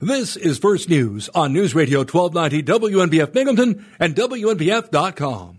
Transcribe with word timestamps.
This 0.00 0.36
is 0.36 0.58
First 0.58 0.90
News 0.90 1.30
on 1.34 1.54
News 1.54 1.74
Radio 1.74 2.00
1290 2.00 2.62
WNBF 2.64 3.32
Binghamton 3.32 3.86
and 3.98 4.14
WNBF.com. 4.14 5.56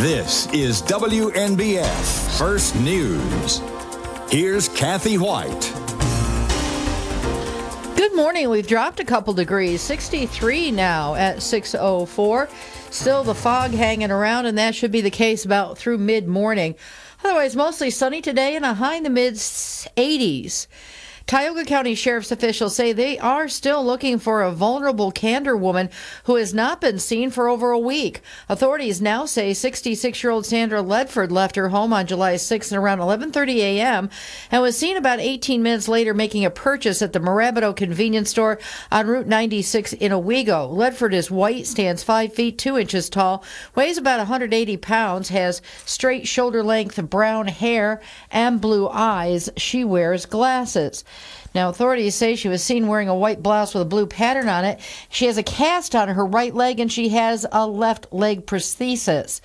This 0.00 0.46
is 0.52 0.80
WNBF 0.82 2.38
First 2.38 2.76
News. 2.76 3.60
Here's 4.30 4.68
Kathy 4.68 5.18
Whyte. 5.18 5.74
Good 7.96 8.14
morning. 8.14 8.48
We've 8.48 8.64
dropped 8.64 9.00
a 9.00 9.04
couple 9.04 9.34
degrees, 9.34 9.80
63 9.80 10.70
now 10.70 11.16
at 11.16 11.42
604. 11.42 12.48
Still 12.90 13.24
the 13.24 13.34
fog 13.34 13.72
hanging 13.72 14.12
around, 14.12 14.46
and 14.46 14.56
that 14.56 14.76
should 14.76 14.92
be 14.92 15.00
the 15.00 15.10
case 15.10 15.44
about 15.44 15.76
through 15.76 15.98
mid 15.98 16.28
morning. 16.28 16.76
Otherwise, 17.24 17.56
mostly 17.56 17.90
sunny 17.90 18.22
today 18.22 18.54
and 18.54 18.64
a 18.64 18.74
high 18.74 18.94
in 18.94 19.02
the 19.02 19.10
mid 19.10 19.34
80s. 19.34 20.68
Tioga 21.28 21.66
County 21.66 21.94
Sheriff's 21.94 22.32
officials 22.32 22.74
say 22.74 22.94
they 22.94 23.18
are 23.18 23.48
still 23.48 23.84
looking 23.84 24.18
for 24.18 24.40
a 24.40 24.50
vulnerable 24.50 25.12
Candor 25.12 25.58
woman 25.58 25.90
who 26.24 26.36
has 26.36 26.54
not 26.54 26.80
been 26.80 26.98
seen 26.98 27.30
for 27.30 27.50
over 27.50 27.70
a 27.70 27.78
week. 27.78 28.22
Authorities 28.48 29.02
now 29.02 29.26
say 29.26 29.50
66-year-old 29.50 30.46
Sandra 30.46 30.82
Ledford 30.82 31.30
left 31.30 31.56
her 31.56 31.68
home 31.68 31.92
on 31.92 32.06
July 32.06 32.36
6th 32.36 32.72
at 32.72 32.78
around 32.78 33.00
11:30 33.00 33.56
a.m. 33.56 34.08
and 34.50 34.62
was 34.62 34.78
seen 34.78 34.96
about 34.96 35.20
18 35.20 35.62
minutes 35.62 35.86
later 35.86 36.14
making 36.14 36.46
a 36.46 36.50
purchase 36.50 37.02
at 37.02 37.12
the 37.12 37.20
Mirabito 37.20 37.76
convenience 37.76 38.30
store 38.30 38.58
on 38.90 39.06
Route 39.06 39.26
96 39.26 39.92
in 39.92 40.12
Owego. 40.12 40.74
Ledford 40.74 41.12
is 41.12 41.30
white, 41.30 41.66
stands 41.66 42.02
5 42.02 42.32
feet 42.32 42.56
2 42.56 42.78
inches 42.78 43.10
tall, 43.10 43.44
weighs 43.74 43.98
about 43.98 44.16
180 44.16 44.78
pounds, 44.78 45.28
has 45.28 45.60
straight 45.84 46.26
shoulder 46.26 46.62
length 46.62 46.98
brown 47.10 47.48
hair 47.48 48.00
and 48.30 48.62
blue 48.62 48.88
eyes. 48.88 49.50
She 49.58 49.84
wears 49.84 50.24
glasses. 50.24 51.04
Now, 51.58 51.70
authorities 51.70 52.14
say 52.14 52.36
she 52.36 52.48
was 52.48 52.62
seen 52.62 52.86
wearing 52.86 53.08
a 53.08 53.16
white 53.16 53.42
blouse 53.42 53.74
with 53.74 53.82
a 53.82 53.84
blue 53.84 54.06
pattern 54.06 54.48
on 54.48 54.64
it. 54.64 54.78
She 55.08 55.26
has 55.26 55.38
a 55.38 55.42
cast 55.42 55.96
on 55.96 56.06
her 56.06 56.24
right 56.24 56.54
leg 56.54 56.78
and 56.78 56.90
she 56.90 57.08
has 57.08 57.44
a 57.50 57.66
left 57.66 58.06
leg 58.12 58.46
prosthesis. 58.46 59.40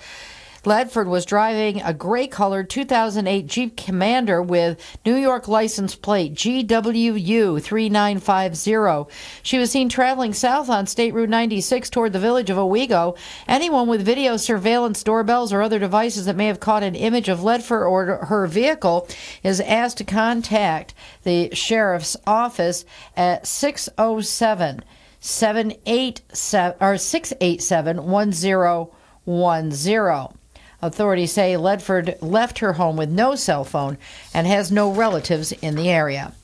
Ledford 0.64 1.08
was 1.08 1.26
driving 1.26 1.82
a 1.82 1.92
gray 1.92 2.26
colored 2.26 2.70
2008 2.70 3.46
Jeep 3.46 3.76
Commander 3.76 4.40
with 4.40 4.80
New 5.04 5.14
York 5.14 5.46
license 5.46 5.94
plate 5.94 6.32
GWU 6.32 7.62
3950. 7.62 9.14
She 9.42 9.58
was 9.58 9.70
seen 9.70 9.90
traveling 9.90 10.32
south 10.32 10.70
on 10.70 10.86
State 10.86 11.12
Route 11.12 11.28
96 11.28 11.90
toward 11.90 12.14
the 12.14 12.18
village 12.18 12.48
of 12.48 12.56
Owego. 12.56 13.14
Anyone 13.46 13.88
with 13.88 14.06
video 14.06 14.38
surveillance 14.38 15.02
doorbells 15.02 15.52
or 15.52 15.60
other 15.60 15.78
devices 15.78 16.24
that 16.24 16.36
may 16.36 16.46
have 16.46 16.60
caught 16.60 16.82
an 16.82 16.94
image 16.94 17.28
of 17.28 17.40
Ledford 17.40 17.86
or 17.86 18.24
her 18.24 18.46
vehicle 18.46 19.06
is 19.42 19.60
asked 19.60 19.98
to 19.98 20.04
contact 20.04 20.94
the 21.24 21.54
sheriff's 21.54 22.16
office 22.26 22.86
at 23.18 23.46
607 23.46 24.82
787 25.20 26.76
or 26.80 26.96
687 26.96 28.06
1010. 28.06 30.38
Authorities 30.84 31.32
say 31.32 31.54
Ledford 31.54 32.18
left 32.20 32.58
her 32.58 32.74
home 32.74 32.98
with 32.98 33.08
no 33.08 33.36
cell 33.36 33.64
phone 33.64 33.96
and 34.34 34.46
has 34.46 34.70
no 34.70 34.92
relatives 34.92 35.50
in 35.50 35.76
the 35.76 35.88
area. 35.88 36.34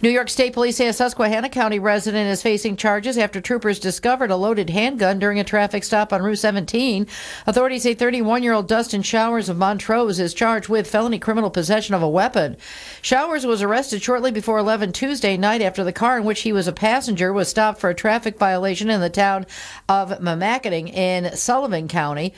New 0.00 0.08
York 0.08 0.30
State 0.30 0.54
Police 0.54 0.76
say 0.76 0.88
a 0.88 0.94
Susquehanna 0.94 1.50
County 1.50 1.78
resident 1.78 2.30
is 2.30 2.40
facing 2.40 2.74
charges 2.74 3.18
after 3.18 3.38
troopers 3.38 3.78
discovered 3.78 4.30
a 4.30 4.36
loaded 4.36 4.70
handgun 4.70 5.18
during 5.18 5.38
a 5.38 5.44
traffic 5.44 5.84
stop 5.84 6.10
on 6.10 6.22
Route 6.22 6.38
17. 6.38 7.06
Authorities 7.46 7.82
say 7.82 7.92
31 7.92 8.42
year 8.42 8.54
old 8.54 8.66
Dustin 8.66 9.02
Showers 9.02 9.50
of 9.50 9.58
Montrose 9.58 10.18
is 10.18 10.32
charged 10.32 10.70
with 10.70 10.88
felony 10.88 11.18
criminal 11.18 11.50
possession 11.50 11.94
of 11.94 12.02
a 12.02 12.08
weapon. 12.08 12.56
Showers 13.02 13.44
was 13.44 13.60
arrested 13.60 14.02
shortly 14.02 14.30
before 14.30 14.56
11 14.56 14.92
Tuesday 14.92 15.36
night 15.36 15.60
after 15.60 15.84
the 15.84 15.92
car 15.92 16.16
in 16.16 16.24
which 16.24 16.40
he 16.40 16.52
was 16.52 16.66
a 16.66 16.72
passenger 16.72 17.30
was 17.30 17.48
stopped 17.48 17.78
for 17.78 17.90
a 17.90 17.94
traffic 17.94 18.38
violation 18.38 18.88
in 18.88 19.02
the 19.02 19.10
town 19.10 19.44
of 19.86 20.18
Mamakating 20.18 20.88
in 20.88 21.36
Sullivan 21.36 21.88
County. 21.88 22.32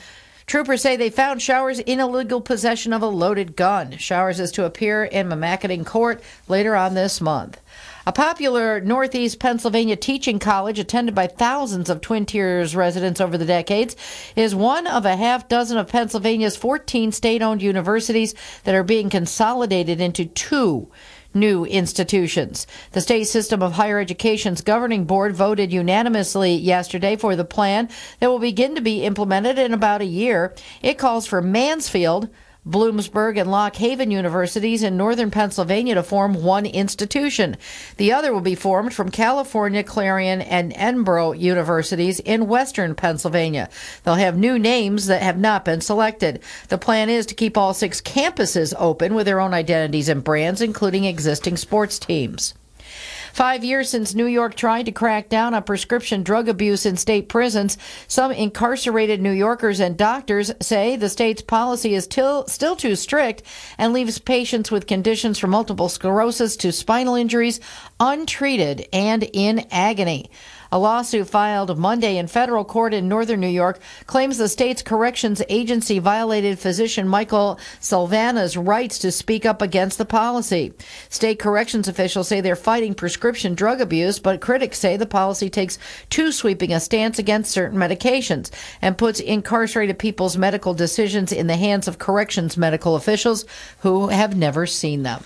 Troopers 0.49 0.81
say 0.81 0.95
they 0.95 1.11
found 1.11 1.43
Showers 1.43 1.77
in 1.77 1.99
illegal 1.99 2.41
possession 2.41 2.91
of 2.91 3.03
a 3.03 3.07
loaded 3.07 3.55
gun. 3.55 3.95
Showers 3.97 4.39
is 4.39 4.51
to 4.53 4.65
appear 4.65 5.03
in 5.03 5.29
Mamakating 5.29 5.85
court 5.85 6.23
later 6.47 6.75
on 6.75 6.95
this 6.95 7.21
month. 7.21 7.61
A 8.07 8.11
popular 8.11 8.81
Northeast 8.81 9.37
Pennsylvania 9.37 9.95
teaching 9.95 10.39
college 10.39 10.79
attended 10.79 11.13
by 11.13 11.27
thousands 11.27 11.87
of 11.87 12.01
Twin 12.01 12.25
Tiers 12.25 12.75
residents 12.75 13.21
over 13.21 13.37
the 13.37 13.45
decades 13.45 13.95
is 14.35 14.55
one 14.55 14.87
of 14.87 15.05
a 15.05 15.15
half 15.15 15.47
dozen 15.47 15.77
of 15.77 15.87
Pennsylvania's 15.87 16.57
14 16.57 17.11
state 17.11 17.43
owned 17.43 17.61
universities 17.61 18.33
that 18.63 18.73
are 18.73 18.81
being 18.81 19.11
consolidated 19.11 20.01
into 20.01 20.25
two 20.25 20.89
new 21.33 21.65
institutions. 21.65 22.65
The 22.91 23.01
state 23.01 23.25
system 23.25 23.61
of 23.61 23.73
higher 23.73 23.99
education's 23.99 24.61
governing 24.61 25.05
board 25.05 25.35
voted 25.35 25.71
unanimously 25.71 26.55
yesterday 26.55 27.15
for 27.15 27.35
the 27.35 27.45
plan 27.45 27.89
that 28.19 28.29
will 28.29 28.39
begin 28.39 28.75
to 28.75 28.81
be 28.81 29.03
implemented 29.03 29.59
in 29.59 29.73
about 29.73 30.01
a 30.01 30.05
year. 30.05 30.55
It 30.81 30.97
calls 30.97 31.27
for 31.27 31.41
Mansfield, 31.41 32.29
Bloomsburg 32.69 33.39
and 33.39 33.49
Lock 33.49 33.75
Haven 33.77 34.11
universities 34.11 34.83
in 34.83 34.95
northern 34.95 35.31
Pennsylvania 35.31 35.95
to 35.95 36.03
form 36.03 36.35
one 36.35 36.65
institution. 36.65 37.57
The 37.97 38.13
other 38.13 38.33
will 38.33 38.41
be 38.41 38.55
formed 38.55 38.93
from 38.93 39.09
California, 39.09 39.83
Clarion, 39.83 40.41
and 40.41 40.73
Edinboro 40.73 41.39
universities 41.39 42.19
in 42.19 42.47
western 42.47 42.93
Pennsylvania. 42.93 43.69
They'll 44.03 44.15
have 44.15 44.37
new 44.37 44.59
names 44.59 45.07
that 45.07 45.21
have 45.21 45.37
not 45.37 45.65
been 45.65 45.81
selected. 45.81 46.41
The 46.67 46.77
plan 46.77 47.09
is 47.09 47.25
to 47.27 47.35
keep 47.35 47.57
all 47.57 47.73
six 47.73 48.01
campuses 48.01 48.73
open 48.77 49.15
with 49.15 49.25
their 49.25 49.39
own 49.39 49.53
identities 49.53 50.09
and 50.09 50.23
brands, 50.23 50.61
including 50.61 51.05
existing 51.05 51.57
sports 51.57 51.97
teams. 51.97 52.53
Five 53.39 53.63
years 53.63 53.89
since 53.89 54.13
New 54.13 54.25
York 54.25 54.55
tried 54.55 54.87
to 54.87 54.91
crack 54.91 55.29
down 55.29 55.53
on 55.53 55.63
prescription 55.63 56.23
drug 56.23 56.49
abuse 56.49 56.85
in 56.85 56.97
state 56.97 57.29
prisons, 57.29 57.77
some 58.05 58.33
incarcerated 58.33 59.21
New 59.21 59.31
Yorkers 59.31 59.79
and 59.79 59.95
doctors 59.95 60.51
say 60.61 60.97
the 60.97 61.07
state's 61.07 61.41
policy 61.41 61.93
is 61.93 62.03
still, 62.03 62.45
still 62.47 62.75
too 62.75 62.97
strict 62.97 63.43
and 63.77 63.93
leaves 63.93 64.19
patients 64.19 64.71
with 64.71 64.87
conditions 64.87 65.39
from 65.39 65.51
multiple 65.51 65.87
sclerosis 65.87 66.57
to 66.57 66.73
spinal 66.73 67.15
injuries 67.15 67.61
untreated 67.97 68.89
and 68.91 69.23
in 69.31 69.65
agony. 69.71 70.29
A 70.71 70.77
lawsuit 70.77 71.27
filed 71.27 71.79
Monday 71.79 72.17
in 72.17 72.27
federal 72.27 72.63
court 72.63 72.93
in 72.93 73.07
northern 73.07 73.39
New 73.39 73.47
York 73.47 73.79
claims 74.05 74.37
the 74.37 74.47
state's 74.47 74.83
corrections 74.83 75.41
agency 75.49 75.97
violated 75.97 76.59
physician 76.59 77.07
Michael 77.07 77.59
Salvana's 77.79 78.55
rights 78.55 78.99
to 78.99 79.11
speak 79.11 79.47
up 79.47 79.63
against 79.63 79.97
the 79.97 80.05
policy. 80.05 80.71
State 81.09 81.39
corrections 81.39 81.87
officials 81.87 82.27
say 82.27 82.39
they're 82.39 82.55
fighting 82.55 82.93
prescription 82.93 83.55
drug 83.55 83.81
abuse, 83.81 84.19
but 84.19 84.41
critics 84.41 84.77
say 84.77 84.95
the 84.95 85.07
policy 85.07 85.49
takes 85.49 85.79
too 86.11 86.31
sweeping 86.31 86.71
a 86.71 86.79
stance 86.79 87.17
against 87.17 87.49
certain 87.49 87.79
medications 87.79 88.51
and 88.79 88.95
puts 88.95 89.19
incarcerated 89.19 89.97
people's 89.97 90.37
medical 90.37 90.75
decisions 90.75 91.31
in 91.31 91.47
the 91.47 91.57
hands 91.57 91.87
of 91.87 91.97
corrections 91.97 92.57
medical 92.57 92.95
officials 92.95 93.43
who 93.79 94.09
have 94.09 94.37
never 94.37 94.67
seen 94.67 95.01
them. 95.01 95.23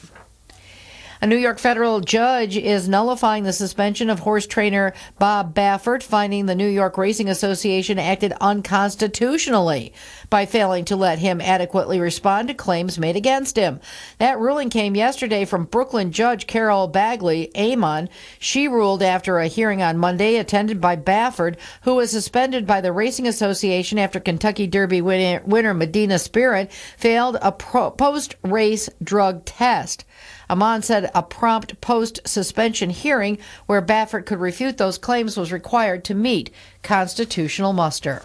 A 1.23 1.25
New 1.25 1.37
York 1.37 1.57
federal 1.57 2.01
judge 2.01 2.57
is 2.57 2.89
nullifying 2.89 3.45
the 3.45 3.53
suspension 3.53 4.09
of 4.09 4.19
horse 4.19 4.45
trainer 4.45 4.91
Bob 5.19 5.55
Baffert, 5.55 6.03
finding 6.03 6.47
the 6.47 6.53
New 6.53 6.67
York 6.67 6.97
Racing 6.97 7.29
Association 7.29 7.97
acted 7.97 8.33
unconstitutionally 8.41 9.93
by 10.29 10.45
failing 10.45 10.83
to 10.83 10.97
let 10.97 11.19
him 11.19 11.39
adequately 11.39 11.97
respond 11.97 12.49
to 12.49 12.53
claims 12.53 12.99
made 12.99 13.15
against 13.15 13.55
him. 13.55 13.79
That 14.17 14.37
ruling 14.37 14.69
came 14.69 14.97
yesterday 14.97 15.45
from 15.45 15.63
Brooklyn 15.63 16.11
Judge 16.11 16.45
Carol 16.45 16.89
Bagley 16.89 17.49
Amon. 17.55 18.09
She 18.37 18.67
ruled 18.67 19.01
after 19.01 19.39
a 19.39 19.47
hearing 19.47 19.81
on 19.81 19.97
Monday 19.97 20.35
attended 20.35 20.81
by 20.81 20.97
Baffert, 20.97 21.55
who 21.83 21.95
was 21.95 22.11
suspended 22.11 22.67
by 22.67 22.81
the 22.81 22.91
Racing 22.91 23.27
Association 23.29 23.97
after 23.97 24.19
Kentucky 24.19 24.67
Derby 24.67 24.99
winner 25.01 25.73
Medina 25.73 26.19
Spirit 26.19 26.69
failed 26.97 27.37
a 27.41 27.53
post 27.53 28.35
race 28.43 28.89
drug 29.01 29.45
test. 29.45 30.03
Amon 30.49 30.81
said 30.81 31.09
a 31.13 31.23
prompt 31.23 31.79
post 31.81 32.19
suspension 32.25 32.89
hearing 32.89 33.37
where 33.65 33.81
Baffert 33.81 34.25
could 34.25 34.39
refute 34.39 34.77
those 34.77 34.97
claims 34.97 35.37
was 35.37 35.51
required 35.51 36.03
to 36.05 36.13
meet 36.13 36.49
constitutional 36.81 37.73
muster. 37.73 38.23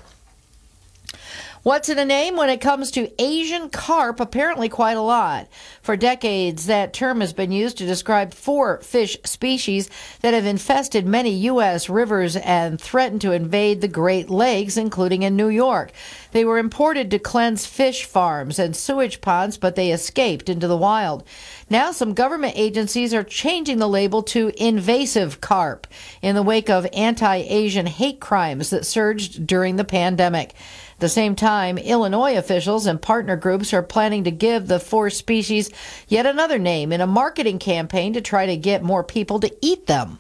What's 1.64 1.88
in 1.88 1.98
a 1.98 2.04
name 2.04 2.36
when 2.36 2.50
it 2.50 2.60
comes 2.60 2.92
to 2.92 3.10
Asian 3.20 3.68
carp? 3.68 4.20
Apparently, 4.20 4.68
quite 4.68 4.96
a 4.96 5.02
lot. 5.02 5.48
For 5.82 5.96
decades, 5.96 6.66
that 6.66 6.92
term 6.92 7.20
has 7.20 7.32
been 7.32 7.50
used 7.50 7.78
to 7.78 7.86
describe 7.86 8.32
four 8.32 8.80
fish 8.80 9.16
species 9.24 9.90
that 10.20 10.34
have 10.34 10.46
infested 10.46 11.04
many 11.04 11.30
U.S. 11.30 11.88
rivers 11.88 12.36
and 12.36 12.80
threatened 12.80 13.22
to 13.22 13.32
invade 13.32 13.80
the 13.80 13.88
Great 13.88 14.30
Lakes, 14.30 14.76
including 14.76 15.24
in 15.24 15.34
New 15.34 15.48
York. 15.48 15.90
They 16.30 16.44
were 16.44 16.58
imported 16.58 17.10
to 17.10 17.18
cleanse 17.18 17.66
fish 17.66 18.04
farms 18.04 18.60
and 18.60 18.76
sewage 18.76 19.20
ponds, 19.20 19.58
but 19.58 19.74
they 19.74 19.90
escaped 19.90 20.48
into 20.48 20.68
the 20.68 20.76
wild. 20.76 21.24
Now, 21.68 21.90
some 21.90 22.14
government 22.14 22.54
agencies 22.56 23.12
are 23.12 23.24
changing 23.24 23.78
the 23.78 23.88
label 23.88 24.22
to 24.24 24.52
invasive 24.56 25.40
carp 25.40 25.88
in 26.22 26.36
the 26.36 26.42
wake 26.42 26.70
of 26.70 26.86
anti 26.92 27.36
Asian 27.36 27.86
hate 27.86 28.20
crimes 28.20 28.70
that 28.70 28.86
surged 28.86 29.44
during 29.44 29.74
the 29.74 29.84
pandemic. 29.84 30.54
At 30.98 31.02
the 31.02 31.08
same 31.08 31.36
time, 31.36 31.78
Illinois 31.78 32.36
officials 32.36 32.86
and 32.86 33.00
partner 33.00 33.36
groups 33.36 33.72
are 33.72 33.84
planning 33.84 34.24
to 34.24 34.32
give 34.32 34.66
the 34.66 34.80
four 34.80 35.10
species 35.10 35.70
yet 36.08 36.26
another 36.26 36.58
name 36.58 36.90
in 36.90 37.00
a 37.00 37.06
marketing 37.06 37.60
campaign 37.60 38.14
to 38.14 38.20
try 38.20 38.46
to 38.46 38.56
get 38.56 38.82
more 38.82 39.04
people 39.04 39.38
to 39.38 39.56
eat 39.62 39.86
them. 39.86 40.18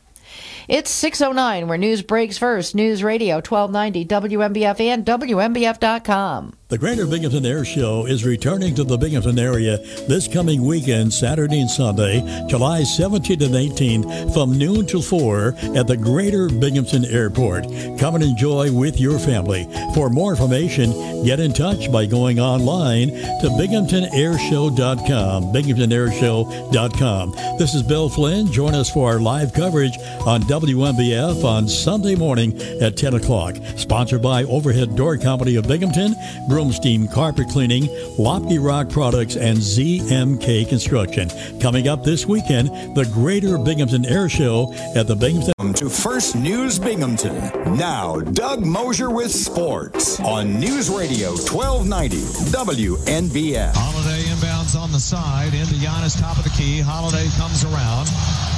It's 0.68 0.90
609 0.90 1.66
where 1.66 1.78
news 1.78 2.02
breaks 2.02 2.36
first. 2.36 2.74
News 2.74 3.02
Radio 3.02 3.36
1290 3.36 4.04
WNBF 4.04 4.78
and 4.80 5.02
WNBF.com. 5.02 6.52
The 6.68 6.76
Greater 6.76 7.06
Binghamton 7.06 7.46
Air 7.46 7.64
Show 7.64 8.04
is 8.04 8.26
returning 8.26 8.74
to 8.74 8.84
the 8.84 8.98
Binghamton 8.98 9.38
area 9.38 9.78
this 10.06 10.28
coming 10.28 10.62
weekend, 10.62 11.14
Saturday 11.14 11.62
and 11.62 11.70
Sunday, 11.70 12.20
July 12.46 12.82
17th 12.82 13.42
and 13.42 13.54
18th, 13.54 14.34
from 14.34 14.58
noon 14.58 14.84
till 14.84 15.00
4 15.00 15.54
at 15.74 15.86
the 15.86 15.96
Greater 15.96 16.50
Binghamton 16.50 17.06
Airport. 17.06 17.64
Come 17.98 18.16
and 18.16 18.24
enjoy 18.24 18.70
with 18.70 19.00
your 19.00 19.18
family. 19.18 19.66
For 19.94 20.10
more 20.10 20.32
information, 20.32 21.24
get 21.24 21.40
in 21.40 21.54
touch 21.54 21.90
by 21.90 22.04
going 22.04 22.38
online 22.38 23.12
to 23.12 23.48
binghamtonairshow.com. 23.58 25.44
Binghamtonairshow.com. 25.44 27.32
This 27.58 27.74
is 27.74 27.82
Bill 27.82 28.10
Flynn. 28.10 28.52
Join 28.52 28.74
us 28.74 28.90
for 28.90 29.10
our 29.10 29.20
live 29.20 29.54
coverage 29.54 29.96
on 30.26 30.42
WNBF 30.58 31.44
on 31.44 31.68
Sunday 31.68 32.16
morning 32.16 32.60
at 32.82 32.96
10 32.96 33.14
o'clock. 33.14 33.54
Sponsored 33.76 34.20
by 34.20 34.42
Overhead 34.42 34.96
Door 34.96 35.18
Company 35.18 35.54
of 35.54 35.68
Binghamton. 35.68 36.14
Broomstein 36.50 37.12
Carpet 37.12 37.48
Cleaning, 37.48 37.84
Lopke 38.18 38.58
Rock 38.60 38.90
Products, 38.90 39.36
and 39.36 39.56
ZMK 39.56 40.68
Construction. 40.68 41.30
Coming 41.60 41.86
up 41.86 42.02
this 42.02 42.26
weekend, 42.26 42.70
the 42.96 43.08
Greater 43.14 43.56
Binghamton 43.56 44.04
Air 44.06 44.28
Show 44.28 44.74
at 44.96 45.06
the 45.06 45.14
Binghamton. 45.14 45.52
Welcome 45.58 45.74
to 45.74 45.88
First 45.88 46.34
News 46.34 46.76
Binghamton. 46.80 47.36
Now, 47.76 48.18
Doug 48.18 48.66
Mosher 48.66 49.10
with 49.10 49.30
sports 49.30 50.18
on 50.18 50.58
News 50.58 50.90
Radio 50.90 51.28
1290 51.36 52.16
WNBF. 52.50 53.72
Holiday 53.76 54.22
inbounds 54.24 54.76
on 54.76 54.90
the 54.90 54.98
side 54.98 55.54
into 55.54 55.74
Giannis, 55.74 56.20
top 56.20 56.36
of 56.36 56.42
the 56.42 56.50
key. 56.50 56.80
Holiday 56.80 57.28
comes 57.36 57.62
around. 57.62 58.08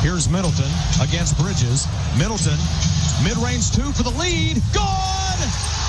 Here's 0.01 0.31
Middleton 0.31 0.71
against 1.03 1.37
Bridges. 1.37 1.87
Middleton, 2.17 2.57
mid 3.23 3.37
range 3.37 3.71
two 3.71 3.93
for 3.93 4.03
the 4.03 4.17
lead. 4.17 4.57
Gone! 4.73 5.21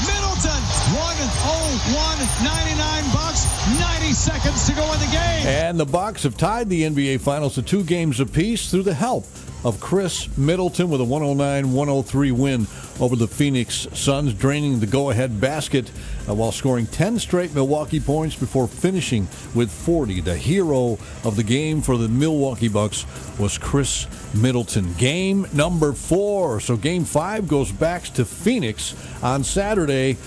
Middleton, 0.04 0.62
101 1.00 2.18
99 2.44 3.14
bucks, 3.14 3.46
90 3.80 4.12
seconds 4.12 4.68
to 4.68 4.74
go 4.74 4.84
in 4.92 5.00
the 5.00 5.06
game. 5.06 5.48
And 5.48 5.80
the 5.80 5.86
Bucks 5.86 6.24
have 6.24 6.36
tied 6.36 6.68
the 6.68 6.84
NBA 6.84 7.22
Finals 7.22 7.56
to 7.56 7.62
two 7.62 7.86
games 7.86 8.20
apiece 8.20 8.70
through 8.70 8.84
the 8.84 8.94
help 8.94 9.26
of 9.64 9.80
Khris 9.80 10.36
Middleton 10.38 10.90
with 10.90 11.00
a 11.00 11.06
109-103 11.06 12.32
win 12.32 12.68
over 13.00 13.16
the 13.16 13.28
Phoenix 13.28 13.88
Suns, 13.94 14.34
draining 14.34 14.80
the 14.80 14.88
go-ahead 14.88 15.40
basket 15.40 15.90
uh, 16.28 16.34
while 16.34 16.52
scoring 16.52 16.86
10 16.88 17.20
straight 17.20 17.54
Milwaukee 17.54 18.00
points 18.00 18.36
before 18.36 18.68
finishing 18.68 19.28
with 19.56 19.72
40. 19.72 20.22
The 20.22 20.36
hero 20.36 20.98
of 21.24 21.36
the 21.36 21.44
game 21.44 21.82
for 21.82 21.98
the 21.98 22.08
Milwaukee 22.08 22.68
Bucks 22.68 23.06
was 23.40 23.58
Khris 23.58 24.08
Middleton. 24.34 24.94
Game 24.94 25.48
number 25.54 25.94
four. 25.94 26.60
So 26.60 26.78
game 26.78 27.06
five 27.06 27.48
goes 27.48 27.72
back 27.72 28.04
to 28.16 28.26
Phoenix 28.26 28.96
on 29.24 29.44
Saturday. 29.44 30.18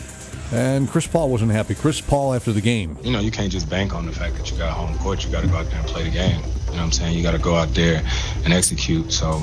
And 0.53 0.89
Chris 0.89 1.07
Paul 1.07 1.31
wasn't 1.31 1.51
happy. 1.53 1.75
Chris 1.75 2.01
Paul 2.01 2.35
after 2.35 2.53
the 2.53 2.61
game. 2.61 2.97
You 3.03 3.11
know, 3.11 3.21
you 3.21 3.31
can't 3.31 3.51
just 3.51 3.69
bank 3.69 3.95
on 3.95 4.07
the 4.07 4.13
fact 4.13 4.37
that 4.37 4.51
you 4.51 4.59
got 4.59 4.73
home 4.73 4.97
court. 4.99 5.25
You 5.25 5.33
got 5.33 5.41
to 5.41 5.49
go 5.49 5.57
out 5.57 5.71
there 5.71 5.81
and 5.81 5.89
play 5.89 6.05
the 6.05 6.11
game. 6.11 6.41
You 6.41 6.41
know 6.41 6.77
what 6.77 6.81
I'm 6.81 6.93
saying? 6.93 7.17
You 7.17 7.23
got 7.23 7.33
to 7.33 7.39
go 7.39 7.55
out 7.55 7.75
there 7.75 8.05
and 8.45 8.53
execute. 8.53 9.11
So 9.11 9.43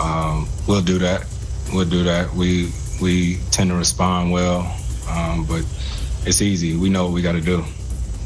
um, 0.00 0.48
we'll 0.66 0.82
do 0.82 0.98
that. 1.00 1.26
We'll 1.72 1.88
do 1.88 2.04
that. 2.04 2.32
We 2.32 2.72
we 3.00 3.38
tend 3.50 3.70
to 3.70 3.76
respond 3.76 4.32
well, 4.32 4.62
um, 5.08 5.44
but 5.44 5.64
it's 6.24 6.42
easy. 6.42 6.76
We 6.76 6.88
know 6.90 7.04
what 7.04 7.12
we 7.12 7.22
got 7.22 7.32
to 7.32 7.40
do. 7.40 7.64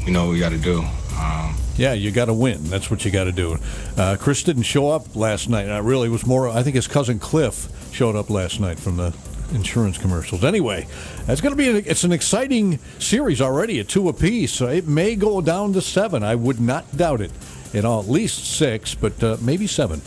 We 0.05 0.11
know 0.11 0.25
what 0.25 0.33
we 0.33 0.39
got 0.39 0.49
to 0.49 0.57
do. 0.57 0.79
Um, 1.17 1.55
yeah, 1.77 1.93
you 1.93 2.11
got 2.11 2.25
to 2.25 2.33
win. 2.33 2.63
That's 2.65 2.91
what 2.91 3.05
you 3.05 3.11
got 3.11 3.23
to 3.25 3.31
do. 3.31 3.57
Uh, 3.97 4.17
Chris 4.19 4.43
didn't 4.43 4.63
show 4.63 4.89
up 4.89 5.15
last 5.15 5.49
night. 5.49 5.69
I 5.69 5.79
really 5.79 6.09
was 6.09 6.25
more. 6.25 6.49
I 6.49 6.63
think 6.63 6.75
his 6.75 6.87
cousin 6.87 7.19
Cliff 7.19 7.67
showed 7.91 8.15
up 8.15 8.29
last 8.29 8.59
night 8.59 8.79
from 8.79 8.97
the 8.97 9.15
insurance 9.53 9.97
commercials. 9.97 10.43
Anyway, 10.43 10.87
it's 11.27 11.41
going 11.41 11.55
to 11.55 11.57
be. 11.57 11.67
It's 11.67 12.03
an 12.03 12.11
exciting 12.11 12.79
series 12.99 13.41
already 13.41 13.79
at 13.79 13.87
two 13.87 14.09
apiece. 14.09 14.51
So 14.51 14.67
it 14.67 14.87
may 14.87 15.15
go 15.15 15.41
down 15.41 15.73
to 15.73 15.81
seven. 15.81 16.23
I 16.23 16.35
would 16.35 16.59
not 16.59 16.95
doubt 16.95 17.21
it. 17.21 17.31
In 17.73 17.85
all, 17.85 18.01
at 18.01 18.07
least 18.07 18.55
six, 18.55 18.93
but 18.93 19.23
uh, 19.23 19.37
maybe 19.41 19.65
seven. 19.65 20.01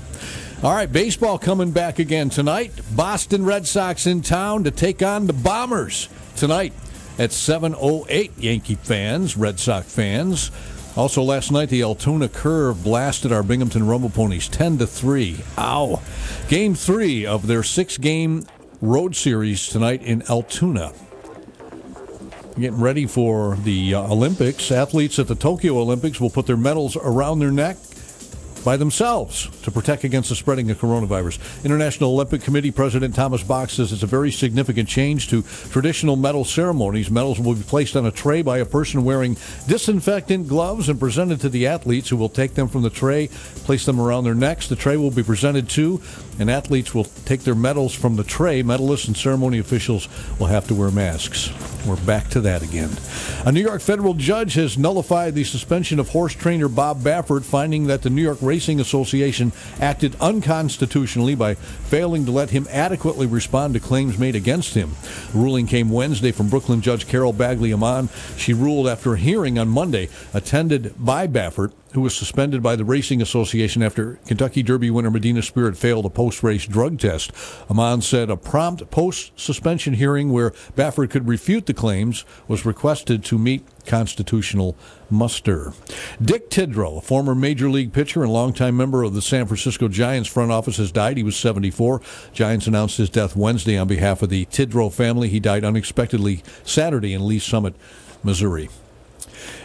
All 0.62 0.72
right, 0.72 0.90
baseball 0.90 1.38
coming 1.38 1.70
back 1.70 1.98
again 1.98 2.30
tonight. 2.30 2.72
Boston 2.96 3.44
Red 3.44 3.66
Sox 3.66 4.06
in 4.06 4.22
town 4.22 4.64
to 4.64 4.70
take 4.70 5.02
on 5.02 5.26
the 5.26 5.34
Bombers 5.34 6.08
tonight 6.34 6.72
at 7.18 7.30
7:08. 7.30 8.32
Yankee 8.38 8.76
fans, 8.76 9.36
Red 9.36 9.60
Sox 9.60 9.92
fans. 9.92 10.50
Also 10.96 11.22
last 11.22 11.52
night, 11.52 11.68
the 11.68 11.82
Altoona 11.82 12.30
Curve 12.30 12.82
blasted 12.82 13.32
our 13.32 13.42
Binghamton 13.42 13.86
Rumble 13.86 14.08
Ponies 14.08 14.48
10 14.48 14.78
to 14.78 14.86
3. 14.86 15.40
Ow! 15.58 16.00
Game 16.48 16.74
three 16.74 17.26
of 17.26 17.46
their 17.46 17.62
six-game 17.62 18.46
road 18.80 19.14
series 19.14 19.68
tonight 19.68 20.02
in 20.02 20.22
Altoona. 20.22 20.94
Getting 22.58 22.80
ready 22.80 23.04
for 23.04 23.56
the 23.56 23.92
uh, 23.92 24.10
Olympics. 24.10 24.72
Athletes 24.72 25.18
at 25.18 25.28
the 25.28 25.34
Tokyo 25.34 25.76
Olympics 25.78 26.18
will 26.18 26.30
put 26.30 26.46
their 26.46 26.56
medals 26.56 26.96
around 26.96 27.40
their 27.40 27.52
neck 27.52 27.76
by 28.66 28.76
themselves 28.76 29.48
to 29.62 29.70
protect 29.70 30.02
against 30.02 30.28
the 30.28 30.34
spreading 30.34 30.68
of 30.72 30.78
coronavirus. 30.80 31.38
International 31.64 32.10
Olympic 32.10 32.42
Committee 32.42 32.72
President 32.72 33.14
Thomas 33.14 33.44
Bach 33.44 33.70
says 33.70 33.92
it's 33.92 34.02
a 34.02 34.08
very 34.08 34.32
significant 34.32 34.88
change 34.88 35.28
to 35.28 35.42
traditional 35.70 36.16
medal 36.16 36.44
ceremonies. 36.44 37.08
Medals 37.08 37.38
will 37.38 37.54
be 37.54 37.62
placed 37.62 37.94
on 37.94 38.06
a 38.06 38.10
tray 38.10 38.42
by 38.42 38.58
a 38.58 38.64
person 38.64 39.04
wearing 39.04 39.36
disinfectant 39.68 40.48
gloves 40.48 40.88
and 40.88 40.98
presented 40.98 41.40
to 41.42 41.48
the 41.48 41.68
athletes 41.68 42.08
who 42.08 42.16
will 42.16 42.28
take 42.28 42.54
them 42.54 42.66
from 42.66 42.82
the 42.82 42.90
tray, 42.90 43.28
place 43.28 43.86
them 43.86 44.00
around 44.00 44.24
their 44.24 44.34
necks. 44.34 44.66
The 44.66 44.74
tray 44.74 44.96
will 44.96 45.12
be 45.12 45.22
presented 45.22 45.68
to, 45.70 46.02
and 46.38 46.50
athletes 46.50 46.94
will 46.94 47.04
take 47.04 47.42
their 47.42 47.54
medals 47.54 47.94
from 47.94 48.16
the 48.16 48.24
tray. 48.24 48.62
Medalists 48.62 49.06
and 49.06 49.16
ceremony 49.16 49.58
officials 49.58 50.08
will 50.38 50.46
have 50.46 50.66
to 50.68 50.74
wear 50.74 50.90
masks. 50.90 51.50
We're 51.86 51.96
back 51.96 52.28
to 52.30 52.40
that 52.40 52.62
again. 52.62 52.90
A 53.44 53.52
New 53.52 53.60
York 53.60 53.80
federal 53.80 54.14
judge 54.14 54.54
has 54.54 54.76
nullified 54.76 55.34
the 55.34 55.44
suspension 55.44 56.00
of 56.00 56.08
horse 56.08 56.34
trainer 56.34 56.68
Bob 56.68 57.00
Baffert, 57.00 57.44
finding 57.44 57.86
that 57.86 58.02
the 58.02 58.10
New 58.10 58.22
York 58.22 58.38
Racing 58.42 58.80
Association 58.80 59.52
acted 59.80 60.16
unconstitutionally 60.20 61.36
by 61.36 61.54
failing 61.54 62.24
to 62.26 62.32
let 62.32 62.50
him 62.50 62.66
adequately 62.70 63.26
respond 63.26 63.74
to 63.74 63.80
claims 63.80 64.18
made 64.18 64.34
against 64.34 64.74
him. 64.74 64.96
The 65.32 65.38
ruling 65.38 65.66
came 65.66 65.90
Wednesday 65.90 66.32
from 66.32 66.48
Brooklyn 66.48 66.80
Judge 66.80 67.06
Carol 67.06 67.32
Bagley 67.32 67.72
Amon. 67.72 68.08
She 68.36 68.52
ruled 68.52 68.88
after 68.88 69.14
a 69.14 69.18
hearing 69.18 69.58
on 69.58 69.68
Monday 69.68 70.08
attended 70.34 70.94
by 70.98 71.28
Baffert 71.28 71.72
who 71.96 72.02
was 72.02 72.14
suspended 72.14 72.62
by 72.62 72.76
the 72.76 72.84
Racing 72.84 73.22
Association 73.22 73.82
after 73.82 74.18
Kentucky 74.26 74.62
Derby 74.62 74.90
winner 74.90 75.10
Medina 75.10 75.40
Spirit 75.40 75.78
failed 75.78 76.04
a 76.04 76.10
post 76.10 76.42
race 76.42 76.66
drug 76.66 76.98
test. 76.98 77.32
Amon 77.70 78.02
said 78.02 78.28
a 78.28 78.36
prompt 78.36 78.90
post 78.90 79.32
suspension 79.34 79.94
hearing 79.94 80.30
where 80.30 80.50
Baffert 80.76 81.08
could 81.08 81.26
refute 81.26 81.64
the 81.64 81.72
claims 81.72 82.26
was 82.48 82.66
requested 82.66 83.24
to 83.24 83.38
meet 83.38 83.64
constitutional 83.86 84.76
muster. 85.08 85.72
Dick 86.20 86.50
Tidrow, 86.50 86.98
a 86.98 87.00
former 87.00 87.34
major 87.34 87.70
league 87.70 87.94
pitcher 87.94 88.22
and 88.22 88.30
longtime 88.30 88.76
member 88.76 89.02
of 89.02 89.14
the 89.14 89.22
San 89.22 89.46
Francisco 89.46 89.88
Giants 89.88 90.28
front 90.28 90.52
office, 90.52 90.76
has 90.76 90.92
died. 90.92 91.16
He 91.16 91.22
was 91.22 91.36
74. 91.36 92.02
Giants 92.34 92.66
announced 92.66 92.98
his 92.98 93.08
death 93.08 93.34
Wednesday 93.34 93.78
on 93.78 93.88
behalf 93.88 94.20
of 94.20 94.28
the 94.28 94.44
Tidrow 94.46 94.92
family. 94.92 95.30
He 95.30 95.40
died 95.40 95.64
unexpectedly 95.64 96.42
Saturday 96.62 97.14
in 97.14 97.26
Lee's 97.26 97.44
Summit, 97.44 97.74
Missouri 98.22 98.68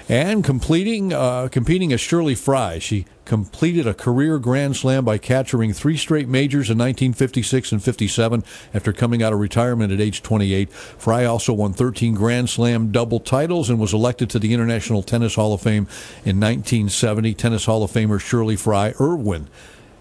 and 0.10 0.44
completing 0.44 1.14
uh, 1.14 1.48
competing 1.50 1.94
as 1.94 2.02
Shirley 2.02 2.36
Fry. 2.36 2.80
She 2.80 3.06
completed 3.26 3.88
a 3.88 3.94
career 3.94 4.40
Grand 4.40 4.76
Slam 4.76 5.06
by 5.06 5.18
capturing 5.18 5.74
three 5.74 5.96
straight 5.98 6.28
majors 6.28 6.70
in 6.70 6.78
1956 6.78 7.72
and 7.72 7.84
57 7.84 8.44
after 8.74 8.92
coming 8.92 9.24
out 9.24 9.32
of 9.32 9.40
retirement 9.40 9.94
at 9.94 10.02
age 10.02 10.22
28. 10.22 10.72
Fry 10.72 11.26
also 11.26 11.54
won 11.54 11.74
13 11.74 12.14
Grand 12.14 12.50
Slam 12.50 12.92
double 12.92 13.20
titles 13.20 13.70
and 13.70 13.80
was 13.80 13.94
elected 13.94 14.30
to 14.32 14.40
the 14.40 14.54
International 14.54 15.04
Tennis 15.04 15.36
Hall 15.36 15.54
of 15.54 15.62
Fame 15.62 15.88
in 16.26 16.40
1970. 16.40 17.34
Tennis 17.34 17.66
Hall 17.66 17.84
of 17.84 17.92
Famer 17.92 18.20
Shirley 18.20 18.56
Fry 18.56 18.94
Irwin 19.00 19.48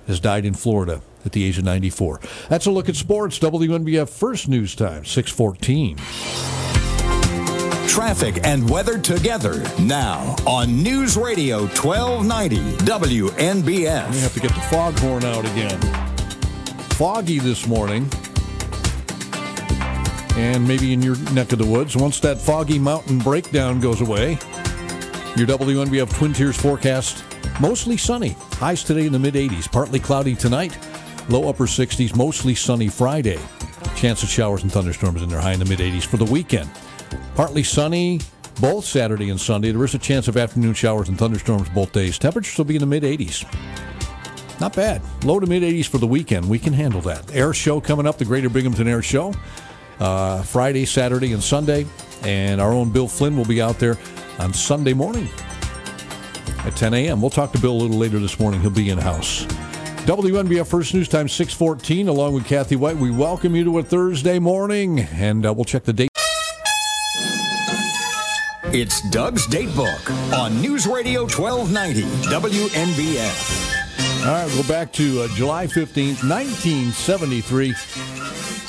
has 0.06 0.18
died 0.18 0.44
in 0.44 0.54
Florida 0.54 1.02
at 1.24 1.32
the 1.32 1.44
age 1.44 1.58
of 1.58 1.64
94. 1.64 2.20
That's 2.48 2.66
a 2.66 2.70
look 2.70 2.88
at 2.88 2.96
sports. 2.96 3.38
WNBF 3.38 4.08
First 4.08 4.48
News 4.48 4.74
Time, 4.74 5.04
614 5.04 6.89
traffic 7.90 8.46
and 8.46 8.70
weather 8.70 9.00
together 9.00 9.64
now 9.80 10.36
on 10.46 10.80
News 10.80 11.16
Radio 11.16 11.62
1290 11.62 12.56
WNBF. 12.84 14.12
We 14.12 14.20
have 14.20 14.32
to 14.32 14.38
get 14.38 14.54
the 14.54 14.60
foghorn 14.60 15.24
out 15.24 15.44
again. 15.44 15.80
Foggy 16.90 17.40
this 17.40 17.66
morning. 17.66 18.08
And 20.36 20.68
maybe 20.68 20.92
in 20.92 21.02
your 21.02 21.18
neck 21.32 21.50
of 21.50 21.58
the 21.58 21.66
woods. 21.66 21.96
Once 21.96 22.20
that 22.20 22.40
foggy 22.40 22.78
mountain 22.78 23.18
breakdown 23.18 23.80
goes 23.80 24.00
away, 24.00 24.38
your 25.36 25.48
WNBF 25.48 26.14
Twin 26.14 26.32
Tiers 26.32 26.56
forecast 26.56 27.24
mostly 27.60 27.96
sunny. 27.96 28.36
Highs 28.52 28.84
today 28.84 29.06
in 29.06 29.12
the 29.12 29.18
mid 29.18 29.34
80s. 29.34 29.70
Partly 29.70 29.98
cloudy 29.98 30.36
tonight. 30.36 30.78
Low 31.28 31.48
upper 31.48 31.66
60s. 31.66 32.14
Mostly 32.14 32.54
sunny 32.54 32.86
Friday. 32.86 33.40
Chance 33.96 34.22
of 34.22 34.28
showers 34.28 34.62
and 34.62 34.70
thunderstorms 34.70 35.22
in 35.22 35.28
their 35.28 35.40
high 35.40 35.54
in 35.54 35.58
the 35.58 35.64
mid 35.64 35.80
80s 35.80 36.06
for 36.06 36.18
the 36.18 36.24
weekend. 36.24 36.70
Partly 37.34 37.62
sunny 37.62 38.20
both 38.60 38.84
Saturday 38.84 39.30
and 39.30 39.40
Sunday. 39.40 39.72
There 39.72 39.84
is 39.84 39.94
a 39.94 39.98
chance 39.98 40.28
of 40.28 40.36
afternoon 40.36 40.74
showers 40.74 41.08
and 41.08 41.18
thunderstorms 41.18 41.68
both 41.70 41.92
days. 41.92 42.18
Temperatures 42.18 42.56
will 42.58 42.66
be 42.66 42.76
in 42.76 42.80
the 42.80 42.86
mid 42.86 43.02
80s. 43.02 43.44
Not 44.60 44.76
bad. 44.76 45.00
Low 45.24 45.40
to 45.40 45.46
mid 45.46 45.62
80s 45.62 45.86
for 45.86 45.98
the 45.98 46.06
weekend. 46.06 46.48
We 46.48 46.58
can 46.58 46.72
handle 46.72 47.00
that. 47.02 47.34
Air 47.34 47.54
show 47.54 47.80
coming 47.80 48.06
up, 48.06 48.18
the 48.18 48.24
Greater 48.24 48.50
Binghamton 48.50 48.86
Air 48.86 49.02
Show, 49.02 49.32
uh, 49.98 50.42
Friday, 50.42 50.84
Saturday, 50.84 51.32
and 51.32 51.42
Sunday. 51.42 51.86
And 52.22 52.60
our 52.60 52.72
own 52.72 52.90
Bill 52.90 53.08
Flynn 53.08 53.36
will 53.36 53.46
be 53.46 53.62
out 53.62 53.78
there 53.78 53.96
on 54.38 54.52
Sunday 54.52 54.92
morning 54.92 55.28
at 56.64 56.76
10 56.76 56.92
a.m. 56.92 57.22
We'll 57.22 57.30
talk 57.30 57.52
to 57.52 57.58
Bill 57.58 57.72
a 57.72 57.80
little 57.80 57.96
later 57.96 58.18
this 58.18 58.38
morning. 58.38 58.60
He'll 58.60 58.70
be 58.70 58.90
in 58.90 58.98
house. 58.98 59.46
WNBF 60.04 60.66
First 60.66 60.92
News 60.92 61.08
Time 61.08 61.28
614, 61.28 62.08
along 62.08 62.34
with 62.34 62.46
Kathy 62.46 62.76
Whyte. 62.76 62.96
We 62.96 63.10
welcome 63.10 63.54
you 63.54 63.64
to 63.64 63.78
a 63.78 63.82
Thursday 63.82 64.38
morning, 64.38 65.00
and 65.00 65.46
uh, 65.46 65.52
we'll 65.52 65.64
check 65.64 65.84
the 65.84 65.92
date. 65.92 66.09
It's 68.72 69.00
Doug's 69.10 69.48
Date 69.48 69.74
Book 69.74 70.12
on 70.32 70.62
News 70.62 70.86
Radio 70.86 71.22
1290 71.22 72.02
WNBF. 72.30 74.24
All 74.24 74.32
right, 74.32 74.48
go 74.54 74.62
back 74.68 74.92
to 74.92 75.22
uh, 75.22 75.28
July 75.34 75.66
15th, 75.66 76.22
1973. 76.22 77.74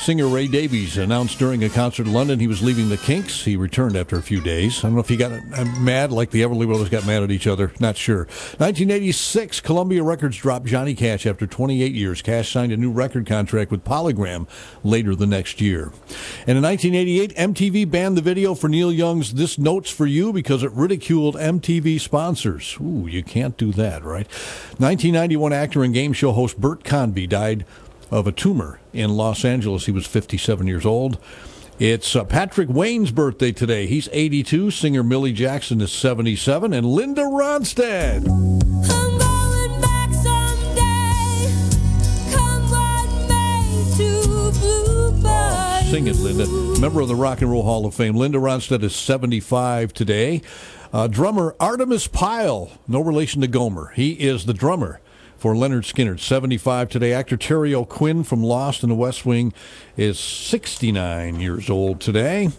Singer 0.02 0.28
Ray 0.28 0.48
Davies 0.48 0.98
announced 0.98 1.38
during 1.38 1.64
a 1.64 1.70
concert 1.70 2.08
in 2.08 2.14
London 2.14 2.40
he 2.40 2.48
was 2.48 2.64
leaving 2.64 2.90
the 2.90 2.98
Kinks. 2.98 3.44
He 3.44 3.56
returned 3.56 3.96
after 3.96 4.18
a 4.18 4.22
few 4.24 4.42
days. 4.42 4.80
I 4.80 4.88
don't 4.88 4.96
know 4.96 5.02
if 5.02 5.10
he 5.10 5.16
got 5.16 5.32
uh, 5.32 5.64
mad 5.80 6.12
like 6.12 6.32
the 6.32 6.42
Everly 6.42 6.66
Brothers 6.66 6.90
got 6.90 7.06
mad 7.06 7.22
at 7.22 7.30
each 7.30 7.46
other. 7.46 7.72
Not 7.80 7.98
sure. 7.98 8.26
1986, 8.58 9.60
Columbia 9.60 10.02
Records 10.02 10.38
dropped 10.38 10.66
Johnny 10.66 10.96
Cash 10.96 11.28
after 11.28 11.46
28 11.46 11.94
years. 11.94 12.24
Cash 12.24 12.52
signed 12.52 12.72
a 12.72 12.78
new 12.78 12.92
record 12.92 13.28
contract 13.28 13.70
with 13.70 13.86
Polygram 13.86 14.48
later 14.84 15.14
the 15.14 15.28
next 15.28 15.62
year. 15.62 15.92
And 16.48 16.58
in 16.58 16.64
1988, 16.64 17.36
MTV 17.36 17.92
banned 17.92 18.18
the 18.18 18.24
video 18.24 18.56
for 18.56 18.70
Neil 18.70 18.92
Young's 18.92 19.36
This 19.36 19.60
Note's 19.60 19.92
for 19.92 20.08
You 20.08 20.34
because 20.34 20.64
it 20.64 20.72
ridiculed 20.72 21.36
MTV 21.36 22.02
sponsors. 22.02 22.76
Ooh, 22.82 23.06
you 23.08 23.22
can't 23.22 23.56
do 23.56 23.72
that, 23.74 24.04
right? 24.04 24.28
1991 24.80 25.54
actor 25.54 25.84
and 25.84 25.94
game 25.94 26.14
show 26.14 26.32
host 26.32 26.60
Bert 26.60 26.84
Convy 26.84 27.28
died 27.28 27.66
of 28.12 28.28
a 28.28 28.32
tumor 28.32 28.80
in 28.94 29.16
Los 29.16 29.46
Angeles. 29.46 29.86
He 29.86 29.92
was 29.92 30.06
57 30.06 30.68
years 30.68 30.86
old. 30.86 31.18
It's 31.80 32.16
uh, 32.16 32.26
Patrick 32.26 32.70
Wayne's 32.70 33.10
birthday 33.10 33.52
today. 33.52 33.88
He's 33.88 34.08
82. 34.12 34.70
Singer 34.70 35.02
Millie 35.02 35.34
Jackson 35.34 35.82
is 35.82 35.92
77. 35.92 36.74
And 36.74 36.86
Linda 36.86 37.24
Ronstadt. 37.24 38.26
Oh, 38.28 38.60
sing 45.90 46.08
it, 46.08 46.16
Linda. 46.18 46.48
Member 46.80 47.02
of 47.02 47.08
the 47.08 47.16
Rock 47.16 47.42
and 47.42 47.52
Roll 47.52 47.64
Hall 47.64 47.86
of 47.86 47.96
Fame. 47.96 48.16
Linda 48.16 48.38
Ronstadt 48.38 48.84
is 48.84 48.96
75 48.96 49.94
today. 49.94 50.42
Uh, 50.94 51.08
drummer 51.08 51.56
Artimus 51.60 52.12
Pyle, 52.12 52.72
no 52.88 53.02
relation 53.02 53.42
to 53.42 53.48
Gomer. 53.48 53.92
He 53.96 54.12
is 54.12 54.46
the 54.46 54.54
drummer 54.54 55.00
for 55.42 55.56
Lynyrd 55.56 55.92
Skynyrd. 55.92 56.20
75 56.20 56.88
today. 56.88 57.14
Actor 57.14 57.36
Terry 57.36 57.74
O'Quinn 57.74 58.24
from 58.24 58.44
Lost 58.44 58.84
and 58.84 58.92
the 58.92 58.96
West 58.96 59.26
Wing 59.26 59.54
is 59.98 60.20
69 60.20 61.40
years 61.40 61.68
old 61.68 62.00
today. 62.00 62.50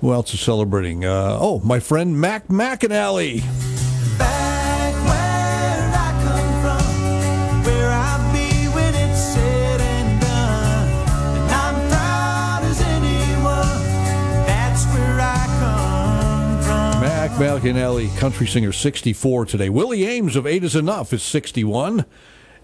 Who 0.00 0.12
else 0.12 0.34
is 0.34 0.40
celebrating? 0.40 1.04
Uh, 1.04 1.38
oh, 1.40 1.60
my 1.60 1.78
friend 1.78 2.20
Mac 2.20 2.48
McAnally. 2.48 3.83
Mac 17.40 17.62
McAnally, 17.62 18.16
country 18.16 18.46
singer, 18.46 18.70
64 18.70 19.46
today. 19.46 19.68
Willie 19.68 20.00
Aames 20.00 20.36
of 20.36 20.46
Eight 20.46 20.62
Is 20.62 20.76
Enough 20.76 21.12
is 21.12 21.22
61. 21.24 22.04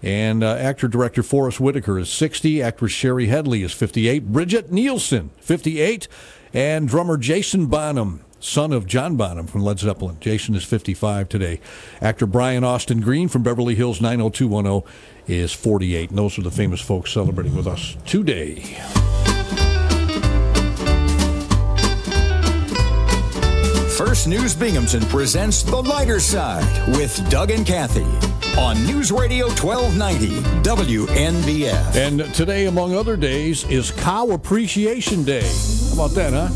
And 0.01 0.43
uh, 0.43 0.55
actor 0.55 0.87
director 0.87 1.23
Forest 1.23 1.59
Whitaker 1.59 1.99
is 1.99 2.09
60. 2.09 2.61
Actress 2.61 2.93
Shari 2.93 3.27
Headley 3.27 3.63
is 3.63 3.73
58. 3.73 4.31
Brigitte 4.31 4.71
Nielsen, 4.71 5.31
58. 5.39 6.07
And 6.53 6.87
drummer 6.87 7.17
Jason 7.17 7.65
Bonham, 7.65 8.23
son 8.39 8.71
of 8.71 8.85
John 8.85 9.17
Bonham 9.17 9.45
from 9.45 9.61
Led 9.61 9.79
Zeppelin. 9.79 10.17
Jason 10.21 10.55
is 10.55 10.63
55 10.63 11.27
today. 11.27 11.59
Actor 11.99 12.27
Brian 12.27 12.63
Austin 12.63 13.01
Green 13.01 13.27
from 13.27 13.43
Beverly 13.43 13.75
Hills 13.75 13.99
90210 13.99 14.89
is 15.27 15.51
48. 15.51 16.11
And 16.11 16.17
those 16.17 16.39
are 16.39 16.43
the 16.43 16.51
famous 16.51 16.79
folks 16.79 17.11
celebrating 17.11 17.55
with 17.55 17.67
us 17.67 17.97
today. 18.05 18.77
First 24.03 24.27
News 24.27 24.55
Binghamton 24.55 25.01
presents 25.03 25.61
The 25.61 25.75
Lighter 25.75 26.19
Side 26.19 26.97
with 26.97 27.29
Doug 27.29 27.51
and 27.51 27.63
Kathy 27.63 28.03
on 28.57 28.83
News 28.87 29.11
Radio 29.11 29.45
1290 29.49 30.41
WNBF. 30.63 31.95
And 31.95 32.33
today, 32.33 32.65
among 32.65 32.95
other 32.95 33.15
days, 33.15 33.63
is 33.65 33.91
Cow 33.91 34.31
Appreciation 34.31 35.23
Day. 35.23 35.43
How 35.43 35.93
about 35.93 36.15
that, 36.15 36.33
huh? 36.33 36.47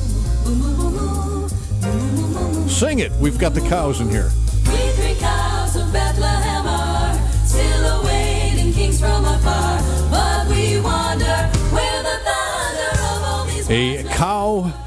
Sing 2.67 2.97
it. 2.97 3.11
We've 3.21 3.37
got 3.37 3.53
the 3.53 3.61
cows 3.61 4.01
in 4.01 4.09
here. 4.09 4.31
We 4.65 4.77
three 4.93 5.13
cows 5.19 5.75
of 5.75 5.93
Bethlehem 5.93 6.65
are 6.65 7.13
still 7.45 8.01
awaiting 8.01 8.73
kings 8.73 8.99
from 8.99 9.23
afar, 9.23 9.79
but 10.09 10.47
we 10.49 10.81
wonder 10.81 11.47
where 11.69 12.01
the 12.01 12.17
thunder 12.25 12.89
of 13.03 13.23
all 13.23 13.45
these 13.45 13.69
A 13.69 13.97
words 14.03 14.15
cow 14.15 14.84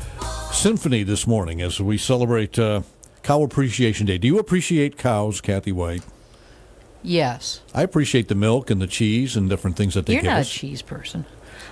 symphony 0.58 1.04
this 1.04 1.24
morning 1.24 1.62
as 1.62 1.80
we 1.80 1.96
celebrate 1.96 2.58
uh, 2.58 2.82
Cow 3.22 3.44
Appreciation 3.44 4.06
Day. 4.06 4.18
Do 4.18 4.26
you 4.26 4.40
appreciate 4.40 4.98
cows, 4.98 5.40
Kathy 5.40 5.70
Whyte? 5.70 6.02
Yes. 7.00 7.60
I 7.72 7.82
appreciate 7.82 8.26
the 8.26 8.34
milk 8.34 8.68
and 8.68 8.82
the 8.82 8.88
cheese 8.88 9.36
and 9.36 9.48
different 9.48 9.76
things 9.76 9.94
that 9.94 10.06
they 10.06 10.14
You're 10.14 10.22
give 10.22 10.32
not 10.32 10.42
a 10.42 10.44
cheese 10.44 10.82
person. 10.82 11.26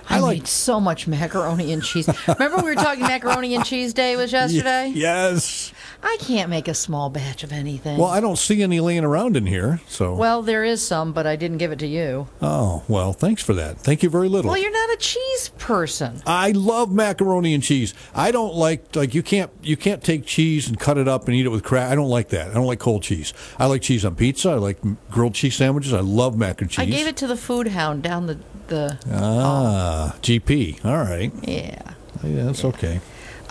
I 0.09 0.17
I, 0.17 0.19
like- 0.19 0.37
made 0.39 0.47
so 0.47 0.79
much 0.79 1.07
macaroni 1.07 1.71
and 1.73 1.83
cheese. 1.83 2.09
Remember 2.27 2.57
we 2.57 2.63
were 2.69 2.75
talking 2.75 3.03
macaroni 3.03 3.55
and 3.55 3.65
cheese 3.65 3.93
day 3.93 4.15
was 4.15 4.31
yesterday? 4.31 4.91
Yes. 4.95 5.73
I 6.03 6.17
can't 6.19 6.49
make 6.49 6.67
a 6.67 6.73
small 6.73 7.09
batch 7.09 7.43
of 7.43 7.51
anything. 7.51 7.97
Well, 7.97 8.09
I 8.09 8.19
don't 8.19 8.37
see 8.37 8.61
any 8.61 8.79
laying 8.79 9.03
around 9.03 9.35
in 9.35 9.45
here, 9.47 9.81
so. 9.87 10.13
Well, 10.13 10.41
there 10.43 10.63
is 10.63 10.81
some, 10.85 11.11
but 11.11 11.25
I 11.25 11.35
didn't 11.35 11.57
give 11.57 11.71
it 11.71 11.79
to 11.79 11.87
you. 11.87 12.27
oh, 12.41 12.83
well, 12.87 13.13
thanks 13.13 13.41
for 13.43 13.53
that. 13.55 13.79
Thank 13.79 14.03
you 14.03 14.09
very 14.09 14.29
little. 14.29 14.49
Well, 14.51 14.59
you're 14.61 14.71
not 14.71 14.93
a 14.93 14.97
cheese 14.97 15.49
person. 15.57 16.21
I 16.25 16.51
love 16.51 16.91
macaroni 16.91 17.53
and 17.53 17.63
cheese. 17.63 17.93
I 18.13 18.31
don't 18.31 18.53
like 18.55 18.95
like 18.95 19.13
you 19.15 19.23
can't 19.23 19.51
you 19.63 19.75
can't 19.75 20.03
take 20.03 20.25
cheese 20.25 20.67
and 20.67 20.79
cut 20.79 20.97
it 20.97 21.07
up 21.07 21.27
and 21.27 21.35
eat 21.35 21.45
it 21.45 21.49
with 21.49 21.63
crack. 21.63 21.91
I 21.91 21.95
don't 21.95 22.09
like 22.09 22.29
that. 22.29 22.51
I 22.51 22.53
don't 22.53 22.67
like 22.67 22.79
cold 22.79 23.01
cheese. 23.03 23.33
I 23.57 23.65
like 23.65 23.81
cheese 23.81 24.05
on 24.05 24.15
pizza. 24.15 24.51
I 24.51 24.55
like 24.55 24.77
grilled 25.09 25.33
cheese 25.33 25.55
sandwiches. 25.55 25.93
I 25.93 25.99
love 26.01 26.37
mac 26.37 26.61
and 26.61 26.69
cheese. 26.69 26.87
I 26.87 26.89
gave 26.89 27.07
it 27.07 27.17
to 27.17 27.27
the 27.27 27.37
food 27.37 27.67
hound 27.69 28.03
down 28.03 28.27
the 28.27 28.37
the. 28.67 28.97
Ah, 29.11 30.15
GP. 30.21 30.83
All 30.85 30.97
right. 30.97 31.31
Yeah. 31.43 31.93
Yeah, 32.23 32.43
that's 32.45 32.65
okay. 32.65 32.99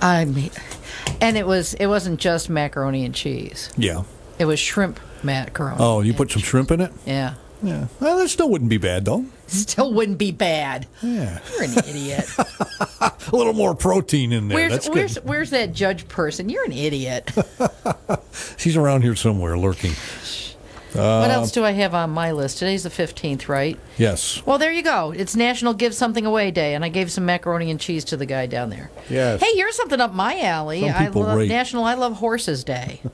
I 0.01 0.25
mean, 0.25 0.51
and 1.21 1.37
it 1.37 1.47
was 1.47 1.75
it 1.75 1.87
wasn't 1.87 2.21
just 2.21 2.51
macaroni 2.51 3.05
and 3.05 3.15
cheese. 3.15 3.71
Yeah. 3.77 4.03
It 4.39 4.45
was 4.45 4.59
shrimp 4.59 5.01
macaroni. 5.23 5.77
Oh, 5.79 6.01
you 6.01 6.13
put 6.13 6.31
some 6.31 6.43
shrimp 6.43 6.71
in 6.71 6.81
it? 6.81 6.93
Yeah. 7.07 7.35
Yeah. 7.63 7.87
Well, 8.01 8.19
that 8.19 8.29
still 8.29 8.51
wouldn't 8.51 8.71
be 8.71 8.77
bad 8.77 9.05
though. 9.05 9.25
Still 9.47 9.95
wouldn't 9.95 10.19
be 10.19 10.33
bad. 10.33 10.87
Yeah. 11.03 11.39
You're 11.53 11.65
an 11.65 11.79
idiot. 11.79 12.29
A 13.01 13.13
little 13.33 13.55
more 13.55 13.75
protein 13.75 14.33
in 14.33 14.49
there. 14.49 14.57
where's 14.57 14.73
that's 14.73 14.89
where's 14.89 15.15
good. 15.15 15.25
where's 15.25 15.51
that 15.51 15.73
judge 15.73 16.07
person? 16.09 16.49
You're 16.49 16.65
an 16.65 16.73
idiot. 16.73 17.33
She's 18.57 18.77
around 18.77 19.03
here 19.03 19.15
somewhere 19.17 19.57
lurking. 19.57 19.93
What 20.97 21.31
else 21.31 21.53
do 21.53 21.65
I 21.65 21.73
have 21.73 21.95
on 21.95 22.11
my 22.11 22.33
list? 22.33 22.59
Today's 22.59 22.83
the 22.83 22.91
15th, 22.91 23.49
right? 23.49 23.79
Yes. 23.99 24.45
Well, 24.45 24.59
there 24.59 24.73
you 24.73 24.83
go. 24.83 25.13
It's 25.13 25.37
National 25.37 25.75
Give 25.75 25.95
Something 25.95 26.27
Away 26.27 26.51
Day, 26.51 26.75
and 26.75 26.85
I 26.85 26.89
gave 26.89 27.11
some 27.11 27.25
macaroni 27.25 27.71
and 27.71 27.81
cheese 27.81 28.05
to 28.07 28.17
the 28.17 28.27
guy 28.27 28.47
down 28.47 28.71
there. 28.71 28.91
Yes. 29.09 29.41
Hey, 29.41 29.55
here's 29.55 29.77
something 29.77 30.01
up 30.01 30.13
my 30.13 30.41
alley. 30.41 30.81
Some 30.81 30.91
I 30.91 31.09
love 31.09 31.39
rate. 31.39 31.49
National 31.49 31.85
I 31.85 31.95
Love 31.95 32.15
Horses 32.15 32.65
Day. 32.65 33.01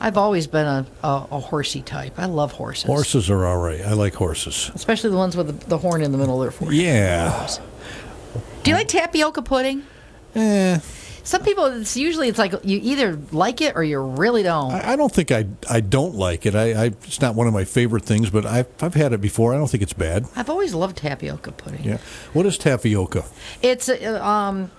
I've 0.00 0.16
always 0.16 0.46
been 0.46 0.66
a, 0.66 0.86
a, 1.02 1.26
a 1.32 1.40
horsey 1.40 1.82
type. 1.82 2.14
I 2.18 2.24
love 2.26 2.52
horses. 2.52 2.84
Horses 2.84 3.28
are 3.28 3.44
all 3.44 3.58
right. 3.58 3.80
I 3.80 3.92
like 3.92 4.14
horses. 4.14 4.70
Especially 4.74 5.10
the 5.10 5.16
ones 5.16 5.36
with 5.36 5.46
the, 5.60 5.68
the 5.68 5.78
horn 5.78 6.02
in 6.02 6.12
the 6.12 6.18
middle 6.18 6.40
of 6.40 6.44
their 6.44 6.50
forehead. 6.52 6.76
Yeah. 6.80 7.48
Do 8.62 8.70
you 8.70 8.76
like 8.76 8.88
tapioca 8.88 9.42
pudding? 9.42 9.82
Eh. 10.34 10.78
Some 11.30 11.44
people, 11.44 11.66
it's 11.66 11.96
usually 11.96 12.26
it's 12.26 12.40
like 12.40 12.54
you 12.64 12.80
either 12.82 13.16
like 13.30 13.60
it 13.60 13.76
or 13.76 13.84
you 13.84 14.00
really 14.00 14.42
don't. 14.42 14.72
I, 14.72 14.94
I 14.94 14.96
don't 14.96 15.12
think 15.12 15.30
I 15.30 15.46
I 15.70 15.78
don't 15.78 16.16
like 16.16 16.44
it. 16.44 16.56
I, 16.56 16.72
I 16.72 16.84
it's 16.86 17.20
not 17.20 17.36
one 17.36 17.46
of 17.46 17.52
my 17.52 17.62
favorite 17.62 18.04
things, 18.04 18.30
but 18.30 18.44
I've 18.44 18.66
I've 18.82 18.94
had 18.94 19.12
it 19.12 19.20
before. 19.20 19.54
I 19.54 19.56
don't 19.56 19.68
think 19.70 19.84
it's 19.84 19.92
bad. 19.92 20.26
I've 20.34 20.50
always 20.50 20.74
loved 20.74 20.96
tapioca 20.96 21.52
pudding. 21.52 21.84
Yeah. 21.84 21.98
What 22.32 22.46
is 22.46 22.58
tapioca? 22.58 23.26
It's 23.62 23.88
uh, 23.88 24.20
um, 24.20 24.72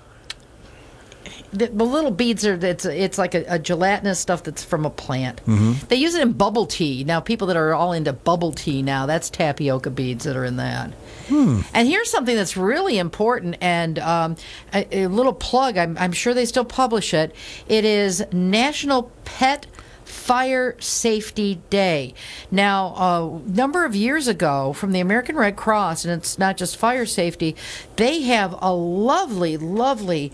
the, 1.51 1.67
the 1.67 1.83
little 1.83 2.11
beads 2.11 2.45
are 2.45 2.53
it's 2.53 2.85
it's 2.85 3.17
like 3.17 3.35
a, 3.35 3.43
a 3.47 3.59
gelatinous 3.59 4.19
stuff 4.19 4.43
that's 4.43 4.63
from 4.63 4.85
a 4.85 4.89
plant. 4.89 5.41
Mm-hmm. 5.45 5.85
They 5.87 5.97
use 5.97 6.15
it 6.15 6.21
in 6.21 6.33
bubble 6.33 6.65
tea 6.65 7.03
now. 7.03 7.19
People 7.19 7.47
that 7.47 7.57
are 7.57 7.73
all 7.73 7.93
into 7.93 8.13
bubble 8.13 8.51
tea 8.51 8.81
now, 8.81 9.05
that's 9.05 9.29
tapioca 9.29 9.89
beads 9.89 10.23
that 10.23 10.35
are 10.35 10.45
in 10.45 10.57
that. 10.57 10.91
Hmm. 11.27 11.61
And 11.73 11.87
here's 11.87 12.09
something 12.09 12.35
that's 12.35 12.57
really 12.57 12.97
important, 12.97 13.57
and 13.61 13.99
um, 13.99 14.35
a, 14.73 15.03
a 15.03 15.07
little 15.07 15.33
plug. 15.33 15.77
I'm, 15.77 15.97
I'm 15.97 16.11
sure 16.11 16.33
they 16.33 16.45
still 16.45 16.65
publish 16.65 17.13
it. 17.13 17.35
It 17.67 17.85
is 17.85 18.25
National 18.31 19.11
Pet 19.23 19.67
Fire 20.03 20.75
Safety 20.79 21.61
Day. 21.69 22.13
Now, 22.49 22.93
a 22.95 23.49
number 23.49 23.85
of 23.85 23.95
years 23.95 24.27
ago, 24.27 24.73
from 24.73 24.91
the 24.91 24.99
American 24.99 25.35
Red 25.35 25.55
Cross, 25.55 26.05
and 26.05 26.13
it's 26.13 26.37
not 26.37 26.57
just 26.57 26.77
fire 26.77 27.05
safety, 27.05 27.55
they 27.95 28.21
have 28.23 28.55
a 28.61 28.73
lovely, 28.73 29.57
lovely 29.57 30.33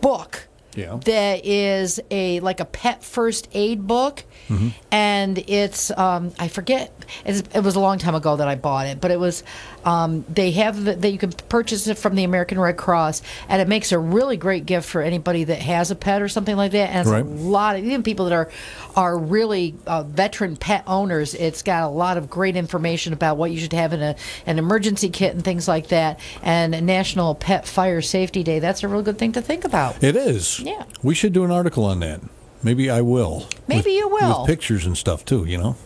book 0.00 0.46
Yeah. 0.76 0.98
that 1.04 1.44
is 1.46 2.00
a 2.10 2.40
like 2.40 2.60
a 2.60 2.64
pet 2.64 3.04
first 3.04 3.48
aid 3.52 3.86
book 3.86 4.24
Mm-hmm. 4.48 4.68
and 4.90 5.38
it's 5.38 5.90
um, 5.96 6.30
i 6.38 6.48
forget 6.48 6.92
it's, 7.24 7.42
it 7.54 7.60
was 7.60 7.76
a 7.76 7.80
long 7.80 7.96
time 7.96 8.14
ago 8.14 8.36
that 8.36 8.46
i 8.46 8.54
bought 8.56 8.86
it 8.86 9.00
but 9.00 9.10
it 9.10 9.18
was 9.18 9.42
um, 9.84 10.24
they 10.32 10.50
have 10.52 10.84
that 10.84 11.10
you 11.10 11.18
can 11.18 11.30
purchase 11.32 11.86
it 11.86 11.98
from 11.98 12.14
the 12.14 12.24
american 12.24 12.58
red 12.58 12.76
cross 12.76 13.22
and 13.48 13.60
it 13.60 13.68
makes 13.68 13.92
a 13.92 13.98
really 13.98 14.36
great 14.36 14.66
gift 14.66 14.88
for 14.88 15.02
anybody 15.02 15.44
that 15.44 15.58
has 15.58 15.90
a 15.90 15.94
pet 15.94 16.22
or 16.22 16.28
something 16.28 16.56
like 16.56 16.72
that 16.72 16.90
and 16.90 17.08
Right. 17.08 17.24
a 17.24 17.28
lot 17.28 17.76
of 17.76 17.84
even 17.84 18.02
people 18.02 18.24
that 18.26 18.34
are 18.34 18.50
are 18.96 19.16
really 19.18 19.74
uh, 19.86 20.02
veteran 20.02 20.56
pet 20.56 20.84
owners 20.86 21.34
it's 21.34 21.62
got 21.62 21.82
a 21.84 21.88
lot 21.88 22.16
of 22.16 22.30
great 22.30 22.56
information 22.56 23.12
about 23.12 23.36
what 23.36 23.50
you 23.50 23.58
should 23.58 23.72
have 23.72 23.92
in 23.92 24.02
a, 24.02 24.16
an 24.46 24.58
emergency 24.58 25.08
kit 25.10 25.34
and 25.34 25.44
things 25.44 25.68
like 25.68 25.88
that 25.88 26.18
and 26.42 26.84
national 26.86 27.34
pet 27.34 27.66
fire 27.66 28.00
safety 28.00 28.42
day 28.42 28.58
that's 28.58 28.82
a 28.82 28.88
real 28.88 29.02
good 29.02 29.18
thing 29.18 29.32
to 29.32 29.42
think 29.42 29.64
about 29.64 30.02
It 30.02 30.16
is. 30.16 30.60
Yeah. 30.60 30.84
We 31.02 31.14
should 31.14 31.32
do 31.32 31.44
an 31.44 31.50
article 31.50 31.84
on 31.84 32.00
that. 32.00 32.20
Maybe 32.62 32.88
I 32.88 33.00
will. 33.02 33.46
Maybe 33.68 33.92
you 33.92 34.08
will. 34.08 34.40
With 34.42 34.48
pictures 34.48 34.86
and 34.86 34.96
stuff 34.96 35.24
too, 35.24 35.44
you 35.44 35.58
know? 35.58 35.76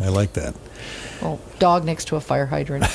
I 0.00 0.08
like 0.08 0.32
that. 0.32 0.54
Well, 1.22 1.40
dog 1.58 1.84
next 1.84 2.06
to 2.06 2.16
a 2.16 2.20
fire 2.20 2.46
hydrant. 2.46 2.84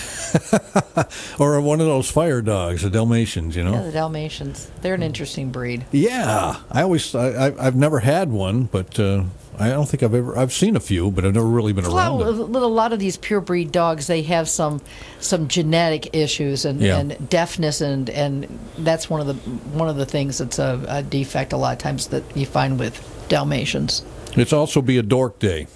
Or 1.39 1.59
one 1.61 1.79
of 1.79 1.87
those 1.87 2.11
fire 2.11 2.41
dogs, 2.41 2.81
the 2.81 2.89
Dalmatians, 2.89 3.55
you 3.55 3.63
know? 3.63 3.71
Yeah, 3.71 3.83
the 3.83 3.91
Dalmatians. 3.91 4.69
They're 4.81 4.93
an 4.93 5.01
interesting 5.03 5.51
breed. 5.51 5.85
Yeah, 5.91 6.57
I 6.69 6.81
always 6.81 7.15
I, 7.15 7.47
I, 7.47 7.67
I've 7.67 7.75
never 7.75 7.99
had 7.99 8.29
one, 8.29 8.63
but 8.65 8.99
uh, 8.99 9.23
I 9.57 9.69
don't 9.69 9.87
think 9.87 10.03
I've 10.03 10.13
ever 10.13 10.37
I've 10.37 10.51
seen 10.53 10.75
a 10.75 10.79
few, 10.79 11.09
but 11.11 11.25
I've 11.25 11.33
never 11.33 11.47
really 11.47 11.73
been 11.73 11.85
around 11.85 12.21
a 12.21 12.31
lot 12.67 12.91
of 12.93 12.99
these 12.99 13.15
pure 13.17 13.41
breed 13.41 13.71
dogs, 13.71 14.07
they 14.07 14.21
have 14.23 14.49
some 14.49 14.81
some 15.19 15.47
genetic 15.47 16.13
issues 16.15 16.65
and, 16.65 16.81
Yeah. 16.81 16.99
and 16.99 17.29
deafness, 17.29 17.81
and, 17.81 18.09
and 18.09 18.59
that's 18.77 19.09
one 19.09 19.21
of 19.21 19.27
the 19.27 19.33
one 19.77 19.87
of 19.89 19.95
the 19.95 20.05
things 20.05 20.37
that's 20.39 20.59
a, 20.59 20.83
a 20.87 21.01
defect 21.01 21.53
a 21.53 21.57
lot 21.57 21.73
of 21.73 21.79
times 21.79 22.07
that 22.07 22.23
you 22.35 22.45
find 22.45 22.77
with 22.79 23.01
Dalmatians. 23.29 24.03
It's 24.35 24.53
also 24.53 24.81
be 24.81 24.97
a 24.97 25.03
dork 25.03 25.39
day. 25.39 25.67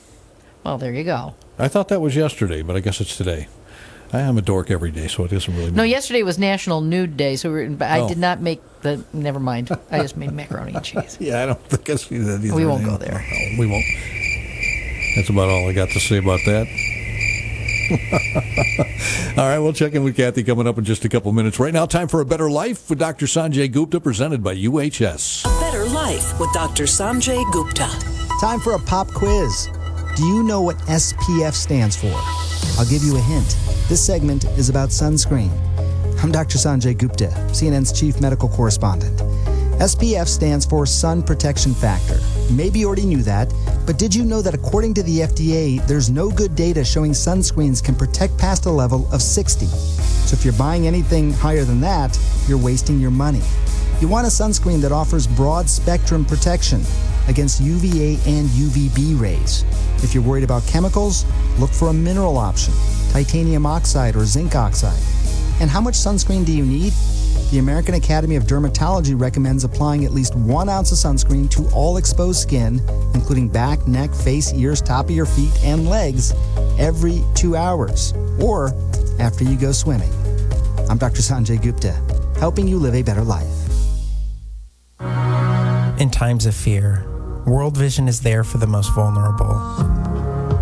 Well, 0.64 0.78
there 0.78 0.94
you 0.94 1.04
go. 1.06 1.36
I 1.60 1.68
thought 1.68 1.88
that 1.90 2.02
was 2.02 2.16
yesterday, 2.16 2.62
but 2.62 2.76
I 2.76 2.80
guess 2.80 3.00
it's 3.02 3.16
today. 3.16 3.48
I 4.12 4.20
am 4.22 4.38
a 4.38 4.42
dork 4.42 4.70
every 4.70 4.92
day, 4.92 5.08
so 5.08 5.24
it 5.24 5.32
doesn't 5.32 5.52
really. 5.54 5.66
Matter. 5.72 5.78
No, 5.78 5.84
yesterday 5.84 6.22
was 6.22 6.38
National 6.38 6.82
Nude 6.82 7.18
Day, 7.18 7.36
so 7.36 7.52
we 7.52 7.68
were, 7.68 7.84
I 7.84 8.02
Oh. 8.02 8.08
did 8.08 8.20
not 8.20 8.42
make 8.42 8.62
the. 8.82 9.04
Never 9.12 9.40
mind. 9.40 9.72
I 9.92 10.00
just 10.02 10.18
made 10.18 10.32
macaroni 10.32 10.74
and 10.74 10.84
cheese. 10.84 11.18
Yeah, 11.20 11.42
I 11.42 11.46
don't 11.48 11.62
think 11.68 11.90
I 11.90 11.96
see 11.96 12.18
that 12.20 12.44
either. 12.44 12.56
We 12.56 12.66
won't 12.66 12.86
go 12.86 12.98
there. 12.98 13.26
No, 13.32 13.60
we 13.60 13.66
won't. 13.66 13.86
That's 15.16 15.30
about 15.30 15.50
all 15.50 15.68
I 15.68 15.74
got 15.74 15.90
to 15.90 16.00
say 16.00 16.18
about 16.18 16.40
that. 16.46 16.68
all 19.38 19.48
right, 19.48 19.60
we'll 19.60 19.74
check 19.74 19.94
in 19.94 20.04
with 20.04 20.16
Kathy 20.16 20.44
coming 20.44 20.68
up 20.68 20.78
in 20.78 20.84
just 20.84 21.06
a 21.06 21.10
couple 21.10 21.32
minutes. 21.32 21.60
Right 21.60 21.74
now, 21.74 21.86
time 21.86 22.08
for 22.08 22.22
a 22.22 22.26
better 22.26 22.50
life 22.50 22.90
with 22.90 23.00
Dr. 23.00 23.26
Sanjay 23.26 23.72
Gupta, 23.72 24.00
presented 24.00 24.44
by 24.44 24.56
UHS. 24.56 25.44
Better 25.60 25.86
Life 25.86 26.40
with 26.40 26.52
Dr. 26.54 26.84
Sanjay 26.84 27.44
Gupta. 27.52 27.90
Time 28.40 28.60
for 28.60 28.74
a 28.74 28.80
pop 28.80 29.08
quiz. 29.10 29.70
Do 30.16 30.28
you 30.28 30.44
know 30.44 30.62
what 30.62 30.78
SPF 30.86 31.54
stands 31.54 31.96
for? 31.96 32.14
I'll 32.80 32.88
give 32.88 33.04
you 33.04 33.18
a 33.18 33.20
hint. 33.20 33.58
This 33.90 34.06
segment 34.06 34.46
is 34.60 34.70
about 34.70 34.90
sunscreen. 34.90 35.50
I'm 36.22 36.32
Dr. 36.32 36.60
Sanjay 36.60 36.96
Gupta, 36.96 37.30
CNN's 37.48 37.92
chief 37.92 38.22
medical 38.22 38.48
correspondent. 38.48 39.18
SPF 39.82 40.28
stands 40.28 40.68
for 40.68 40.86
Sun 40.86 41.24
Protection 41.24 41.74
Factor. 41.74 42.20
Maybe 42.52 42.78
you 42.78 42.88
already 42.88 43.08
knew 43.08 43.24
that, 43.24 43.52
but 43.88 43.98
did 43.98 44.14
you 44.14 44.24
know 44.24 44.44
that 44.44 44.54
according 44.54 44.94
to 44.96 45.04
the 45.04 45.22
FDA, 45.22 45.84
there's 45.88 46.12
no 46.12 46.30
good 46.30 46.56
data 46.56 46.86
showing 46.86 47.14
sunscreens 47.14 47.84
can 47.84 47.96
protect 47.96 48.38
past 48.38 48.68
a 48.68 48.72
level 48.72 49.12
of 49.12 49.20
60? 49.20 49.66
So 49.66 50.36
if 50.36 50.46
you're 50.46 50.54
buying 50.54 50.86
anything 50.86 51.34
higher 51.34 51.64
than 51.64 51.82
that, 51.82 52.16
you're 52.48 52.60
wasting 52.60 53.00
your 53.00 53.10
money. 53.10 53.42
You 54.00 54.08
want 54.08 54.28
a 54.28 54.30
sunscreen 54.30 54.80
that 54.82 54.92
offers 54.92 55.26
broad 55.26 55.68
spectrum 55.68 56.24
protection 56.24 56.84
against 57.28 57.62
UVA 57.62 58.14
and 58.26 58.48
UVB 58.50 59.20
rays. 59.20 59.64
If 60.04 60.14
you're 60.14 60.24
worried 60.24 60.44
about 60.44 60.66
chemicals, 60.68 61.26
look 61.60 61.72
for 61.72 61.90
a 61.90 61.94
mineral 61.94 62.38
option, 62.38 62.74
titanium 63.12 63.66
oxide 63.66 64.16
or 64.16 64.26
zinc 64.26 64.56
oxide. 64.56 65.02
And 65.62 65.70
how 65.70 65.82
much 65.82 65.96
sunscreen 65.96 66.46
do 66.46 66.52
you 66.52 66.66
need? 66.66 66.94
The 67.52 67.60
American 67.60 67.94
Academy 67.94 68.36
of 68.36 68.44
Dermatology 68.44 69.20
recommends 69.20 69.64
applying 69.64 70.06
at 70.06 70.12
least 70.12 70.36
one 70.36 70.70
ounce 70.70 70.92
of 70.92 70.98
sunscreen 70.98 71.50
to 71.52 71.70
all 71.74 71.98
exposed 71.98 72.40
skin, 72.40 72.82
including 73.14 73.48
back, 73.48 73.88
neck, 73.88 74.12
face, 74.12 74.52
ears, 74.54 74.82
top 74.82 75.06
of 75.06 75.12
your 75.12 75.28
feet, 75.28 75.54
and 75.64 75.88
legs, 75.88 76.34
every 76.80 77.22
two 77.36 77.56
hours, 77.56 78.14
or 78.42 78.74
after 79.20 79.44
you 79.44 79.56
go 79.56 79.72
swimming. 79.72 80.12
I'm 80.90 80.98
Dr. 80.98 81.22
Sanjay 81.22 81.62
Gupta, 81.62 81.94
helping 82.40 82.68
you 82.68 82.80
live 82.80 82.96
a 82.96 83.04
better 83.04 83.24
life. 83.24 83.48
In 86.00 86.10
times 86.10 86.48
of 86.48 86.56
fear, 86.56 87.06
World 87.46 87.76
Vision 87.76 88.08
is 88.08 88.22
there 88.22 88.46
for 88.46 88.58
the 88.58 88.68
most 88.68 88.94
vulnerable. 88.94 89.54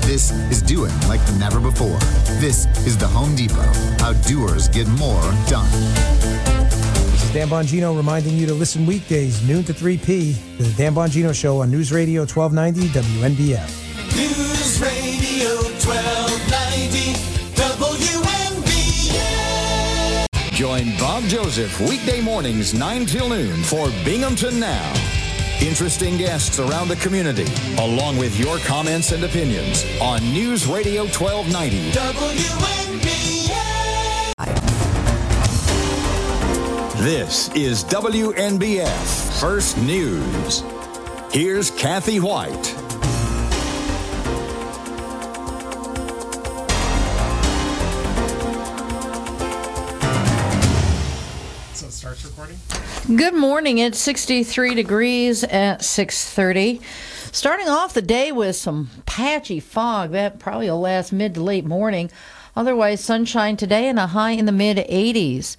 This 0.07 0.31
is 0.51 0.61
doing 0.61 0.93
like 1.07 1.21
never 1.37 1.59
before. 1.59 1.99
This 2.39 2.65
is 2.85 2.97
the 2.97 3.07
Home 3.07 3.35
Depot. 3.35 3.71
How 3.99 4.13
doers 4.13 4.67
get 4.67 4.87
more 4.87 5.21
done. 5.47 6.62
This 7.33 7.41
is 7.41 7.49
Dan 7.49 7.65
Bongino 7.65 7.97
reminding 7.97 8.37
you 8.37 8.45
to 8.45 8.53
listen 8.53 8.85
weekdays, 8.85 9.41
noon 9.47 9.63
to 9.63 9.73
3 9.73 9.97
p. 9.97 10.35
to 10.57 10.63
the 10.63 10.73
Dan 10.77 10.93
Bongino 10.93 11.33
Show 11.33 11.61
on 11.61 11.71
News 11.71 11.91
Radio 11.91 12.21
1290 12.21 12.89
WNBF. 12.89 13.67
News 14.15 14.79
Radio 14.79 15.55
1290 15.81 17.13
WNBF. 20.29 20.51
Join 20.51 20.95
Bob 20.99 21.23
Joseph 21.23 21.79
weekday 21.81 22.21
mornings 22.21 22.75
9 22.75 23.05
till 23.07 23.29
noon 23.29 23.63
for 23.63 23.89
Binghamton 24.05 24.59
Now. 24.59 24.93
Interesting 25.59 26.17
guests 26.17 26.59
around 26.59 26.87
the 26.87 26.97
community, 26.97 27.47
along 27.79 28.17
with 28.17 28.37
your 28.39 28.59
comments 28.59 29.11
and 29.11 29.23
opinions 29.23 29.85
on 29.99 30.21
News 30.33 30.67
Radio 30.67 31.05
1290. 31.05 31.91
WNBF. 31.91 32.72
This 37.03 37.49
is 37.53 37.83
WNBF 37.83 39.41
First 39.41 39.77
News. 39.77 40.63
Here's 41.33 41.69
Kathy 41.69 42.21
Whyte. 42.21 42.65
So 51.73 51.87
it 51.87 51.91
starts 51.91 52.23
recording? 52.23 52.57
Good 53.17 53.33
morning. 53.33 53.79
It's 53.79 53.99
63 53.99 54.73
degrees 54.73 55.43
at 55.43 55.81
6:30. 55.83 56.79
Starting 57.33 57.67
off 57.67 57.93
the 57.93 58.01
day 58.01 58.31
with 58.31 58.55
some 58.55 58.91
patchy 59.05 59.59
fog. 59.59 60.11
That 60.11 60.39
probably 60.39 60.69
will 60.69 60.79
last 60.79 61.11
mid 61.11 61.33
to 61.33 61.43
late 61.43 61.65
morning. 61.65 62.09
Otherwise, 62.55 63.01
sunshine 63.01 63.57
today 63.57 63.89
and 63.89 63.99
a 63.99 64.07
high 64.07 64.31
in 64.31 64.45
the 64.45 64.53
mid 64.53 64.77
80s. 64.77 65.57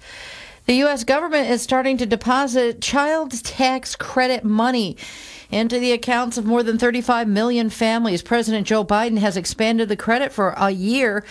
The 0.65 0.77
U.S. 0.77 1.03
government 1.03 1.47
is 1.51 1.61
starting 1.61 1.97
to 1.97 2.07
deposit 2.07 2.81
child 2.81 3.31
tax 3.43 3.95
credit 3.95 4.43
money 4.43 4.97
into 5.51 5.79
the 5.79 5.91
accounts 5.91 6.39
of 6.39 6.45
more 6.45 6.63
than 6.63 6.79
35 6.79 7.27
million 7.27 7.69
families. 7.69 8.23
President 8.23 8.65
Joe 8.65 8.83
Biden 8.83 9.19
has 9.19 9.37
expanded 9.37 9.89
the 9.89 9.95
credit 9.95 10.33
for 10.33 10.55
a 10.57 10.71
year 10.71 11.23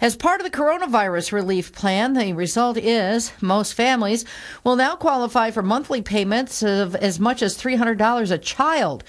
As 0.00 0.14
part 0.14 0.40
of 0.40 0.44
the 0.44 0.56
coronavirus 0.56 1.32
relief 1.32 1.72
plan, 1.72 2.12
the 2.12 2.32
result 2.34 2.76
is 2.76 3.32
most 3.40 3.72
families 3.72 4.24
will 4.62 4.76
now 4.76 4.94
qualify 4.94 5.50
for 5.50 5.62
monthly 5.62 6.02
payments 6.02 6.62
of 6.62 6.94
as 6.94 7.18
much 7.18 7.42
as 7.42 7.56
$300 7.56 8.30
a 8.30 8.38
child 8.38 9.02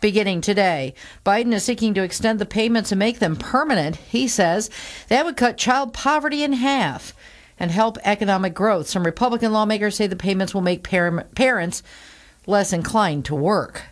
beginning 0.00 0.40
today. 0.40 0.94
Biden 1.24 1.54
is 1.54 1.64
seeking 1.64 1.94
to 1.94 2.02
extend 2.02 2.38
the 2.38 2.44
payments 2.44 2.90
and 2.90 2.98
make 2.98 3.20
them 3.20 3.36
permanent. 3.36 3.96
He 3.96 4.26
says 4.26 4.68
that 5.08 5.24
would 5.24 5.36
cut 5.36 5.56
child 5.56 5.94
poverty 5.94 6.42
in 6.42 6.52
half 6.54 7.14
and 7.62 7.70
help 7.70 7.96
economic 8.02 8.54
growth. 8.54 8.88
Some 8.88 9.04
Republican 9.04 9.52
lawmakers 9.52 9.94
say 9.94 10.08
the 10.08 10.16
payments 10.16 10.52
will 10.52 10.62
make 10.62 10.82
par- 10.82 11.28
parents 11.36 11.84
less 12.44 12.72
inclined 12.72 13.24
to 13.26 13.36
work. 13.36 13.84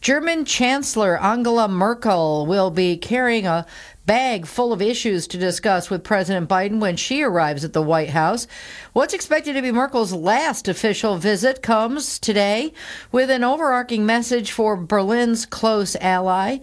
German 0.00 0.46
Chancellor 0.46 1.20
Angela 1.22 1.68
Merkel 1.68 2.46
will 2.46 2.70
be 2.70 2.96
carrying 2.96 3.46
a 3.46 3.66
bag 4.06 4.46
full 4.46 4.72
of 4.72 4.80
issues 4.80 5.26
to 5.28 5.38
discuss 5.38 5.90
with 5.90 6.02
President 6.02 6.48
Biden 6.48 6.80
when 6.80 6.96
she 6.96 7.22
arrives 7.22 7.62
at 7.62 7.74
the 7.74 7.82
White 7.82 8.10
House. 8.10 8.46
What's 8.94 9.14
expected 9.14 9.52
to 9.52 9.62
be 9.62 9.72
Merkel's 9.72 10.12
last 10.12 10.66
official 10.66 11.18
visit 11.18 11.62
comes 11.62 12.18
today 12.18 12.72
with 13.12 13.28
an 13.28 13.44
overarching 13.44 14.06
message 14.06 14.50
for 14.50 14.76
Berlin's 14.76 15.44
close 15.44 15.94
ally 15.96 16.58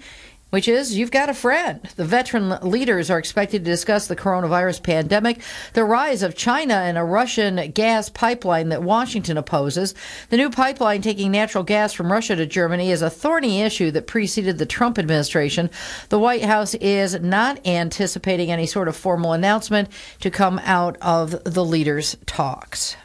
which 0.52 0.68
is 0.68 0.96
you've 0.96 1.12
got 1.12 1.30
a 1.30 1.34
friend. 1.34 1.82
The 1.96 2.06
veteran 2.06 2.50
leaders 2.62 3.10
are 3.10 3.18
expected 3.18 3.66
to 3.66 3.72
discuss 3.72 4.08
the 4.08 4.16
coronavirus 4.16 4.84
pandemic, 4.84 5.42
the 5.74 5.84
rise 5.84 6.22
of 6.22 6.36
China, 6.36 6.76
and 6.76 6.98
a 6.98 7.04
Russian 7.04 7.72
gas 7.72 8.10
pipeline 8.10 8.70
that 8.70 8.84
Washington 8.84 9.38
opposes. 9.38 9.96
The 10.30 10.38
new 10.38 10.50
pipeline 10.50 11.02
taking 11.02 11.32
natural 11.32 11.64
gas 11.64 11.94
from 11.94 12.12
Russia 12.12 12.36
to 12.36 12.46
Germany 12.46 12.92
is 12.92 13.02
a 13.02 13.10
thorny 13.10 13.62
issue 13.62 13.92
that 13.92 14.08
preceded 14.08 14.58
the 14.58 14.66
Trump 14.66 15.00
administration. 15.00 15.70
The 16.10 16.20
White 16.20 16.44
House 16.44 16.76
is 16.76 17.20
not 17.20 17.66
anticipating 17.66 18.52
any 18.52 18.68
sort 18.68 18.88
of 18.88 18.96
formal 18.96 19.34
announcement 19.34 19.90
to 20.20 20.30
come 20.30 20.60
out 20.64 20.98
of 21.02 21.44
the 21.44 21.66
leaders' 21.66 22.16
talks. 22.26 22.96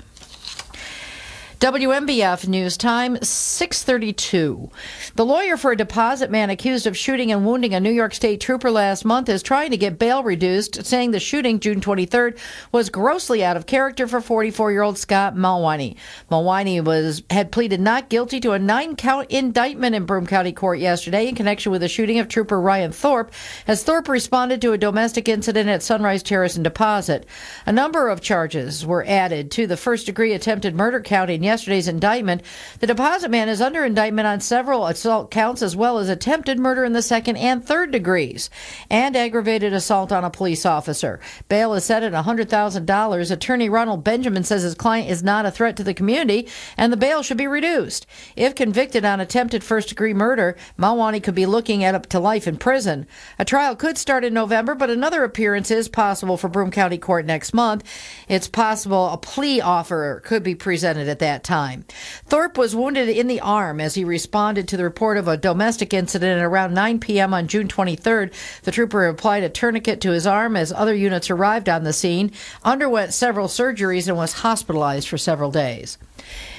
WNBF 1.58 2.46
News 2.46 2.76
Time 2.76 3.16
632. 3.22 4.70
The 5.14 5.24
lawyer 5.24 5.56
for 5.56 5.72
a 5.72 5.76
deposit 5.76 6.30
man 6.30 6.50
accused 6.50 6.86
of 6.86 6.98
shooting 6.98 7.32
and 7.32 7.46
wounding 7.46 7.72
a 7.72 7.80
New 7.80 7.90
York 7.90 8.12
State 8.12 8.42
trooper 8.42 8.70
last 8.70 9.06
month 9.06 9.30
is 9.30 9.42
trying 9.42 9.70
to 9.70 9.78
get 9.78 9.98
bail 9.98 10.22
reduced, 10.22 10.84
saying 10.84 11.12
the 11.12 11.18
shooting 11.18 11.58
June 11.58 11.80
23rd 11.80 12.38
was 12.72 12.90
grossly 12.90 13.42
out 13.42 13.56
of 13.56 13.64
character 13.64 14.06
for 14.06 14.20
44-year-old 14.20 14.98
Scott 14.98 15.34
Malwani. 15.34 15.96
Malwani 16.30 16.84
was 16.84 17.22
had 17.30 17.50
pleaded 17.50 17.80
not 17.80 18.10
guilty 18.10 18.38
to 18.40 18.52
a 18.52 18.58
nine-count 18.58 19.30
indictment 19.30 19.94
in 19.94 20.04
Broome 20.04 20.26
County 20.26 20.52
Court 20.52 20.78
yesterday 20.78 21.26
in 21.26 21.34
connection 21.34 21.72
with 21.72 21.80
the 21.80 21.88
shooting 21.88 22.18
of 22.18 22.28
trooper 22.28 22.60
Ryan 22.60 22.92
Thorpe 22.92 23.32
as 23.66 23.82
Thorpe 23.82 24.10
responded 24.10 24.60
to 24.60 24.72
a 24.72 24.78
domestic 24.78 25.26
incident 25.26 25.70
at 25.70 25.82
Sunrise 25.82 26.22
Terrace 26.22 26.56
and 26.56 26.64
Deposit. 26.64 27.24
A 27.64 27.72
number 27.72 28.10
of 28.10 28.20
charges 28.20 28.84
were 28.84 29.06
added 29.06 29.50
to 29.52 29.66
the 29.66 29.78
first-degree 29.78 30.34
attempted 30.34 30.74
murder 30.74 31.00
count 31.00 31.30
in 31.30 31.45
yesterday's 31.46 31.88
indictment. 31.88 32.42
The 32.80 32.86
deposit 32.86 33.30
man 33.30 33.48
is 33.48 33.62
under 33.62 33.84
indictment 33.84 34.26
on 34.26 34.40
several 34.40 34.86
assault 34.86 35.30
counts 35.30 35.62
as 35.62 35.74
well 35.74 35.98
as 35.98 36.10
attempted 36.10 36.58
murder 36.58 36.84
in 36.84 36.92
the 36.92 37.00
second 37.00 37.36
and 37.36 37.64
third 37.64 37.90
degrees 37.90 38.50
and 38.90 39.16
aggravated 39.16 39.72
assault 39.72 40.12
on 40.12 40.24
a 40.24 40.30
police 40.30 40.66
officer. 40.66 41.20
Bail 41.48 41.72
is 41.72 41.84
set 41.84 42.02
at 42.02 42.12
$100,000. 42.12 43.30
Attorney 43.30 43.68
Ronald 43.70 44.04
Benjamin 44.04 44.44
says 44.44 44.62
his 44.62 44.74
client 44.74 45.10
is 45.10 45.22
not 45.22 45.46
a 45.46 45.50
threat 45.50 45.76
to 45.78 45.84
the 45.84 45.94
community 45.94 46.48
and 46.76 46.92
the 46.92 46.96
bail 46.98 47.22
should 47.22 47.38
be 47.38 47.46
reduced. 47.46 48.06
If 48.36 48.54
convicted 48.54 49.04
on 49.04 49.20
attempted 49.20 49.64
first 49.64 49.88
degree 49.88 50.12
murder, 50.12 50.56
Malwani 50.78 51.22
could 51.22 51.34
be 51.34 51.46
looking 51.46 51.84
at 51.84 51.94
up 51.94 52.06
to 52.06 52.20
life 52.20 52.46
in 52.46 52.56
prison. 52.56 53.06
A 53.38 53.44
trial 53.44 53.76
could 53.76 53.96
start 53.96 54.24
in 54.24 54.34
November, 54.34 54.74
but 54.74 54.90
another 54.90 55.24
appearance 55.24 55.70
is 55.70 55.88
possible 55.88 56.36
for 56.36 56.48
Broome 56.48 56.70
County 56.70 56.98
Court 56.98 57.24
next 57.24 57.54
month. 57.54 57.84
It's 58.28 58.48
possible 58.48 59.08
a 59.10 59.18
plea 59.18 59.60
offer 59.60 60.20
could 60.24 60.42
be 60.42 60.54
presented 60.54 61.08
at 61.08 61.20
that 61.20 61.35
time. 61.44 61.84
Thorpe 62.24 62.58
was 62.58 62.76
wounded 62.76 63.08
in 63.08 63.26
the 63.26 63.40
arm 63.40 63.80
as 63.80 63.94
he 63.94 64.04
responded 64.04 64.68
to 64.68 64.76
the 64.76 64.84
report 64.84 65.16
of 65.16 65.28
a 65.28 65.36
domestic 65.36 65.94
incident 65.94 66.38
at 66.40 66.44
around 66.44 66.74
9 66.74 67.00
p.m. 67.00 67.34
on 67.34 67.48
June 67.48 67.68
23rd. 67.68 68.32
The 68.62 68.70
trooper 68.70 69.06
applied 69.06 69.42
a 69.42 69.48
tourniquet 69.48 70.00
to 70.02 70.10
his 70.10 70.26
arm 70.26 70.56
as 70.56 70.72
other 70.72 70.94
units 70.94 71.30
arrived 71.30 71.68
on 71.68 71.84
the 71.84 71.92
scene, 71.92 72.32
underwent 72.64 73.14
several 73.14 73.48
surgeries, 73.48 74.08
and 74.08 74.16
was 74.16 74.34
hospitalized 74.34 75.08
for 75.08 75.18
several 75.18 75.50
days. 75.50 75.98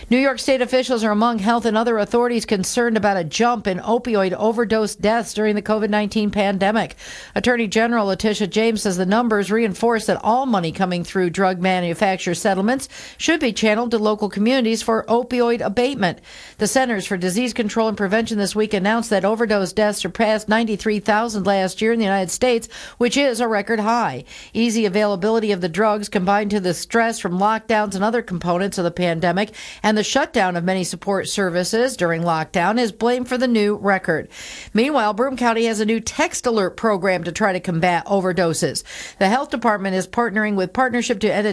New 0.09 0.17
York 0.17 0.39
State 0.39 0.61
officials 0.61 1.03
are 1.03 1.11
among 1.11 1.39
health 1.39 1.65
and 1.65 1.77
other 1.77 1.97
authorities 1.97 2.45
concerned 2.45 2.95
about 2.95 3.17
a 3.17 3.25
jump 3.25 3.67
in 3.67 3.77
opioid 3.79 4.31
overdose 4.31 4.95
deaths 4.95 5.33
during 5.33 5.53
the 5.53 5.61
COVID 5.61 5.89
19 5.89 6.31
pandemic. 6.31 6.95
Attorney 7.35 7.67
General 7.67 8.05
Letitia 8.05 8.47
James 8.47 8.83
says 8.83 8.95
the 8.95 9.05
numbers 9.05 9.51
reinforce 9.51 10.05
that 10.05 10.23
all 10.23 10.45
money 10.45 10.71
coming 10.71 11.03
through 11.03 11.29
drug 11.31 11.59
manufacturer 11.59 12.33
settlements 12.33 12.87
should 13.17 13.41
be 13.41 13.51
channeled 13.51 13.91
to 13.91 13.97
local 13.97 14.29
communities 14.29 14.81
for 14.81 15.03
opioid 15.09 15.59
abatement. 15.59 16.19
The 16.57 16.67
Centers 16.67 17.05
for 17.05 17.17
Disease 17.17 17.51
Control 17.51 17.89
and 17.89 17.97
Prevention 17.97 18.37
this 18.37 18.55
week 18.55 18.73
announced 18.73 19.09
that 19.09 19.25
overdose 19.25 19.73
deaths 19.73 19.99
surpassed 19.99 20.47
93,000 20.47 21.45
last 21.45 21.81
year 21.81 21.91
in 21.91 21.99
the 21.99 22.05
United 22.05 22.31
States, 22.31 22.69
which 22.97 23.17
is 23.17 23.41
a 23.41 23.47
record 23.49 23.81
high. 23.81 24.23
Easy 24.53 24.85
availability 24.85 25.51
of 25.51 25.59
the 25.59 25.67
drugs 25.67 26.07
combined 26.07 26.51
to 26.51 26.61
the 26.61 26.73
stress 26.73 27.19
from 27.19 27.39
lockdowns 27.39 27.93
and 27.93 28.05
other 28.05 28.21
components 28.21 28.77
of 28.77 28.85
the 28.85 28.91
pandemic 28.91 29.53
and 29.83 29.96
the 29.97 30.03
shutdown 30.03 30.55
of 30.55 30.63
many 30.63 30.83
support 30.83 31.27
services 31.27 31.97
during 31.97 32.21
lockdown 32.21 32.77
is 32.77 32.91
blamed 32.91 33.27
for 33.27 33.35
the 33.35 33.47
new 33.47 33.75
record. 33.77 34.29
Meanwhile, 34.71 35.13
Broome 35.13 35.37
County 35.37 35.65
has 35.65 35.79
a 35.79 35.85
new 35.85 35.99
text 35.99 36.45
alert 36.45 36.77
program 36.77 37.23
to 37.23 37.31
try 37.31 37.51
to 37.51 37.59
combat 37.59 38.05
overdoses. 38.05 38.83
The 39.17 39.27
health 39.27 39.49
department 39.49 39.95
is 39.95 40.07
partnering 40.07 40.53
with 40.53 40.71
Partnership 40.71 41.19
to 41.21 41.33
End 41.33 41.47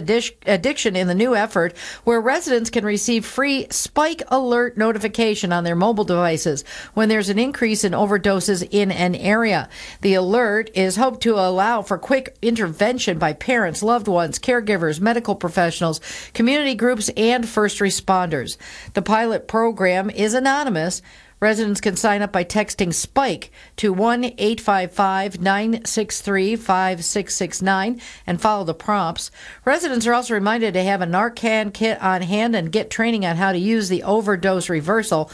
Addiction 0.45 0.95
in 0.95 1.07
the 1.07 1.15
new 1.15 1.35
effort, 1.35 1.75
where 2.03 2.21
residents 2.21 2.69
can 2.69 2.85
receive 2.85 3.25
free 3.25 3.65
spike 3.71 4.21
alert 4.27 4.77
notification 4.77 5.51
on 5.51 5.63
their 5.63 5.75
mobile 5.75 6.03
devices 6.03 6.63
when 6.93 7.09
there's 7.09 7.29
an 7.29 7.39
increase 7.39 7.83
in 7.83 7.93
overdoses 7.93 8.67
in 8.69 8.91
an 8.91 9.15
area. 9.15 9.69
The 10.01 10.13
alert 10.13 10.69
is 10.75 10.97
hoped 10.97 11.23
to 11.23 11.39
allow 11.39 11.81
for 11.81 11.97
quick 11.97 12.37
intervention 12.43 13.17
by 13.17 13.33
parents, 13.33 13.81
loved 13.81 14.07
ones, 14.07 14.37
caregivers, 14.37 15.01
medical 15.01 15.33
professionals, 15.33 15.99
community 16.35 16.75
groups, 16.75 17.09
and 17.17 17.49
first 17.49 17.79
responders. 17.79 18.34
The 18.93 19.01
pilot 19.01 19.47
program 19.47 20.09
is 20.09 20.33
anonymous. 20.33 21.01
Residents 21.39 21.81
can 21.81 21.95
sign 21.95 22.21
up 22.21 22.31
by 22.31 22.43
texting 22.43 22.93
SPIKE 22.93 23.51
to 23.75 23.91
1 23.91 24.23
855 24.23 25.41
963 25.41 26.55
5669 26.55 28.01
and 28.25 28.41
follow 28.41 28.63
the 28.63 28.73
prompts. 28.73 29.31
Residents 29.65 30.07
are 30.07 30.13
also 30.13 30.33
reminded 30.33 30.73
to 30.73 30.83
have 30.83 31.01
a 31.01 31.05
Narcan 31.05 31.73
kit 31.73 32.01
on 32.01 32.21
hand 32.21 32.55
and 32.55 32.71
get 32.71 32.89
training 32.89 33.25
on 33.25 33.35
how 33.35 33.51
to 33.51 33.57
use 33.57 33.89
the 33.89 34.03
overdose 34.03 34.69
reversal. 34.69 35.29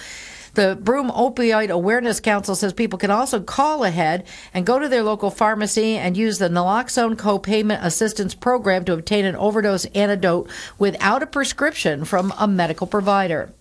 The 0.53 0.77
Broome 0.81 1.09
Opioid 1.11 1.69
Awareness 1.69 2.19
Council 2.19 2.55
says 2.55 2.73
people 2.73 2.99
can 2.99 3.09
also 3.09 3.39
call 3.39 3.85
ahead 3.85 4.25
and 4.53 4.65
go 4.65 4.79
to 4.79 4.89
their 4.89 5.01
local 5.01 5.31
pharmacy 5.31 5.95
and 5.95 6.17
use 6.17 6.39
the 6.39 6.49
naloxone 6.49 7.17
co-payment 7.17 7.85
assistance 7.85 8.35
program 8.35 8.83
to 8.83 8.93
obtain 8.93 9.23
an 9.23 9.37
overdose 9.37 9.85
antidote 9.95 10.49
without 10.77 11.23
a 11.23 11.27
prescription 11.27 12.03
from 12.03 12.33
a 12.37 12.49
medical 12.49 12.85
provider. 12.85 13.53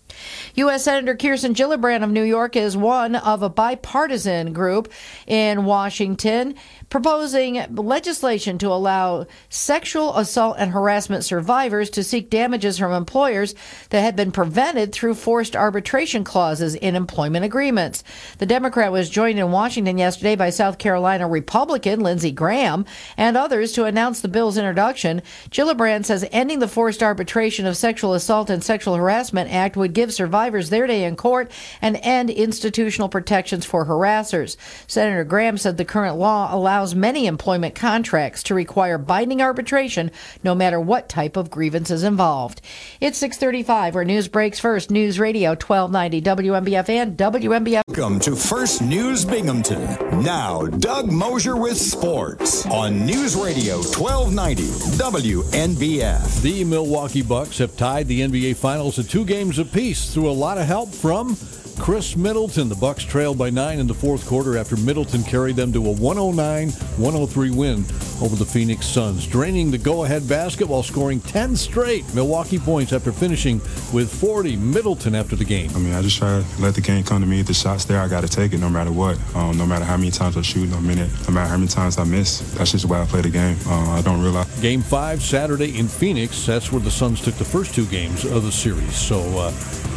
U.S. 0.54 0.84
Senator 0.84 1.16
Kirsten 1.16 1.54
Gillibrand 1.54 2.02
of 2.02 2.10
New 2.10 2.22
York 2.22 2.56
is 2.56 2.76
one 2.76 3.14
of 3.14 3.42
a 3.42 3.48
bipartisan 3.48 4.52
group 4.52 4.92
in 5.26 5.64
Washington 5.64 6.54
proposing 6.90 7.64
legislation 7.76 8.58
to 8.58 8.66
allow 8.66 9.24
sexual 9.48 10.16
assault 10.16 10.56
and 10.58 10.72
harassment 10.72 11.24
survivors 11.24 11.88
to 11.88 12.02
seek 12.02 12.28
damages 12.28 12.78
from 12.78 12.92
employers 12.92 13.54
that 13.90 14.00
had 14.00 14.16
been 14.16 14.32
prevented 14.32 14.92
through 14.92 15.14
forced 15.14 15.54
arbitration 15.54 16.24
clauses 16.24 16.74
in 16.74 16.96
employment 16.96 17.44
agreements. 17.44 18.02
The 18.38 18.46
Democrat 18.46 18.90
was 18.90 19.08
joined 19.08 19.38
in 19.38 19.52
Washington 19.52 19.98
yesterday 19.98 20.34
by 20.34 20.50
South 20.50 20.78
Carolina 20.78 21.28
Republican 21.28 22.00
Lindsey 22.00 22.32
Graham 22.32 22.84
and 23.16 23.36
others 23.36 23.72
to 23.72 23.84
announce 23.84 24.20
the 24.20 24.28
bill's 24.28 24.58
introduction. 24.58 25.22
Gillibrand 25.50 26.04
says 26.04 26.26
ending 26.32 26.58
the 26.58 26.66
forced 26.66 27.04
arbitration 27.04 27.66
of 27.66 27.76
Sexual 27.76 28.14
Assault 28.14 28.50
and 28.50 28.64
Sexual 28.64 28.96
Harassment 28.96 29.52
Act 29.52 29.76
would 29.76 29.92
give 29.92 30.09
survivors 30.10 30.70
their 30.70 30.86
day 30.86 31.04
in 31.04 31.16
court 31.16 31.50
and 31.80 31.98
end 32.02 32.30
institutional 32.30 33.08
protections 33.08 33.64
for 33.64 33.86
harassers. 33.86 34.56
Senator 34.86 35.24
Graham 35.24 35.58
said 35.58 35.76
the 35.76 35.84
current 35.84 36.16
law 36.16 36.54
allows 36.54 36.94
many 36.94 37.26
employment 37.26 37.74
contracts 37.74 38.42
to 38.44 38.54
require 38.54 38.98
binding 38.98 39.42
arbitration 39.42 40.10
no 40.42 40.54
matter 40.54 40.80
what 40.80 41.08
type 41.08 41.36
of 41.36 41.50
grievance 41.50 41.90
is 41.90 42.04
involved. 42.04 42.60
It's 43.00 43.18
635 43.18 43.94
where 43.94 44.04
news 44.04 44.28
breaks 44.28 44.58
first. 44.58 44.90
News 44.90 45.18
Radio 45.18 45.50
1290 45.50 46.22
WNBF 46.22 46.88
and 46.88 47.16
WNBF. 47.16 47.82
Welcome 47.88 48.20
to 48.20 48.36
First 48.36 48.82
News 48.82 49.24
Binghamton. 49.24 50.22
Now, 50.22 50.66
Doug 50.66 51.10
Mosher 51.10 51.56
with 51.56 51.76
sports 51.76 52.66
on 52.66 53.04
News 53.06 53.36
Radio 53.36 53.76
1290 53.76 54.62
WNBF. 54.98 56.42
The 56.42 56.64
Milwaukee 56.64 57.22
Bucks 57.22 57.58
have 57.58 57.76
tied 57.76 58.06
the 58.06 58.20
NBA 58.20 58.56
Finals 58.56 58.98
at 58.98 59.08
two 59.08 59.24
games 59.24 59.58
apiece 59.58 59.99
through 60.08 60.30
a 60.30 60.32
lot 60.32 60.56
of 60.56 60.66
help 60.66 60.92
from 60.94 61.36
Khris 61.80 62.14
Middleton. 62.14 62.68
The 62.68 62.74
Bucks 62.74 63.04
trailed 63.04 63.38
by 63.38 63.48
nine 63.48 63.78
in 63.78 63.86
the 63.86 63.94
fourth 63.94 64.26
quarter 64.26 64.58
after 64.58 64.76
Middleton 64.76 65.22
carried 65.22 65.56
them 65.56 65.72
to 65.72 65.90
a 65.90 65.94
109-103 65.94 67.56
win 67.56 67.84
over 68.22 68.36
the 68.36 68.44
Phoenix 68.44 68.86
Suns, 68.86 69.26
draining 69.26 69.70
the 69.70 69.78
go-ahead 69.78 70.28
basket 70.28 70.68
while 70.68 70.82
scoring 70.82 71.20
10 71.20 71.56
straight 71.56 72.04
Milwaukee 72.14 72.58
points 72.58 72.92
after 72.92 73.12
finishing 73.12 73.60
with 73.94 74.12
40. 74.12 74.56
Middleton 74.56 75.14
after 75.14 75.36
the 75.36 75.44
game. 75.44 75.70
I 75.74 75.78
mean, 75.78 75.94
I 75.94 76.02
just 76.02 76.18
try 76.18 76.42
to 76.42 76.62
let 76.62 76.74
the 76.74 76.82
game 76.82 77.02
come 77.02 77.22
to 77.22 77.26
me. 77.26 77.40
If 77.40 77.46
the 77.46 77.54
shot's 77.54 77.86
there, 77.86 78.00
I 78.00 78.08
got 78.08 78.20
to 78.22 78.28
take 78.28 78.52
it 78.52 78.58
no 78.58 78.68
matter 78.68 78.92
what. 78.92 79.18
Um, 79.34 79.56
no 79.56 79.64
matter 79.64 79.86
how 79.86 79.96
many 79.96 80.10
times 80.10 80.36
I 80.36 80.42
shoot, 80.42 80.68
no 80.68 80.80
minute, 80.80 81.10
no 81.26 81.32
matter 81.32 81.48
how 81.48 81.56
many 81.56 81.68
times 81.68 81.96
I 81.96 82.04
miss. 82.04 82.40
That's 82.54 82.72
just 82.72 82.86
the 82.86 82.92
way 82.92 83.00
I 83.00 83.06
play 83.06 83.22
the 83.22 83.30
game. 83.30 83.56
Uh, 83.66 83.90
I 83.92 84.02
don't 84.02 84.20
realize. 84.20 84.60
Game 84.60 84.82
five 84.82 85.22
Saturday 85.22 85.78
in 85.78 85.88
Phoenix. 85.88 86.44
That's 86.44 86.70
where 86.70 86.80
the 86.80 86.90
Suns 86.90 87.22
took 87.22 87.36
the 87.36 87.44
first 87.44 87.74
two 87.74 87.86
games 87.86 88.26
of 88.26 88.42
the 88.42 88.52
series. 88.52 88.94
So 88.94 89.20
uh, 89.38 89.50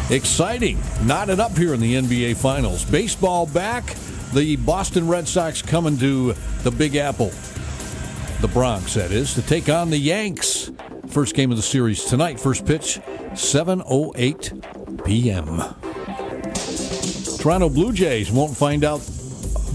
exciting. 0.10 0.80
Knotted 1.04 1.40
up 1.40 1.58
here 1.58 1.74
in 1.74 1.80
the 1.80 1.96
NBA 1.96 2.36
Finals. 2.38 2.84
Baseball 2.86 3.46
back. 3.46 3.96
The 4.34 4.56
Boston 4.58 5.08
Red 5.08 5.28
Sox 5.28 5.62
coming 5.62 5.98
to 6.00 6.34
the 6.64 6.72
Big 6.72 6.96
Apple, 6.96 7.32
the 8.42 8.48
Bronx, 8.48 8.96
that 8.96 9.12
is, 9.12 9.36
to 9.36 9.44
take 9.44 9.70
on 9.70 9.92
the 9.92 9.98
Yanks. 9.98 10.72
First 11.10 11.36
game 11.36 11.52
of 11.52 11.58
the 11.58 11.64
series 11.64 12.04
tonight. 12.06 12.40
First 12.40 12.66
pitch, 12.66 13.00
7:08 13.34 15.06
p.m. 15.06 15.62
Toronto 17.38 17.70
Blue 17.70 17.94
Jays 17.94 18.32
won't 18.32 18.58
find 18.58 18.84
out 18.84 19.02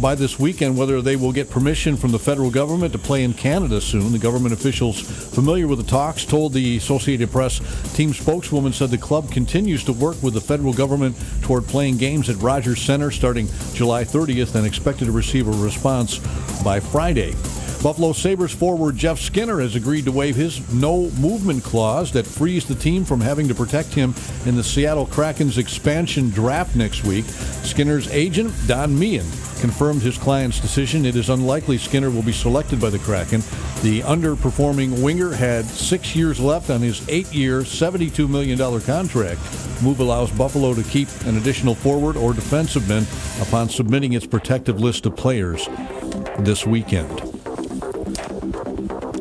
by 0.00 0.14
this 0.14 0.38
weekend 0.38 0.76
whether 0.76 1.02
they 1.02 1.16
will 1.16 1.32
get 1.32 1.50
permission 1.50 1.96
from 1.96 2.12
the 2.12 2.18
federal 2.18 2.50
government 2.50 2.92
to 2.92 2.98
play 2.98 3.24
in 3.24 3.34
Canada 3.34 3.80
soon. 3.80 4.12
The 4.12 4.18
government 4.18 4.54
officials 4.54 5.00
familiar 5.00 5.66
with 5.66 5.78
the 5.78 5.90
talks 5.90 6.24
told 6.24 6.52
the 6.52 6.76
Associated 6.76 7.30
Press 7.30 7.60
team 7.94 8.12
spokeswoman 8.12 8.72
said 8.72 8.90
the 8.90 8.98
club 8.98 9.30
continues 9.30 9.84
to 9.84 9.92
work 9.92 10.22
with 10.22 10.34
the 10.34 10.40
federal 10.40 10.72
government 10.72 11.16
toward 11.42 11.66
playing 11.66 11.96
games 11.96 12.28
at 12.28 12.36
Rogers 12.36 12.80
Center 12.80 13.10
starting 13.10 13.48
July 13.74 14.04
30th 14.04 14.54
and 14.54 14.66
expected 14.66 15.06
to 15.06 15.12
receive 15.12 15.48
a 15.48 15.52
response 15.52 16.18
by 16.62 16.80
Friday. 16.80 17.34
Buffalo 17.82 18.12
Sabres 18.12 18.52
forward 18.52 18.96
Jeff 18.96 19.20
Skinner 19.20 19.60
has 19.60 19.76
agreed 19.76 20.04
to 20.06 20.12
waive 20.12 20.34
his 20.34 20.72
no 20.72 21.10
movement 21.12 21.62
clause 21.62 22.10
that 22.10 22.26
frees 22.26 22.66
the 22.66 22.74
team 22.74 23.04
from 23.04 23.20
having 23.20 23.46
to 23.46 23.54
protect 23.54 23.94
him 23.94 24.14
in 24.46 24.56
the 24.56 24.64
Seattle 24.64 25.06
Kraken's 25.06 25.58
expansion 25.58 26.28
draft 26.30 26.74
next 26.74 27.04
week. 27.04 27.24
Skinner's 27.24 28.08
agent, 28.08 28.52
Don 28.66 28.98
Meehan, 28.98 29.26
confirmed 29.60 30.02
his 30.02 30.18
client's 30.18 30.60
decision. 30.60 31.04
It 31.04 31.16
is 31.16 31.30
unlikely 31.30 31.78
Skinner 31.78 32.10
will 32.10 32.22
be 32.22 32.32
selected 32.32 32.80
by 32.80 32.90
the 32.90 32.98
Kraken. 32.98 33.40
The 33.82 34.00
underperforming 34.00 35.02
winger 35.02 35.32
had 35.32 35.64
six 35.64 36.16
years 36.16 36.40
left 36.40 36.70
on 36.70 36.80
his 36.80 37.06
eight 37.08 37.32
year, 37.32 37.60
$72 37.60 38.28
million 38.28 38.58
contract. 38.80 39.40
Move 39.82 40.00
allows 40.00 40.30
Buffalo 40.32 40.74
to 40.74 40.82
keep 40.84 41.08
an 41.26 41.36
additional 41.36 41.74
forward 41.74 42.16
or 42.16 42.32
defensive 42.32 42.88
man 42.88 43.06
upon 43.40 43.68
submitting 43.68 44.14
its 44.14 44.26
protective 44.26 44.80
list 44.80 45.06
of 45.06 45.16
players 45.16 45.68
this 46.40 46.66
weekend. 46.66 47.27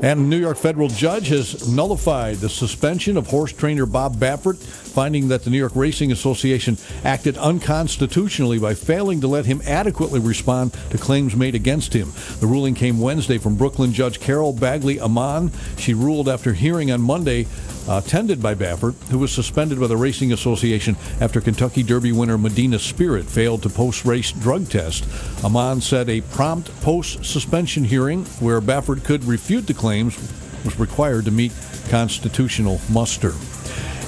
And 0.01 0.19
a 0.19 0.23
New 0.23 0.37
York 0.37 0.57
federal 0.57 0.89
judge 0.89 1.29
has 1.29 1.67
nullified 1.67 2.37
the 2.37 2.49
suspension 2.49 3.17
of 3.17 3.27
horse 3.27 3.51
trainer 3.51 3.87
Bob 3.87 4.17
Baffert, 4.17 4.57
finding 4.57 5.27
that 5.29 5.43
the 5.43 5.49
New 5.49 5.57
York 5.57 5.75
Racing 5.75 6.11
Association 6.11 6.77
acted 7.03 7.35
unconstitutionally 7.37 8.59
by 8.59 8.75
failing 8.75 9.21
to 9.21 9.27
let 9.27 9.47
him 9.47 9.59
adequately 9.65 10.19
respond 10.19 10.73
to 10.91 10.99
claims 10.99 11.35
made 11.35 11.55
against 11.55 11.93
him. 11.93 12.11
The 12.39 12.45
ruling 12.45 12.75
came 12.75 12.99
Wednesday 12.99 13.39
from 13.39 13.55
Brooklyn 13.55 13.91
Judge 13.91 14.19
Carol 14.19 14.53
Bagley 14.53 14.99
Amon. 14.99 15.51
She 15.77 15.95
ruled 15.95 16.29
after 16.29 16.53
hearing 16.53 16.91
on 16.91 17.01
Monday 17.01 17.47
attended 17.87 18.41
by 18.41 18.55
Baffert, 18.55 18.95
who 19.09 19.19
was 19.19 19.31
suspended 19.31 19.79
by 19.79 19.87
the 19.87 19.97
Racing 19.97 20.33
Association 20.33 20.95
after 21.21 21.41
Kentucky 21.41 21.83
Derby 21.83 22.11
winner 22.11 22.37
Medina 22.37 22.79
Spirit 22.79 23.25
failed 23.25 23.63
to 23.63 23.69
post 23.69 24.05
race 24.05 24.31
drug 24.31 24.69
test. 24.69 25.05
Amon 25.43 25.81
said 25.81 26.09
a 26.09 26.21
prompt 26.21 26.69
post 26.81 27.23
suspension 27.23 27.83
hearing 27.83 28.25
where 28.39 28.61
Baffert 28.61 29.03
could 29.03 29.23
refute 29.23 29.67
the 29.67 29.73
claims 29.73 30.17
was 30.63 30.79
required 30.79 31.25
to 31.25 31.31
meet 31.31 31.53
constitutional 31.89 32.81
muster. 32.89 33.33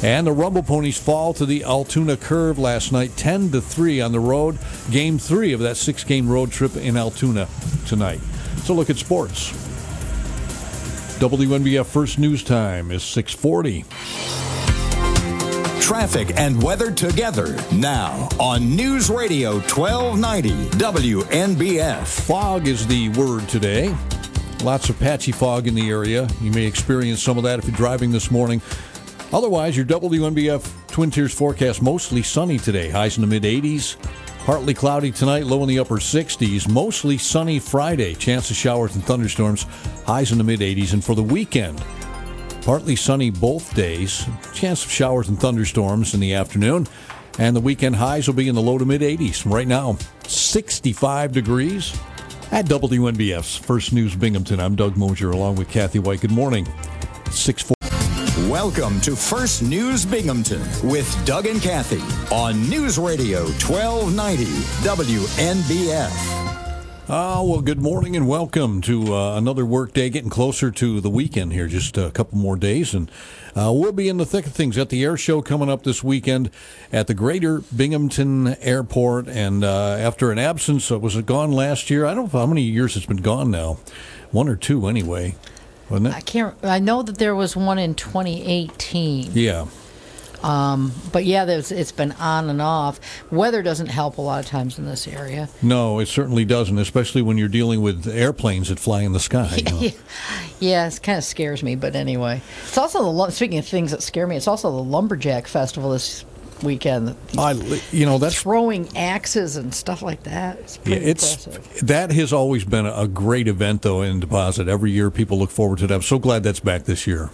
And 0.01 0.25
the 0.25 0.31
Rumble 0.31 0.63
Ponies 0.63 0.97
fall 0.97 1.33
to 1.33 1.45
the 1.45 1.65
Altoona 1.65 2.15
Curve 2.15 2.57
last 2.57 2.93
night, 2.93 3.17
10 3.17 3.51
to 3.51 3.61
3 3.61 3.99
on 3.99 4.13
the 4.13 4.19
road. 4.19 4.57
Game 4.89 5.19
three 5.19 5.51
of 5.51 5.59
that 5.59 5.75
six 5.75 6.05
game 6.05 6.29
road 6.29 6.51
trip 6.51 6.77
in 6.77 6.95
Altoona 6.95 7.49
tonight. 7.85 8.21
So 8.63 8.73
look 8.73 8.89
at 8.89 8.97
sports. 8.97 9.68
WNBF 11.19 11.86
First 11.86 12.17
News 12.17 12.45
Time 12.45 12.91
is 12.91 13.03
640. 13.03 13.84
Traffic 15.82 16.32
and 16.38 16.63
weather 16.63 16.91
together 16.91 17.62
now 17.73 18.29
on 18.39 18.73
News 18.73 19.10
Radio 19.10 19.55
1290 19.55 20.51
WNBF. 20.77 22.08
Fog 22.25 22.69
is 22.69 22.88
the 22.88 23.10
word 23.10 23.49
today. 23.49 23.93
Lots 24.63 24.88
of 24.88 24.97
patchy 24.97 25.34
fog 25.34 25.67
in 25.67 25.75
the 25.75 25.89
area. 25.89 26.25
You 26.39 26.51
may 26.51 26.65
experience 26.65 27.21
some 27.21 27.38
of 27.38 27.43
that 27.43 27.60
if 27.60 27.67
you're 27.67 27.75
driving 27.75 28.12
this 28.12 28.32
morning. 28.32 28.62
Otherwise, 29.34 29.75
your 29.75 29.86
WNBF 29.86 30.88
Twin 30.88 31.12
Tiers 31.12 31.34
forecast 31.34 31.82
mostly 31.82 32.23
sunny 32.23 32.58
today. 32.58 32.89
Highs 32.89 33.17
in 33.17 33.21
the 33.21 33.27
mid 33.27 33.43
80s. 33.43 33.97
Partly 34.45 34.73
cloudy 34.73 35.12
tonight, 35.12 35.45
low 35.45 35.62
in 35.62 35.69
the 35.69 35.80
upper 35.80 35.97
60s. 35.97 36.67
Mostly 36.67 37.17
sunny 37.17 37.60
Friday. 37.60 38.15
Chance 38.15 38.49
of 38.49 38.58
showers 38.58 38.95
and 38.95 39.04
thunderstorms. 39.04 39.63
Highs 40.06 40.32
in 40.32 40.38
the 40.38 40.43
mid 40.43 40.62
80s. 40.62 40.93
And 40.93 41.04
for 41.04 41.13
the 41.13 41.23
weekend, 41.23 41.84
partly 42.63 42.95
sunny 42.95 43.30
both 43.30 43.75
days. 43.75 44.25
Chance 44.54 44.86
of 44.86 44.91
showers 44.91 45.30
and 45.30 45.39
thunderstorms 45.39 46.13
in 46.13 46.19
the 46.19 46.34
afternoon. 46.34 46.88
And 47.38 47.56
the 47.56 47.62
weekend 47.62 47.95
highs 47.95 48.28
will 48.28 48.36
be 48.36 48.47
in 48.47 48.56
the 48.56 48.62
low 48.62 48.78
to 48.78 48.86
mid 48.86 49.02
80s. 49.02 49.49
Right 49.49 49.67
now, 49.67 49.97
65 50.28 51.32
degrees 51.32 51.97
at 52.52 52.65
WNBF's 52.65 53.56
First 53.56 53.93
News 53.93 54.15
Binghamton. 54.15 54.60
I'm 54.60 54.75
Doug 54.75 54.97
Mosher 54.97 55.32
along 55.32 55.56
with 55.56 55.69
Kathy 55.69 55.99
Whyte. 55.99 56.21
Good 56.21 56.32
morning. 56.32 56.67
6 57.32 57.78
Welcome 58.49 58.99
to 59.01 59.15
First 59.15 59.62
News 59.62 60.07
Binghamton 60.07 60.63
with 60.81 61.23
Doug 61.23 61.45
and 61.45 61.62
Kathy 61.62 62.01
on 62.33 62.67
News 62.67 62.97
Radio 62.97 63.43
1290 63.43 64.45
WNBF. 64.81 66.09
Ah, 67.07 67.43
well, 67.43 67.62
good 67.62 67.79
morning 67.79 68.15
and 68.15 68.27
welcome 68.27 68.81
to 68.81 69.13
uh, 69.13 69.38
another 69.38 69.67
work 69.67 69.93
day, 69.93 70.09
getting 70.09 70.31
closer 70.31 70.71
to 70.71 70.99
the 70.99 71.12
weekend 71.12 71.53
here, 71.53 71.67
just 71.67 71.95
a 71.95 72.09
couple 72.09 72.39
more 72.39 72.55
days. 72.55 72.95
And 72.95 73.12
uh, 73.55 73.71
we'll 73.71 73.91
be 73.91 74.09
in 74.09 74.17
the 74.17 74.25
thick 74.25 74.47
of 74.47 74.53
things 74.53 74.79
at 74.79 74.89
the 74.89 75.03
air 75.03 75.15
show 75.15 75.43
coming 75.43 75.69
up 75.69 75.83
this 75.83 76.03
weekend 76.03 76.49
at 76.91 77.05
the 77.05 77.13
Greater 77.13 77.59
Binghamton 77.59 78.55
Airport. 78.62 79.27
And 79.27 79.63
uh, 79.63 79.91
after 79.99 80.31
an 80.31 80.39
absence, 80.39 80.91
uh, 80.91 80.97
was 80.97 81.15
it 81.15 81.27
gone 81.27 81.51
last 81.51 81.91
year? 81.91 82.07
I 82.07 82.15
don't 82.15 82.33
know 82.33 82.39
how 82.39 82.47
many 82.47 82.63
years 82.63 82.97
it's 82.97 83.05
been 83.05 83.17
gone 83.17 83.51
now. 83.51 83.77
One 84.31 84.49
or 84.49 84.55
two, 84.55 84.88
anyway. 84.88 85.35
Wasn't 85.89 86.08
it? 86.08 86.13
I 86.13 86.21
can't. 86.21 86.56
I 86.63 86.80
know 86.80 87.02
that 87.02 87.17
there 87.17 87.36
was 87.36 87.56
one 87.56 87.80
in 87.80 87.95
2018. 87.95 89.32
Yeah. 89.34 89.65
Um, 90.43 90.93
but 91.12 91.25
yeah, 91.25 91.45
there's, 91.45 91.71
it's 91.71 91.91
been 91.91 92.13
on 92.13 92.49
and 92.49 92.62
off. 92.62 92.99
Weather 93.32 93.62
doesn't 93.62 93.88
help 93.88 94.17
a 94.17 94.21
lot 94.21 94.39
of 94.43 94.45
times 94.49 94.80
in 94.80 94.86
this 94.86 95.08
area. 95.08 95.49
No, 95.62 95.99
it 95.99 96.08
certainly 96.08 96.45
doesn't, 96.45 96.78
especially 96.78 97.21
when 97.21 97.38
you're 97.38 97.49
dealing 97.49 97.82
with 97.82 98.08
airplanes 98.08 98.69
that 98.69 98.80
fly 98.80 99.02
in 99.02 99.12
the 99.12 99.19
sky. 99.19 99.58
you 99.58 99.63
know. 99.63 99.89
Yeah, 100.62 100.88
it 100.88 100.99
kind 101.02 101.17
of 101.17 101.23
scares 101.23 101.63
me. 101.63 101.75
But 101.75 101.95
anyway, 101.95 102.41
it's 102.63 102.78
also 102.78 103.13
the 103.13 103.32
speaking 103.32 103.60
of 103.60 103.65
things 103.65 103.91
that 103.91 104.04
scare 104.04 104.28
me. 104.28 104.36
It's 104.36 104.47
also 104.47 104.69
the 104.71 104.84
lumberjack 104.84 105.47
festival 105.47 105.91
this 105.91 106.25
weekend. 106.63 107.15
I, 107.37 107.51
you 107.91 108.05
know, 108.05 108.17
that's 108.17 108.41
throwing 108.41 108.95
axes 108.97 109.55
and 109.55 109.73
stuff 109.73 110.01
like 110.01 110.23
that. 110.23 110.59
It's 110.59 110.79
Yeah, 110.85 110.95
it's 110.95 111.47
impressive. 111.47 111.87
that 111.87 112.11
has 112.11 112.33
always 112.33 112.65
been 112.65 112.85
a 112.85 113.07
great 113.07 113.47
event, 113.47 113.81
though, 113.81 114.01
in 114.01 114.19
Deposit. 114.19 114.67
Every 114.67 114.91
year, 114.91 115.09
people 115.11 115.37
look 115.39 115.51
forward 115.51 115.79
to 115.79 115.87
that. 115.87 115.93
I'm 115.93 116.01
so 116.01 116.19
glad 116.19 116.43
that's 116.43 116.59
back 116.59 116.83
this 116.85 117.05
year. 117.07 117.29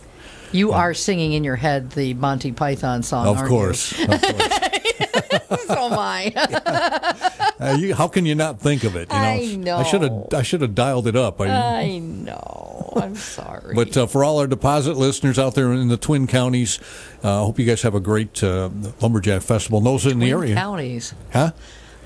You 0.52 0.72
are 0.72 0.94
singing 0.94 1.34
in 1.34 1.44
your 1.44 1.58
head 1.58 1.92
the 1.92 2.14
Monty 2.14 2.52
Python 2.52 3.04
song, 3.04 3.28
Of 3.28 3.44
course, 3.48 3.92
of 4.00 4.22
course. 4.22 4.70
so 5.68 5.90
am 5.92 5.94
I. 6.00 7.32
Uh, 7.58 7.78
you, 7.80 7.96
how 7.96 8.06
can 8.08 8.26
you 8.26 8.36
not 8.36 8.60
think 8.60 8.84
of 8.84 8.98
it? 8.98 9.10
You 9.10 9.18
know, 9.18 9.24
I 9.24 9.56
know. 9.56 9.78
I 9.78 9.84
should 9.84 10.02
have. 10.02 10.28
I 10.34 10.42
should 10.42 10.60
have 10.62 10.76
dialed 10.76 11.08
it 11.08 11.16
up. 11.16 11.40
I, 11.40 11.48
I 11.48 12.00
know. 12.00 12.92
I'm 12.98 13.16
sorry. 13.16 13.74
but 13.74 13.96
uh, 13.96 14.08
for 14.08 14.26
all 14.26 14.40
our 14.40 14.48
deposit 14.48 14.98
listeners 14.98 15.40
out 15.40 15.56
there 15.56 15.72
in 15.72 15.88
the 15.88 15.96
Twin 15.96 16.28
Counties, 16.28 16.80
uh, 17.24 17.42
I 17.42 17.46
hope 17.46 17.58
you 17.58 17.66
guys 17.66 17.82
have 17.84 17.96
a 17.96 18.02
great 18.02 18.44
uh, 18.44 18.70
lumberjack 19.00 19.42
festival. 19.42 19.78
And 19.78 19.88
those 19.88 20.06
in 20.06 20.20
the 20.20 20.30
Twin 20.32 20.44
area, 20.44 20.56
counties. 20.56 21.14
huh? 21.32 21.52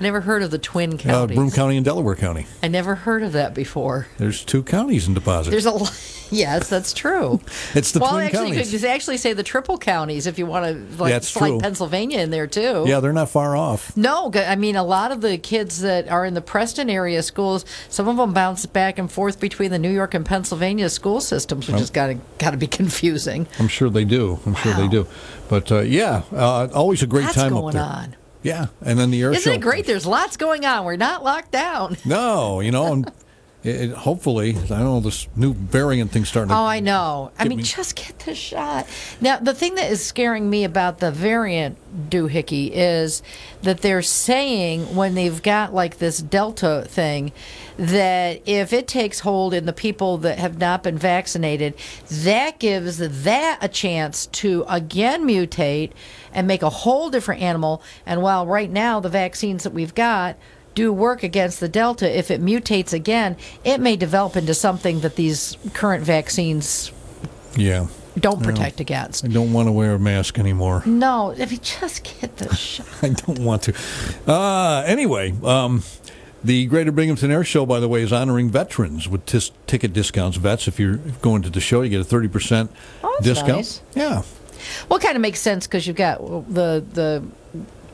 I 0.00 0.02
never 0.02 0.22
heard 0.22 0.42
of 0.42 0.50
the 0.50 0.58
Twin 0.58 0.94
Uh, 0.94 0.96
counties. 0.96 1.36
Broome 1.36 1.50
County 1.50 1.76
and 1.76 1.84
Delaware 1.84 2.16
County. 2.16 2.46
I 2.62 2.68
never 2.68 2.94
heard 2.94 3.22
of 3.22 3.32
that 3.32 3.54
before. 3.54 4.06
There's 4.16 4.42
two 4.44 4.62
counties 4.62 5.06
in 5.06 5.12
deposit. 5.14 5.50
There's 5.50 5.66
a 5.66 5.70
lot. 5.72 5.92
Yes, 6.32 6.68
that's 6.68 6.92
true. 6.92 7.40
It's 7.74 7.90
the 7.90 7.98
well, 7.98 8.12
Twin 8.12 8.22
actually, 8.26 8.50
Counties. 8.52 8.72
you 8.72 8.78
could 8.78 8.86
actually 8.88 9.16
say 9.16 9.32
the 9.32 9.42
triple 9.42 9.76
counties 9.78 10.28
if 10.28 10.38
you 10.38 10.46
want 10.46 10.64
to 10.64 11.02
like 11.02 11.10
That's 11.12 11.26
slide 11.28 11.48
true. 11.48 11.58
Pennsylvania 11.58 12.20
in 12.20 12.30
there 12.30 12.46
too. 12.46 12.84
yeah, 12.86 13.00
they're 13.00 13.12
not 13.12 13.30
far 13.30 13.56
off. 13.56 13.96
No, 13.96 14.30
I 14.32 14.54
mean 14.54 14.76
a 14.76 14.84
lot 14.84 15.10
of 15.10 15.22
the 15.22 15.38
kids 15.38 15.80
that 15.80 16.08
are 16.08 16.24
in 16.24 16.34
the 16.34 16.40
Preston 16.40 16.88
area 16.88 17.24
schools, 17.24 17.64
some 17.88 18.06
of 18.06 18.16
them 18.16 18.32
bounce 18.32 18.64
back 18.64 18.96
and 18.96 19.10
forth 19.10 19.40
between 19.40 19.72
the 19.72 19.78
New 19.80 19.90
York 19.90 20.14
and 20.14 20.24
Pennsylvania 20.24 20.88
school 20.88 21.20
systems, 21.20 21.66
which 21.66 21.74
Oh. 21.74 21.80
has 21.80 21.90
got 21.90 22.06
to 22.06 22.14
got 22.38 22.52
to 22.52 22.56
be 22.56 22.66
confusing. 22.80 23.48
I'm 23.58 23.66
sure 23.66 23.90
they 23.90 24.04
do. 24.04 24.38
I'm 24.46 24.54
sure 24.54 24.72
they 24.74 24.86
do. 24.86 25.08
But 25.48 25.72
uh, 25.72 25.80
yeah, 25.80 26.22
uh, 26.32 26.68
always 26.72 27.02
a 27.02 27.08
great 27.08 27.22
That's 27.24 27.34
time 27.34 27.50
going 27.50 27.74
up 27.76 27.88
there. 27.88 28.02
on. 28.04 28.16
Yeah, 28.42 28.66
and 28.82 28.98
then 28.98 29.10
the 29.10 29.20
air 29.22 29.32
Isn't 29.32 29.42
show. 29.42 29.54
it 29.56 29.60
great? 29.60 29.86
There's 29.86 30.06
lots 30.06 30.36
going 30.36 30.64
on. 30.64 30.84
We're 30.84 30.96
not 30.96 31.22
locked 31.22 31.50
down. 31.52 31.96
No, 32.06 32.60
you 32.60 32.70
know, 32.70 32.92
and 32.94 33.12
it, 33.62 33.90
hopefully, 33.92 34.56
I 34.56 34.66
don't 34.68 34.80
know 34.84 35.00
this 35.00 35.28
new 35.36 35.52
variant 35.52 36.10
thing 36.12 36.24
starting. 36.24 36.48
to 36.48 36.54
Oh, 36.54 36.64
I 36.64 36.80
know. 36.80 37.30
I 37.38 37.46
mean, 37.46 37.58
me- 37.58 37.62
just 37.64 37.94
get 37.94 38.18
the 38.20 38.34
shot. 38.34 38.86
Now, 39.20 39.36
the 39.36 39.52
thing 39.52 39.74
that 39.74 39.90
is 39.90 40.02
scaring 40.02 40.48
me 40.48 40.64
about 40.64 40.98
the 41.00 41.10
variant 41.12 41.76
doohickey 42.08 42.70
is 42.72 43.22
that 43.60 43.82
they're 43.82 44.00
saying 44.00 44.96
when 44.96 45.14
they've 45.14 45.42
got 45.42 45.74
like 45.74 45.98
this 45.98 46.18
Delta 46.22 46.86
thing 46.88 47.32
that 47.76 48.40
if 48.46 48.72
it 48.72 48.88
takes 48.88 49.20
hold 49.20 49.52
in 49.52 49.66
the 49.66 49.72
people 49.74 50.16
that 50.18 50.38
have 50.38 50.56
not 50.58 50.82
been 50.82 50.96
vaccinated, 50.96 51.74
that 52.10 52.58
gives 52.58 52.96
that 52.96 53.58
a 53.60 53.68
chance 53.68 54.24
to 54.26 54.64
again 54.68 55.26
mutate 55.26 55.90
and 56.32 56.46
make 56.46 56.62
a 56.62 56.70
whole 56.70 57.10
different 57.10 57.42
animal. 57.42 57.82
And 58.06 58.22
while 58.22 58.46
right 58.46 58.70
now 58.70 59.00
the 59.00 59.08
vaccines 59.08 59.62
that 59.64 59.72
we've 59.72 59.94
got 59.94 60.36
do 60.74 60.92
work 60.92 61.22
against 61.22 61.58
the 61.60 61.68
Delta, 61.68 62.16
if 62.18 62.30
it 62.30 62.40
mutates 62.42 62.92
again, 62.92 63.36
it 63.64 63.78
may 63.80 63.96
develop 63.96 64.36
into 64.36 64.54
something 64.54 65.00
that 65.00 65.16
these 65.16 65.56
current 65.74 66.04
vaccines 66.04 66.92
Yeah. 67.56 67.86
don't 68.18 68.40
No. 68.40 68.46
protect 68.48 68.78
against. 68.80 69.24
I 69.24 69.28
don't 69.28 69.52
want 69.52 69.66
to 69.68 69.72
wear 69.72 69.94
a 69.94 69.98
mask 69.98 70.38
anymore. 70.38 70.82
No, 70.86 71.30
if 71.36 71.50
you 71.50 71.58
just 71.58 72.04
get 72.20 72.36
the 72.36 72.54
shot. 72.54 72.86
I 73.02 73.08
don't 73.08 73.40
want 73.40 73.62
to. 73.62 73.74
Uh, 74.28 74.84
anyway, 74.86 75.34
um, 75.42 75.82
the 76.44 76.66
Greater 76.66 76.92
Binghamton 76.92 77.30
Air 77.30 77.44
Show, 77.44 77.66
by 77.66 77.80
the 77.80 77.88
way, 77.88 78.02
is 78.02 78.12
honoring 78.12 78.48
veterans 78.50 79.08
with 79.08 79.26
tis- 79.26 79.50
ticket 79.66 79.92
discounts. 79.92 80.36
Vets, 80.38 80.68
if 80.68 80.78
you're 80.80 80.96
going 81.20 81.42
to 81.42 81.50
the 81.50 81.60
show, 81.60 81.82
you 81.82 81.90
get 81.90 82.00
a 82.00 82.04
thirty 82.04 82.28
percent 82.28 82.70
Oh, 83.02 83.12
that's 83.20 83.24
discount. 83.40 83.56
nice. 83.58 83.82
Yeah, 83.94 84.22
Well, 84.88 84.98
it 84.98 85.02
kind 85.02 85.16
of 85.16 85.22
makes 85.22 85.40
sense 85.40 85.66
because 85.66 85.86
you've 85.86 85.96
got 85.96 86.18
the 86.52 86.84
the 86.92 87.24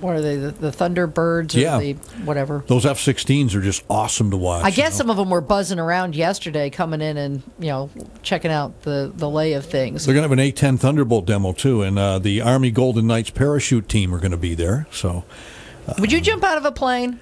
what 0.00 0.14
are 0.14 0.20
they 0.20 0.37
the, 0.37 0.50
the 0.50 0.70
Thunderbirds 0.70 1.57
or 1.57 1.59
Yeah. 1.61 1.79
the 1.79 1.92
whatever. 2.24 2.62
those 2.66 2.85
F-16s 2.85 3.55
are 3.55 3.62
just 3.62 3.83
awesome 3.88 4.31
to 4.31 4.37
watch. 4.37 4.62
I 4.64 4.68
you 4.68 4.74
guess 4.74 4.92
know. 4.92 4.96
some 4.98 5.11
of 5.11 5.16
them 5.16 5.31
were 5.31 5.40
buzzing 5.40 5.79
around 5.79 6.14
yesterday, 6.14 6.68
coming 6.68 7.00
in 7.00 7.16
and 7.16 7.42
you 7.59 7.68
know 7.68 7.90
checking 8.22 8.50
out 8.50 8.83
the 8.83 9.11
the 9.14 9.29
lay 9.31 9.55
of 9.55 9.64
things. 9.64 10.05
They're 10.05 10.14
going 10.14 10.22
to 10.22 10.29
have 10.29 10.33
an 10.33 10.40
A-10 10.40 10.79
Thunderbolt 10.79 11.24
demo 11.24 11.52
too, 11.52 11.83
and 11.83 11.98
uh, 11.98 12.18
the 12.18 12.42
Army 12.42 12.70
Golden 12.70 13.07
Knights 13.07 13.31
parachute 13.31 13.88
team 13.88 14.14
are 14.14 14.18
going 14.18 14.33
to 14.33 14.37
be 14.37 14.55
there. 14.55 14.87
So 14.90 15.24
Would 15.98 16.12
you 16.12 16.20
jump 16.20 16.44
out 16.44 16.59
of 16.59 16.64
a 16.66 16.72
plane? 16.72 17.20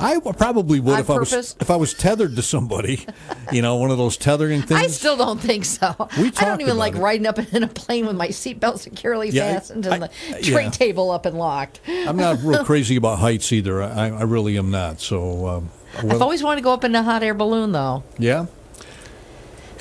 I 0.00 0.18
probably 0.32 0.80
would 0.80 0.94
On 0.94 1.00
if 1.00 1.10
I 1.10 1.18
was 1.18 1.56
if 1.60 1.70
I 1.70 1.76
was 1.76 1.94
tethered 1.94 2.34
to 2.36 2.42
somebody, 2.42 3.06
you 3.52 3.62
know, 3.62 3.76
one 3.76 3.90
of 3.90 3.98
those 3.98 4.16
tethering 4.16 4.62
things. 4.62 4.80
I 4.80 4.86
still 4.88 5.16
don't 5.16 5.40
think 5.40 5.64
so. 5.64 5.94
We 6.18 6.28
I 6.28 6.30
don't 6.30 6.60
even 6.60 6.76
like 6.78 6.94
it. 6.94 6.98
riding 7.00 7.26
up 7.26 7.38
in 7.38 7.62
a 7.62 7.68
plane 7.68 8.06
with 8.06 8.16
my 8.16 8.28
seatbelt 8.28 8.78
securely 8.78 9.30
Yeah, 9.30 9.46
I- 9.48 9.52
fastened 9.54 9.86
and 9.86 10.04
I- 10.04 10.08
the 10.36 10.42
tray 10.42 10.64
yeah. 10.64 10.70
table 10.70 11.10
up 11.10 11.26
and 11.26 11.36
locked. 11.38 11.80
I'm 11.88 12.16
not 12.16 12.38
real 12.42 12.64
crazy 12.70 12.96
about 12.96 13.18
heights 13.18 13.52
either. 13.52 13.82
I, 13.82 14.06
I 14.08 14.22
really 14.22 14.56
am 14.58 14.70
not. 14.70 15.00
So, 15.00 15.46
um, 15.46 15.70
I've 15.98 16.22
always 16.22 16.42
wanted 16.42 16.56
to 16.60 16.64
go 16.64 16.72
up 16.72 16.84
in 16.84 16.94
a 16.94 17.02
hot 17.02 17.22
air 17.22 17.34
balloon 17.34 17.72
though. 17.72 18.02
yeah. 18.18 18.46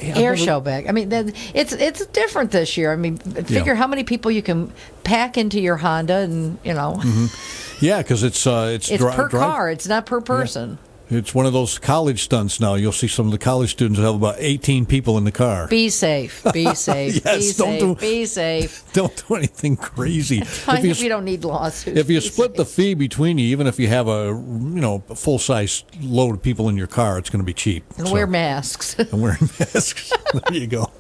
Yeah, 0.02 0.18
air 0.18 0.32
never- 0.32 0.38
show 0.38 0.60
bag. 0.60 0.88
I 0.88 0.92
mean, 0.92 1.12
it's 1.54 1.74
it's 1.74 2.06
different 2.08 2.52
this 2.52 2.78
year. 2.78 2.92
I 2.94 2.96
mean, 2.96 3.18
figure 3.18 3.76
how 3.76 3.88
many 3.88 4.04
people 4.04 4.32
you 4.32 4.42
can 4.42 4.72
pack 5.04 5.38
into 5.38 5.60
your 5.60 5.78
Honda, 5.78 6.16
and 6.18 6.58
you 6.64 6.74
know, 6.74 7.00
Mhm. 7.04 7.82
Yeah, 7.82 8.02
because 8.02 8.24
it's 8.24 8.46
uh, 8.48 8.72
it's 8.74 8.90
it's 8.90 9.04
per 9.04 9.30
car. 9.30 9.70
It's 9.70 9.88
not 9.88 10.06
per 10.06 10.22
person. 10.22 10.78
It's 11.12 11.34
one 11.34 11.48
of 11.48 11.54
those 11.54 11.80
college 11.80 12.22
stunts 12.24 12.60
now. 12.60 12.76
You'll 12.76 12.92
see 12.92 13.08
some 13.08 13.26
of 13.26 13.32
the 13.32 13.40
college 13.40 13.72
students 13.72 14.00
have 14.00 14.14
about 14.16 14.36
18 14.38 14.86
people 14.86 15.18
in 15.18 15.24
the 15.24 15.32
car. 15.32 15.68
Be 15.68 15.90
safe. 15.90 16.46
Be 16.54 16.66
safe. 16.76 17.16
be 17.24 17.30
Yes, 17.30 17.58
don't 17.58 17.68
safe. 17.68 17.80
do- 17.80 17.96
be 17.96 18.26
safe. 18.26 18.84
Don't 18.94 19.24
do 19.28 19.36
anything 19.36 19.76
crazy. 19.78 20.40
If 20.68 20.84
you, 21.00 21.04
we 21.06 21.10
don't 21.10 21.26
need 21.26 21.44
lawsuits. 21.44 21.98
if 21.98 22.10
you 22.10 22.20
Be 22.22 22.28
split 22.28 22.56
the 22.56 22.66
fee 22.66 22.94
between 22.94 23.38
you, 23.38 23.48
even 23.48 23.66
if 23.68 23.80
you 23.80 23.88
have 23.88 24.08
a 24.08 24.26
you 24.28 24.82
know 24.82 25.00
full 25.16 25.40
size 25.40 25.84
load 26.02 26.36
of 26.36 26.42
people 26.44 26.70
in 26.70 26.78
your 26.78 26.88
car, 26.88 27.18
it's 27.18 27.30
going 27.30 27.40
to 27.42 27.46
be 27.46 27.54
cheap. 27.54 27.84
and 27.98 28.08
So- 28.08 28.14
wear 28.14 28.28
masks. 28.28 28.98
and 29.00 29.22
wearing 29.22 29.50
masks. 29.60 30.12
there 30.34 30.58
you 30.58 30.68
go. 30.68 30.92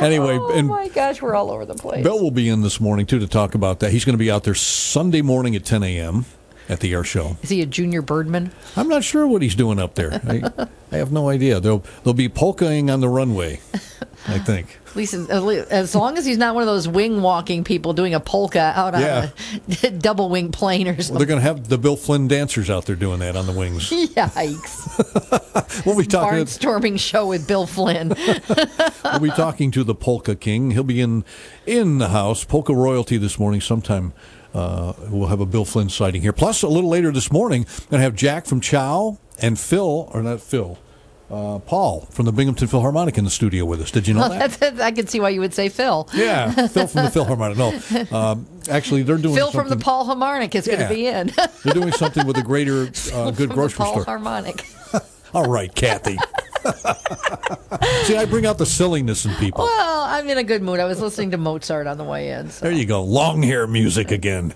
Anyway, 0.00 0.36
oh 0.38 0.52
and 0.52 0.68
my 0.68 0.88
gosh, 0.88 1.20
we're 1.22 1.34
all 1.34 1.50
over 1.50 1.64
the 1.66 1.74
place. 1.74 2.02
Bill 2.02 2.20
will 2.20 2.30
be 2.30 2.48
in 2.48 2.62
this 2.62 2.80
morning 2.80 3.06
too 3.06 3.18
to 3.18 3.26
talk 3.28 3.54
about 3.54 3.80
that. 3.80 3.90
He's 3.92 4.04
going 4.04 4.14
to 4.14 4.18
be 4.18 4.30
out 4.30 4.44
there 4.44 4.54
Sunday 4.54 5.22
morning 5.22 5.54
at 5.56 5.64
10 5.64 5.82
a.m. 5.82 6.24
at 6.68 6.80
the 6.80 6.92
air 6.92 7.04
show. 7.04 7.36
Is 7.42 7.50
he 7.50 7.60
a 7.62 7.66
junior 7.66 8.02
birdman? 8.02 8.50
I'm 8.76 8.88
not 8.88 9.04
sure 9.04 9.26
what 9.26 9.42
he's 9.42 9.54
doing 9.54 9.78
up 9.78 9.94
there. 9.94 10.20
I, 10.26 10.68
I 10.90 10.96
have 10.96 11.12
no 11.12 11.28
idea. 11.28 11.60
They'll 11.60 11.84
they'll 12.04 12.14
be 12.14 12.28
polkaing 12.28 12.92
on 12.92 13.00
the 13.00 13.08
runway. 13.08 13.60
I 14.28 14.38
think. 14.44 14.78
At 14.92 14.96
least 14.96 15.14
as, 15.14 15.94
long 15.94 16.18
as 16.18 16.26
he's 16.26 16.36
not 16.36 16.54
one 16.54 16.62
of 16.62 16.66
those 16.66 16.86
wing 16.86 17.22
walking 17.22 17.64
people 17.64 17.94
doing 17.94 18.12
a 18.12 18.20
polka 18.20 18.74
out 18.76 18.92
Yeah. 19.00 19.30
on 19.30 19.76
a 19.84 19.90
double 19.98 20.28
wing 20.28 20.52
plane 20.52 20.86
or 20.86 20.92
Well, 20.92 21.16
they're 21.16 21.26
going 21.26 21.40
to 21.40 21.46
have 21.46 21.66
the 21.70 21.78
Bill 21.78 21.96
Flynn 21.96 22.28
dancers 22.28 22.68
out 22.68 22.84
there 22.84 22.94
doing 22.94 23.20
that 23.20 23.34
on 23.34 23.46
the 23.46 23.52
wings. 23.52 23.88
Yikes! 23.90 25.86
We'll 25.86 25.96
be 25.96 26.04
talking. 26.04 26.40
Barnstorming 26.40 27.00
show 27.00 27.26
with 27.26 27.48
Bill 27.48 27.66
Flynn. 27.66 28.14
we'll 29.04 29.20
be 29.20 29.30
talking 29.30 29.70
to 29.70 29.82
the 29.82 29.94
Polka 29.94 30.36
King. 30.36 30.72
He'll 30.72 30.84
be 30.84 31.00
in 31.00 31.24
in 31.64 31.96
the 31.96 32.08
house. 32.10 32.44
Polka 32.44 32.74
royalty 32.74 33.16
this 33.16 33.38
morning 33.38 33.62
sometime. 33.62 34.12
Uh, 34.54 34.92
we'll 35.08 35.28
have 35.28 35.40
a 35.40 35.46
Bill 35.46 35.64
Flynn 35.64 35.88
sighting 35.88 36.22
here. 36.22 36.32
Plus, 36.32 36.62
a 36.62 36.68
little 36.68 36.90
later 36.90 37.10
this 37.10 37.32
morning, 37.32 37.64
going 37.90 38.00
to 38.00 38.04
have 38.04 38.14
Jack 38.14 38.44
from 38.46 38.60
Chow 38.60 39.18
and 39.40 39.58
Phil, 39.58 40.10
or 40.12 40.22
not 40.22 40.40
Phil, 40.40 40.78
uh, 41.30 41.58
Paul 41.60 42.02
from 42.10 42.26
the 42.26 42.32
Binghamton 42.32 42.68
Philharmonic 42.68 43.16
in 43.16 43.24
the 43.24 43.30
studio 43.30 43.64
with 43.64 43.80
us. 43.80 43.90
Did 43.90 44.06
you 44.06 44.12
know 44.12 44.28
Well, 44.28 44.48
that? 44.48 44.78
I 44.80 44.92
can 44.92 45.06
see 45.06 45.20
why 45.20 45.30
you 45.30 45.40
would 45.40 45.54
say 45.54 45.70
Phil. 45.70 46.06
Yeah, 46.12 46.50
Phil 46.68 46.86
from 46.86 47.04
the 47.04 47.10
Philharmonic. 47.12 47.56
No, 47.56 48.16
um, 48.16 48.46
actually, 48.70 49.02
they're 49.04 49.16
doing 49.16 49.34
Phil 49.34 49.50
from 49.50 49.64
the 49.64 49.70
something- 49.70 49.84
Paul 49.84 50.04
Harmonic 50.04 50.54
is 50.54 50.66
going 50.66 50.80
to 50.80 50.88
be 50.88 51.06
in. 51.06 51.32
They're 51.64 51.72
doing 51.72 51.92
something 51.92 52.26
with 52.26 52.36
a 52.36 52.42
greater 52.42 52.90
uh, 53.14 53.30
good 53.30 53.48
grocery 53.50 53.78
Paul 53.78 53.92
store. 53.92 54.04
Harmonic. 54.04 54.66
All 55.32 55.46
right, 55.50 55.74
Kathy. 55.74 56.18
See, 58.04 58.16
I 58.16 58.26
bring 58.28 58.46
out 58.46 58.58
the 58.58 58.66
silliness 58.66 59.24
in 59.24 59.34
people. 59.34 59.64
Well, 59.64 60.02
I'm 60.02 60.28
in 60.28 60.38
a 60.38 60.44
good 60.44 60.62
mood. 60.62 60.80
I 60.80 60.84
was 60.84 61.00
listening 61.00 61.30
to 61.32 61.36
Mozart 61.38 61.86
on 61.86 61.98
the 61.98 62.04
way 62.04 62.30
in. 62.30 62.50
So. 62.50 62.66
There 62.66 62.72
you 62.72 62.84
go. 62.84 63.02
Long 63.02 63.42
hair 63.42 63.66
music 63.66 64.10
again. 64.10 64.54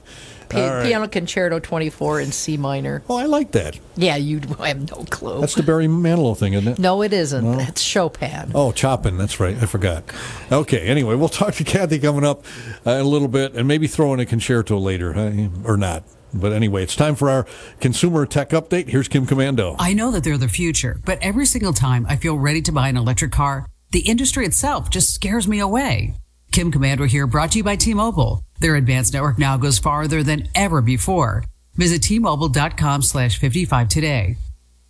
P- 0.48 0.58
right. 0.58 0.86
Piano 0.86 1.08
Concerto 1.08 1.58
24 1.58 2.20
in 2.20 2.30
C 2.32 2.56
minor. 2.56 3.02
Oh, 3.10 3.16
I 3.16 3.24
like 3.24 3.50
that. 3.52 3.78
Yeah, 3.96 4.14
you 4.16 4.40
I 4.60 4.68
have 4.68 4.90
no 4.90 5.04
clue. 5.10 5.40
That's 5.40 5.56
the 5.56 5.64
Barry 5.64 5.88
Manilow 5.88 6.36
thing, 6.36 6.52
isn't 6.52 6.74
it? 6.74 6.78
no, 6.78 7.02
it 7.02 7.12
isn't. 7.12 7.44
No? 7.44 7.56
That's 7.56 7.80
Chopin. 7.80 8.52
Oh, 8.54 8.72
Chopin. 8.72 9.16
That's 9.16 9.40
right. 9.40 9.56
I 9.60 9.66
forgot. 9.66 10.04
Okay. 10.52 10.86
Anyway, 10.86 11.16
we'll 11.16 11.28
talk 11.30 11.54
to 11.54 11.64
Kathy 11.64 11.98
coming 11.98 12.24
up 12.24 12.44
uh, 12.86 12.92
in 12.92 13.00
a 13.00 13.08
little 13.08 13.26
bit, 13.28 13.54
and 13.54 13.66
maybe 13.66 13.88
throw 13.88 14.14
in 14.14 14.20
a 14.20 14.26
concerto 14.26 14.78
later, 14.78 15.16
uh, 15.16 15.48
or 15.64 15.76
not. 15.76 16.04
But 16.40 16.52
anyway, 16.52 16.82
it's 16.82 16.96
time 16.96 17.14
for 17.14 17.30
our 17.30 17.46
consumer 17.80 18.26
tech 18.26 18.50
update. 18.50 18.88
Here's 18.88 19.08
Kim 19.08 19.26
Komando. 19.26 19.76
I 19.78 19.92
know 19.92 20.10
that 20.10 20.24
they're 20.24 20.38
the 20.38 20.48
future, 20.48 21.00
but 21.04 21.18
every 21.22 21.46
single 21.46 21.72
time 21.72 22.06
I 22.08 22.16
feel 22.16 22.38
ready 22.38 22.62
to 22.62 22.72
buy 22.72 22.88
an 22.88 22.96
electric 22.96 23.32
car, 23.32 23.66
the 23.90 24.00
industry 24.00 24.44
itself 24.46 24.90
just 24.90 25.14
scares 25.14 25.46
me 25.48 25.60
away. 25.60 26.14
Kim 26.52 26.72
Komando 26.72 27.06
here, 27.06 27.26
brought 27.26 27.52
to 27.52 27.58
you 27.58 27.64
by 27.64 27.76
T-Mobile. 27.76 28.42
Their 28.60 28.76
advanced 28.76 29.12
network 29.12 29.38
now 29.38 29.56
goes 29.56 29.78
farther 29.78 30.22
than 30.22 30.48
ever 30.54 30.80
before. 30.80 31.44
Visit 31.74 32.02
T-Mobile.com 32.02 33.02
slash 33.02 33.38
55 33.38 33.88
today. 33.88 34.36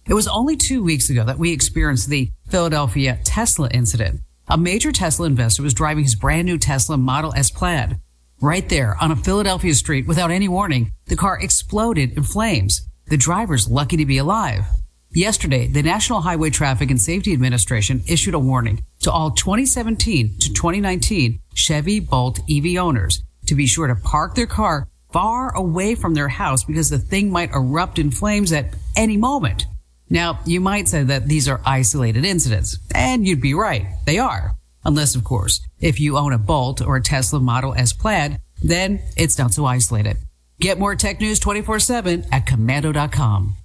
It 0.09 0.15
was 0.15 0.29
only 0.29 0.57
two 0.57 0.85
weeks 0.85 1.11
ago 1.11 1.25
that 1.25 1.39
we 1.39 1.53
experienced 1.53 2.09
the 2.09 2.31
Philadelphia 2.49 3.19
Tesla 3.25 3.69
incident. 3.71 4.21
A 4.49 4.57
major 4.57 4.93
Tesla 4.93 5.27
investor 5.27 5.65
was 5.65 5.75
driving 5.75 6.05
his 6.05 6.15
brand 6.15 6.47
new 6.47 6.59
Tesla 6.59 6.97
Model 6.97 7.35
S 7.35 7.51
Plaid. 7.51 7.99
Right 8.41 8.69
there 8.69 8.99
on 9.01 9.11
a 9.11 9.17
Philadelphia 9.17 9.75
street 9.75 10.07
without 10.07 10.31
any 10.31 10.47
warning, 10.47 10.93
the 11.07 11.17
car 11.17 11.41
exploded 11.41 12.13
in 12.13 12.23
flames. 12.23 12.87
The 13.07 13.17
driver's 13.17 13.67
lucky 13.67 13.97
to 13.97 14.05
be 14.05 14.19
alive. 14.19 14.67
Yesterday, 15.11 15.69
the 15.69 15.83
National 15.83 16.21
Highway 16.21 16.51
Traffic 16.51 16.91
and 16.91 17.01
Safety 17.01 17.33
Administration 17.33 18.03
issued 18.07 18.35
a 18.35 18.39
warning 18.39 18.85
to 19.01 19.11
all 19.11 19.31
2017 19.31 20.37
to 20.39 20.53
2019 20.53 21.41
Chevy 21.55 21.99
Bolt 21.99 22.41
EV 22.51 22.77
owners 22.77 23.23
to 23.47 23.55
be 23.55 23.67
sure 23.67 23.87
to 23.87 23.97
park 23.97 24.35
their 24.35 24.47
car 24.47 24.87
far 25.11 25.57
away 25.57 25.95
from 25.95 26.13
their 26.13 26.29
house 26.29 26.63
because 26.63 26.91
the 26.91 26.99
thing 26.99 27.31
might 27.31 27.53
erupt 27.53 27.99
in 27.99 28.11
flames 28.11 28.53
at 28.53 28.75
any 28.97 29.17
moment. 29.17 29.65
Now, 30.11 30.41
you 30.45 30.61
might 30.61 30.89
say 30.89 31.05
that 31.05 31.27
these 31.27 31.49
are 31.49 31.63
isolated 31.65 32.27
incidents, 32.27 32.79
and 32.95 33.27
you'd 33.27 33.41
be 33.41 33.55
right. 33.55 33.87
They 34.05 34.19
are. 34.19 34.57
Unless, 34.87 35.17
of 35.17 35.25
course, 35.25 35.61
if 35.81 35.99
you 35.99 36.17
own 36.17 36.33
a 36.33 36.39
Bolt 36.39 36.81
or 36.81 36.95
a 36.95 37.03
Tesla 37.03 37.41
Model 37.41 37.75
S 37.75 37.93
Plaid, 37.93 38.39
then 38.63 39.01
it's 39.17 39.37
not 39.37 39.53
so 39.53 39.67
isolated. 39.67 40.17
Get 40.61 40.79
more 40.79 40.95
tech 40.95 41.21
news 41.21 41.41
24-7 41.41 42.29
at 42.31 42.47
komando.com. 42.47 43.57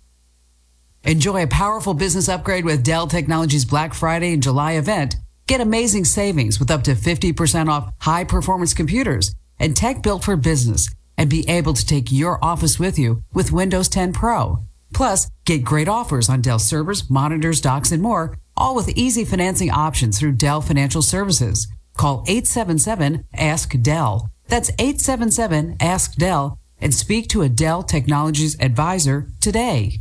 Enjoy 1.04 1.44
a 1.44 1.48
powerful 1.48 1.94
business 1.94 2.28
upgrade 2.28 2.66
with 2.66 2.84
Dell 2.84 3.06
Technologies 3.06 3.66
Black 3.66 3.94
Friday 3.94 4.34
and 4.34 4.42
July 4.42 4.74
event. 4.74 5.16
Get 5.46 5.62
amazing 5.62 6.06
savings 6.06 6.60
with 6.60 6.72
up 6.72 6.84
to 6.86 6.96
50% 6.96 7.70
off 7.70 7.94
high 8.00 8.24
performance 8.24 8.74
computers 8.74 9.36
and 9.60 9.76
tech 9.76 10.02
built 10.02 10.24
for 10.24 10.36
business 10.36 10.90
and 11.20 11.30
be 11.30 11.48
able 11.48 11.74
to 11.74 11.86
take 11.86 12.12
your 12.12 12.44
office 12.44 12.80
with 12.80 12.98
you 12.98 13.22
with 13.32 13.52
Windows 13.52 13.90
10 13.90 14.12
Pro. 14.14 14.58
Plus, 14.92 15.30
get 15.46 15.64
great 15.64 15.88
offers 15.88 16.30
on 16.30 16.42
Dell 16.42 16.60
servers, 16.60 17.10
monitors, 17.12 17.62
docks, 17.62 17.92
and 17.92 18.02
more, 18.02 18.38
all 18.62 18.76
with 18.76 18.90
easy 18.90 19.26
financing 19.26 19.72
options 19.72 20.20
through 20.20 20.34
Dell 20.34 20.62
Financial 20.62 21.02
Services. 21.02 21.68
Call 21.98 22.24
877 22.28 23.26
Ask 23.34 23.74
Dell. 23.82 24.30
That's 24.50 24.70
877 24.78 25.78
Ask 25.80 26.14
Dell 26.16 26.60
and 26.80 26.94
speak 26.94 27.28
to 27.30 27.42
a 27.42 27.50
Dell 27.50 27.82
Technologies 27.82 28.56
advisor 28.60 29.28
today. 29.40 29.98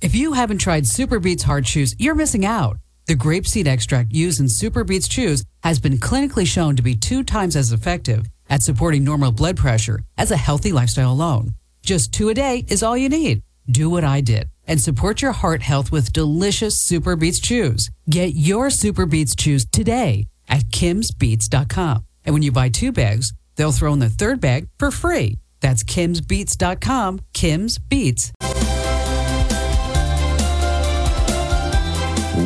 If 0.00 0.12
you 0.16 0.32
haven't 0.32 0.58
tried 0.58 0.88
Super 0.88 1.20
Beats 1.20 1.44
Heart 1.44 1.66
Chews, 1.66 1.94
you're 1.98 2.16
missing 2.16 2.44
out. 2.44 2.78
The 3.06 3.14
grapeseed 3.14 3.68
extract 3.68 4.12
used 4.12 4.40
in 4.40 4.48
Super 4.48 4.82
Beats 4.82 5.06
Chews 5.06 5.44
has 5.62 5.78
been 5.78 5.98
clinically 5.98 6.46
shown 6.46 6.74
to 6.74 6.82
be 6.82 6.96
two 6.96 7.22
times 7.22 7.54
as 7.54 7.70
effective 7.70 8.26
at 8.50 8.62
supporting 8.62 9.04
normal 9.04 9.30
blood 9.30 9.56
pressure 9.56 10.00
as 10.18 10.32
a 10.32 10.36
healthy 10.36 10.72
lifestyle 10.72 11.12
alone. 11.12 11.54
Just 11.82 12.12
two 12.12 12.28
a 12.28 12.34
day 12.34 12.64
is 12.68 12.82
all 12.82 12.96
you 12.96 13.08
need. 13.08 13.42
Do 13.70 13.88
what 13.90 14.04
I 14.04 14.20
did 14.20 14.50
and 14.66 14.80
support 14.80 15.22
your 15.22 15.32
heart 15.32 15.62
health 15.62 15.90
with 15.90 16.12
delicious 16.12 16.78
Super 16.78 17.16
Beats 17.16 17.40
Chews. 17.40 17.90
Get 18.08 18.34
your 18.34 18.70
Super 18.70 19.06
Beats 19.06 19.34
Chews 19.34 19.64
today 19.64 20.26
at 20.48 20.64
kimsbeats.com. 20.66 22.04
And 22.24 22.34
when 22.34 22.42
you 22.42 22.52
buy 22.52 22.68
two 22.68 22.92
bags, 22.92 23.32
they'll 23.56 23.72
throw 23.72 23.92
in 23.92 24.00
the 24.00 24.08
third 24.10 24.40
bag 24.40 24.68
for 24.78 24.90
free. 24.90 25.38
That's 25.60 25.82
kimsbeats.com, 25.82 27.20
Kim's 27.32 27.78
Beats. 27.78 28.32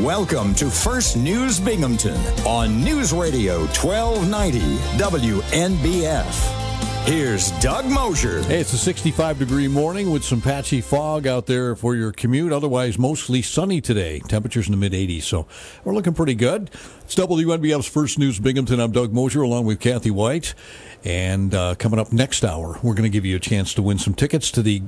Welcome 0.05 0.55
to 0.57 0.71
First 0.71 1.17
News 1.17 1.59
Binghamton 1.59 2.21
on 2.47 2.85
News 2.85 3.13
Radio 3.13 3.61
1290 3.67 4.61
WNBF. 4.99 6.68
Here's 7.09 7.53
Doug 7.53 7.87
Mosher. 7.87 8.43
Hey, 8.43 8.61
it's 8.61 8.75
a 8.75 8.77
65 8.77 9.39
degree 9.39 9.67
morning 9.67 10.11
with 10.11 10.23
some 10.23 10.43
patchy 10.43 10.83
fog 10.83 11.27
out 11.27 11.47
there 11.47 11.75
for 11.75 11.97
your 11.97 12.13
commute. 12.13 12.53
Otherwise, 12.53 12.99
mostly 12.99 13.41
sunny 13.41 13.81
today. 13.81 14.19
Temperatures 14.19 14.67
in 14.67 14.73
the 14.73 14.77
mid 14.77 14.93
80s, 14.93 15.23
so 15.23 15.47
we're 15.85 15.95
looking 15.95 16.13
pretty 16.13 16.35
good. 16.35 16.71
It's 17.05 17.15
WNBF's 17.15 17.89
First 17.89 18.19
News 18.19 18.39
Binghamton. 18.39 18.79
I'm 18.79 18.93
Doug 18.93 19.15
Mosher 19.15 19.41
along 19.41 19.65
with 19.65 19.81
Kathy 19.81 20.11
Whyte. 20.11 20.53
And 21.03 21.55
uh, 21.55 21.77
coming 21.77 21.99
up 21.99 22.13
next 22.13 22.45
hour, 22.45 22.79
we're 22.83 22.93
going 22.93 23.05
to 23.05 23.09
give 23.09 23.25
you 23.25 23.37
a 23.37 23.41
chance 23.41 23.73
to 23.73 23.83
win 23.83 23.97
some 23.97 24.13
tickets 24.13 24.51
to 24.51 24.61
the 24.61 24.83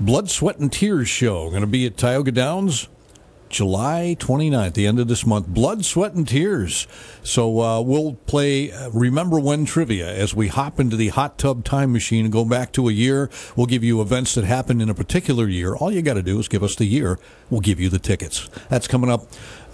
Blood, 0.00 0.30
Sweat, 0.30 0.58
and 0.58 0.72
Tears 0.72 1.08
show. 1.08 1.48
Going 1.50 1.60
to 1.60 1.68
be 1.68 1.86
at 1.86 1.96
Tioga 1.96 2.32
Downs. 2.32 2.88
July 3.50 4.16
29th, 4.18 4.74
the 4.74 4.86
end 4.86 5.00
of 5.00 5.08
this 5.08 5.26
month. 5.26 5.48
Blood, 5.48 5.84
Sweat, 5.84 6.14
and 6.14 6.26
Tears. 6.26 6.86
So 7.22 7.60
uh, 7.60 7.80
we'll 7.80 8.14
play 8.14 8.70
uh, 8.70 8.90
Remember 8.90 9.40
When 9.40 9.64
Trivia 9.64 10.08
as 10.08 10.34
we 10.34 10.48
hop 10.48 10.78
into 10.78 10.96
the 10.96 11.08
hot 11.08 11.36
tub 11.36 11.64
time 11.64 11.92
machine 11.92 12.24
and 12.24 12.32
go 12.32 12.44
back 12.44 12.72
to 12.72 12.88
a 12.88 12.92
year. 12.92 13.28
We'll 13.56 13.66
give 13.66 13.82
you 13.82 14.00
events 14.00 14.34
that 14.36 14.44
happened 14.44 14.80
in 14.80 14.88
a 14.88 14.94
particular 14.94 15.48
year. 15.48 15.74
All 15.74 15.92
you 15.92 16.00
got 16.00 16.14
to 16.14 16.22
do 16.22 16.38
is 16.38 16.48
give 16.48 16.62
us 16.62 16.76
the 16.76 16.86
year. 16.86 17.18
We'll 17.50 17.60
give 17.60 17.80
you 17.80 17.88
the 17.88 17.98
tickets. 17.98 18.48
That's 18.68 18.86
coming 18.86 19.10
up 19.10 19.22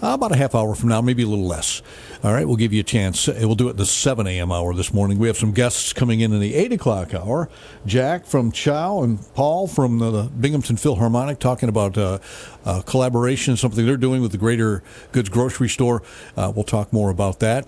uh, 0.01 0.09
about 0.13 0.31
a 0.31 0.37
half 0.37 0.55
hour 0.55 0.73
from 0.75 0.89
now, 0.89 1.01
maybe 1.01 1.23
a 1.23 1.27
little 1.27 1.47
less. 1.47 1.81
All 2.23 2.33
right, 2.33 2.47
we'll 2.47 2.55
give 2.55 2.73
you 2.73 2.79
a 2.79 2.83
chance. 2.83 3.27
We'll 3.27 3.53
do 3.53 3.69
it 3.69 3.77
the 3.77 3.85
7 3.85 4.25
a.m. 4.25 4.51
hour 4.51 4.73
this 4.73 4.91
morning. 4.91 5.19
We 5.19 5.27
have 5.27 5.37
some 5.37 5.51
guests 5.51 5.93
coming 5.93 6.19
in 6.19 6.33
in 6.33 6.39
the 6.39 6.55
8 6.55 6.73
o'clock 6.73 7.13
hour. 7.13 7.47
Jack 7.85 8.25
from 8.25 8.51
Chow 8.51 9.03
and 9.03 9.19
Paul 9.35 9.67
from 9.67 9.99
the 9.99 10.23
Binghamton 10.23 10.77
Philharmonic 10.77 11.37
talking 11.37 11.69
about 11.69 11.95
uh, 11.95 12.17
uh, 12.65 12.81
collaboration, 12.81 13.55
something 13.55 13.85
they're 13.85 13.97
doing 13.97 14.23
with 14.23 14.31
the 14.31 14.39
Greater 14.39 14.81
Goods 15.11 15.29
Grocery 15.29 15.69
Store. 15.69 16.01
Uh, 16.35 16.51
we'll 16.55 16.63
talk 16.63 16.91
more 16.91 17.11
about 17.11 17.39
that. 17.39 17.67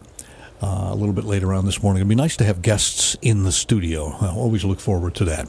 Uh, 0.62 0.90
a 0.92 0.96
little 0.96 1.14
bit 1.14 1.26
later 1.26 1.54
on 1.54 1.66
this 1.66 1.84
morning. 1.84 2.02
It'd 2.02 2.10
be 2.10 2.16
nice 2.16 2.36
to 2.38 2.44
have 2.44 2.64
guests 2.64 3.16
in 3.22 3.44
the 3.44 3.52
studio. 3.52 4.18
I 4.20 4.30
always 4.30 4.66
look 4.66 4.80
forward 4.80 5.14
to 5.16 5.26
that. 5.26 5.48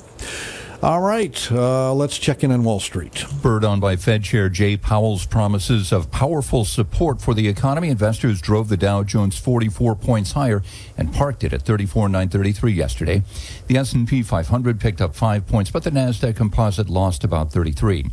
All 0.82 1.02
right, 1.02 1.52
uh, 1.52 1.92
let's 1.92 2.16
check 2.16 2.42
in 2.42 2.50
on 2.50 2.64
Wall 2.64 2.80
Street. 2.80 3.14
Spurred 3.14 3.66
on 3.66 3.80
by 3.80 3.96
Fed 3.96 4.24
Chair 4.24 4.48
Jay 4.48 4.78
Powell's 4.78 5.26
promises 5.26 5.92
of 5.92 6.10
powerful 6.10 6.64
support 6.64 7.20
for 7.20 7.34
the 7.34 7.48
economy, 7.48 7.90
investors 7.90 8.40
drove 8.40 8.70
the 8.70 8.78
Dow 8.78 9.02
Jones 9.02 9.36
44 9.36 9.94
points 9.94 10.32
higher 10.32 10.62
and 10.96 11.12
parked 11.12 11.44
it 11.44 11.52
at 11.52 11.60
34,933 11.60 12.72
yesterday. 12.72 13.22
The 13.66 13.76
S&P 13.76 14.22
500 14.22 14.80
picked 14.80 15.02
up 15.02 15.14
5 15.14 15.46
points, 15.46 15.70
but 15.70 15.84
the 15.84 15.90
Nasdaq 15.90 16.36
Composite 16.36 16.88
lost 16.88 17.24
about 17.24 17.52
33. 17.52 18.06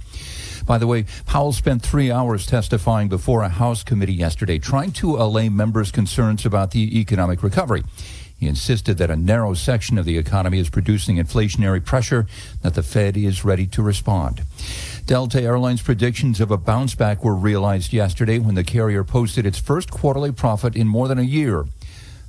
By 0.65 0.77
the 0.77 0.87
way, 0.87 1.05
Powell 1.25 1.53
spent 1.53 1.81
three 1.81 2.11
hours 2.11 2.45
testifying 2.45 3.07
before 3.07 3.43
a 3.43 3.49
House 3.49 3.81
committee 3.81 4.13
yesterday, 4.13 4.59
trying 4.59 4.91
to 4.93 5.15
allay 5.15 5.47
members' 5.47 5.89
concerns 5.89 6.45
about 6.45 6.71
the 6.71 6.99
economic 6.99 7.43
recovery. 7.43 7.85
He 8.37 8.47
insisted 8.47 8.97
that 8.99 9.09
a 9.09 9.15
narrow 9.15 9.55
section 9.55 9.97
of 9.97 10.05
the 10.05 10.17
economy 10.17 10.59
is 10.59 10.69
producing 10.69 11.17
inflationary 11.17 11.83
pressure, 11.83 12.27
that 12.61 12.75
the 12.75 12.83
Fed 12.83 13.17
is 13.17 13.43
ready 13.43 13.65
to 13.67 13.81
respond. 13.81 14.43
Delta 15.05 15.41
Airlines 15.41 15.81
predictions 15.81 16.39
of 16.39 16.51
a 16.51 16.57
bounce 16.57 16.93
back 16.93 17.23
were 17.23 17.35
realized 17.35 17.93
yesterday 17.93 18.37
when 18.37 18.55
the 18.55 18.63
carrier 18.63 19.03
posted 19.03 19.45
its 19.45 19.59
first 19.59 19.89
quarterly 19.89 20.31
profit 20.31 20.75
in 20.75 20.87
more 20.87 21.07
than 21.07 21.17
a 21.17 21.23
year. 21.23 21.65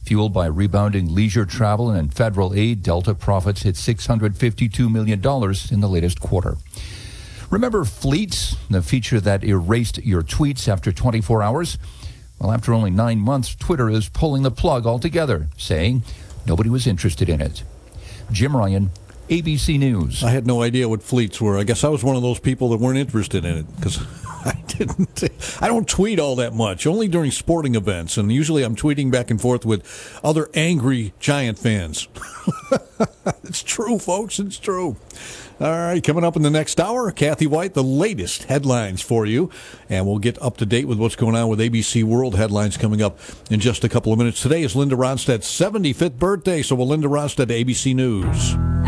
Fueled 0.05 0.33
by 0.33 0.47
rebounding 0.47 1.15
leisure 1.15 1.45
travel 1.45 1.91
and 1.91 2.15
federal 2.15 2.55
aid, 2.55 2.83
Delta 2.83 3.15
profits 3.15 3.65
hit 3.65 3.75
$652 3.75 4.91
million 4.91 5.19
in 5.71 5.81
the 5.81 5.89
latest 5.89 6.21
quarter. 6.21 6.57
Remember 7.51 7.85
Fleets, 7.85 8.57
the 8.71 8.81
feature 8.81 9.21
that 9.21 9.45
erased 9.45 9.99
your 9.99 10.23
tweets 10.23 10.69
after 10.69 10.93
24 10.93 11.43
hours? 11.43 11.79
Well, 12.39 12.53
after 12.53 12.73
only 12.73 12.91
nine 12.91 13.19
months, 13.19 13.55
Twitter 13.55 13.91
is 13.91 14.09
pulling 14.09 14.43
the 14.43 14.51
plug 14.51 14.87
altogether, 14.87 15.49
saying 15.57 16.03
nobody 16.47 16.71
was 16.71 16.87
interested 16.87 17.29
in 17.29 17.41
it. 17.41 17.65
Jim 18.31 18.57
Ryan, 18.57 18.91
ABC 19.29 19.79
News. 19.79 20.23
I 20.23 20.31
had 20.31 20.47
no 20.47 20.63
idea 20.63 20.89
what 20.89 21.03
fleets 21.03 21.41
were. 21.41 21.59
I 21.59 21.65
guess 21.65 21.85
I 21.85 21.89
was 21.89 22.05
one 22.05 22.17
of 22.17 22.23
those 22.23 22.39
people 22.39 22.71
that 22.71 22.79
weren't 22.79 22.99
interested 22.99 23.45
in 23.45 23.59
it 23.59 23.77
because 23.77 23.99
I 24.45 24.63
didn't. 24.69 25.25
I 25.61 25.69
don't 25.69 25.89
tweet 25.89 26.19
all 26.21 26.37
that 26.37 26.55
much, 26.55 26.87
only 26.87 27.09
during 27.09 27.31
sporting 27.31 27.75
events, 27.75 28.17
and 28.17 28.33
usually 28.33 28.63
I'm 28.63 28.77
tweeting 28.77 29.11
back 29.11 29.31
and 29.31 29.41
forth 29.41 29.67
with 29.67 30.21
other 30.23 30.49
angry 30.55 31.13
Giant 31.19 31.59
fans. 31.59 32.09
it's 33.45 33.63
true, 33.63 33.99
folks. 33.99 34.39
It's 34.39 34.59
true. 34.59 34.97
All 35.61 35.73
right, 35.73 36.05
coming 36.05 36.23
up 36.23 36.37
in 36.37 36.43
the 36.43 36.51
next 36.51 36.79
hour, 36.79 37.11
Kathy 37.11 37.49
Whyte, 37.49 37.75
the 37.75 37.83
latest 37.83 38.45
headlines 38.45 39.03
for 39.03 39.27
you. 39.27 39.51
And 39.89 40.07
we'll 40.07 40.21
get 40.21 40.41
up 40.41 40.57
to 40.59 40.67
date 40.67 40.87
with 40.87 40.99
what's 40.99 41.17
going 41.17 41.35
on 41.35 41.49
with 41.49 41.59
ABC 41.59 42.05
World 42.05 42.37
headlines 42.37 42.77
coming 42.77 43.03
up 43.03 43.19
in 43.51 43.59
just 43.59 43.83
a 43.83 43.89
couple 43.89 44.13
of 44.13 44.21
minutes. 44.21 44.41
Today 44.41 44.63
is 44.63 44.77
Linda 44.77 44.95
Ronstadt's 44.95 45.49
75th 45.49 46.17
birthday, 46.17 46.63
so 46.63 46.77
we'll 46.77 46.87
Linda 46.87 47.09
Ronstadt, 47.09 47.47
ABC 47.47 47.93
News. 47.93 48.88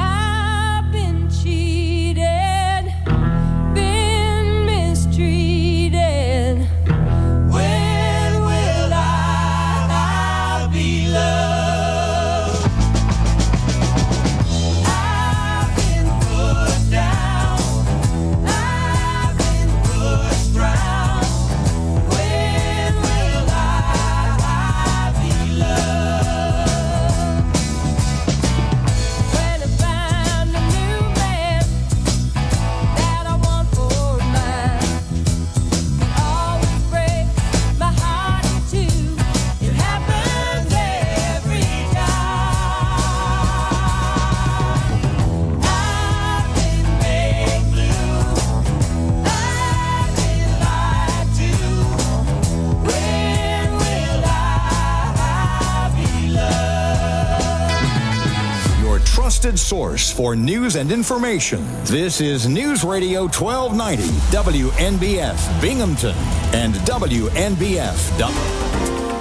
Source 59.71 60.11
for 60.11 60.35
news 60.35 60.75
and 60.75 60.91
information. 60.91 61.65
This 61.85 62.21
is 62.21 62.49
News 62.49 62.83
Radio 62.83 63.29
1290, 63.29 64.03
WNBF 64.35 65.61
Binghamton, 65.61 66.17
and 66.53 66.75
WNBF. 66.75 68.19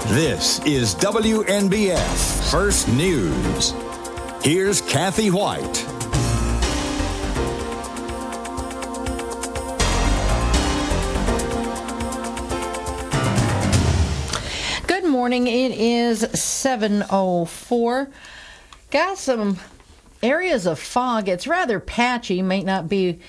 This 0.08 0.60
is 0.66 0.96
WNBF 0.96 2.50
First 2.50 2.88
News. 2.88 3.76
Here's 4.42 4.82
Kathy 4.82 5.30
Whyte. 5.30 5.86
Good 14.88 15.06
morning. 15.06 15.46
It 15.46 15.74
is 15.74 16.24
7:04. 16.34 18.10
Got 18.90 19.20
some 19.20 19.60
areas 20.22 20.66
of 20.66 20.80
fog. 20.80 21.28
It's 21.28 21.48
rather 21.48 21.80
patchy. 21.80 22.42
May 22.42 22.64
not 22.64 22.90
be 22.90 23.20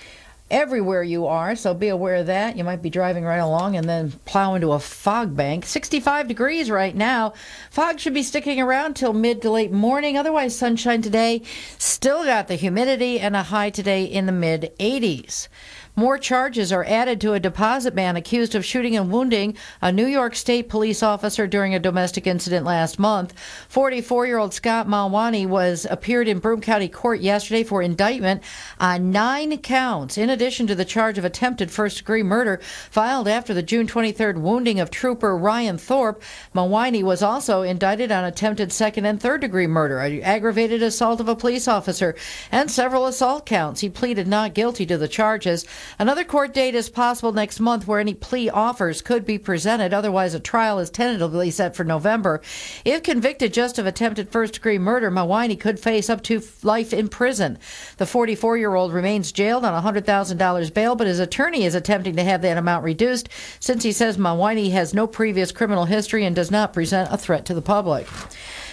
everywhere 0.51 1.03
you 1.03 1.27
are, 1.27 1.55
so 1.55 1.73
be 1.73 1.89
aware 1.89 2.17
of 2.17 2.27
that. 2.27 2.57
You 2.57 2.65
might 2.65 2.83
be 2.83 2.91
driving 2.91 3.25
right 3.25 3.39
along 3.39 3.77
and 3.77 3.89
then 3.89 4.13
plow 4.25 4.55
into 4.55 4.73
a 4.73 4.81
fog 4.81 5.37
bank. 5.37 5.65
65 5.65 6.29
degrees 6.29 6.71
right 6.71 6.95
now. 6.95 7.35
Fog 7.71 8.01
should 8.01 8.15
be 8.15 8.23
sticking 8.23 8.61
around 8.61 8.95
till 8.95 9.13
mid 9.13 9.43
to 9.43 9.51
late 9.51 9.73
morning. 9.73 10.17
Otherwise, 10.17 10.57
sunshine 10.57 11.03
today. 11.03 11.43
Still 11.79 12.25
got 12.25 12.49
the 12.49 12.57
humidity 12.57 13.21
and 13.21 13.37
a 13.37 13.45
high 13.45 13.71
today 13.71 14.05
in 14.05 14.27
the 14.27 14.33
mid 14.33 14.73
80s. 14.81 15.49
More 16.01 16.17
charges 16.17 16.73
are 16.73 16.87
added 16.87 17.21
to 17.21 17.35
a 17.35 17.41
deposit 17.41 17.95
man 17.95 18.17
accused 18.17 18.55
of 18.55 18.65
shooting 18.65 18.97
and 18.97 19.13
wounding 19.13 19.55
a 19.83 19.93
New 19.93 20.07
York 20.07 20.35
State 20.35 20.71
police 20.71 21.03
officer 21.03 21.47
during 21.47 21.75
a 21.75 21.79
domestic 21.79 22.27
incident 22.27 22.65
last 22.65 22.99
month. 22.99 23.35
44-year-old 23.71 24.55
Scott 24.55 24.89
Malwani 24.89 25.47
was 25.47 25.87
appeared 25.91 26.27
in 26.27 26.39
Broome 26.39 26.63
County 26.63 26.89
Court 26.89 27.21
yesterday 27.21 27.63
for 27.65 27.83
indictment 27.83 28.43
on 28.79 29.11
nine 29.11 29.59
counts, 29.59 30.17
in 30.17 30.31
addition 30.31 30.67
to 30.69 30.75
the 30.75 30.87
charge 30.87 31.19
of 31.19 31.27
attempted 31.27 31.71
first-degree 31.71 32.23
murder 32.23 32.63
filed 32.91 33.29
after 33.29 33.53
the 33.53 33.63
June 33.63 33.87
23rd 33.87 34.41
wounding 34.41 34.81
of 34.81 34.91
Trooper 34.91 35.37
Ryan 35.37 35.77
Thorpe. 35.77 36.23
Malwani 36.55 37.03
was 37.03 37.23
also 37.23 37.61
indicted 37.61 38.11
on 38.11 38.25
attempted 38.25 38.73
second 38.73 39.05
and 39.05 39.21
third-degree 39.21 39.67
murder, 39.67 40.01
aggravated 40.01 40.83
assault 40.83 41.21
of 41.21 41.29
a 41.29 41.37
police 41.37 41.69
officer, 41.69 42.17
and 42.51 42.71
several 42.71 43.05
assault 43.05 43.45
counts. 43.45 43.83
He 43.83 43.91
pleaded 43.91 44.27
not 44.27 44.55
guilty 44.55 44.87
to 44.87 44.97
the 44.97 45.07
charges. 45.07 45.67
Another 45.99 46.25
court 46.25 46.55
date 46.55 46.75
is 46.75 46.89
possible 46.89 47.33
next 47.33 47.61
month 47.61 47.87
where 47.87 48.01
any 48.01 48.15
plea 48.15 48.49
offers 48.49 49.03
could 49.03 49.25
be 49.25 49.39
presented. 49.39 49.93
Otherwise, 49.93 50.35
a 50.35 50.41
trial 50.41 50.79
is 50.79 50.91
tentatively 50.91 51.51
set 51.51 51.75
for 51.75 51.85
November. 51.85 52.41
If 52.85 53.03
convicted 53.03 53.53
just 53.53 53.79
of 53.79 53.87
attempted 53.87 54.31
first 54.31 54.55
degree 54.55 54.79
murder, 54.79 55.11
Mawani 55.11 55.59
could 55.59 55.81
face 55.81 56.09
up 56.09 56.23
to 56.25 56.43
life 56.63 56.93
in 56.93 57.09
prison. 57.09 57.59
The 57.97 58.07
44 58.07 58.57
year 58.57 58.75
old 58.75 58.93
remains 58.93 59.33
jailed 59.33 59.65
on 59.65 59.83
$100,000 59.83 60.75
bail, 60.75 60.97
but 60.97 61.07
his 61.07 61.19
attorney 61.19 61.65
is 61.65 61.75
attempting 61.75 62.17
to 62.17 62.25
have 62.25 62.43
that 62.43 62.59
amount 62.59 62.85
reduced 62.85 63.29
since 63.59 63.83
he 63.83 63.93
says 63.93 64.17
Mawani 64.17 64.71
has 64.73 64.95
no 64.95 65.07
previous 65.07 65.53
criminal 65.53 65.85
history 65.85 66.25
and 66.25 66.37
does 66.37 66.51
not 66.51 66.73
present 66.73 67.13
a 67.13 67.19
threat 67.19 67.45
to 67.47 67.55
the 67.55 67.63
public. 67.63 68.07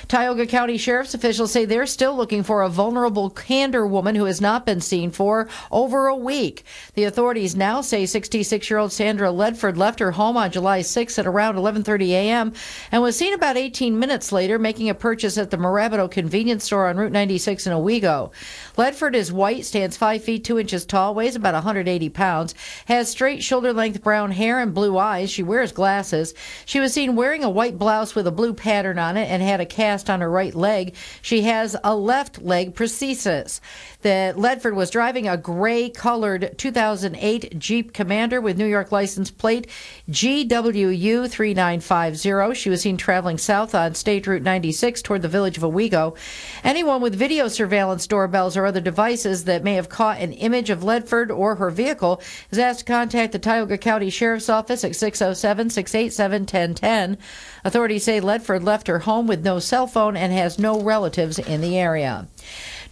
Tioga 0.08 0.46
County 0.46 0.78
Sheriff's 0.78 1.14
officials 1.14 1.52
say 1.52 1.66
they're 1.66 1.86
still 1.86 2.16
looking 2.16 2.42
for 2.42 2.62
a 2.62 2.70
vulnerable 2.70 3.30
Candor 3.30 3.86
woman 3.86 4.16
who 4.16 4.24
has 4.24 4.40
not 4.40 4.66
been 4.66 4.80
seen 4.80 5.12
for 5.12 5.50
over 5.70 6.08
a 6.08 6.16
week. 6.16 6.64
The 6.94 7.04
authorities 7.04 7.58
now 7.58 7.82
say 7.82 8.04
66-year-old 8.04 8.94
Sandra 8.94 9.30
Ledford 9.30 9.76
left 9.76 10.00
her 10.00 10.12
home 10.12 10.38
on 10.38 10.52
July 10.52 10.82
6 10.82 11.20
at 11.20 11.28
around 11.28 11.56
11:30 11.56 12.10
a.m. 12.12 12.54
and 12.90 13.02
was 13.02 13.18
seen 13.18 13.34
about 13.34 13.58
18 13.58 14.00
minutes 14.00 14.32
later 14.32 14.58
making 14.58 14.88
a 14.90 14.96
purchase 14.96 15.38
at 15.38 15.52
the 15.52 15.58
Morabito 15.58 16.10
convenience 16.10 16.64
store 16.64 16.88
on 16.88 16.96
Route 16.96 17.12
96 17.12 17.68
in 17.68 17.74
Owego. 17.74 18.32
Ledford 18.78 19.16
is 19.16 19.34
white, 19.34 19.66
stands 19.66 19.98
5 19.98 20.24
feet 20.24 20.44
2 20.44 20.60
inches 20.60 20.86
tall, 20.86 21.16
weighs 21.16 21.36
about 21.36 21.56
180 21.56 22.10
pounds, 22.10 22.54
has 22.86 23.10
straight 23.10 23.44
shoulder-length 23.44 24.04
brown 24.04 24.30
hair 24.30 24.60
and 24.60 24.72
blue 24.72 25.00
eyes. 25.00 25.32
She 25.32 25.42
wears 25.42 25.72
glasses. 25.72 26.36
She 26.64 26.80
was 26.80 26.94
seen 26.94 27.16
wearing 27.16 27.44
a 27.44 27.50
white 27.50 27.80
blouse 27.80 28.14
with 28.14 28.28
a 28.28 28.32
blue 28.32 28.54
pattern 28.54 29.00
on 29.00 29.18
it 29.18 29.32
and 29.32 29.42
had 29.42 29.60
a 29.60 29.66
cast 29.66 30.12
on 30.12 30.22
her 30.22 30.30
right 30.30 30.54
leg. 30.54 30.94
She 31.24 31.42
has 31.42 31.76
a 31.84 31.96
left 31.96 32.44
leg 32.44 32.76
prosthesis. 32.76 33.62
The 34.04 34.36
Ledford 34.38 34.76
was 34.76 34.92
driving 34.92 35.28
a 35.28 35.38
gray 35.38 35.90
colored 35.90 36.54
2008 36.60 37.58
Jeep 37.58 37.94
Commander 37.94 38.40
with 38.40 38.56
New 38.56 38.68
York 38.68 38.92
license 38.92 39.32
plate 39.32 39.68
GWU 40.08 41.28
3950. 41.28 42.54
She 42.54 42.70
was 42.70 42.82
seen 42.82 42.98
traveling 42.98 43.40
south 43.40 43.74
on 43.74 43.96
State 43.96 44.28
Route 44.28 44.44
96 44.44 45.02
toward 45.02 45.24
the 45.24 45.28
village 45.28 45.58
of 45.58 45.64
Owego. 45.64 46.16
Anyone 46.64 47.02
with 47.02 47.16
video 47.16 47.48
surveillance 47.48 48.06
doorbells 48.06 48.56
or 48.56 48.68
other 48.68 48.82
devices 48.82 49.46
that 49.46 49.64
may 49.64 49.74
have 49.74 49.90
caught 49.90 50.20
an 50.20 50.32
image 50.34 50.70
of 50.70 50.82
Ledford 50.82 51.36
or 51.36 51.56
her 51.56 51.72
vehicle 51.72 52.22
is 52.52 52.60
asked 52.60 52.82
to 52.82 52.86
contact 52.86 53.32
the 53.32 53.40
Tioga 53.40 53.80
County 53.80 54.12
Sheriff's 54.12 54.48
Office 54.48 54.84
at 54.84 54.96
607 54.96 55.72
687 55.72 56.42
1010. 56.44 57.18
Authorities 57.66 58.04
say 58.04 58.22
Ledford 58.22 58.64
left 58.64 58.88
her 58.88 59.00
home 59.00 59.26
with 59.26 59.44
no 59.44 59.58
cell 59.58 59.88
phone 59.88 60.16
and 60.16 60.32
has 60.32 60.60
no 60.60 60.80
relatives 60.80 61.40
in 61.40 61.62
the 61.62 61.80
area. 61.80 62.28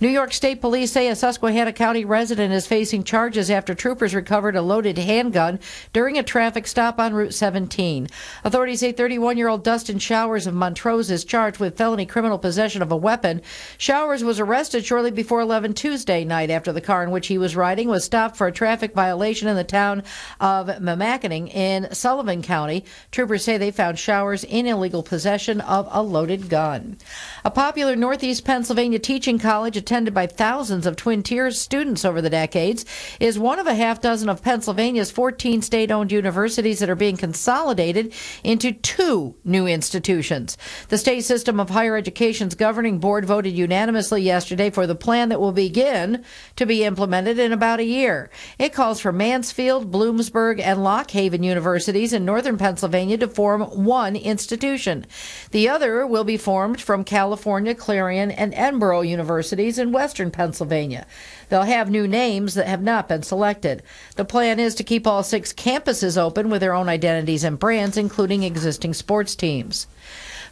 New 0.02 0.10
York 0.10 0.34
State 0.34 0.60
Police 0.60 0.91
say 0.91 1.08
a 1.08 1.16
Susquehanna 1.16 1.72
County 1.72 2.04
resident 2.04 2.54
is 2.54 2.68
facing 2.68 3.06
charges 3.06 3.50
after 3.50 3.74
troopers 3.74 4.14
recovered 4.14 4.58
a 4.58 4.62
loaded 4.62 4.98
handgun 4.98 5.58
during 5.93 6.18
a 6.18 6.24
traffic 6.24 6.68
stop 6.68 7.00
on 7.00 7.14
Route 7.14 7.34
17. 7.34 8.10
Authorities 8.43 8.82
say 8.82 8.91
31 8.91 9.38
year 9.38 9.48
old 9.48 9.64
Dustin 9.64 9.98
Showers 9.98 10.48
of 10.48 10.54
Montrose 10.54 11.10
is 11.10 11.24
charged 11.24 11.60
with 11.60 11.78
felony 11.78 12.06
criminal 12.06 12.38
possession 12.38 12.82
of 12.82 12.91
a 12.91 12.98
weapon. 12.98 13.41
Showers 13.78 14.22
was 14.22 14.38
arrested 14.38 14.84
shortly 14.84 15.12
before 15.12 15.39
11 15.39 15.74
Tuesday 15.76 16.26
night 16.26 16.50
after 16.50 16.74
the 16.74 16.82
car 16.82 17.02
in 17.02 17.12
which 17.12 17.28
he 17.28 17.38
was 17.38 17.56
riding 17.56 17.88
was 17.88 18.04
stopped 18.04 18.36
for 18.36 18.48
a 18.48 18.52
traffic 18.52 18.93
violation 18.93 19.48
in 19.48 19.56
the 19.56 19.64
town 19.64 20.04
of 20.41 20.68
Mamakating 20.68 21.48
in 21.56 21.93
Sullivan 21.93 22.41
County. 22.41 22.84
Troopers 23.12 23.46
say 23.46 23.58
they 23.58 23.72
found 23.72 23.98
Showers 23.98 24.43
in 24.43 24.66
illegal 24.66 25.04
possession 25.04 25.62
of 25.62 25.88
a 25.89 26.02
loaded 26.02 26.50
gun. 26.50 26.98
A 27.46 27.52
popular 27.52 27.96
Northeast 27.96 28.43
Pennsylvania 28.43 28.98
teaching 28.98 29.38
college 29.38 29.78
attended 29.78 30.16
by 30.16 30.26
thousands 30.26 30.88
of 30.88 30.96
Twin 30.96 31.22
Tiers 31.22 31.62
students 31.62 32.04
over 32.04 32.20
the 32.20 32.28
decades, 32.28 32.86
is 33.20 33.38
one 33.38 33.60
of 33.60 33.68
a 33.68 33.76
half 33.76 34.02
dozen 34.02 34.30
of 34.30 34.41
Pennsylvania's 34.41 35.12
14 35.12 35.62
state 35.62 35.91
owned 35.91 36.12
universities 36.12 36.80
that 36.80 36.89
are 36.89 36.96
being 36.96 37.18
consolidated 37.18 38.12
into 38.43 38.72
two 38.72 39.36
new 39.43 39.68
institutions. 39.68 40.58
The 40.88 40.98
state 40.98 41.22
system 41.22 41.60
of 41.60 41.70
higher 41.70 41.96
education's 41.96 42.56
governing 42.56 42.98
board 42.98 43.26
voted 43.26 43.54
unanimously 43.54 44.24
yesterday 44.24 44.72
for 44.72 44.88
the 44.88 44.96
plan 44.96 45.30
that 45.30 45.39
will 45.39 45.52
begin 45.52 46.26
to 46.56 46.66
be 46.66 46.84
implemented 46.84 47.38
in 47.38 47.54
about 47.54 47.80
a 47.80 47.84
year. 47.84 48.32
It 48.58 48.74
calls 48.74 49.00
for 49.00 49.12
Mansfield, 49.12 49.91
Bloomsburg, 49.91 50.60
and 50.60 50.84
Lock 50.84 51.12
Haven 51.12 51.43
universities 51.43 52.12
in 52.12 52.26
northern 52.26 52.58
Pennsylvania 52.58 53.20
to 53.20 53.28
form 53.28 53.62
one 53.62 54.16
institution. 54.16 55.06
The 55.52 55.70
other 55.70 56.08
will 56.08 56.24
be 56.24 56.38
formed 56.38 56.82
from 56.82 57.04
California, 57.04 57.34
Clarion, 57.38 58.31
and 58.31 58.53
Edinboro 58.53 59.07
universities 59.07 59.77
in 59.77 59.91
western 59.91 60.31
Pennsylvania. 60.31 61.05
They'll 61.49 61.63
have 61.63 61.89
new 61.89 62.07
names 62.07 62.53
that 62.55 62.67
have 62.67 62.81
not 62.81 63.09
been 63.09 63.23
selected. 63.23 63.83
The 64.15 64.25
plan 64.25 64.59
is 64.59 64.75
to 64.75 64.83
keep 64.83 65.05
all 65.05 65.23
six 65.23 65.53
campuses 65.53 66.17
open 66.17 66.49
with 66.49 66.61
their 66.61 66.73
own 66.73 66.89
identities 66.89 67.43
and 67.43 67.59
brands, 67.59 67.97
including 67.97 68.43
existing 68.43 68.93
sports 68.93 69.36
teams. 69.36 69.88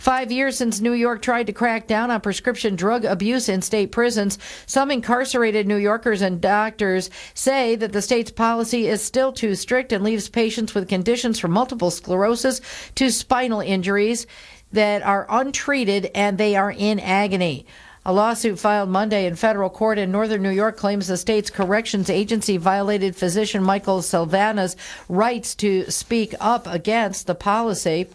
Five 0.04 0.34
years 0.34 0.58
since 0.58 0.82
New 0.82 0.92
York 0.92 1.22
tried 1.22 1.48
to 1.48 1.54
crack 1.54 1.88
down 1.88 2.12
on 2.12 2.20
prescription 2.20 2.76
drug 2.76 3.06
abuse 3.06 3.48
in 3.48 3.62
state 3.62 3.94
prisons, 3.94 4.38
some 4.66 4.92
incarcerated 4.92 5.66
New 5.66 5.78
Yorkers 5.78 6.22
and 6.22 6.42
doctors 6.42 7.10
say 7.34 7.78
that 7.78 7.94
the 7.94 8.02
state's 8.02 8.30
policy 8.30 8.90
is 8.90 9.02
still 9.02 9.32
too 9.32 9.56
strict 9.56 9.94
and 9.94 10.04
leaves 10.04 10.28
patients 10.28 10.76
with 10.76 10.90
conditions 10.90 11.40
from 11.40 11.52
multiple 11.52 11.90
sclerosis 11.90 12.60
to 12.96 13.10
spinal 13.10 13.62
injuries 13.62 14.28
that 14.74 15.02
are 15.04 15.26
untreated 15.30 16.12
and 16.14 16.38
they 16.38 16.56
are 16.56 16.72
in 16.72 17.00
agony. 17.00 17.66
A 18.06 18.12
lawsuit 18.12 18.60
filed 18.60 18.90
Monday 18.90 19.26
in 19.26 19.38
federal 19.38 19.70
court 19.70 19.98
in 19.98 20.12
northern 20.12 20.44
New 20.44 20.50
York 20.50 20.76
claims 20.76 21.08
the 21.08 21.16
state's 21.16 21.50
corrections 21.50 22.10
agency 22.10 22.58
violated 22.58 23.16
physician 23.16 23.64
Michael 23.64 24.00
Silvana's 24.00 24.76
rights 25.08 25.56
to 25.56 25.90
speak 25.90 26.36
up 26.42 26.68
against 26.68 27.28
the 27.28 27.36
policy. 27.36 28.10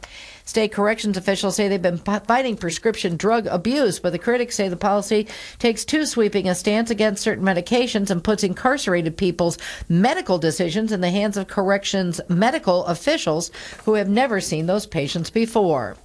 State 0.44 0.72
corrections 0.72 1.16
officials 1.16 1.56
say 1.56 1.68
they've 1.68 1.80
been 1.80 1.96
fighting 1.96 2.56
prescription 2.58 3.16
drug 3.16 3.46
abuse, 3.46 3.98
but 3.98 4.10
the 4.10 4.18
critics 4.18 4.56
say 4.56 4.68
the 4.68 4.76
policy 4.76 5.26
takes 5.58 5.86
too 5.86 6.04
sweeping 6.04 6.50
a 6.50 6.54
stance 6.54 6.90
against 6.90 7.22
certain 7.22 7.44
medications 7.44 8.10
and 8.10 8.22
puts 8.22 8.44
incarcerated 8.44 9.16
people's 9.16 9.56
medical 9.88 10.36
decisions 10.36 10.92
in 10.92 11.00
the 11.00 11.10
hands 11.10 11.38
of 11.38 11.48
corrections 11.48 12.20
medical 12.28 12.84
officials 12.84 13.50
who 13.86 13.94
have 13.94 14.08
never 14.08 14.38
seen 14.38 14.66
those 14.66 14.84
patients 14.84 15.30
before. 15.30 15.96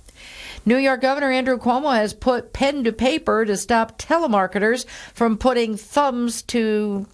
New 0.66 0.78
York 0.78 1.02
Governor 1.02 1.32
Andrew 1.32 1.58
Cuomo 1.58 1.94
has 1.94 2.14
put 2.14 2.54
pen 2.54 2.86
to 2.86 2.94
paper 2.94 3.44
to 3.44 3.58
stop 3.58 3.98
telemarketers 3.98 4.86
from 5.14 5.38
putting 5.38 5.76
thumbs 5.76 6.42
to 6.44 7.06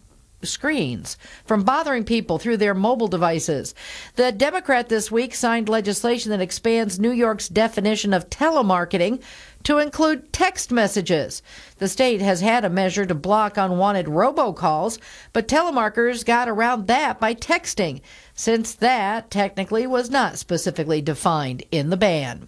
screens 0.43 1.17
from 1.45 1.63
bothering 1.63 2.03
people 2.03 2.37
through 2.37 2.57
their 2.57 2.73
mobile 2.75 3.07
devices. 3.07 3.73
The 4.15 4.31
Democrat 4.31 4.87
this 4.87 5.11
week 5.11 5.33
signed 5.33 5.67
legislation 5.67 6.29
that 6.29 6.41
expands 6.41 6.99
New 6.99 7.11
York's 7.11 7.49
definition 7.49 8.13
of 8.13 8.29
telemarketing 8.29 9.21
to 9.63 9.79
include 9.79 10.31
text 10.31 10.71
messages. 10.71 11.41
The 11.79 11.89
state 11.89 12.21
has 12.21 12.41
had 12.41 12.63
a 12.63 12.69
measure 12.69 13.05
to 13.05 13.15
block 13.15 13.57
unwanted 13.57 14.05
robocalls, 14.05 14.99
but 15.33 15.47
telemarketers 15.47 16.23
got 16.23 16.47
around 16.47 16.87
that 16.87 17.19
by 17.19 17.33
texting, 17.33 18.01
since 18.33 18.73
that 18.75 19.31
technically 19.31 19.87
was 19.87 20.09
not 20.09 20.37
specifically 20.37 21.01
defined 21.01 21.63
in 21.71 21.89
the 21.89 21.97
ban. 21.97 22.47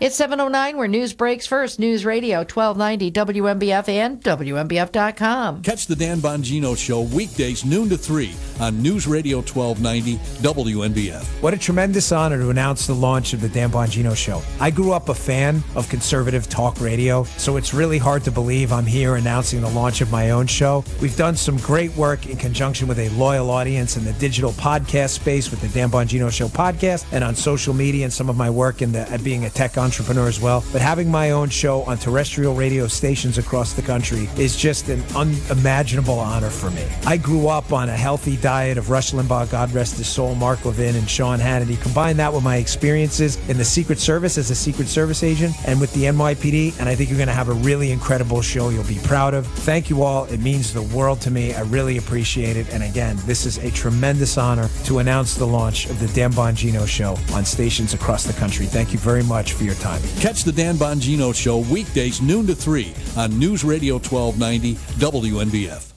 It's 0.00 0.16
709 0.16 0.76
where 0.76 0.88
news 0.88 1.12
breaks 1.12 1.46
first. 1.46 1.78
News 1.78 2.04
Radio 2.04 2.38
1290 2.38 3.10
WNBF 3.10 3.88
and 3.88 4.22
WNBF.com. 4.22 5.62
Catch 5.62 5.86
the 5.86 5.96
Dan 5.96 6.18
Bongino 6.18 6.76
Show 6.76 7.02
weekdays 7.02 7.64
noon 7.64 7.88
to 7.88 7.96
3 7.96 8.34
on 8.60 8.82
News 8.82 9.06
Radio 9.06 9.38
1290 9.38 10.16
WNBF. 10.42 11.24
What 11.42 11.54
a 11.54 11.58
tremendous 11.58 12.12
honor 12.12 12.38
to 12.38 12.50
announce 12.50 12.86
the 12.86 12.94
launch 12.94 13.32
of 13.32 13.40
the 13.40 13.48
Dan 13.48 13.70
Bongino 13.70 14.16
Show. 14.16 14.42
I 14.60 14.70
grew 14.70 14.92
up 14.92 15.08
a 15.08 15.14
fan 15.14 15.62
of 15.74 15.88
conservative 15.88 16.48
talk 16.48 16.80
radio, 16.80 17.24
so 17.24 17.56
it's 17.56 17.74
really 17.74 17.98
hard 17.98 18.24
to 18.24 18.30
believe 18.30 18.72
I'm 18.72 18.86
here 18.86 19.16
announcing 19.16 19.60
the 19.60 19.70
launch 19.70 20.00
of 20.00 20.10
my 20.10 20.30
own 20.30 20.46
show. 20.46 20.84
We've 21.00 21.16
done 21.16 21.36
some 21.36 21.56
great 21.58 21.94
work 21.96 22.26
in 22.26 22.36
conjunction 22.36 22.88
with 22.88 22.98
a 22.98 23.08
loyal 23.10 23.50
audience 23.50 23.96
in 23.96 24.04
the 24.04 24.12
digital 24.14 24.52
podcast 24.52 25.10
space 25.10 25.50
with 25.50 25.60
the 25.60 25.68
Dan 25.68 25.90
Bongino 25.90 26.30
Show 26.30 26.48
podcast 26.48 27.06
and 27.12 27.22
on 27.22 27.34
social 27.34 27.74
media 27.74 28.04
and 28.04 28.12
some 28.12 28.28
of 28.28 28.36
my 28.36 28.50
work 28.50 28.82
in 28.82 28.92
the 28.92 29.08
at 29.10 29.22
being 29.24 29.44
a 29.44 29.50
tech 29.58 29.76
entrepreneur 29.76 30.28
as 30.28 30.40
well. 30.40 30.62
But 30.72 30.82
having 30.82 31.10
my 31.10 31.32
own 31.32 31.48
show 31.48 31.82
on 31.82 31.98
terrestrial 31.98 32.54
radio 32.54 32.86
stations 32.86 33.38
across 33.38 33.72
the 33.72 33.82
country 33.82 34.28
is 34.38 34.54
just 34.54 34.88
an 34.88 35.02
unimaginable 35.16 36.20
honor 36.20 36.48
for 36.48 36.70
me. 36.70 36.86
I 37.04 37.16
grew 37.16 37.48
up 37.48 37.72
on 37.72 37.88
a 37.88 37.96
healthy 37.96 38.36
diet 38.36 38.78
of 38.78 38.88
Rush 38.88 39.10
Limbaugh, 39.10 39.50
God 39.50 39.72
rest 39.72 39.96
his 39.96 40.06
soul, 40.06 40.36
Mark 40.36 40.64
Levin, 40.64 40.94
and 40.94 41.10
Sean 41.10 41.40
Hannity. 41.40 41.80
Combine 41.82 42.16
that 42.18 42.32
with 42.32 42.44
my 42.44 42.58
experiences 42.58 43.36
in 43.48 43.58
the 43.58 43.64
Secret 43.64 43.98
Service 43.98 44.38
as 44.38 44.48
a 44.52 44.54
Secret 44.54 44.86
Service 44.86 45.24
agent 45.24 45.52
and 45.66 45.80
with 45.80 45.92
the 45.92 46.04
NYPD, 46.04 46.78
and 46.78 46.88
I 46.88 46.94
think 46.94 47.10
you're 47.10 47.18
going 47.18 47.26
to 47.26 47.34
have 47.34 47.48
a 47.48 47.54
really 47.54 47.90
incredible 47.90 48.40
show 48.42 48.68
you'll 48.68 48.84
be 48.84 49.00
proud 49.02 49.34
of. 49.34 49.44
Thank 49.44 49.90
you 49.90 50.04
all. 50.04 50.26
It 50.26 50.38
means 50.38 50.72
the 50.72 50.82
world 50.96 51.20
to 51.22 51.32
me. 51.32 51.52
I 51.52 51.62
really 51.62 51.98
appreciate 51.98 52.56
it. 52.56 52.72
And 52.72 52.84
again, 52.84 53.18
this 53.26 53.44
is 53.44 53.58
a 53.58 53.72
tremendous 53.72 54.38
honor 54.38 54.68
to 54.84 55.00
announce 55.00 55.34
the 55.34 55.48
launch 55.48 55.86
of 55.86 55.98
the 55.98 56.06
Dan 56.14 56.32
Bongino 56.32 56.86
Show 56.86 57.16
on 57.34 57.44
stations 57.44 57.92
across 57.92 58.22
the 58.22 58.34
country. 58.34 58.66
Thank 58.66 58.92
you 58.92 59.00
very 59.00 59.24
much 59.24 59.47
for 59.52 59.64
your 59.64 59.74
time. 59.76 60.00
Catch 60.20 60.44
the 60.44 60.52
Dan 60.52 60.76
Bongino 60.76 61.34
Show 61.34 61.58
weekdays 61.58 62.20
noon 62.20 62.46
to 62.46 62.54
3 62.54 62.92
on 63.16 63.38
News 63.38 63.64
Radio 63.64 63.94
1290 63.94 64.74
WNBF. 64.74 65.92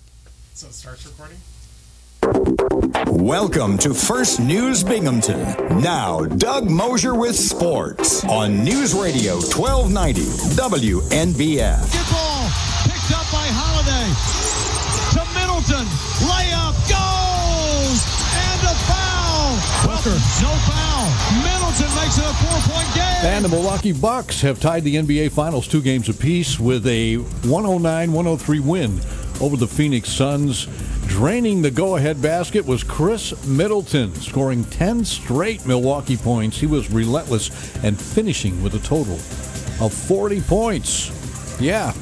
So 0.53 0.67
it 0.67 0.73
starts 0.73 1.05
recording? 1.05 1.37
Welcome 3.07 3.77
to 3.79 3.93
First 3.93 4.39
News 4.39 4.83
Binghamton. 4.83 5.81
Now, 5.81 6.21
Doug 6.21 6.69
Mosher 6.69 7.15
with 7.15 7.35
sports 7.35 8.23
on 8.25 8.63
News 8.63 8.93
Radio 8.93 9.35
1290 9.35 10.21
WNBF. 10.55 11.91
Good 11.91 12.11
ball 12.11 12.49
picked 12.83 13.11
up 13.11 13.25
by 13.31 13.47
Holiday 13.51 14.07
to 15.13 15.23
Middleton. 15.33 15.85
Layup 16.27 16.89
goes 16.89 17.01
and 17.01 17.07
a 17.07 17.11
foul. 20.01 20.13
Welker, 20.13 20.41
no 20.41 20.49
foul. 20.49 20.91
Middleton 21.43 21.95
makes 21.95 22.17
it 22.17 22.25
a 22.25 22.33
four-point 22.33 22.93
game. 22.95 23.25
And 23.25 23.45
the 23.45 23.49
Milwaukee 23.49 23.91
Bucks 23.93 24.41
have 24.41 24.59
tied 24.59 24.83
the 24.83 24.95
NBA 24.95 25.31
Finals 25.31 25.67
two 25.67 25.81
games 25.81 26.09
apiece 26.09 26.59
with 26.59 26.85
a 26.87 27.17
109-103 27.17 28.59
win 28.59 28.99
over 29.39 29.57
the 29.57 29.67
Phoenix 29.67 30.09
Suns. 30.09 30.67
Draining 31.07 31.61
the 31.61 31.71
go-ahead 31.71 32.21
basket 32.21 32.65
was 32.65 32.83
Khris 32.83 33.45
Middleton, 33.45 34.13
scoring 34.15 34.63
10 34.65 35.03
straight 35.03 35.65
Milwaukee 35.65 36.17
points. 36.17 36.57
He 36.57 36.67
was 36.67 36.89
relentless 36.89 37.49
and 37.83 37.99
finishing 37.99 38.61
with 38.63 38.75
a 38.75 38.79
total 38.79 39.15
of 39.83 39.93
40 39.93 40.41
points. 40.41 41.11
Yeah. 41.59 41.93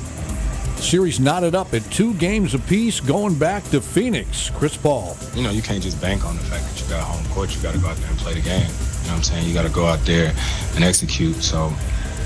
Series 0.79 1.19
knotted 1.19 1.55
up 1.55 1.73
at 1.73 1.83
two 1.91 2.13
games 2.15 2.53
apiece, 2.53 2.99
going 2.99 3.37
back 3.37 3.63
to 3.65 3.81
Phoenix. 3.81 4.49
Chris 4.49 4.75
Paul. 4.75 5.15
You 5.35 5.43
know, 5.43 5.51
you 5.51 5.61
can't 5.61 5.83
just 5.83 6.01
bank 6.01 6.25
on 6.25 6.35
the 6.35 6.41
fact 6.43 6.63
that 6.63 6.81
you 6.81 6.89
got 6.89 7.03
home 7.03 7.23
court. 7.33 7.55
You 7.55 7.61
got 7.61 7.75
to 7.75 7.79
go 7.79 7.89
out 7.89 7.97
there 7.97 8.09
and 8.09 8.17
play 8.17 8.33
the 8.33 8.41
game. 8.41 8.61
You 8.61 8.65
know 8.65 8.71
what 8.71 9.11
I'm 9.11 9.23
saying? 9.23 9.47
You 9.47 9.53
got 9.53 9.67
to 9.67 9.73
go 9.73 9.85
out 9.85 9.99
there 10.05 10.33
and 10.75 10.83
execute. 10.83 11.35
So 11.43 11.71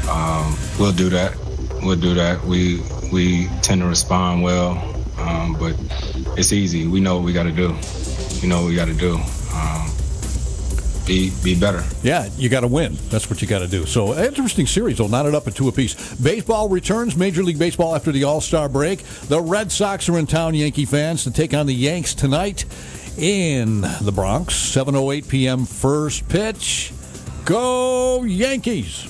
um, 0.09 0.55
we'll 0.79 0.93
do 0.93 1.09
that. 1.09 1.35
We'll 1.81 1.99
do 1.99 2.13
that. 2.13 2.43
We 2.45 2.81
we 3.11 3.47
tend 3.61 3.81
to 3.81 3.87
respond 3.87 4.43
well, 4.43 4.77
um, 5.17 5.57
but 5.59 5.75
it's 6.37 6.53
easy. 6.53 6.87
We 6.87 7.01
know 7.01 7.15
what 7.17 7.25
we 7.25 7.33
got 7.33 7.43
to 7.43 7.51
do. 7.51 7.75
You 8.39 8.47
know 8.47 8.61
what 8.61 8.69
we 8.69 8.75
got 8.75 8.87
to 8.87 8.93
do. 8.93 9.15
Um, 9.53 9.91
be 11.05 11.31
be 11.43 11.59
better. 11.59 11.83
Yeah, 12.01 12.29
you 12.37 12.49
got 12.49 12.61
to 12.61 12.67
win. 12.67 12.97
That's 13.09 13.29
what 13.29 13.41
you 13.41 13.47
got 13.47 13.59
to 13.59 13.67
do. 13.67 13.85
So, 13.85 14.17
interesting 14.17 14.67
series. 14.67 14.97
They'll 14.97 15.07
knot 15.07 15.25
it 15.25 15.35
up 15.35 15.47
at 15.47 15.55
two 15.55 15.67
apiece. 15.67 16.15
Baseball 16.15 16.69
returns, 16.69 17.15
Major 17.15 17.43
League 17.43 17.59
Baseball 17.59 17.95
after 17.95 18.11
the 18.11 18.23
All 18.23 18.41
Star 18.41 18.69
break. 18.69 18.99
The 19.27 19.41
Red 19.41 19.71
Sox 19.71 20.09
are 20.09 20.17
in 20.17 20.27
town, 20.27 20.53
Yankee 20.55 20.85
fans, 20.85 21.23
to 21.23 21.31
take 21.31 21.53
on 21.53 21.65
the 21.65 21.73
Yanks 21.73 22.13
tonight 22.13 22.65
in 23.17 23.81
the 24.01 24.11
Bronx. 24.13 24.53
7:08 24.53 25.27
p.m. 25.27 25.65
First 25.65 26.27
pitch. 26.29 26.91
Go 27.45 28.23
Yankees! 28.23 29.09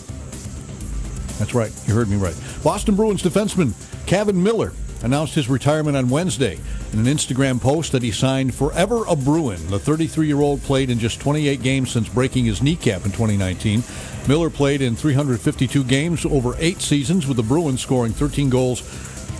That's 1.38 1.54
right. 1.54 1.72
You 1.88 1.94
heard 1.94 2.10
me 2.10 2.18
right. 2.18 2.36
Boston 2.64 2.96
Bruins 2.96 3.22
defenseman 3.22 3.74
Kevan 4.06 4.42
Miller 4.42 4.74
announced 5.04 5.36
his 5.36 5.50
retirement 5.50 5.96
on 5.96 6.10
Wednesday 6.10 6.58
in 6.92 7.00
an 7.00 7.06
Instagram 7.06 7.62
post 7.62 7.92
that 7.92 8.02
he 8.02 8.12
signed 8.12 8.56
Forever 8.56 9.04
a 9.08 9.16
Bruin. 9.16 9.68
The 9.68 9.78
33 9.78 10.28
year 10.28 10.42
old 10.42 10.62
played 10.64 10.90
in 10.90 10.98
just 10.98 11.20
28 11.20 11.62
games 11.62 11.92
since 11.92 12.10
breaking 12.10 12.46
his 12.46 12.64
kneecap 12.64 13.06
in 13.06 13.12
2019. 13.12 13.84
Miller 14.28 14.50
played 14.50 14.82
in 14.82 14.96
352 14.96 15.84
games 15.84 16.26
over 16.26 16.56
eight 16.58 16.82
seasons, 16.82 17.28
with 17.28 17.38
the 17.38 17.44
Bruins 17.44 17.82
scoring 17.82 18.14
13 18.14 18.50
goals 18.50 18.82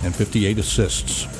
and 0.04 0.14
58 0.14 0.58
assists. 0.58 1.33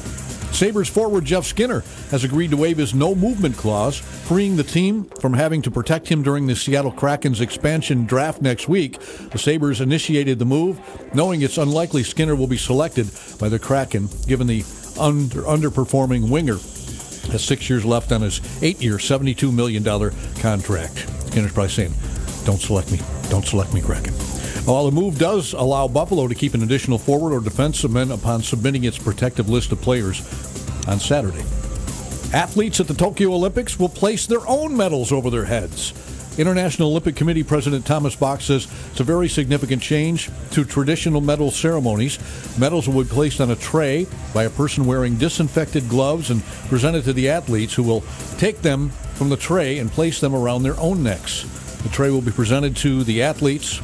Sabres 0.54 0.88
forward 0.88 1.24
Jeff 1.24 1.44
Skinner 1.44 1.82
has 2.10 2.22
agreed 2.22 2.52
to 2.52 2.56
waive 2.56 2.78
his 2.78 2.94
no 2.94 3.14
movement 3.14 3.56
clause, 3.56 3.98
freeing 3.98 4.54
the 4.54 4.62
team 4.62 5.04
from 5.20 5.34
having 5.34 5.60
to 5.62 5.70
protect 5.70 6.08
him 6.08 6.22
during 6.22 6.46
the 6.46 6.54
Seattle 6.54 6.92
Kraken's 6.92 7.40
expansion 7.40 8.06
draft 8.06 8.40
next 8.40 8.68
week. 8.68 9.00
The 9.30 9.38
Sabres 9.38 9.80
initiated 9.80 10.38
the 10.38 10.44
move, 10.44 10.80
knowing 11.12 11.42
it's 11.42 11.58
unlikely 11.58 12.04
Skinner 12.04 12.36
will 12.36 12.46
be 12.46 12.56
selected 12.56 13.10
by 13.40 13.48
the 13.48 13.58
Kraken, 13.58 14.08
given 14.28 14.46
the 14.46 14.60
under, 14.98 15.42
underperforming 15.42 16.30
winger 16.30 16.58
has 17.32 17.42
six 17.42 17.68
years 17.68 17.84
left 17.84 18.12
on 18.12 18.22
his 18.22 18.40
eight-year, 18.62 18.98
$72 18.98 19.52
million 19.52 19.82
contract. 20.40 20.98
Skinner's 21.26 21.52
probably 21.52 21.70
saying, 21.70 21.94
don't 22.44 22.60
select 22.60 22.92
me. 22.92 23.00
Don't 23.28 23.44
select 23.44 23.74
me, 23.74 23.80
Kraken. 23.80 24.14
While 24.64 24.86
the 24.86 24.92
move 24.92 25.18
does 25.18 25.52
allow 25.52 25.88
Buffalo 25.88 26.26
to 26.26 26.34
keep 26.34 26.54
an 26.54 26.62
additional 26.62 26.96
forward 26.96 27.34
or 27.34 27.40
defenseman 27.40 28.10
upon 28.10 28.42
submitting 28.42 28.84
its 28.84 28.96
protective 28.96 29.50
list 29.50 29.72
of 29.72 29.82
players 29.82 30.20
on 30.88 30.98
Saturday. 30.98 31.44
Athletes 32.32 32.80
at 32.80 32.88
the 32.88 32.94
Tokyo 32.94 33.34
Olympics 33.34 33.78
will 33.78 33.90
place 33.90 34.26
their 34.26 34.46
own 34.48 34.74
medals 34.74 35.12
over 35.12 35.28
their 35.28 35.44
heads. 35.44 35.92
International 36.38 36.88
Olympic 36.88 37.14
Committee 37.14 37.44
President 37.44 37.84
Thomas 37.84 38.16
Bach 38.16 38.40
says 38.40 38.66
it's 38.90 39.00
a 39.00 39.04
very 39.04 39.28
significant 39.28 39.82
change 39.82 40.30
to 40.52 40.64
traditional 40.64 41.20
medal 41.20 41.50
ceremonies. 41.50 42.18
Medals 42.58 42.88
will 42.88 43.04
be 43.04 43.10
placed 43.10 43.42
on 43.42 43.50
a 43.50 43.56
tray 43.56 44.06
by 44.32 44.44
a 44.44 44.50
person 44.50 44.86
wearing 44.86 45.16
disinfected 45.16 45.90
gloves 45.90 46.30
and 46.30 46.42
presented 46.68 47.04
to 47.04 47.12
the 47.12 47.28
athletes 47.28 47.74
who 47.74 47.82
will 47.82 48.02
take 48.38 48.62
them 48.62 48.88
from 49.14 49.28
the 49.28 49.36
tray 49.36 49.78
and 49.78 49.90
place 49.90 50.20
them 50.20 50.34
around 50.34 50.62
their 50.62 50.80
own 50.80 51.02
necks. 51.02 51.42
The 51.82 51.90
tray 51.90 52.10
will 52.10 52.22
be 52.22 52.32
presented 52.32 52.74
to 52.76 53.04
the 53.04 53.22
athletes. 53.22 53.78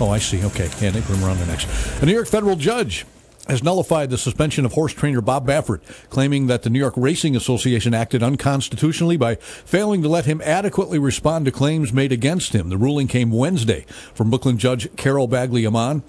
Oh, 0.00 0.10
I 0.10 0.18
see. 0.18 0.42
Okay. 0.44 0.70
Yeah, 0.80 0.90
they 0.90 1.00
put 1.00 1.14
them 1.14 1.24
around 1.24 1.38
their 1.38 1.46
necks. 1.46 1.66
A 2.02 2.06
New 2.06 2.12
York 2.14 2.26
federal 2.26 2.56
judge 2.56 3.04
has 3.48 3.62
nullified 3.62 4.10
the 4.10 4.18
suspension 4.18 4.64
of 4.64 4.72
horse 4.72 4.92
trainer 4.92 5.20
Bob 5.20 5.46
Baffert, 5.46 5.80
claiming 6.08 6.46
that 6.46 6.62
the 6.62 6.70
New 6.70 6.78
York 6.78 6.94
Racing 6.96 7.34
Association 7.34 7.92
acted 7.92 8.22
unconstitutionally 8.22 9.16
by 9.16 9.34
failing 9.34 10.02
to 10.02 10.08
let 10.08 10.24
him 10.24 10.40
adequately 10.42 10.98
respond 10.98 11.44
to 11.46 11.50
claims 11.50 11.92
made 11.92 12.12
against 12.12 12.52
him. 12.52 12.68
The 12.68 12.76
ruling 12.78 13.08
came 13.08 13.30
Wednesday 13.30 13.86
from 14.14 14.30
Brooklyn 14.30 14.56
Judge 14.56 14.94
Carol 14.96 15.26
Bagley 15.26 15.66
Amon. 15.66 16.02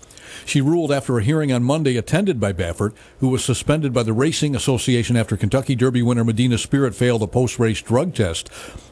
She 0.45 0.61
ruled 0.61 0.91
after 0.91 1.17
a 1.17 1.23
hearing 1.23 1.51
on 1.51 1.63
Monday 1.63 1.97
attended 1.97 2.39
by 2.39 2.53
Baffert, 2.53 2.93
who 3.19 3.29
was 3.29 3.43
suspended 3.43 3.93
by 3.93 4.03
the 4.03 4.13
Racing 4.13 4.55
Association 4.55 5.15
after 5.15 5.37
Kentucky 5.37 5.75
Derby 5.75 6.01
winner 6.01 6.23
Medina 6.23 6.57
Spirit 6.57 6.95
failed 6.95 7.23
a 7.23 7.27
post-race 7.27 7.81
drug 7.81 8.13
test. 8.13 8.49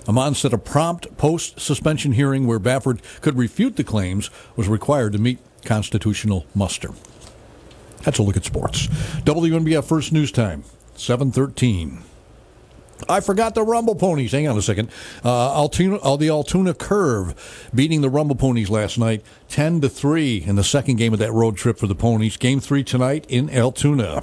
Amon 0.07 0.35
said 0.35 0.53
a 0.53 0.57
prompt 0.57 1.17
post-suspension 1.17 2.13
hearing 2.13 2.47
where 2.47 2.59
Baffert 2.59 3.01
could 3.21 3.37
refute 3.37 3.75
the 3.75 3.83
claims 3.83 4.29
was 4.55 4.67
required 4.67 5.13
to 5.13 5.19
meet 5.19 5.39
constitutional 5.63 6.45
muster. 6.55 6.89
That's 8.03 8.19
a 8.19 8.23
look 8.23 8.37
at 8.37 8.45
sports. 8.45 8.87
WNBF 9.23 9.83
First 9.83 10.13
News 10.13 10.31
Time, 10.31 10.63
713. 10.95 12.03
I 13.07 13.19
forgot 13.19 13.55
the 13.55 13.63
Rumble 13.63 13.95
Ponies. 13.95 14.31
Hang 14.31 14.47
on 14.47 14.57
a 14.57 14.61
second. 14.61 14.89
Uh, 15.23 15.53
Altoona, 15.53 15.97
uh, 15.97 16.15
the 16.17 16.29
Altoona 16.29 16.73
Curve 16.73 17.69
beating 17.73 18.01
the 18.01 18.09
Rumble 18.09 18.35
Ponies 18.35 18.69
last 18.69 18.97
night, 18.97 19.23
10 19.49 19.81
to 19.81 19.89
3 19.89 20.43
in 20.45 20.55
the 20.55 20.63
second 20.63 20.97
game 20.97 21.13
of 21.13 21.19
that 21.19 21.31
road 21.31 21.55
trip 21.57 21.77
for 21.77 21.87
the 21.87 21.95
Ponies. 21.95 22.37
Game 22.37 22.59
three 22.59 22.83
tonight 22.83 23.25
in 23.29 23.49
Altoona. 23.49 24.21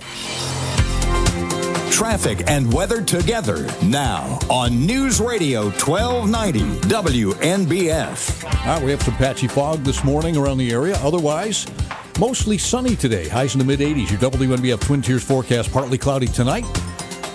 Traffic 1.90 2.42
and 2.50 2.70
weather 2.74 3.00
together 3.00 3.66
now 3.82 4.38
on 4.50 4.84
News 4.84 5.18
Radio 5.18 5.70
1290 5.70 6.60
WNBF. 6.88 8.44
All 8.44 8.74
right, 8.74 8.82
we 8.84 8.90
have 8.90 9.02
some 9.02 9.14
patchy 9.14 9.48
fog 9.48 9.78
this 9.82 10.04
morning 10.04 10.36
around 10.36 10.58
the 10.58 10.70
area. 10.72 10.96
Otherwise, 10.98 11.66
mostly 12.20 12.58
sunny 12.58 12.96
today. 12.96 13.28
Highs 13.28 13.54
in 13.54 13.60
the 13.60 13.64
mid 13.64 13.80
80s. 13.80 14.10
Your 14.10 14.30
WNBF 14.30 14.80
Twin 14.80 15.00
Tiers 15.00 15.24
forecast 15.24 15.72
partly 15.72 15.96
cloudy 15.96 16.26
tonight. 16.26 16.64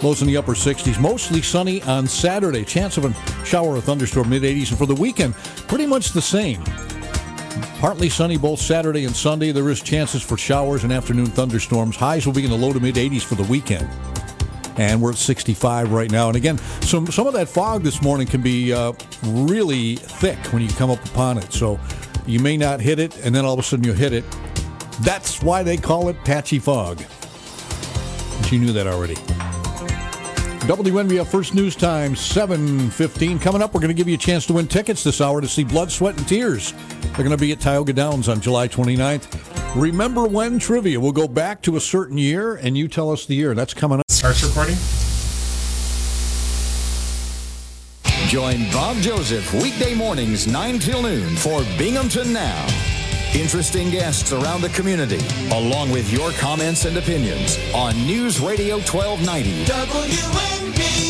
Lows 0.04 0.22
in 0.22 0.28
the 0.28 0.38
upper 0.38 0.54
60s. 0.54 1.00
Mostly 1.00 1.42
sunny 1.42 1.82
on 1.84 2.08
Saturday. 2.08 2.66
Chance 2.66 2.98
of 2.98 3.06
a 3.06 3.46
shower 3.46 3.76
or 3.76 3.82
thunderstorm 3.82 4.30
mid 4.30 4.42
80s. 4.42 4.70
And 4.70 4.78
for 4.78 4.88
the 4.88 4.96
weekend, 4.96 5.36
pretty 5.68 5.86
much 5.86 6.10
the 6.12 6.22
same. 6.22 6.64
Partly 7.80 8.10
sunny 8.10 8.38
both 8.38 8.60
Saturday 8.60 9.06
and 9.06 9.16
Sunday. 9.16 9.52
There 9.52 9.70
is 9.70 9.82
chances 9.82 10.24
for 10.24 10.38
showers 10.38 10.84
and 10.84 10.92
afternoon 10.92 11.28
thunderstorms. 11.28 11.96
Highs 11.96 12.26
will 12.26 12.34
be 12.34 12.44
in 12.44 12.50
the 12.50 12.58
low 12.58 12.74
to 12.74 12.80
mid 12.80 12.96
80s 12.96 13.22
for 13.22 13.36
the 13.36 13.44
weekend. 13.44 13.88
And 14.78 15.02
we're 15.02 15.12
at 15.12 15.18
65 15.18 15.92
right 15.92 16.10
now. 16.10 16.28
And 16.28 16.36
again, 16.36 16.58
some 16.82 17.08
some 17.08 17.28
of 17.28 17.34
that 17.34 17.48
fog 17.48 17.84
this 17.84 18.02
morning 18.02 18.26
can 18.26 18.42
be 18.42 18.74
uh, 18.74 18.94
really 19.24 19.98
thick 19.98 20.38
when 20.52 20.64
you 20.64 20.70
come 20.70 20.90
up 20.90 21.04
upon 21.06 21.38
it. 21.38 21.54
So 21.54 21.80
you 22.26 22.40
may 22.40 22.58
not 22.58 22.80
hit 22.80 22.98
it, 22.98 23.18
and 23.26 23.36
then 23.36 23.46
all 23.46 23.54
of 23.54 23.60
a 23.60 23.64
sudden 23.64 23.86
you 23.86 23.94
hit 23.94 24.14
it. 24.14 24.24
That's 25.02 25.44
why 25.44 25.62
they 25.62 25.78
call 25.78 26.10
it 26.10 26.16
patchy 26.24 26.60
fog. 26.60 27.04
But 28.38 28.52
you 28.52 28.60
knew 28.60 28.74
that 28.74 28.88
already. 28.88 29.18
WNBF 30.62 31.26
First 31.26 31.56
News 31.56 31.76
Time, 31.76 32.14
7.15. 32.14 33.42
Coming 33.42 33.64
up, 33.64 33.74
we're 33.74 33.80
going 33.80 33.90
to 33.90 33.96
give 33.96 34.08
you 34.08 34.14
a 34.14 34.18
chance 34.18 34.46
to 34.46 34.54
win 34.54 34.68
tickets 34.68 35.04
this 35.04 35.20
hour 35.20 35.42
to 35.42 35.48
see 35.48 35.64
Blood, 35.64 35.92
Sweat, 35.92 36.16
and 36.16 36.28
Tears. 36.28 36.76
They're 37.02 37.26
going 37.26 37.32
to 37.32 37.38
be 37.38 37.52
at 37.52 37.60
Tioga 37.60 37.94
Downs 37.94 38.30
on 38.30 38.40
July 38.42 38.68
29th. 38.68 39.76
Remember 39.76 40.28
when 40.28 40.60
trivia. 40.60 41.00
We'll 41.00 41.14
go 41.14 41.28
back 41.28 41.64
to 41.64 41.78
a 41.78 41.82
certain 41.82 42.20
year, 42.20 42.58
and 42.58 42.78
you 42.78 42.88
tell 42.88 43.12
us 43.12 43.26
the 43.26 43.34
year. 43.34 43.56
That's 43.56 43.74
coming 43.74 44.00
up. 44.00 44.06
Starts 44.12 44.44
recording. 44.44 44.78
Join 48.28 48.72
Bob 48.72 48.98
Joseph 48.98 49.52
weekday 49.56 49.96
mornings 49.96 50.46
9 50.46 50.78
till 50.78 51.02
noon 51.02 51.36
for 51.38 51.64
Binghamton 51.80 52.32
Now. 52.32 52.91
Interesting 53.34 53.90
guests 53.90 54.34
around 54.34 54.60
the 54.60 54.68
community, 54.70 55.20
along 55.52 55.90
with 55.90 56.12
your 56.12 56.32
comments 56.32 56.84
and 56.84 56.98
opinions 56.98 57.58
on 57.74 57.96
News 58.06 58.42
Radio 58.42 58.76
1290. 58.80 59.64
WNBF. 59.64 61.02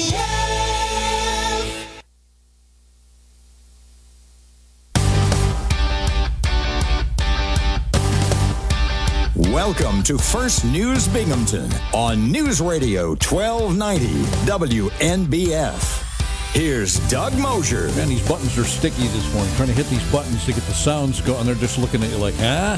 Welcome 9.51 10.03
to 10.03 10.19
First 10.19 10.63
News 10.63 11.07
Binghamton 11.07 11.71
on 11.91 12.31
News 12.31 12.61
Radio 12.61 13.15
1290 13.15 14.05
WNBF. 14.45 16.10
Here's 16.53 16.99
Doug 17.07 17.33
Mosher. 17.37 17.87
Man, 17.95 18.09
these 18.09 18.27
buttons 18.27 18.57
are 18.57 18.65
sticky 18.65 19.07
this 19.07 19.33
morning. 19.33 19.53
Trying 19.55 19.69
to 19.69 19.73
hit 19.73 19.85
these 19.85 20.11
buttons 20.11 20.45
to 20.45 20.51
get 20.51 20.63
the 20.63 20.73
sounds 20.73 21.21
going. 21.21 21.45
They're 21.45 21.55
just 21.55 21.77
looking 21.77 22.03
at 22.03 22.09
you 22.09 22.17
like, 22.17 22.35
huh? 22.35 22.77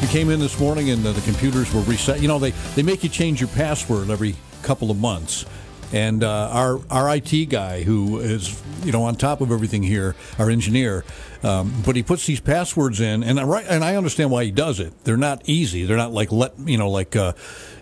You 0.00 0.06
came 0.06 0.30
in 0.30 0.38
this 0.38 0.58
morning 0.60 0.90
and 0.90 1.04
uh, 1.04 1.10
the 1.10 1.20
computers 1.22 1.74
were 1.74 1.80
reset. 1.80 2.22
You 2.22 2.28
know, 2.28 2.38
they, 2.38 2.52
they 2.76 2.84
make 2.84 3.02
you 3.02 3.08
change 3.08 3.40
your 3.40 3.48
password 3.50 4.08
every 4.08 4.36
couple 4.62 4.88
of 4.92 5.00
months. 5.00 5.44
And 5.92 6.22
uh, 6.22 6.48
our 6.52 6.80
our 6.90 7.16
IT 7.16 7.50
guy, 7.50 7.82
who 7.82 8.20
is 8.20 8.62
you 8.82 8.92
know 8.92 9.02
on 9.02 9.16
top 9.16 9.42
of 9.42 9.50
everything 9.50 9.82
here, 9.82 10.14
our 10.38 10.48
engineer, 10.48 11.04
um, 11.42 11.74
but 11.84 11.96
he 11.96 12.02
puts 12.02 12.24
these 12.24 12.40
passwords 12.40 12.98
in, 13.00 13.22
and 13.22 13.38
I 13.38 13.60
and 13.62 13.84
I 13.84 13.96
understand 13.96 14.30
why 14.30 14.44
he 14.44 14.50
does 14.50 14.80
it. 14.80 15.04
They're 15.04 15.18
not 15.18 15.42
easy. 15.44 15.84
They're 15.84 15.98
not 15.98 16.12
like 16.12 16.32
let 16.32 16.54
you 16.58 16.78
know 16.78 16.88
like 16.88 17.14
uh, 17.14 17.34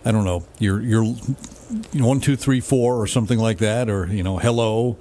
I 0.03 0.11
don't 0.11 0.25
know 0.25 0.43
your 0.59 0.81
your 0.81 1.03
you 1.03 1.15
know, 1.93 2.07
one 2.07 2.19
two 2.19 2.35
three 2.35 2.59
four 2.59 3.01
or 3.01 3.07
something 3.07 3.39
like 3.39 3.59
that, 3.59 3.89
or 3.89 4.07
you 4.07 4.23
know 4.23 4.37
hello, 4.37 4.97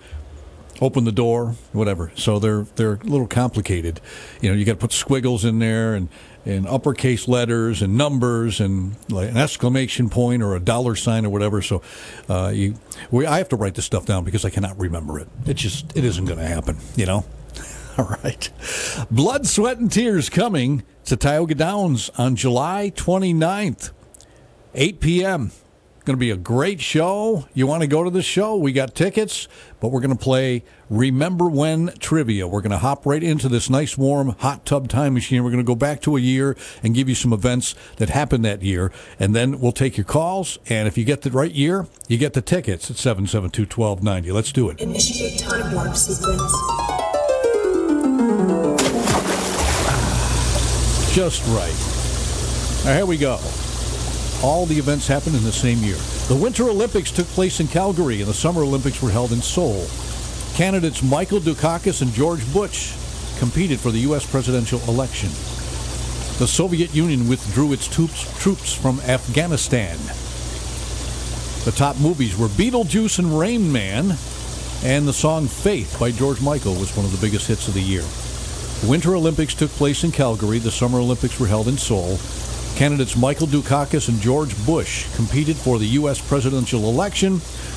open 0.81 1.05
the 1.05 1.13
door, 1.13 1.55
whatever. 1.73 2.13
So 2.15 2.39
they're 2.39 2.67
they're 2.77 2.95
a 2.95 3.05
little 3.05 3.27
complicated. 3.27 4.01
You 4.41 4.51
know, 4.51 4.57
you 4.57 4.65
got 4.65 4.73
to 4.73 4.79
put 4.79 4.93
squiggles 4.93 5.45
in 5.45 5.59
there 5.59 5.95
and 5.95 6.09
and 6.47 6.67
uppercase 6.67 7.29
letters 7.29 7.83
and 7.83 7.99
numbers 7.99 8.61
and 8.61 8.97
like 9.11 9.31
an 9.31 9.37
exclamation 9.37 10.09
point 10.09 10.43
or 10.43 10.55
a 10.55 10.61
dollar 10.61 10.97
sign 10.97 11.27
or 11.27 11.31
whatever. 11.31 11.61
So 11.61 11.83
uh, 12.29 12.51
you, 12.55 12.77
we, 13.11 13.27
I 13.27 13.39
have 13.39 13.51
to 13.51 13.57
write 13.57 13.75
this 13.75 13.85
stuff 13.85 14.07
down 14.07 14.25
because 14.25 14.45
I 14.45 14.51
cannot 14.51 14.79
remember 14.79 15.19
it. 15.19 15.29
It 15.47 15.55
just 15.55 15.97
it 15.97 16.05
isn't 16.05 16.25
going 16.25 16.39
to 16.39 16.47
happen. 16.47 16.79
You 16.97 17.07
know. 17.07 17.25
All 17.99 18.17
right. 18.23 18.51
Blood, 19.11 19.47
sweat, 19.47 19.79
and 19.79 19.91
tears 19.91 20.31
coming 20.31 20.85
to 21.05 21.17
Tioga 21.17 21.55
Downs 21.55 22.09
on 22.17 22.37
July 22.37 22.93
29th, 22.95 23.91
8 24.75 25.01
p.m. 25.01 25.53
Going 26.05 26.17
to 26.17 26.21
be 26.21 26.31
a 26.31 26.37
great 26.37 26.81
show. 26.81 27.47
You 27.53 27.67
want 27.67 27.83
to 27.83 27.87
go 27.87 28.03
to 28.03 28.11
the 28.11 28.23
show? 28.23 28.57
We 28.57 28.73
got 28.73 28.95
tickets, 28.95 29.49
but 29.81 29.89
we're 29.89 30.01
going 30.01 30.17
to 30.17 30.23
play 30.23 30.65
Remember 30.89 31.47
When 31.49 31.89
trivia. 31.99 32.49
We're 32.49 32.63
going 32.63 32.71
to 32.71 32.79
hop 32.79 33.05
right 33.05 33.23
into 33.23 33.49
this 33.49 33.69
nice, 33.69 33.99
warm, 33.99 34.31
hot 34.39 34.65
tub 34.65 34.89
time 34.89 35.13
machine. 35.13 35.45
We're 35.45 35.51
going 35.51 35.63
to 35.63 35.67
go 35.67 35.75
back 35.75 36.01
to 36.03 36.17
a 36.17 36.21
year 36.21 36.57
and 36.83 36.95
give 36.95 37.09
you 37.09 37.15
some 37.15 37.35
events 37.35 37.75
that 37.97 38.09
happened 38.09 38.45
that 38.47 38.63
year, 38.63 38.91
and 39.19 39.37
then 39.37 39.61
we'll 39.61 39.73
take 39.73 39.99
your 39.99 40.07
calls. 40.07 40.59
And 40.69 40.89
if 40.89 40.97
you 40.97 41.05
get 41.05 41.23
the 41.23 41.31
right 41.31 41.53
year, 41.53 41.87
you 42.09 42.17
get 42.17 42.33
the 42.33 42.43
tickets 42.43 42.91
at 42.91 42.97
772 42.97 43.63
1290. 43.63 44.33
Let's 44.33 44.53
do 44.53 44.71
it. 44.71 44.81
Initiate 44.81 45.39
time 45.39 45.75
warp 45.75 45.95
sequence. 45.97 46.51
Just 51.15 51.47
right. 51.49 52.87
Now, 52.87 52.97
here 52.97 53.07
we 53.07 53.19
go. 53.19 53.39
All 54.43 54.65
the 54.65 54.79
events 54.79 55.07
happened 55.07 55.37
in 55.37 55.45
the 55.45 55.53
same 55.53 55.79
year. 55.81 55.99
The 56.29 56.37
Winter 56.37 56.71
Olympics 56.71 57.11
took 57.11 57.27
place 57.27 57.61
in 57.61 57.69
Calgary, 57.69 58.21
and 58.21 58.29
the 58.31 58.35
Summer 58.35 58.63
Olympics 58.63 59.03
were 59.03 59.11
held 59.11 59.33
in 59.33 59.43
Seoul. 59.43 59.87
Candidates 60.55 61.03
Michael 61.03 61.41
Dukakis 61.41 62.01
and 62.01 62.11
George 62.15 62.51
Bush 62.55 62.95
competed 63.39 63.79
for 63.79 63.91
the 63.91 63.99
U.S. 64.01 64.25
presidential 64.25 64.81
election. 64.89 65.29
The 66.39 66.47
Soviet 66.47 66.95
Union 66.95 67.29
withdrew 67.29 67.75
its 67.75 67.87
troops, 67.87 68.73
from 68.73 69.01
Afghanistan. 69.01 69.99
The 71.67 71.77
top 71.77 72.01
movies 72.01 72.35
were 72.39 72.49
Beetlejuice 72.49 73.19
and 73.19 73.39
Rain 73.39 73.71
Man, 73.71 74.17
and 74.83 75.07
the 75.07 75.13
song 75.13 75.49
Faith 75.49 76.01
by 76.01 76.13
George 76.13 76.41
Michael 76.41 76.77
was 76.77 76.97
one 76.97 77.05
of 77.05 77.13
the 77.13 77.27
biggest 77.27 77.47
hits 77.47 77.69
of 77.69 77.75
the 77.75 77.83
year. 77.83 78.05
Winter 78.89 79.15
Olympics 79.15 79.53
took 79.53 79.71
place 79.73 80.03
in 80.03 80.13
Calgary. 80.13 80.59
The 80.59 80.71
Summer 80.71 80.99
Olympics 80.99 81.39
were 81.39 81.47
held 81.47 81.69
in 81.69 81.77
Seoul. 81.77 82.19
Candidates 82.81 83.15
Michael 83.15 83.47
Dukakis 83.47 84.09
and 84.09 84.19
George 84.23 84.57
Bush 84.65 85.15
competed 85.15 85.55
for 85.55 85.79
the 85.79 85.85
U.S. 86.01 86.27
presidential 86.27 86.89
election. 86.89 87.35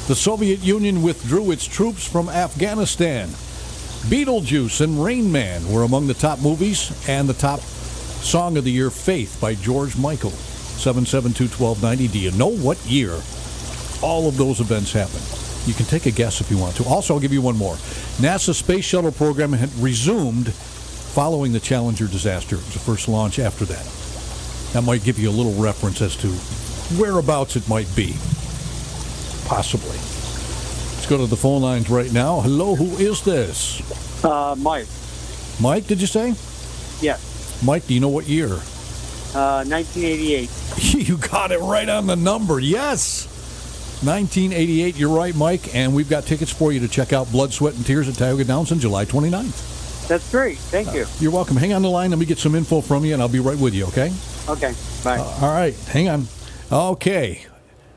The 0.07 0.15
Soviet 0.15 0.61
Union 0.61 1.03
withdrew 1.03 1.51
its 1.51 1.67
troops 1.67 2.07
from 2.07 2.29
Afghanistan. 2.29 3.27
Beetlejuice 4.07 4.79
and 4.79 5.03
Rain 5.03 5.29
Man 5.29 5.69
were 5.69 5.83
among 5.83 6.07
the 6.07 6.13
top 6.13 6.39
movies, 6.39 6.89
and 7.09 7.27
the 7.27 7.33
top 7.33 7.59
song 7.59 8.55
of 8.55 8.63
the 8.63 8.71
year, 8.71 8.89
Faith 8.89 9.37
by 9.41 9.55
George 9.55 9.97
Michael. 9.97 10.29
772 10.29 11.61
1290. 11.61 12.07
Do 12.07 12.19
you 12.19 12.31
know 12.37 12.55
what 12.55 12.77
year 12.85 13.19
all 14.01 14.29
of 14.29 14.37
those 14.37 14.61
events 14.61 14.93
happened? 14.93 15.27
You 15.67 15.73
can 15.73 15.85
take 15.85 16.05
a 16.05 16.11
guess 16.11 16.39
if 16.39 16.49
you 16.49 16.57
want 16.57 16.77
to. 16.77 16.85
Also, 16.85 17.13
I'll 17.13 17.19
give 17.19 17.33
you 17.33 17.41
one 17.41 17.57
more. 17.57 17.75
NASA 18.23 18.53
Space 18.53 18.85
Shuttle 18.85 19.11
program 19.11 19.51
had 19.51 19.75
resumed 19.79 20.53
following 20.53 21.51
the 21.51 21.59
Challenger 21.59 22.07
disaster. 22.07 22.55
It 22.55 22.63
was 22.63 22.73
the 22.75 22.79
first 22.79 23.09
launch 23.09 23.37
after 23.37 23.65
that. 23.65 24.02
That 24.73 24.81
might 24.83 25.03
give 25.03 25.19
you 25.19 25.29
a 25.29 25.31
little 25.31 25.53
reference 25.53 26.01
as 26.01 26.15
to 26.17 26.29
whereabouts 26.99 27.55
it 27.55 27.69
might 27.69 27.93
be. 27.95 28.15
Possibly. 29.47 29.97
Let's 30.95 31.07
go 31.07 31.17
to 31.17 31.27
the 31.27 31.37
phone 31.37 31.61
lines 31.61 31.91
right 31.91 32.11
now. 32.11 32.41
Hello, 32.41 32.75
who 32.75 32.97
is 32.97 33.21
this? 33.23 33.81
Uh, 34.25 34.55
Mike. 34.57 34.87
Mike, 35.61 35.85
did 35.85 36.01
you 36.01 36.07
say? 36.07 36.29
Yes. 37.05 37.61
Mike, 37.63 37.85
do 37.85 37.93
you 37.93 37.99
know 37.99 38.09
what 38.09 38.27
year? 38.27 38.47
Uh, 39.35 39.63
1988. 39.63 40.49
you 41.07 41.17
got 41.17 41.51
it 41.51 41.59
right 41.59 41.87
on 41.87 42.07
the 42.07 42.15
number. 42.15 42.59
Yes. 42.59 43.27
1988, 44.03 44.97
you're 44.97 45.15
right, 45.15 45.35
Mike. 45.35 45.75
And 45.75 45.93
we've 45.93 46.09
got 46.09 46.23
tickets 46.23 46.51
for 46.51 46.71
you 46.71 46.79
to 46.79 46.87
check 46.87 47.13
out 47.13 47.31
Blood, 47.31 47.53
Sweat, 47.53 47.75
and 47.75 47.85
Tears 47.85 48.09
at 48.09 48.15
Tioga 48.15 48.43
Downs 48.43 48.71
on 48.71 48.79
July 48.79 49.05
29th. 49.05 50.07
That's 50.07 50.29
great. 50.31 50.57
Thank 50.57 50.93
you. 50.93 51.05
You're 51.19 51.31
welcome. 51.31 51.57
Hang 51.57 51.73
on 51.73 51.83
the 51.83 51.89
line. 51.89 52.09
Let 52.09 52.19
me 52.19 52.25
get 52.25 52.39
some 52.39 52.55
info 52.55 52.81
from 52.81 53.05
you, 53.05 53.13
and 53.13 53.21
I'll 53.21 53.29
be 53.29 53.39
right 53.39 53.57
with 53.57 53.73
you, 53.73 53.85
okay? 53.85 54.11
Okay. 54.47 54.73
Bye. 55.03 55.17
All 55.17 55.53
right. 55.53 55.75
Hang 55.87 56.09
on. 56.09 56.27
Okay. 56.71 57.45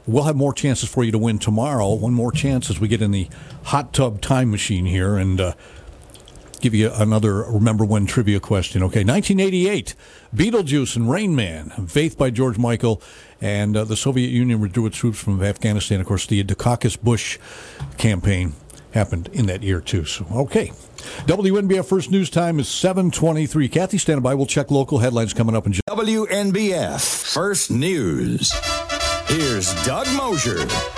We'll 0.06 0.24
have 0.24 0.36
more 0.36 0.52
chances 0.52 0.88
for 0.88 1.02
you 1.02 1.10
to 1.10 1.18
win 1.18 1.38
tomorrow. 1.40 1.92
One 1.94 2.14
more 2.14 2.30
chance 2.30 2.70
as 2.70 2.78
we 2.78 2.86
get 2.86 3.02
in 3.02 3.10
the 3.10 3.28
hot 3.64 3.92
tub 3.92 4.20
time 4.20 4.52
machine 4.52 4.86
here 4.86 5.16
and 5.16 5.40
uh, 5.40 5.52
give 6.60 6.74
you 6.74 6.92
another 6.92 7.42
remember 7.42 7.84
when 7.84 8.06
trivia 8.06 8.38
question. 8.38 8.82
Okay, 8.84 9.02
1988, 9.02 9.94
Beetlejuice 10.34 10.94
and 10.94 11.10
Rain 11.10 11.34
Man, 11.34 11.70
Faith 11.88 12.16
by 12.16 12.30
George 12.30 12.56
Michael, 12.56 13.02
and 13.40 13.76
uh, 13.76 13.84
the 13.84 13.96
Soviet 13.96 14.28
Union 14.28 14.60
withdrew 14.60 14.86
its 14.86 14.96
troops 14.96 15.18
from 15.18 15.42
Afghanistan. 15.42 16.00
Of 16.00 16.06
course, 16.06 16.26
the 16.26 16.44
Dukakis 16.44 17.00
Bush 17.00 17.38
campaign 17.98 18.54
happened 18.96 19.28
in 19.32 19.46
that 19.46 19.62
year 19.62 19.80
too. 19.80 20.04
So, 20.04 20.26
okay. 20.32 20.72
WNBF 21.26 21.86
First 21.86 22.10
News 22.10 22.30
Time 22.30 22.58
is 22.58 22.68
723. 22.68 23.68
Kathy, 23.68 23.98
stand 23.98 24.22
by. 24.22 24.34
We'll 24.34 24.46
check 24.46 24.70
local 24.70 24.98
headlines 24.98 25.34
coming 25.34 25.54
up 25.54 25.66
in 25.66 25.72
just 25.72 25.84
WNBF 25.88 27.32
First 27.32 27.70
News. 27.70 28.52
Here's 29.28 29.72
Doug 29.84 30.06
Mosher. 30.16 30.95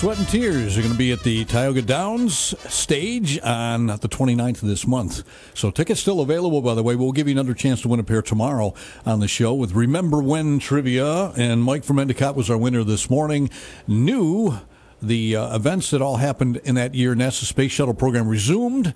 Sweat, 0.00 0.16
and 0.16 0.28
Tears 0.28 0.78
are 0.78 0.80
going 0.80 0.94
to 0.94 0.98
be 0.98 1.12
at 1.12 1.22
the 1.24 1.44
Tioga 1.44 1.82
Downs 1.82 2.34
stage 2.72 3.38
on 3.40 3.88
the 3.88 4.08
29th 4.08 4.62
of 4.62 4.68
this 4.68 4.86
month. 4.86 5.22
So 5.52 5.70
tickets 5.70 6.00
still 6.00 6.22
available, 6.22 6.62
by 6.62 6.72
the 6.72 6.82
way. 6.82 6.96
We'll 6.96 7.12
give 7.12 7.28
you 7.28 7.32
another 7.32 7.52
chance 7.52 7.82
to 7.82 7.88
win 7.88 8.00
a 8.00 8.02
pair 8.02 8.22
tomorrow 8.22 8.72
on 9.04 9.20
the 9.20 9.28
show 9.28 9.52
with 9.52 9.72
Remember 9.72 10.22
When 10.22 10.58
Trivia. 10.58 11.32
And 11.32 11.62
Mike 11.62 11.84
from 11.84 11.98
Endicott 11.98 12.34
was 12.34 12.48
our 12.48 12.56
winner 12.56 12.82
this 12.82 13.10
morning. 13.10 13.50
Knew 13.86 14.60
the 15.02 15.36
uh, 15.36 15.54
events 15.54 15.90
that 15.90 16.00
all 16.00 16.16
happened 16.16 16.56
in 16.64 16.76
that 16.76 16.94
year. 16.94 17.14
NASA 17.14 17.44
Space 17.44 17.72
Shuttle 17.72 17.92
program 17.92 18.26
resumed 18.26 18.94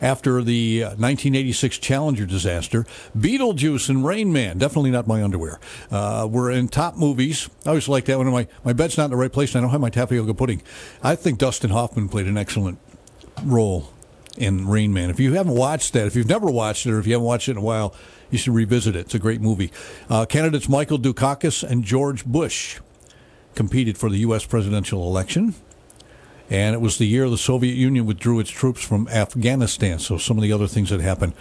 after 0.00 0.42
the 0.42 0.82
uh, 0.82 0.88
1986 0.90 1.78
Challenger 1.78 2.26
disaster. 2.26 2.86
Beetlejuice 3.16 3.88
and 3.88 4.04
Rain 4.04 4.32
Man, 4.32 4.58
definitely 4.58 4.90
not 4.90 5.06
my 5.06 5.22
underwear, 5.22 5.58
uh, 5.90 6.28
were 6.30 6.50
in 6.50 6.68
top 6.68 6.96
movies. 6.96 7.48
I 7.64 7.70
always 7.70 7.88
like 7.88 8.04
that 8.06 8.18
one. 8.18 8.28
my, 8.30 8.46
my 8.64 8.72
bed's 8.72 8.96
not 8.96 9.06
in 9.06 9.10
the 9.10 9.16
right 9.16 9.32
place 9.32 9.54
and 9.54 9.58
I 9.58 9.62
don't 9.62 9.70
have 9.72 9.80
my 9.80 9.90
tapioca 9.90 10.34
pudding. 10.34 10.62
I 11.02 11.14
think 11.14 11.38
Dustin 11.38 11.70
Hoffman 11.70 12.08
played 12.08 12.26
an 12.26 12.38
excellent 12.38 12.78
role 13.42 13.92
in 14.36 14.68
Rain 14.68 14.92
Man. 14.92 15.10
If 15.10 15.20
you 15.20 15.34
haven't 15.34 15.54
watched 15.54 15.92
that, 15.94 16.06
if 16.06 16.14
you've 16.14 16.28
never 16.28 16.50
watched 16.50 16.86
it 16.86 16.92
or 16.92 16.98
if 16.98 17.06
you 17.06 17.14
haven't 17.14 17.26
watched 17.26 17.48
it 17.48 17.52
in 17.52 17.56
a 17.58 17.62
while, 17.62 17.94
you 18.30 18.38
should 18.38 18.54
revisit 18.54 18.94
it. 18.94 19.00
It's 19.00 19.14
a 19.14 19.18
great 19.18 19.40
movie. 19.40 19.72
Uh, 20.08 20.26
candidates 20.26 20.68
Michael 20.68 20.98
Dukakis 20.98 21.68
and 21.68 21.82
George 21.82 22.24
Bush 22.24 22.78
competed 23.54 23.98
for 23.98 24.08
the 24.08 24.18
U.S. 24.18 24.44
presidential 24.44 25.02
election. 25.02 25.54
And 26.50 26.74
it 26.74 26.80
was 26.80 26.98
the 26.98 27.06
year 27.06 27.28
the 27.28 27.38
Soviet 27.38 27.74
Union 27.74 28.06
withdrew 28.06 28.40
its 28.40 28.50
troops 28.50 28.82
from 28.82 29.08
Afghanistan. 29.08 29.98
So 29.98 30.18
some 30.18 30.38
of 30.38 30.42
the 30.42 30.52
other 30.52 30.66
things 30.66 30.90
that 30.90 31.00
happened 31.00 31.34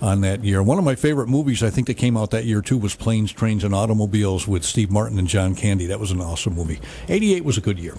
on 0.00 0.20
that 0.22 0.44
year. 0.44 0.62
One 0.62 0.78
of 0.78 0.84
my 0.84 0.96
favorite 0.96 1.28
movies, 1.28 1.62
I 1.62 1.70
think, 1.70 1.86
that 1.86 1.94
came 1.94 2.16
out 2.16 2.32
that 2.32 2.44
year 2.44 2.60
too, 2.60 2.76
was 2.76 2.94
Planes, 2.94 3.32
Trains, 3.32 3.62
and 3.62 3.74
Automobiles 3.74 4.48
with 4.48 4.64
Steve 4.64 4.90
Martin 4.90 5.18
and 5.18 5.28
John 5.28 5.54
Candy. 5.54 5.86
That 5.86 6.00
was 6.00 6.10
an 6.10 6.20
awesome 6.20 6.54
movie. 6.54 6.80
'88 7.08 7.44
was 7.44 7.56
a 7.56 7.60
good 7.60 7.78
year. 7.78 7.96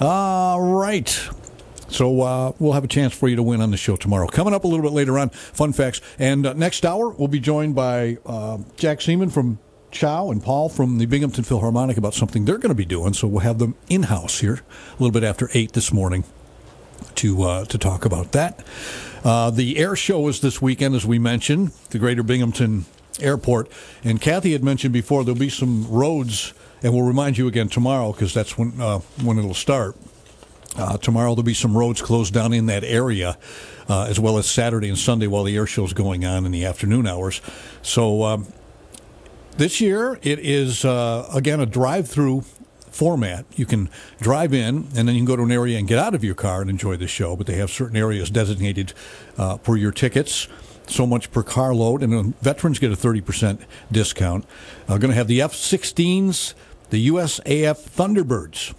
All 0.00 0.60
right. 0.60 1.08
So 1.88 2.20
uh, 2.20 2.52
we'll 2.58 2.72
have 2.72 2.84
a 2.84 2.88
chance 2.88 3.14
for 3.14 3.28
you 3.28 3.36
to 3.36 3.42
win 3.42 3.60
on 3.60 3.70
the 3.70 3.76
show 3.76 3.96
tomorrow. 3.96 4.26
Coming 4.26 4.54
up 4.54 4.64
a 4.64 4.66
little 4.66 4.82
bit 4.82 4.92
later 4.92 5.18
on, 5.18 5.30
fun 5.30 5.72
facts. 5.72 6.00
And 6.18 6.46
uh, 6.46 6.52
next 6.52 6.84
hour, 6.84 7.08
we'll 7.10 7.28
be 7.28 7.40
joined 7.40 7.74
by 7.74 8.18
uh, 8.26 8.58
Jack 8.76 9.00
Seaman 9.00 9.30
from 9.30 9.58
Chow 9.90 10.30
and 10.30 10.42
Paul 10.42 10.68
from 10.68 10.98
the 10.98 11.06
Binghamton 11.06 11.44
Philharmonic 11.44 11.96
about 11.96 12.14
something 12.14 12.44
they're 12.44 12.58
going 12.58 12.68
to 12.70 12.74
be 12.74 12.84
doing. 12.84 13.14
So 13.14 13.26
we'll 13.26 13.40
have 13.40 13.58
them 13.58 13.74
in 13.88 14.04
house 14.04 14.40
here 14.40 14.60
a 14.90 14.92
little 15.02 15.12
bit 15.12 15.24
after 15.24 15.48
eight 15.54 15.72
this 15.72 15.92
morning 15.92 16.24
to 17.16 17.42
uh, 17.42 17.64
to 17.66 17.78
talk 17.78 18.04
about 18.04 18.32
that. 18.32 18.64
Uh, 19.24 19.50
the 19.50 19.78
air 19.78 19.96
show 19.96 20.28
is 20.28 20.40
this 20.40 20.62
weekend, 20.62 20.94
as 20.94 21.04
we 21.04 21.18
mentioned, 21.18 21.72
the 21.90 21.98
Greater 21.98 22.22
Binghamton 22.22 22.86
Airport. 23.20 23.70
And 24.04 24.20
Kathy 24.20 24.52
had 24.52 24.62
mentioned 24.62 24.92
before 24.92 25.24
there'll 25.24 25.38
be 25.38 25.48
some 25.48 25.88
roads, 25.88 26.52
and 26.82 26.92
we'll 26.92 27.06
remind 27.06 27.38
you 27.38 27.48
again 27.48 27.68
tomorrow 27.68 28.12
because 28.12 28.32
that's 28.34 28.56
when 28.56 28.80
uh, 28.80 28.98
when 29.22 29.38
it'll 29.38 29.54
start. 29.54 29.96
Uh, 30.76 30.96
tomorrow 30.98 31.30
there'll 31.30 31.42
be 31.42 31.54
some 31.54 31.76
roads 31.76 32.00
closed 32.00 32.32
down 32.32 32.52
in 32.52 32.66
that 32.66 32.84
area, 32.84 33.36
uh, 33.88 34.06
as 34.08 34.20
well 34.20 34.38
as 34.38 34.48
Saturday 34.48 34.88
and 34.88 34.98
Sunday 34.98 35.26
while 35.26 35.42
the 35.42 35.56
air 35.56 35.66
show's 35.66 35.92
going 35.92 36.24
on 36.24 36.46
in 36.46 36.52
the 36.52 36.64
afternoon 36.64 37.06
hours. 37.06 37.40
So 37.82 38.22
um, 38.22 38.52
this 39.58 39.80
year 39.80 40.18
it 40.22 40.38
is 40.38 40.84
uh, 40.84 41.28
again 41.34 41.60
a 41.60 41.66
drive-through 41.66 42.44
format. 42.90 43.44
You 43.54 43.66
can 43.66 43.88
drive 44.20 44.52
in 44.52 44.88
and 44.96 45.06
then 45.06 45.14
you 45.14 45.20
can 45.20 45.24
go 45.24 45.36
to 45.36 45.42
an 45.42 45.52
area 45.52 45.78
and 45.78 45.86
get 45.86 45.98
out 45.98 46.14
of 46.14 46.24
your 46.24 46.34
car 46.34 46.60
and 46.60 46.70
enjoy 46.70 46.96
the 46.96 47.06
show. 47.06 47.36
But 47.36 47.46
they 47.46 47.54
have 47.56 47.70
certain 47.70 47.96
areas 47.96 48.30
designated 48.30 48.92
uh, 49.36 49.58
for 49.58 49.76
your 49.76 49.92
tickets. 49.92 50.48
So 50.86 51.06
much 51.06 51.30
per 51.30 51.42
car 51.42 51.74
load, 51.74 52.02
and 52.02 52.14
uh, 52.14 52.22
veterans 52.40 52.78
get 52.78 52.90
a 52.90 52.96
30% 52.96 53.60
discount. 53.92 54.46
Uh, 54.88 54.96
going 54.96 55.10
to 55.10 55.14
have 55.14 55.28
the 55.28 55.42
F 55.42 55.52
16s, 55.52 56.54
the 56.88 57.08
USAF 57.08 57.90
Thunderbirds. 57.90 58.74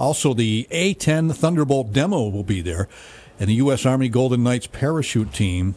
Also, 0.00 0.34
the 0.34 0.66
A 0.72 0.94
10 0.94 1.30
Thunderbolt 1.30 1.92
demo 1.92 2.28
will 2.28 2.42
be 2.42 2.60
there, 2.60 2.88
and 3.38 3.48
the 3.48 3.54
U.S. 3.54 3.86
Army 3.86 4.08
Golden 4.08 4.42
Knights 4.42 4.66
parachute 4.66 5.32
team. 5.32 5.76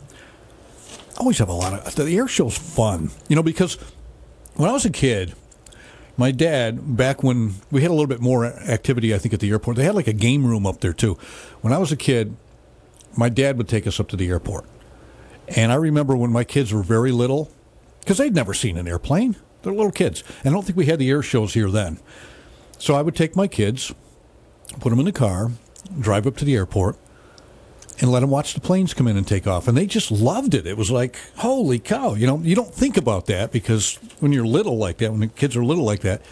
Always 1.18 1.38
have 1.38 1.50
a 1.50 1.54
lot 1.54 1.74
of. 1.74 1.96
The 1.96 2.18
air 2.18 2.28
show's 2.28 2.58
fun, 2.58 3.12
you 3.28 3.36
know, 3.36 3.44
because 3.44 3.78
when 4.62 4.70
I 4.70 4.74
was 4.74 4.86
a 4.86 4.92
kid, 4.92 5.34
my 6.18 6.30
dad, 6.30 6.96
back 6.96 7.24
when 7.24 7.56
we 7.72 7.82
had 7.82 7.90
a 7.90 7.96
little 7.96 8.06
bit 8.06 8.22
more 8.22 8.46
activity, 8.46 9.12
I 9.12 9.18
think, 9.18 9.34
at 9.34 9.40
the 9.40 9.50
airport, 9.50 9.76
they 9.76 9.84
had 9.84 9.96
like 9.96 10.06
a 10.06 10.14
game 10.14 10.46
room 10.46 10.68
up 10.68 10.82
there 10.82 10.94
too. 10.94 11.16
When 11.62 11.74
I 11.74 11.80
was 11.80 11.92
a 11.92 11.96
kid, 11.96 12.38
my 13.18 13.28
dad 13.28 13.58
would 13.58 13.68
take 13.68 13.88
us 13.88 14.00
up 14.00 14.08
to 14.10 14.16
the 14.16 14.30
airport. 14.30 14.66
And 15.48 15.72
I 15.72 15.76
remember 15.76 16.16
when 16.16 16.32
my 16.32 16.44
kids 16.44 16.72
were 16.72 16.84
very 16.84 17.12
little, 17.12 17.50
because 18.02 18.20
they'd 18.20 18.36
never 18.36 18.54
seen 18.54 18.78
an 18.78 18.88
airplane. 18.88 19.36
They're 19.64 19.74
little 19.74 19.92
kids. 19.92 20.24
And 20.44 20.54
I 20.54 20.56
don't 20.56 20.64
think 20.64 20.78
we 20.78 20.86
had 20.86 21.00
the 21.00 21.10
air 21.10 21.24
shows 21.24 21.56
here 21.56 21.72
then. 21.72 22.00
So 22.78 22.94
I 22.94 23.02
would 23.02 23.16
take 23.16 23.36
my 23.36 23.48
kids, 23.48 23.92
put 24.80 24.92
them 24.92 25.00
in 25.00 25.06
the 25.06 25.12
car, 25.12 25.50
drive 26.00 26.28
up 26.28 26.38
to 26.38 26.46
the 26.46 26.54
airport, 26.54 26.98
and 28.02 28.12
let 28.12 28.22
them 28.22 28.32
watch 28.32 28.56
the 28.56 28.60
planes 28.60 28.96
come 28.96 29.08
in 29.08 29.16
and 29.16 29.28
take 29.28 29.46
off. 29.46 29.68
And 29.68 29.78
they 29.78 29.86
just 29.86 30.12
loved 30.12 30.56
it. 30.56 30.66
It 30.66 30.76
was 30.76 30.90
like, 30.90 31.18
holy 31.38 31.78
cow. 31.78 32.16
You 32.16 32.26
know, 32.26 32.40
you 32.40 32.56
don't 32.56 32.74
think 32.74 32.98
about 32.98 33.28
that 33.28 33.52
because 33.52 33.96
when 34.20 34.32
you're 34.32 34.46
little 34.46 34.78
like 34.78 34.98
that, 34.98 35.12
when 35.12 35.20
the 35.20 35.28
kids 35.28 35.56
are 35.56 35.64
little 35.64 35.84
like 35.84 36.02
that, 36.02 36.24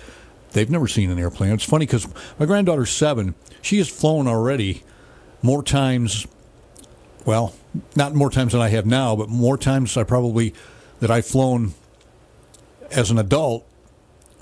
they've 0.54 0.70
never 0.70 0.88
seen 0.88 1.12
an 1.12 1.20
airplane. 1.20 1.54
It's 1.54 1.64
funny 1.64 1.86
because 1.86 2.08
my 2.40 2.48
granddaughter's 2.48 2.90
seven. 2.90 3.36
She 3.62 3.78
has 3.78 3.88
flown 3.88 4.28
already 4.28 4.84
more 5.44 5.62
times, 5.62 6.26
well, 7.24 7.54
not 7.96 8.16
more 8.16 8.32
times 8.32 8.54
than 8.54 8.62
I 8.62 8.70
have 8.70 8.88
now, 8.88 9.16
but 9.16 9.30
more 9.30 9.58
times 9.58 9.96
I 9.96 10.04
probably 10.04 10.56
that 11.02 11.12
I've 11.12 11.28
flown 11.28 11.76
as 12.92 13.12
an 13.12 13.20
adult 13.20 13.66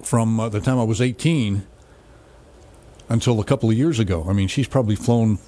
from 0.01 0.39
uh, 0.39 0.47
the 0.47 0.61
time 0.61 0.79
I 0.79 0.83
was 0.83 1.01
18 1.01 1.67
until 3.09 3.39
a 3.41 3.43
couple 3.43 3.69
of 3.69 3.77
years 3.77 3.99
ago. 3.99 4.25
I 4.29 4.33
mean, 4.33 4.47
she's 4.47 4.67
probably 4.67 4.95
flown 4.95 5.39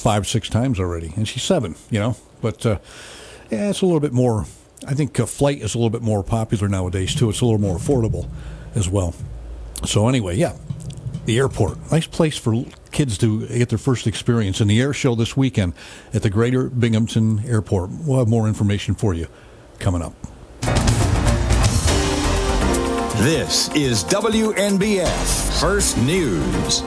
five, 0.00 0.26
six 0.26 0.48
times 0.48 0.80
already, 0.80 1.12
and 1.16 1.28
she's 1.28 1.42
seven, 1.42 1.76
you 1.90 2.00
know. 2.00 2.16
But 2.40 2.64
uh, 2.64 2.78
yeah, 3.50 3.70
it's 3.70 3.82
a 3.82 3.86
little 3.86 4.00
bit 4.00 4.12
more. 4.12 4.46
I 4.86 4.94
think 4.94 5.20
uh, 5.20 5.26
flight 5.26 5.60
is 5.60 5.74
a 5.74 5.78
little 5.78 5.90
bit 5.90 6.02
more 6.02 6.22
popular 6.22 6.68
nowadays 6.68 7.14
too. 7.14 7.28
It's 7.28 7.40
a 7.40 7.44
little 7.44 7.60
more 7.60 7.76
affordable 7.76 8.28
as 8.74 8.88
well. 8.88 9.14
So 9.84 10.08
anyway, 10.08 10.36
yeah, 10.36 10.56
the 11.26 11.38
airport, 11.38 11.92
nice 11.92 12.06
place 12.06 12.36
for 12.36 12.64
kids 12.92 13.18
to 13.18 13.46
get 13.46 13.68
their 13.68 13.78
first 13.78 14.06
experience. 14.06 14.60
And 14.60 14.70
the 14.70 14.80
air 14.80 14.92
show 14.92 15.14
this 15.14 15.36
weekend 15.36 15.74
at 16.12 16.22
the 16.22 16.30
Greater 16.30 16.68
Binghamton 16.68 17.44
Airport. 17.46 17.90
We'll 17.90 18.18
have 18.18 18.28
more 18.28 18.48
information 18.48 18.94
for 18.94 19.14
you 19.14 19.28
coming 19.78 20.02
up. 20.02 20.14
This 23.22 23.68
is 23.74 24.02
WNBF 24.04 25.60
First 25.60 25.98
News. 25.98 26.82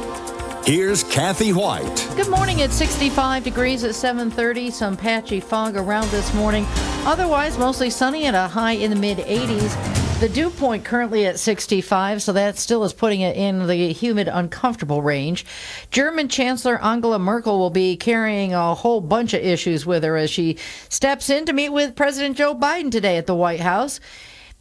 Here's 0.66 1.04
Kathy 1.04 1.52
Whyte. 1.52 2.08
Good 2.16 2.30
morning. 2.30 2.60
It's 2.60 2.74
65 2.76 3.44
degrees 3.44 3.84
at 3.84 3.94
7:30. 3.94 4.72
Some 4.72 4.96
patchy 4.96 5.42
fog 5.42 5.76
around 5.76 6.10
this 6.10 6.34
morning. 6.34 6.66
Otherwise, 7.06 7.58
mostly 7.58 7.90
sunny 7.90 8.24
and 8.24 8.36
a 8.36 8.48
high 8.48 8.72
in 8.72 8.90
the 8.90 8.96
mid 8.96 9.18
80s. 9.18 9.76
The 10.22 10.30
dew 10.30 10.50
point 10.50 10.86
currently 10.86 11.26
at 11.26 11.38
65, 11.38 12.22
so 12.22 12.32
that 12.32 12.58
still 12.58 12.86
is 12.86 12.94
putting 12.94 13.20
it 13.20 13.36
in 13.36 13.68
the 13.68 13.92
humid, 13.92 14.30
uncomfortable 14.30 15.02
range. 15.02 15.46
German 15.92 16.30
Chancellor 16.30 16.82
Angela 16.82 17.20
Merkel 17.20 17.60
will 17.60 17.70
be 17.70 17.98
carrying 17.98 18.54
a 18.54 18.74
whole 18.74 19.02
bunch 19.02 19.34
of 19.34 19.42
issues 19.42 19.86
with 19.86 20.06
her 20.06 20.16
as 20.16 20.30
she 20.30 20.56
steps 20.88 21.30
in 21.30 21.44
to 21.44 21.52
meet 21.52 21.74
with 21.74 21.94
President 21.94 22.38
Joe 22.38 22.56
Biden 22.56 22.90
today 22.90 23.18
at 23.18 23.28
the 23.28 23.36
White 23.36 23.60
House. 23.60 24.00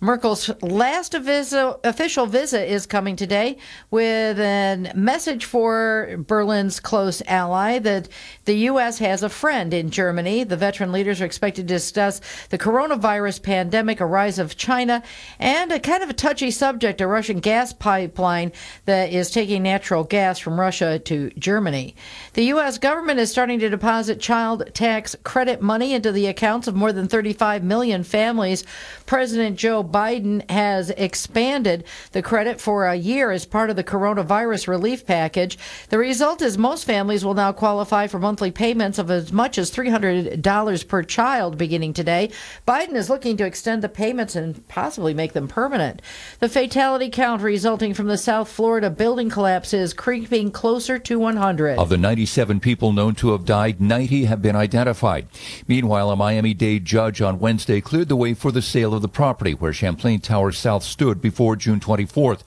Merkel's 0.03 0.51
last 0.63 1.15
official 1.15 2.27
visit 2.27 2.69
is 2.69 2.87
coming 2.87 3.15
today 3.15 3.57
with 3.93 4.37
a 4.41 4.91
message 4.97 5.45
for 5.45 6.17
Berlin's 6.27 6.81
close 6.81 7.23
ally 7.29 7.79
that 7.79 8.09
the 8.45 8.55
U.S. 8.55 8.99
has 8.99 9.23
a 9.23 9.29
friend 9.29 9.73
in 9.73 9.91
Germany. 9.91 10.43
The 10.43 10.57
veteran 10.57 10.91
leaders 10.91 11.21
are 11.21 11.25
expected 11.25 11.69
to 11.69 11.75
discuss 11.75 12.21
the 12.51 12.59
coronavirus 12.59 13.45
pandemic, 13.45 14.01
a 14.01 14.07
rise 14.07 14.41
of 14.41 14.57
China, 14.57 15.05
and 15.39 15.71
a 15.71 15.79
kind 15.79 16.03
of 16.03 16.11
a 16.11 16.15
touchy 16.15 16.51
subject 16.51 17.01
a 17.01 17.07
Russian 17.07 17.39
gas 17.39 17.73
pipeline 17.73 18.51
that 18.87 19.13
is 19.13 19.31
taking 19.31 19.63
natural 19.63 20.03
gas 20.03 20.37
from 20.37 20.59
Russia 20.59 20.99
to 20.99 21.31
Germany. 21.39 21.95
The 22.33 22.47
U.S. 22.47 22.77
government 22.77 23.21
is 23.21 23.31
starting 23.31 23.61
to 23.61 23.71
deposit 23.71 24.19
child 24.19 24.69
tax 24.75 25.15
credit 25.23 25.63
money 25.63 25.95
into 25.95 26.11
the 26.11 26.27
accounts 26.27 26.67
of 26.67 26.75
more 26.75 26.93
than 26.93 27.07
35 27.07 27.63
million 27.63 28.03
families. 28.03 28.65
President 29.07 29.57
Joe 29.57 29.85
Biden 29.93 30.49
has 30.51 30.91
expanded 30.91 31.85
the 32.13 32.23
credit 32.23 32.61
for 32.61 32.87
a 32.87 32.95
year 32.95 33.31
as 33.31 33.45
part 33.45 33.71
of 33.71 33.77
the 33.77 33.85
coronavirus 33.85 34.67
relief 34.67 35.07
package. 35.07 35.59
The 35.91 35.99
result 35.99 36.41
is 36.41 36.57
most 36.57 36.85
families 36.85 37.25
will 37.25 37.35
now 37.35 37.53
qualify 37.53 38.07
for 38.07 38.19
monthly 38.19 38.51
payments 38.51 38.99
of 38.99 39.11
as 39.11 39.33
much 39.33 39.59
as 39.59 39.71
$300 39.71 40.89
per 40.89 41.03
child 41.03 41.59
beginning 41.59 41.93
today. 41.93 42.31
Biden 42.67 42.95
is 42.95 43.11
looking 43.11 43.37
to 43.37 43.45
extend 43.45 43.83
the 43.83 43.89
payments 43.89 44.35
and 44.35 44.67
possibly 44.69 45.13
make 45.13 45.35
them 45.35 45.47
permanent. 45.47 46.01
The 46.41 46.49
fatality 46.49 47.11
count 47.11 47.43
resulting 47.43 47.93
from 47.93 48.07
the 48.07 48.19
South 48.19 48.49
Florida 48.49 48.89
building 48.89 49.29
collapse 49.29 49.75
is 49.75 49.93
creeping 49.93 50.51
closer 50.51 50.99
to 51.01 51.19
100. 51.19 51.79
Of 51.79 51.91
the 51.91 51.99
97 51.99 52.61
people 52.61 52.93
known 52.93 53.15
to 53.17 53.33
have 53.33 53.45
died, 53.45 53.81
90 53.81 54.25
have 54.25 54.41
been 54.41 54.57
identified. 54.57 55.27
Meanwhile, 55.69 56.11
a 56.11 56.17
Miami 56.17 56.55
Dade 56.55 56.85
judge 56.85 57.21
on 57.21 57.39
Wednesday 57.39 57.81
cleared 57.81 58.09
the 58.09 58.17
way 58.17 58.33
for 58.33 58.51
the 58.51 58.63
sale 58.63 58.95
of 58.95 59.03
the 59.03 59.09
property 59.09 59.53
where 59.53 59.73
she 59.73 59.82
Champlain 59.83 60.21
Tower 60.21 60.53
South 60.53 60.85
stood 60.85 61.21
before 61.21 61.57
June 61.57 61.81
24th. 61.81 62.45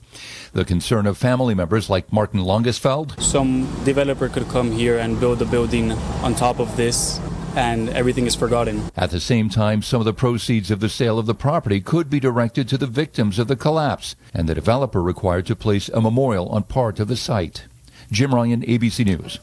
The 0.54 0.64
concern 0.64 1.06
of 1.06 1.18
family 1.18 1.54
members 1.54 1.90
like 1.90 2.10
Martin 2.10 2.40
Langesfeld, 2.40 3.20
Some 3.20 3.68
developer 3.84 4.30
could 4.30 4.48
come 4.48 4.72
here 4.72 4.98
and 4.98 5.20
build 5.20 5.42
a 5.42 5.44
building 5.44 5.92
on 6.24 6.34
top 6.34 6.60
of 6.60 6.78
this, 6.78 7.20
and 7.54 7.90
everything 7.90 8.24
is 8.24 8.34
forgotten. 8.34 8.84
At 8.96 9.10
the 9.10 9.20
same 9.20 9.50
time, 9.50 9.82
some 9.82 10.00
of 10.00 10.06
the 10.06 10.14
proceeds 10.14 10.70
of 10.70 10.80
the 10.80 10.88
sale 10.88 11.18
of 11.18 11.26
the 11.26 11.34
property 11.34 11.82
could 11.82 12.08
be 12.08 12.20
directed 12.20 12.70
to 12.70 12.78
the 12.78 12.86
victims 12.86 13.38
of 13.38 13.48
the 13.48 13.56
collapse, 13.56 14.16
and 14.32 14.48
the 14.48 14.54
developer 14.54 15.02
required 15.02 15.44
to 15.44 15.54
place 15.54 15.90
a 15.90 16.00
memorial 16.00 16.48
on 16.48 16.62
part 16.62 16.98
of 17.00 17.08
the 17.08 17.18
site. 17.18 17.66
Jim 18.10 18.34
Ryan, 18.34 18.62
ABC 18.62 19.04
News. 19.04 19.40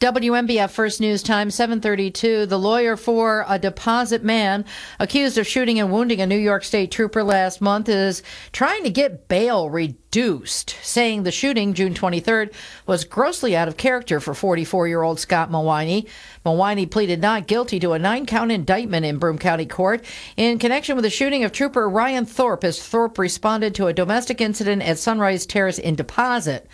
WNBF 0.00 0.70
First 0.70 1.00
News 1.00 1.24
Time 1.24 1.50
732. 1.50 2.46
The 2.46 2.56
lawyer 2.56 2.96
for 2.96 3.44
a 3.48 3.58
deposit 3.58 4.22
man 4.22 4.64
accused 5.00 5.36
of 5.38 5.46
shooting 5.46 5.80
and 5.80 5.90
wounding 5.90 6.20
a 6.20 6.26
New 6.26 6.38
York 6.38 6.62
State 6.62 6.92
trooper 6.92 7.24
last 7.24 7.60
month 7.60 7.88
is 7.88 8.22
trying 8.52 8.84
to 8.84 8.90
get 8.90 9.26
bail 9.26 9.68
reduced, 9.68 10.76
saying 10.82 11.24
the 11.24 11.32
shooting 11.32 11.74
June 11.74 11.94
23rd 11.94 12.54
was 12.86 13.04
grossly 13.04 13.56
out 13.56 13.66
of 13.66 13.76
character 13.76 14.20
for 14.20 14.34
44-year-old 14.34 15.18
Scott 15.18 15.50
Mawiney. 15.50 16.08
Mawiney 16.46 16.88
pleaded 16.88 17.20
not 17.20 17.48
guilty 17.48 17.80
to 17.80 17.90
a 17.90 17.98
nine-count 17.98 18.52
indictment 18.52 19.04
in 19.04 19.18
Broome 19.18 19.38
County 19.38 19.66
Court 19.66 20.04
in 20.36 20.60
connection 20.60 20.94
with 20.94 21.02
the 21.02 21.10
shooting 21.10 21.42
of 21.42 21.50
trooper 21.50 21.88
Ryan 21.88 22.24
Thorpe 22.24 22.62
as 22.62 22.80
Thorpe 22.80 23.18
responded 23.18 23.74
to 23.74 23.88
a 23.88 23.92
domestic 23.92 24.40
incident 24.40 24.82
at 24.82 25.00
Sunrise 25.00 25.44
Terrace 25.44 25.80
in 25.80 25.96
Deposit. 25.96 26.68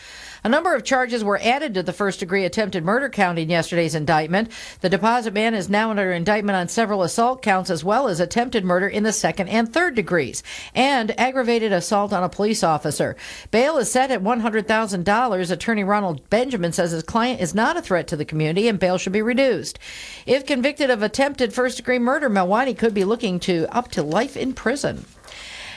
A 0.46 0.48
number 0.50 0.74
of 0.74 0.84
charges 0.84 1.24
were 1.24 1.40
added 1.42 1.72
to 1.72 1.82
the 1.82 1.94
first 1.94 2.20
degree 2.20 2.44
attempted 2.44 2.84
murder 2.84 3.08
count 3.08 3.38
in 3.38 3.48
yesterday's 3.48 3.94
indictment. 3.94 4.50
The 4.82 4.90
deposit 4.90 5.32
man 5.32 5.54
is 5.54 5.70
now 5.70 5.88
under 5.88 6.12
indictment 6.12 6.54
on 6.54 6.68
several 6.68 7.02
assault 7.02 7.40
counts 7.40 7.70
as 7.70 7.82
well 7.82 8.08
as 8.08 8.20
attempted 8.20 8.62
murder 8.62 8.86
in 8.86 9.04
the 9.04 9.12
second 9.14 9.48
and 9.48 9.72
third 9.72 9.94
degrees 9.94 10.42
and 10.74 11.18
aggravated 11.18 11.72
assault 11.72 12.12
on 12.12 12.22
a 12.22 12.28
police 12.28 12.62
officer. 12.62 13.16
Bail 13.52 13.78
is 13.78 13.90
set 13.90 14.10
at 14.10 14.22
$100,000. 14.22 15.50
Attorney 15.50 15.82
Ronald 15.82 16.28
Benjamin 16.28 16.72
says 16.72 16.90
his 16.90 17.02
client 17.02 17.40
is 17.40 17.54
not 17.54 17.78
a 17.78 17.82
threat 17.82 18.06
to 18.08 18.16
the 18.16 18.26
community 18.26 18.68
and 18.68 18.78
bail 18.78 18.98
should 18.98 19.14
be 19.14 19.22
reduced. 19.22 19.78
If 20.26 20.44
convicted 20.44 20.90
of 20.90 21.02
attempted 21.02 21.54
first 21.54 21.78
degree 21.78 21.98
murder, 21.98 22.28
Melwani 22.28 22.76
could 22.76 22.92
be 22.92 23.04
looking 23.04 23.40
to 23.40 23.66
up 23.74 23.90
to 23.92 24.02
life 24.02 24.36
in 24.36 24.52
prison. 24.52 25.06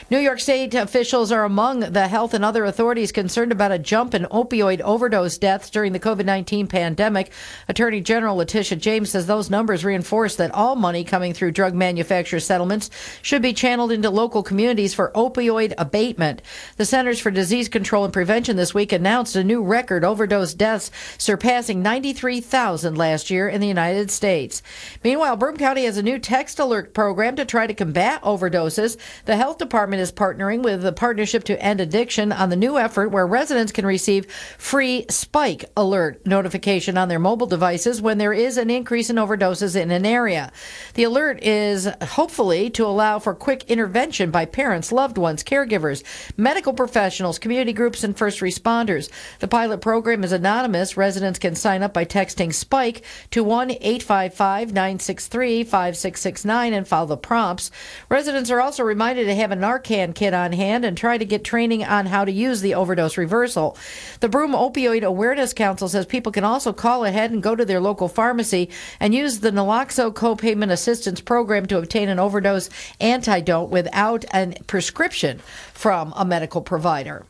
New 0.09 0.19
York 0.19 0.39
State 0.39 0.73
officials 0.73 1.33
are 1.33 1.43
among 1.43 1.81
the 1.81 2.07
health 2.07 2.33
and 2.33 2.45
other 2.45 2.63
authorities 2.63 3.11
concerned 3.11 3.51
about 3.51 3.73
a 3.73 3.77
jump 3.77 4.13
in 4.13 4.23
opioid 4.31 4.79
overdose 4.79 5.37
deaths 5.37 5.69
during 5.69 5.91
the 5.91 5.99
COVID 5.99 6.23
19 6.23 6.67
pandemic. 6.67 7.29
Attorney 7.67 7.99
General 7.99 8.37
Letitia 8.37 8.77
James 8.77 9.11
says 9.11 9.27
those 9.27 9.49
numbers 9.49 9.83
reinforce 9.83 10.37
that 10.37 10.53
all 10.53 10.77
money 10.77 11.03
coming 11.03 11.33
through 11.33 11.51
drug 11.51 11.73
manufacturer 11.73 12.39
settlements 12.39 12.89
should 13.21 13.41
be 13.41 13.51
channeled 13.51 13.91
into 13.91 14.09
local 14.09 14.43
communities 14.43 14.93
for 14.93 15.11
opioid 15.13 15.73
abatement. 15.77 16.41
The 16.77 16.85
Centers 16.85 17.19
for 17.19 17.29
Disease 17.29 17.67
Control 17.67 18.05
and 18.05 18.13
Prevention 18.13 18.55
this 18.55 18.73
week 18.73 18.93
announced 18.93 19.35
a 19.35 19.43
new 19.43 19.61
record 19.61 20.05
overdose 20.05 20.53
deaths 20.53 20.89
surpassing 21.17 21.81
93,000 21.81 22.97
last 22.97 23.29
year 23.29 23.49
in 23.49 23.59
the 23.59 23.67
United 23.67 24.09
States. 24.09 24.63
Meanwhile, 25.03 25.35
Broome 25.35 25.57
County 25.57 25.83
has 25.83 25.97
a 25.97 26.01
new 26.01 26.17
text 26.17 26.59
alert 26.59 26.93
program 26.93 27.35
to 27.35 27.43
try 27.43 27.67
to 27.67 27.73
combat 27.73 28.21
overdoses. 28.21 28.95
The 29.25 29.35
health 29.35 29.57
department 29.57 29.96
is 29.97 30.11
partnering 30.11 30.63
with 30.63 30.81
the 30.81 30.93
Partnership 30.93 31.43
to 31.45 31.61
End 31.61 31.81
Addiction 31.81 32.31
on 32.31 32.49
the 32.49 32.55
new 32.55 32.77
effort 32.77 33.09
where 33.09 33.25
residents 33.25 33.71
can 33.71 33.85
receive 33.85 34.31
free 34.57 35.05
spike 35.09 35.65
alert 35.75 36.25
notification 36.25 36.97
on 36.97 37.09
their 37.09 37.19
mobile 37.19 37.47
devices 37.47 38.01
when 38.01 38.17
there 38.17 38.33
is 38.33 38.57
an 38.57 38.69
increase 38.69 39.09
in 39.09 39.15
overdoses 39.15 39.75
in 39.75 39.91
an 39.91 40.05
area. 40.05 40.51
The 40.93 41.03
alert 41.03 41.43
is 41.43 41.89
hopefully 42.01 42.69
to 42.71 42.85
allow 42.85 43.19
for 43.19 43.33
quick 43.33 43.63
intervention 43.63 44.31
by 44.31 44.45
parents, 44.45 44.91
loved 44.91 45.17
ones, 45.17 45.43
caregivers, 45.43 46.03
medical 46.37 46.73
professionals, 46.73 47.39
community 47.39 47.73
groups, 47.73 48.03
and 48.03 48.17
first 48.17 48.39
responders. 48.39 49.09
The 49.39 49.47
pilot 49.47 49.81
program 49.81 50.23
is 50.23 50.31
anonymous. 50.31 50.97
Residents 50.97 51.39
can 51.39 51.55
sign 51.55 51.83
up 51.83 51.93
by 51.93 52.05
texting 52.05 52.53
SPIKE 52.53 53.03
to 53.31 53.43
1 53.43 53.71
855 53.71 54.73
963 54.73 55.63
5669 55.63 56.73
and 56.73 56.87
follow 56.87 57.07
the 57.07 57.17
prompts. 57.17 57.71
Residents 58.09 58.51
are 58.51 58.61
also 58.61 58.83
reminded 58.83 59.25
to 59.25 59.35
have 59.35 59.51
a 59.51 59.55
Narcan 59.55 59.86
kit 59.87 60.33
on 60.33 60.51
hand 60.51 60.85
and 60.85 60.97
try 60.97 61.17
to 61.17 61.25
get 61.25 61.43
training 61.43 61.83
on 61.83 62.05
how 62.05 62.25
to 62.25 62.31
use 62.31 62.61
the 62.61 62.75
overdose 62.75 63.17
reversal. 63.17 63.77
The 64.19 64.29
Broome 64.29 64.51
Opioid 64.51 65.03
Awareness 65.03 65.53
Council 65.53 65.87
says 65.87 66.05
people 66.05 66.31
can 66.31 66.43
also 66.43 66.73
call 66.73 67.05
ahead 67.05 67.31
and 67.31 67.41
go 67.41 67.55
to 67.55 67.65
their 67.65 67.79
local 67.79 68.07
pharmacy 68.07 68.69
and 68.99 69.13
use 69.13 69.39
the 69.39 69.51
Naloxone 69.51 70.13
co-payment 70.13 70.71
assistance 70.71 71.21
program 71.21 71.65
to 71.67 71.77
obtain 71.77 72.09
an 72.09 72.19
overdose 72.19 72.69
antidote 72.99 73.69
without 73.69 74.25
a 74.33 74.53
prescription 74.67 75.39
from 75.73 76.13
a 76.15 76.25
medical 76.25 76.61
provider. 76.61 77.25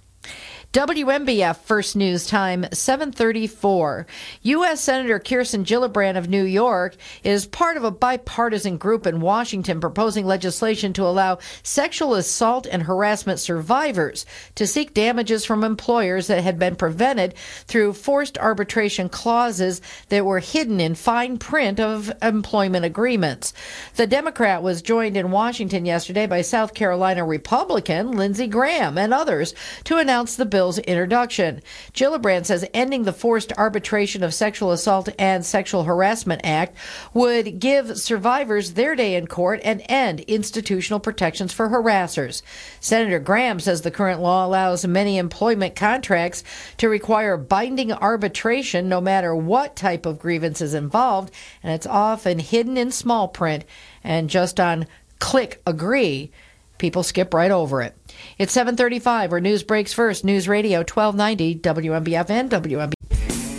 WNBF 0.74 1.57
First 1.59 1.95
News 1.95 2.28
Time 2.28 2.65
734. 2.74 4.05
U.S. 4.43 4.82
Senator 4.82 5.18
Kirsten 5.18 5.63
Gillibrand 5.63 6.18
of 6.18 6.28
New 6.28 6.43
York 6.43 6.97
is 7.24 7.47
part 7.47 7.78
of 7.78 7.86
a 7.86 7.89
bipartisan 7.89 8.78
group 8.78 9.07
in 9.07 9.22
Washington 9.22 9.80
proposing 9.80 10.26
legislation 10.26 10.91
to 10.93 11.03
allow 11.03 11.39
sexual 11.63 12.15
assault 12.15 12.68
and 12.70 12.84
harassment 12.84 13.39
survivors 13.39 14.26
to 14.55 14.68
seek 14.68 14.93
damages 14.93 15.45
from 15.45 15.63
employers 15.63 16.28
that 16.28 16.43
had 16.43 16.59
been 16.59 16.76
prevented 16.76 17.34
through 17.65 17.93
forced 17.93 18.38
arbitration 18.38 19.07
clauses 19.07 19.82
that 20.09 20.26
were 20.26 20.39
hidden 20.39 20.82
in 20.82 20.95
fine 20.95 21.38
print 21.38 21.80
of 21.80 22.11
employment 22.22 22.84
agreements. 22.84 23.53
The 23.95 24.05
Democrat 24.05 24.61
was 24.61 24.82
joined 24.82 25.15
in 25.15 25.32
Washington 25.32 25.86
yesterday 25.86 26.28
by 26.28 26.41
South 26.41 26.74
Carolina 26.74 27.24
Republican 27.24 28.11
Lindsey 28.11 28.47
Graham 28.47 28.97
and 28.97 29.13
others 29.13 29.55
to 29.86 29.97
announce 29.97 30.36
the 30.36 30.57
bill's 30.58 30.80
introduction. 30.80 31.62
Gillibrand 31.93 32.47
says 32.47 32.68
ending 32.74 33.03
the 33.03 33.14
Forced 33.14 33.53
Arbitration 33.60 34.24
of 34.24 34.34
Sexual 34.34 34.72
Assault 34.72 35.08
and 35.20 35.45
Sexual 35.45 35.84
Harassment 35.84 36.41
Act 36.43 36.76
would 37.14 37.60
give 37.60 37.95
survivors 37.95 38.74
their 38.74 38.95
day 38.95 39.14
in 39.14 39.28
court 39.28 39.62
and 39.64 39.84
end 39.88 40.22
institutional 40.22 40.99
protections 40.99 41.53
for 41.53 41.70
harassers. 41.70 42.41
Senator 42.80 43.20
Graham 43.20 43.60
says 43.60 43.84
the 43.84 43.91
current 43.91 44.20
law 44.20 44.47
allows 44.47 44.84
many 44.88 45.20
employment 45.20 45.76
contracts 45.76 46.43
to 46.78 46.89
require 46.89 47.38
binding 47.38 47.93
arbitration 47.93 48.89
no 48.89 48.99
matter 48.99 49.36
what 49.36 49.76
type 49.76 50.08
of 50.08 50.18
grievance 50.18 50.60
is 50.60 50.74
involved, 50.74 51.32
and 51.62 51.72
it's 51.72 51.86
often 51.86 52.39
hidden 52.39 52.78
in 52.78 52.89
small 52.89 53.28
print 53.28 53.64
and 54.03 54.28
just 54.28 54.60
on 54.60 54.88
click 55.20 55.62
agree 55.68 56.32
people 56.78 57.04
skip 57.04 57.34
right 57.34 57.52
over 57.52 57.82
it. 57.82 57.96
It's 58.38 58.54
7:35 58.54 59.32
where 59.32 59.42
news 59.42 59.64
breaks 59.64 59.94
first. 59.94 60.24
News 60.24 60.48
Radio 60.48 60.80
1290 60.80 61.56
WNBF 61.56 62.30
and 62.30 62.50
WNBF. 62.50 62.94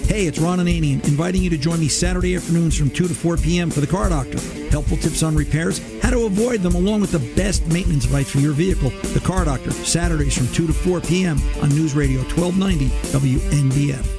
Hey, 0.08 0.26
it's 0.26 0.38
Ron 0.38 0.58
and 0.58 0.68
Ananian, 0.68 1.06
inviting 1.06 1.42
you 1.42 1.50
to 1.50 1.58
join 1.58 1.80
me 1.80 1.88
Saturday 1.88 2.34
afternoons 2.34 2.76
from 2.76 2.88
2 2.88 3.08
to 3.08 3.14
4 3.14 3.36
p.m. 3.36 3.70
for 3.70 3.80
the 3.80 3.86
Car 3.86 4.08
Doctor. 4.08 4.38
Helpful 4.70 4.96
tips 4.96 5.22
on 5.22 5.36
repairs, 5.36 5.82
how 6.02 6.08
to 6.08 6.24
avoid 6.24 6.60
them, 6.60 6.74
along 6.74 7.02
with 7.02 7.12
the 7.12 7.18
best 7.36 7.66
maintenance 7.66 8.06
advice 8.06 8.30
for 8.30 8.38
your 8.38 8.54
vehicle. 8.54 8.88
The 8.88 9.20
Car 9.20 9.44
Doctor, 9.44 9.70
Saturdays 9.70 10.36
from 10.36 10.48
2 10.48 10.66
to 10.66 10.72
4 10.72 11.02
p.m. 11.02 11.38
on 11.62 11.68
News 11.68 11.94
Radio 11.94 12.20
1290 12.22 12.88
WNBF. 13.12 14.17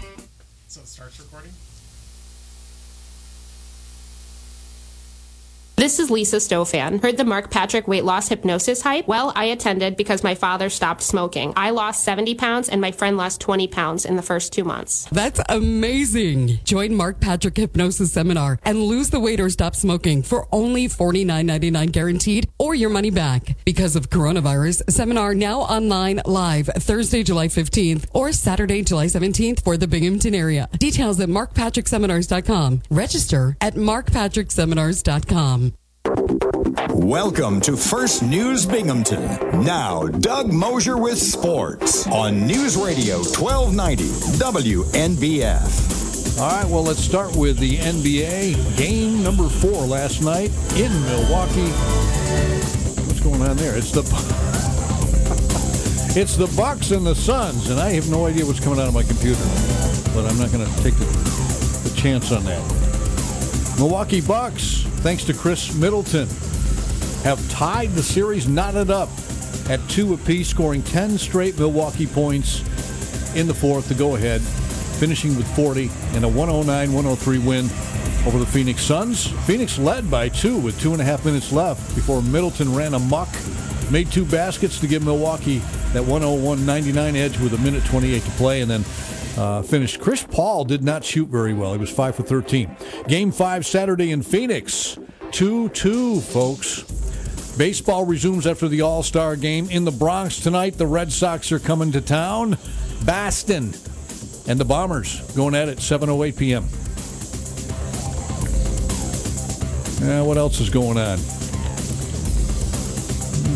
This 5.79 5.97
is 5.97 6.11
Lisa 6.11 6.35
Stofan. 6.35 7.01
Heard 7.01 7.15
the 7.15 7.23
Mark 7.23 7.51
Patrick 7.51 7.87
weight 7.87 8.03
loss 8.03 8.27
hypnosis 8.27 8.81
hype? 8.81 9.07
Well, 9.07 9.31
I 9.33 9.45
attended 9.45 9.95
because 9.95 10.25
my 10.25 10.35
father 10.35 10.69
stopped 10.69 11.01
smoking. 11.01 11.53
I 11.55 11.69
lost 11.69 12.03
70 12.03 12.35
pounds 12.35 12.67
and 12.67 12.81
my 12.81 12.91
friend 12.91 13.15
lost 13.15 13.39
20 13.39 13.67
pounds 13.67 14.03
in 14.03 14.17
the 14.17 14.21
first 14.21 14.51
two 14.51 14.65
months. 14.65 15.07
That's 15.09 15.39
amazing. 15.47 16.59
Join 16.65 16.95
Mark 16.95 17.21
Patrick 17.21 17.55
Hypnosis 17.55 18.11
Seminar 18.11 18.59
and 18.65 18.83
lose 18.83 19.09
the 19.09 19.21
weight 19.21 19.39
or 19.39 19.49
stop 19.49 19.73
smoking 19.73 20.21
for 20.21 20.49
only 20.51 20.89
$49.99 20.89 21.93
guaranteed 21.93 22.49
or 22.57 22.75
your 22.75 22.89
money 22.89 23.09
back. 23.09 23.55
Because 23.63 23.95
of 23.95 24.09
coronavirus, 24.09 24.91
seminar 24.91 25.33
now 25.33 25.61
online 25.61 26.21
live 26.25 26.65
Thursday, 26.75 27.23
July 27.23 27.47
15th 27.47 28.05
or 28.13 28.33
Saturday, 28.33 28.83
July 28.83 29.05
17th 29.05 29.63
for 29.63 29.77
the 29.77 29.87
Binghamton 29.87 30.35
area. 30.35 30.67
Details 30.77 31.21
at 31.21 31.29
markpatrickseminars.com. 31.29 32.81
Register 32.89 33.55
at 33.61 33.75
markpatrickseminars.com. 33.75 35.68
Welcome 36.29 37.59
to 37.61 37.75
First 37.75 38.21
News 38.21 38.63
Binghamton. 38.63 39.63
Now, 39.63 40.05
Doug 40.05 40.53
Mosher 40.53 40.95
with 40.95 41.17
sports 41.17 42.05
on 42.05 42.45
News 42.45 42.77
Radio 42.77 43.17
1290 43.17 44.03
WNBF. 44.37 46.39
All 46.39 46.51
right, 46.51 46.69
well, 46.69 46.83
let's 46.83 46.99
start 46.99 47.35
with 47.35 47.57
the 47.57 47.77
NBA 47.77 48.77
game 48.77 49.23
number 49.23 49.49
four 49.49 49.87
last 49.87 50.21
night 50.21 50.51
in 50.77 50.91
Milwaukee. 51.05 51.71
What's 53.07 53.21
going 53.21 53.41
on 53.41 53.57
there? 53.57 53.75
It's 53.75 53.91
the 53.91 54.01
it's 56.19 56.35
the 56.35 56.45
Bucks 56.55 56.91
and 56.91 57.07
the 57.07 57.15
Suns, 57.15 57.71
and 57.71 57.79
I 57.79 57.89
have 57.93 58.07
no 58.11 58.27
idea 58.27 58.45
what's 58.45 58.59
coming 58.59 58.79
out 58.79 58.87
of 58.87 58.93
my 58.93 59.01
computer, 59.01 59.41
but 60.13 60.29
I'm 60.29 60.37
not 60.37 60.51
going 60.51 60.63
to 60.63 60.83
take 60.83 60.93
the, 60.93 61.05
the 61.89 61.95
chance 61.99 62.31
on 62.31 62.45
that. 62.45 62.88
Milwaukee 63.79 64.19
Bucks, 64.19 64.83
thanks 65.03 65.23
to 65.23 65.33
Khris 65.33 65.73
Middleton. 65.73 66.27
have 67.23 67.39
tied 67.49 67.89
the 67.91 68.03
series, 68.03 68.45
knotted 68.45 68.91
up 68.91 69.07
at 69.69 69.79
two 69.87 70.13
apiece, 70.13 70.49
scoring 70.49 70.83
10 70.83 71.17
straight 71.17 71.57
Milwaukee 71.57 72.05
points 72.05 72.59
in 73.37 73.47
the 73.47 73.53
fourth 73.53 73.87
to 73.87 73.93
go 73.93 74.17
ahead, 74.17 74.41
finishing 74.41 75.33
with 75.37 75.47
40 75.55 75.89
and 76.13 76.25
a 76.25 76.27
109 76.27 76.91
103 76.91 77.37
win 77.37 77.69
over 78.27 78.37
the 78.37 78.45
Phoenix 78.45 78.81
Suns. 78.81 79.27
Phoenix 79.47 79.79
led 79.79 80.11
by 80.11 80.27
two 80.27 80.57
with 80.57 80.77
two 80.81 80.91
and 80.91 81.01
a 81.01 81.05
half 81.05 81.23
minutes 81.23 81.53
left 81.53 81.95
before 81.95 82.21
Middleton 82.21 82.75
ran 82.75 82.95
amok, 82.95 83.29
made 83.91 84.11
two 84.11 84.25
baskets 84.25 84.77
to 84.81 84.87
give 84.87 85.05
Milwaukee 85.05 85.59
that 85.93 86.03
101 86.03 86.65
99 86.65 87.15
edge 87.15 87.39
with 87.39 87.53
a 87.53 87.57
minute 87.59 87.85
28 87.85 88.21
to 88.23 88.31
play, 88.31 88.59
and 88.59 88.69
then 88.69 88.83
uh, 89.37 89.61
finished. 89.61 89.99
Chris 89.99 90.23
Paul 90.23 90.65
did 90.65 90.83
not 90.83 91.03
shoot 91.03 91.29
very 91.29 91.53
well. 91.53 91.73
He 91.73 91.79
was 91.79 91.89
5 91.89 92.15
for 92.15 92.23
13. 92.23 92.75
Game 93.07 93.31
5 93.31 93.65
Saturday 93.65 94.11
in 94.11 94.21
Phoenix. 94.21 94.97
2 95.31 95.69
2, 95.69 96.21
folks. 96.21 96.83
Baseball 97.57 98.05
resumes 98.05 98.47
after 98.47 98.67
the 98.67 98.81
All 98.81 99.03
Star 99.03 99.35
game 99.35 99.69
in 99.69 99.85
the 99.85 99.91
Bronx 99.91 100.39
tonight. 100.39 100.77
The 100.77 100.87
Red 100.87 101.11
Sox 101.11 101.51
are 101.51 101.59
coming 101.59 101.91
to 101.91 102.01
town. 102.01 102.57
Boston 103.05 103.73
and 104.47 104.59
the 104.59 104.65
Bombers 104.65 105.19
going 105.35 105.55
at 105.55 105.67
it 105.69 105.79
7:08 105.79 106.37
p.m. 106.37 106.63
Uh, 110.01 110.23
what 110.23 110.37
else 110.37 110.61
is 110.61 110.69
going 110.69 110.97
on? 110.97 111.19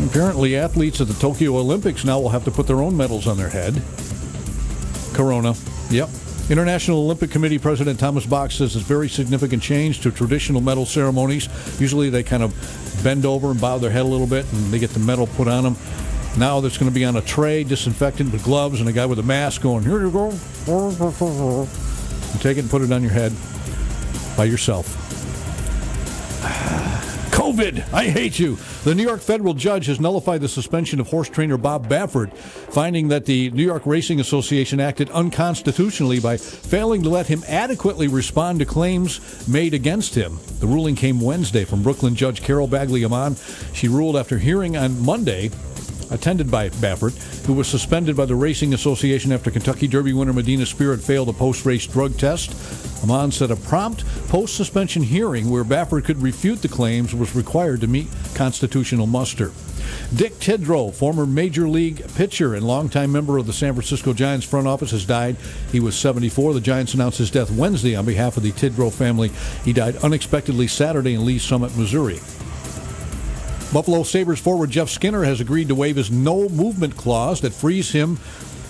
Apparently, 0.06 0.56
athletes 0.56 1.00
at 1.00 1.08
the 1.08 1.14
Tokyo 1.14 1.56
Olympics 1.56 2.04
now 2.04 2.20
will 2.20 2.28
have 2.28 2.44
to 2.44 2.50
put 2.50 2.66
their 2.66 2.82
own 2.82 2.94
medals 2.94 3.26
on 3.26 3.38
their 3.38 3.48
head. 3.48 3.82
Corona. 5.14 5.54
Yep. 5.90 6.10
International 6.50 6.98
Olympic 6.98 7.30
Committee 7.30 7.58
President 7.58 7.98
Thomas 7.98 8.26
Bach 8.26 8.50
says 8.50 8.76
it's 8.76 8.84
a 8.84 8.86
very 8.86 9.08
significant 9.08 9.62
change 9.62 10.02
to 10.02 10.10
traditional 10.10 10.60
medal 10.60 10.84
ceremonies. 10.84 11.48
Usually 11.80 12.10
they 12.10 12.22
kind 12.22 12.42
of 12.42 12.52
bend 13.02 13.24
over 13.24 13.50
and 13.50 13.58
bow 13.58 13.78
their 13.78 13.90
head 13.90 14.02
a 14.02 14.08
little 14.08 14.26
bit 14.26 14.44
and 14.52 14.64
they 14.66 14.78
get 14.78 14.90
the 14.90 15.00
medal 15.00 15.26
put 15.26 15.48
on 15.48 15.64
them. 15.64 15.76
Now 16.36 16.60
that's 16.60 16.76
going 16.76 16.90
to 16.90 16.94
be 16.94 17.04
on 17.04 17.16
a 17.16 17.22
tray, 17.22 17.64
disinfectant 17.64 18.32
with 18.32 18.44
gloves, 18.44 18.80
and 18.80 18.88
a 18.88 18.92
guy 18.92 19.06
with 19.06 19.20
a 19.20 19.22
mask 19.22 19.62
going, 19.62 19.84
here 19.84 20.00
you 20.00 20.10
go. 20.10 20.30
You 22.34 22.40
take 22.40 22.58
it 22.58 22.62
and 22.62 22.70
put 22.70 22.82
it 22.82 22.92
on 22.92 23.02
your 23.02 23.12
head 23.12 23.32
by 24.36 24.44
yourself. 24.44 25.00
COVID, 27.54 27.92
I 27.92 28.06
hate 28.06 28.40
you. 28.40 28.58
The 28.82 28.96
New 28.96 29.04
York 29.04 29.20
federal 29.20 29.54
judge 29.54 29.86
has 29.86 30.00
nullified 30.00 30.40
the 30.40 30.48
suspension 30.48 30.98
of 30.98 31.06
horse 31.06 31.28
trainer 31.28 31.56
Bob 31.56 31.86
Baffert, 31.86 32.32
finding 32.36 33.06
that 33.08 33.26
the 33.26 33.50
New 33.50 33.62
York 33.62 33.86
Racing 33.86 34.18
Association 34.18 34.80
acted 34.80 35.08
unconstitutionally 35.10 36.18
by 36.18 36.36
failing 36.36 37.04
to 37.04 37.08
let 37.10 37.28
him 37.28 37.44
adequately 37.46 38.08
respond 38.08 38.58
to 38.58 38.64
claims 38.64 39.46
made 39.46 39.72
against 39.72 40.16
him. 40.16 40.40
The 40.58 40.66
ruling 40.66 40.96
came 40.96 41.20
Wednesday 41.20 41.64
from 41.64 41.84
Brooklyn 41.84 42.16
Judge 42.16 42.42
Carol 42.42 42.66
Bagley 42.66 43.04
Amon. 43.04 43.36
She 43.72 43.86
ruled 43.86 44.16
after 44.16 44.38
hearing 44.38 44.76
on 44.76 45.00
Monday 45.00 45.50
attended 46.10 46.50
by 46.50 46.68
Baffert, 46.68 47.16
who 47.46 47.52
was 47.52 47.68
suspended 47.68 48.16
by 48.16 48.24
the 48.24 48.34
Racing 48.34 48.74
Association 48.74 49.32
after 49.32 49.50
Kentucky 49.50 49.88
Derby 49.88 50.12
winner 50.12 50.32
Medina 50.32 50.66
Spirit 50.66 51.00
failed 51.00 51.28
a 51.28 51.32
post-race 51.32 51.86
drug 51.86 52.16
test. 52.16 52.54
Amon 53.02 53.30
said 53.32 53.50
a 53.50 53.56
prompt 53.56 54.04
post-suspension 54.28 55.02
hearing 55.02 55.50
where 55.50 55.64
Baffert 55.64 56.04
could 56.04 56.22
refute 56.22 56.62
the 56.62 56.68
claims 56.68 57.14
was 57.14 57.34
required 57.34 57.80
to 57.82 57.86
meet 57.86 58.08
constitutional 58.34 59.06
muster. 59.06 59.52
Dick 60.14 60.32
Tidrow, 60.34 60.94
former 60.94 61.26
Major 61.26 61.68
League 61.68 62.06
pitcher 62.14 62.54
and 62.54 62.66
longtime 62.66 63.12
member 63.12 63.36
of 63.38 63.46
the 63.46 63.52
San 63.52 63.74
Francisco 63.74 64.12
Giants 64.12 64.46
front 64.46 64.66
office, 64.66 64.92
has 64.92 65.04
died. 65.04 65.36
He 65.72 65.80
was 65.80 65.96
74. 65.96 66.54
The 66.54 66.60
Giants 66.60 66.94
announced 66.94 67.18
his 67.18 67.30
death 67.30 67.50
Wednesday 67.50 67.94
on 67.94 68.06
behalf 68.06 68.36
of 68.36 68.42
the 68.42 68.52
Tidrow 68.52 68.92
family. 68.92 69.30
He 69.64 69.72
died 69.72 69.96
unexpectedly 69.96 70.68
Saturday 70.68 71.14
in 71.14 71.24
Lee's 71.24 71.42
Summit, 71.42 71.76
Missouri. 71.76 72.20
Buffalo 73.74 74.04
Sabres 74.04 74.38
forward 74.38 74.70
Jeff 74.70 74.88
Skinner 74.88 75.24
has 75.24 75.40
agreed 75.40 75.66
to 75.66 75.74
waive 75.74 75.96
his 75.96 76.08
no 76.08 76.48
movement 76.48 76.96
clause 76.96 77.40
that 77.40 77.52
frees 77.52 77.90
him, 77.90 78.20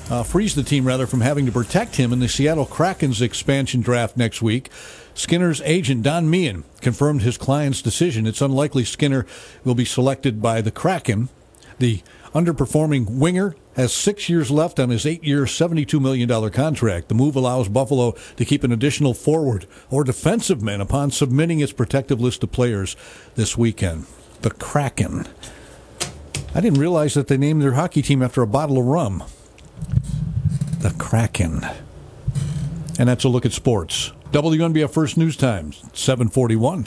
uh, 0.09 0.23
frees 0.23 0.55
the 0.55 0.63
team 0.63 0.87
rather 0.87 1.07
from 1.07 1.21
having 1.21 1.45
to 1.45 1.53
protect 1.53 1.97
him 1.97 2.11
in 2.11 2.21
the 2.21 2.29
Seattle 2.29 2.65
Kraken's 2.65 3.21
expansion 3.21 3.83
draft 3.83 4.17
next 4.17 4.41
week. 4.41 4.71
Skinner's 5.13 5.61
agent 5.61 6.05
Don 6.05 6.31
Meehan 6.31 6.65
confirmed 6.81 7.21
his 7.21 7.37
client's 7.37 7.83
decision. 7.83 8.27
It's 8.27 8.41
unlikely 8.41 8.83
Skinner 8.85 9.27
will 9.63 9.75
be 9.75 9.85
selected 9.85 10.41
by 10.41 10.63
the 10.63 10.71
Kraken. 10.71 11.29
The 11.79 12.01
underperforming 12.35 13.19
winger 13.19 13.57
has 13.77 13.93
six 13.93 14.31
years 14.31 14.51
left 14.51 14.81
on 14.81 14.89
his 14.89 15.05
eight-year, 15.05 15.43
$72 15.43 16.01
million 16.01 16.51
contract. 16.51 17.09
The 17.09 17.15
move 17.15 17.37
allows 17.37 17.69
Buffalo 17.69 18.13
to 18.39 18.45
keep 18.47 18.65
an 18.65 18.73
additional 18.73 19.13
forward 19.13 19.67
or 19.91 20.03
defensive 20.03 20.63
man 20.63 20.81
upon 20.81 21.11
submitting 21.11 21.61
its 21.61 21.75
protective 21.75 22.23
list 22.23 22.43
of 22.43 22.53
players 22.53 22.97
this 23.35 23.59
weekend 23.59 24.07
the 24.45 24.51
Kraken. 24.51 25.27
I 26.55 26.61
didn't 26.61 26.79
realize 26.79 27.15
that 27.15 27.29
they 27.29 27.39
named 27.39 27.63
their 27.63 27.73
hockey 27.73 28.03
team 28.03 28.23
after 28.23 28.43
a 28.43 28.47
bottle 28.47 28.77
of 28.77 28.85
rum. 28.85 29.25
The 30.81 30.95
Kraken. 30.99 31.67
And 32.99 33.09
that's 33.09 33.25
a 33.25 33.31
look 33.31 33.47
at 33.47 33.53
sports. 33.53 34.13
WNBF 34.33 34.91
First 34.91 35.17
News 35.17 35.39
Times, 35.39 35.83
741. 35.95 36.85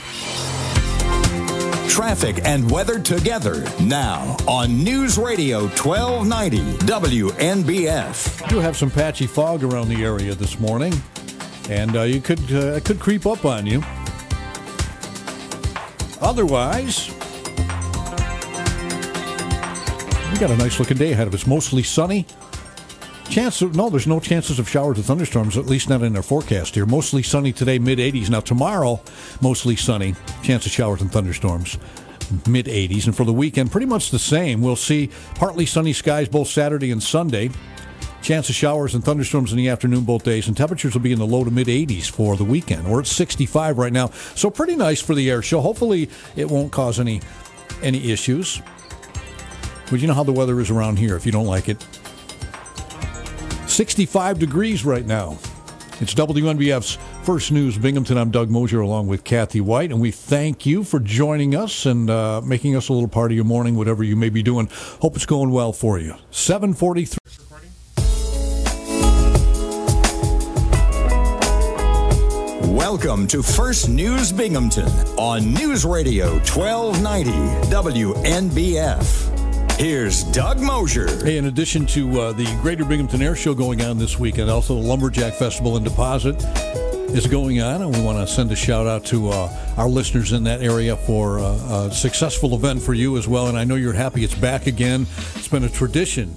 Traffic 1.90 2.46
and 2.46 2.70
weather 2.70 3.00
together 3.00 3.66
now 3.82 4.38
on 4.48 4.84
News 4.84 5.18
Radio 5.18 5.62
1290 5.62 6.60
WNBF. 6.86 8.42
We 8.44 8.48
do 8.50 8.60
have 8.60 8.78
some 8.78 8.92
patchy 8.92 9.26
fog 9.26 9.64
around 9.64 9.90
the 9.90 10.04
area 10.04 10.36
this 10.36 10.60
morning, 10.60 10.94
and 11.72 11.96
uh, 11.96 12.04
you 12.04 12.22
could 12.22 12.40
uh, 12.52 12.76
it 12.76 12.86
could 12.86 13.00
creep 13.00 13.26
up 13.26 13.46
on 13.46 13.66
you. 13.66 13.82
Otherwise, 16.22 17.12
we 20.32 20.38
got 20.38 20.52
a 20.52 20.58
nice 20.58 20.80
looking 20.80 20.98
day 20.98 21.12
ahead 21.14 21.28
of 21.28 21.34
us. 21.34 21.48
Mostly 21.48 21.84
sunny. 21.84 22.26
Chance 23.30 23.62
of, 23.62 23.76
no, 23.76 23.90
there's 23.90 24.08
no 24.08 24.20
chances 24.20 24.58
of 24.60 24.70
showers 24.70 25.00
or 25.00 25.02
thunderstorms, 25.02 25.58
at 25.58 25.66
least 25.66 25.90
not 25.90 26.02
in 26.02 26.16
our 26.16 26.22
forecast 26.22 26.76
here. 26.76 26.86
Mostly 26.86 27.22
sunny 27.22 27.52
today, 27.52 27.78
mid 27.78 28.00
80s. 28.00 28.30
Now, 28.30 28.40
tomorrow, 28.40 29.02
mostly 29.42 29.76
sunny. 29.76 30.16
Chance 30.44 30.66
of 30.66 30.72
showers 30.72 31.02
and 31.02 31.12
thunderstorms, 31.12 31.78
mid 32.48 32.68
80s. 32.68 33.06
And 33.06 33.16
for 33.16 33.26
the 33.26 33.34
weekend, 33.34 33.72
pretty 33.72 33.88
much 33.88 34.12
the 34.12 34.20
same. 34.20 34.62
We'll 34.62 34.76
see 34.76 35.10
partly 35.36 35.66
sunny 35.66 35.94
skies 35.94 36.30
both 36.30 36.48
Saturday 36.48 36.92
and 36.92 37.02
Sunday. 37.02 37.50
Chance 38.22 38.50
of 38.50 38.56
showers 38.56 38.96
and 38.96 39.04
thunderstorms 39.04 39.52
in 39.52 39.58
the 39.58 39.70
afternoon 39.70 40.04
both 40.04 40.24
days, 40.24 40.48
and 40.48 40.58
temperatures 40.58 40.94
will 40.94 41.02
be 41.02 41.14
in 41.14 41.20
the 41.20 41.28
low 41.28 41.44
to 41.44 41.52
mid 41.52 41.68
80s 41.68 42.10
for 42.10 42.36
the 42.36 42.46
weekend. 42.46 42.90
We're 42.90 43.02
at 43.02 43.08
65 43.08 43.78
right 43.78 43.94
now, 43.94 44.08
so 44.36 44.50
pretty 44.50 44.76
nice 44.76 45.02
for 45.02 45.16
the 45.16 45.30
air 45.30 45.42
show. 45.42 45.62
Hopefully, 45.62 46.10
it 46.36 46.50
won't 46.50 46.72
cause 46.72 47.00
any 47.00 47.22
any 47.82 48.12
issues. 48.12 48.62
But 49.90 50.02
you 50.02 50.08
know 50.08 50.14
how 50.14 50.24
the 50.24 50.34
weather 50.34 50.60
is 50.60 50.70
around 50.70 50.98
here 50.98 51.16
if 51.16 51.26
you 51.26 51.32
don't 51.32 51.46
like 51.46 51.70
it. 51.70 51.86
65 53.68 54.40
degrees 54.40 54.84
right 54.84 55.06
now. 55.06 55.38
It's 56.00 56.14
WNBF's 56.14 56.98
First 57.24 57.52
News 57.52 57.78
Binghamton. 57.78 58.18
I'm 58.18 58.30
Doug 58.30 58.50
Mosher 58.50 58.82
along 58.82 59.08
with 59.08 59.24
Kathy 59.24 59.62
Whyte, 59.62 59.92
and 59.92 60.00
we 60.00 60.12
thank 60.12 60.66
you 60.66 60.84
for 60.84 61.00
joining 61.00 61.56
us 61.56 61.86
and 61.86 62.10
uh, 62.10 62.42
making 62.42 62.76
us 62.76 62.90
a 62.90 62.94
little 62.94 63.10
part 63.10 63.32
of 63.32 63.36
your 63.36 63.46
morning, 63.46 63.76
whatever 63.76 64.04
you 64.04 64.16
may 64.16 64.30
be 64.30 64.44
doing. 64.44 64.70
Hope 65.02 65.16
it's 65.16 65.26
going 65.26 65.52
well 65.52 65.74
for 65.74 66.00
you. 66.00 66.16
743. 66.32 67.18
Welcome 72.74 73.28
to 73.28 73.42
First 73.42 73.90
News 73.90 74.32
Binghamton 74.32 74.90
on 75.18 75.54
News 75.54 75.84
Radio 75.84 76.34
1290 76.34 77.32
WNBF. 77.70 79.37
Here's 79.78 80.24
Doug 80.24 80.60
Mosher. 80.60 81.24
Hey, 81.24 81.38
in 81.38 81.46
addition 81.46 81.86
to 81.88 82.20
uh, 82.20 82.32
the 82.32 82.46
Greater 82.64 82.84
Binghamton 82.84 83.22
Air 83.22 83.36
Show 83.36 83.54
going 83.54 83.80
on 83.84 84.00
this 84.00 84.18
weekend, 84.18 84.50
also 84.50 84.74
the 84.74 84.82
Lumberjack 84.82 85.36
Festival 85.36 85.78
in 85.78 85.84
Deposit 85.84 86.44
is 87.12 87.28
going 87.28 87.62
on, 87.62 87.84
and 87.84 87.96
we 87.96 88.02
want 88.02 88.18
to 88.18 88.26
send 88.26 88.52
a 88.52 88.56
shout 88.56 88.88
out 88.88 89.06
to 89.06 89.30
uh, 89.30 89.76
our 89.78 89.88
listeners 89.88 90.32
in 90.32 90.44
that 90.46 90.64
area 90.64 90.96
for 90.96 91.38
uh, 91.38 91.90
a 91.90 91.92
successful 91.92 92.56
event 92.56 92.82
for 92.82 92.96
you 92.96 93.18
as 93.18 93.28
well. 93.28 93.50
And 93.50 93.58
I 93.58 93.66
know 93.66 93.76
you're 93.76 93.94
happy 93.94 94.24
it's 94.24 94.34
back 94.34 94.66
again. 94.66 95.06
It's 95.36 95.48
been 95.48 95.64
a 95.64 95.70
tradition 95.70 96.36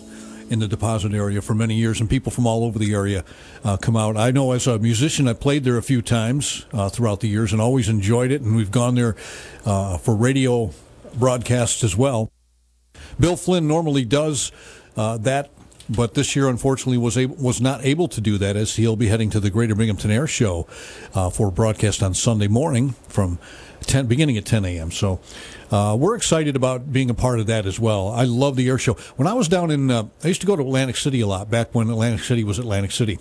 in 0.51 0.59
the 0.59 0.69
deposit 0.69 1.15
area 1.15 1.41
for 1.41 1.55
many 1.55 1.77
years, 1.77 1.99
and 1.99 2.11
people 2.11 2.31
from 2.31 2.47
all 2.47 2.63
over 2.63 2.79
the 2.79 2.93
area 2.93 3.25
uh, 3.65 3.79
come 3.79 3.97
out. 3.97 4.19
I 4.19 4.33
know 4.33 4.53
as 4.53 4.67
a 4.67 4.79
musician, 4.79 5.27
I 5.27 5.33
played 5.33 5.65
there 5.65 5.79
a 5.79 5.83
few 5.83 6.03
times 6.03 6.67
uh, 6.75 6.91
throughout 6.91 7.21
the 7.21 7.29
years 7.29 7.55
and 7.55 7.63
always 7.63 7.89
enjoyed 7.89 8.33
it, 8.33 8.43
and 8.43 8.55
we've 8.55 8.71
gone 8.71 8.97
there 8.97 9.17
uh, 9.65 9.97
for 9.97 10.15
radio 10.15 10.73
broadcasts 11.15 11.83
as 11.83 11.97
well. 11.97 12.31
Bill 13.19 13.37
Flynn 13.37 13.67
normally 13.67 14.05
does 14.05 14.53
uh, 14.97 15.19
that, 15.19 15.51
but 15.89 16.15
this 16.15 16.37
year, 16.37 16.49
unfortunately, 16.49 16.99
was 16.99 17.19
able, 17.19 17.37
was 17.37 17.61
not 17.61 17.85
able 17.85 18.09
to 18.09 18.21
do 18.21 18.39
that 18.39 18.57
as 18.57 18.77
he'll 18.77 18.97
be 18.97 19.09
heading 19.09 19.31
to 19.31 19.41
the 19.41 19.51
Greater 19.51 19.75
Binghamton 19.75 20.11
Air 20.11 20.27
Show 20.27 20.67
uh, 21.15 21.31
for 21.31 21.51
broadcast 21.51 22.03
on 22.03 22.15
Sunday 22.15 22.49
morning 22.49 22.91
from 23.09 23.39
10, 23.83 24.07
beginning 24.07 24.37
at 24.37 24.45
10 24.45 24.65
a.m. 24.65 24.91
So 24.91 25.21
uh, 25.71 25.97
we're 25.99 26.15
excited 26.15 26.57
about 26.57 26.93
being 26.93 27.11
a 27.11 27.15
part 27.15 27.41
of 27.41 27.47
that 27.47 27.67
as 27.67 27.81
well. 27.81 28.09
I 28.09 28.25
love 28.25 28.57
the 28.57 28.69
air 28.69 28.79
show. 28.79 28.95
When 29.17 29.27
I 29.27 29.33
was 29.35 29.49
down 29.49 29.71
in, 29.71 29.91
uh, 29.91 30.05
I 30.23 30.29
used 30.29 30.41
to 30.43 30.47
go 30.47 30.57
to 30.57 30.63
Atlantic 30.63 30.97
City 30.97 31.21
a 31.21 31.27
lot 31.27 31.51
back 31.51 31.75
when 31.75 31.89
Atlantic 31.91 32.21
City 32.21 32.45
was 32.45 32.59
Atlantic 32.59 32.93
City. 32.93 33.19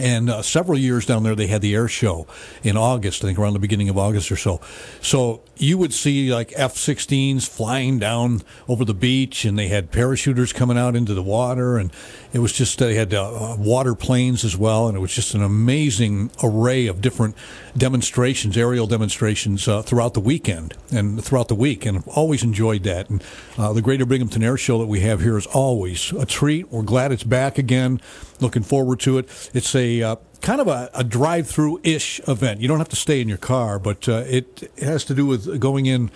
And 0.00 0.30
uh, 0.30 0.40
several 0.40 0.78
years 0.78 1.04
down 1.04 1.22
there, 1.22 1.34
they 1.34 1.46
had 1.46 1.60
the 1.60 1.74
air 1.74 1.86
show 1.86 2.26
in 2.62 2.76
August, 2.76 3.22
I 3.22 3.28
think 3.28 3.38
around 3.38 3.52
the 3.52 3.58
beginning 3.58 3.90
of 3.90 3.98
August 3.98 4.32
or 4.32 4.36
so. 4.36 4.60
So 5.02 5.42
you 5.56 5.76
would 5.76 5.92
see 5.92 6.32
like 6.32 6.54
F 6.56 6.74
16s 6.74 7.46
flying 7.46 7.98
down 7.98 8.40
over 8.66 8.84
the 8.84 8.94
beach, 8.94 9.44
and 9.44 9.58
they 9.58 9.68
had 9.68 9.92
parachuters 9.92 10.54
coming 10.54 10.78
out 10.78 10.96
into 10.96 11.12
the 11.12 11.22
water. 11.22 11.76
And 11.76 11.92
it 12.32 12.38
was 12.38 12.52
just, 12.52 12.78
they 12.78 12.94
had 12.94 13.12
uh, 13.12 13.56
water 13.58 13.94
planes 13.94 14.42
as 14.42 14.56
well. 14.56 14.88
And 14.88 14.96
it 14.96 15.00
was 15.00 15.14
just 15.14 15.34
an 15.34 15.42
amazing 15.42 16.30
array 16.42 16.86
of 16.86 17.02
different 17.02 17.36
demonstrations, 17.76 18.56
aerial 18.56 18.86
demonstrations 18.86 19.68
uh, 19.68 19.82
throughout 19.82 20.14
the 20.14 20.20
weekend 20.20 20.74
and 20.90 21.22
throughout 21.22 21.48
the 21.48 21.54
week. 21.54 21.84
And 21.84 21.98
I've 21.98 22.08
always 22.08 22.42
enjoyed 22.42 22.84
that. 22.84 23.10
And 23.10 23.22
uh, 23.58 23.74
the 23.74 23.82
Greater 23.82 24.06
Binghamton 24.06 24.42
Air 24.42 24.56
Show 24.56 24.78
that 24.78 24.86
we 24.86 25.00
have 25.00 25.20
here 25.20 25.36
is 25.36 25.46
always 25.46 26.12
a 26.12 26.24
treat. 26.24 26.70
We're 26.70 26.82
glad 26.82 27.12
it's 27.12 27.24
back 27.24 27.58
again. 27.58 28.00
Looking 28.40 28.62
forward 28.62 29.00
to 29.00 29.18
it. 29.18 29.50
It's 29.52 29.74
a 29.74 29.89
uh, 30.02 30.16
kind 30.40 30.60
of 30.60 30.68
a, 30.68 30.90
a 30.94 31.04
drive-through 31.04 31.80
ish 31.82 32.20
event. 32.26 32.60
You 32.60 32.68
don't 32.68 32.78
have 32.78 32.88
to 32.90 32.96
stay 32.96 33.20
in 33.20 33.28
your 33.28 33.38
car, 33.38 33.78
but 33.78 34.08
uh, 34.08 34.24
it 34.26 34.70
has 34.80 35.04
to 35.06 35.14
do 35.14 35.26
with 35.26 35.60
going 35.60 35.86
in 35.86 36.08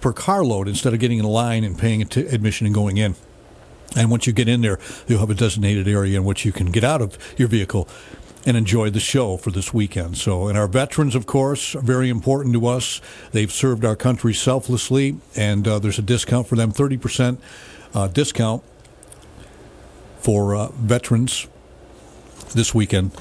for 0.00 0.12
carload 0.12 0.68
instead 0.68 0.94
of 0.94 1.00
getting 1.00 1.18
in 1.18 1.24
line 1.24 1.64
and 1.64 1.78
paying 1.78 2.06
t- 2.06 2.26
admission 2.26 2.66
and 2.66 2.74
going 2.74 2.96
in. 2.96 3.14
And 3.96 4.10
once 4.10 4.26
you 4.26 4.32
get 4.32 4.48
in 4.48 4.60
there, 4.60 4.78
you'll 5.06 5.20
have 5.20 5.30
a 5.30 5.34
designated 5.34 5.88
area 5.88 6.18
in 6.18 6.24
which 6.24 6.44
you 6.44 6.52
can 6.52 6.70
get 6.70 6.84
out 6.84 7.00
of 7.00 7.18
your 7.38 7.48
vehicle 7.48 7.88
and 8.44 8.56
enjoy 8.56 8.90
the 8.90 9.00
show 9.00 9.36
for 9.36 9.50
this 9.50 9.74
weekend. 9.74 10.16
So, 10.16 10.48
and 10.48 10.56
our 10.56 10.68
veterans, 10.68 11.14
of 11.14 11.26
course, 11.26 11.74
are 11.74 11.80
very 11.80 12.08
important 12.08 12.54
to 12.54 12.66
us. 12.66 13.00
They've 13.32 13.50
served 13.50 13.84
our 13.84 13.96
country 13.96 14.34
selflessly, 14.34 15.16
and 15.34 15.66
uh, 15.66 15.78
there's 15.80 15.98
a 15.98 16.02
discount 16.02 16.46
for 16.46 16.54
them 16.54 16.72
30% 16.72 17.38
uh, 17.94 18.08
discount 18.08 18.62
for 20.20 20.54
uh, 20.54 20.68
veterans 20.72 21.48
this 22.54 22.74
weekend. 22.74 23.12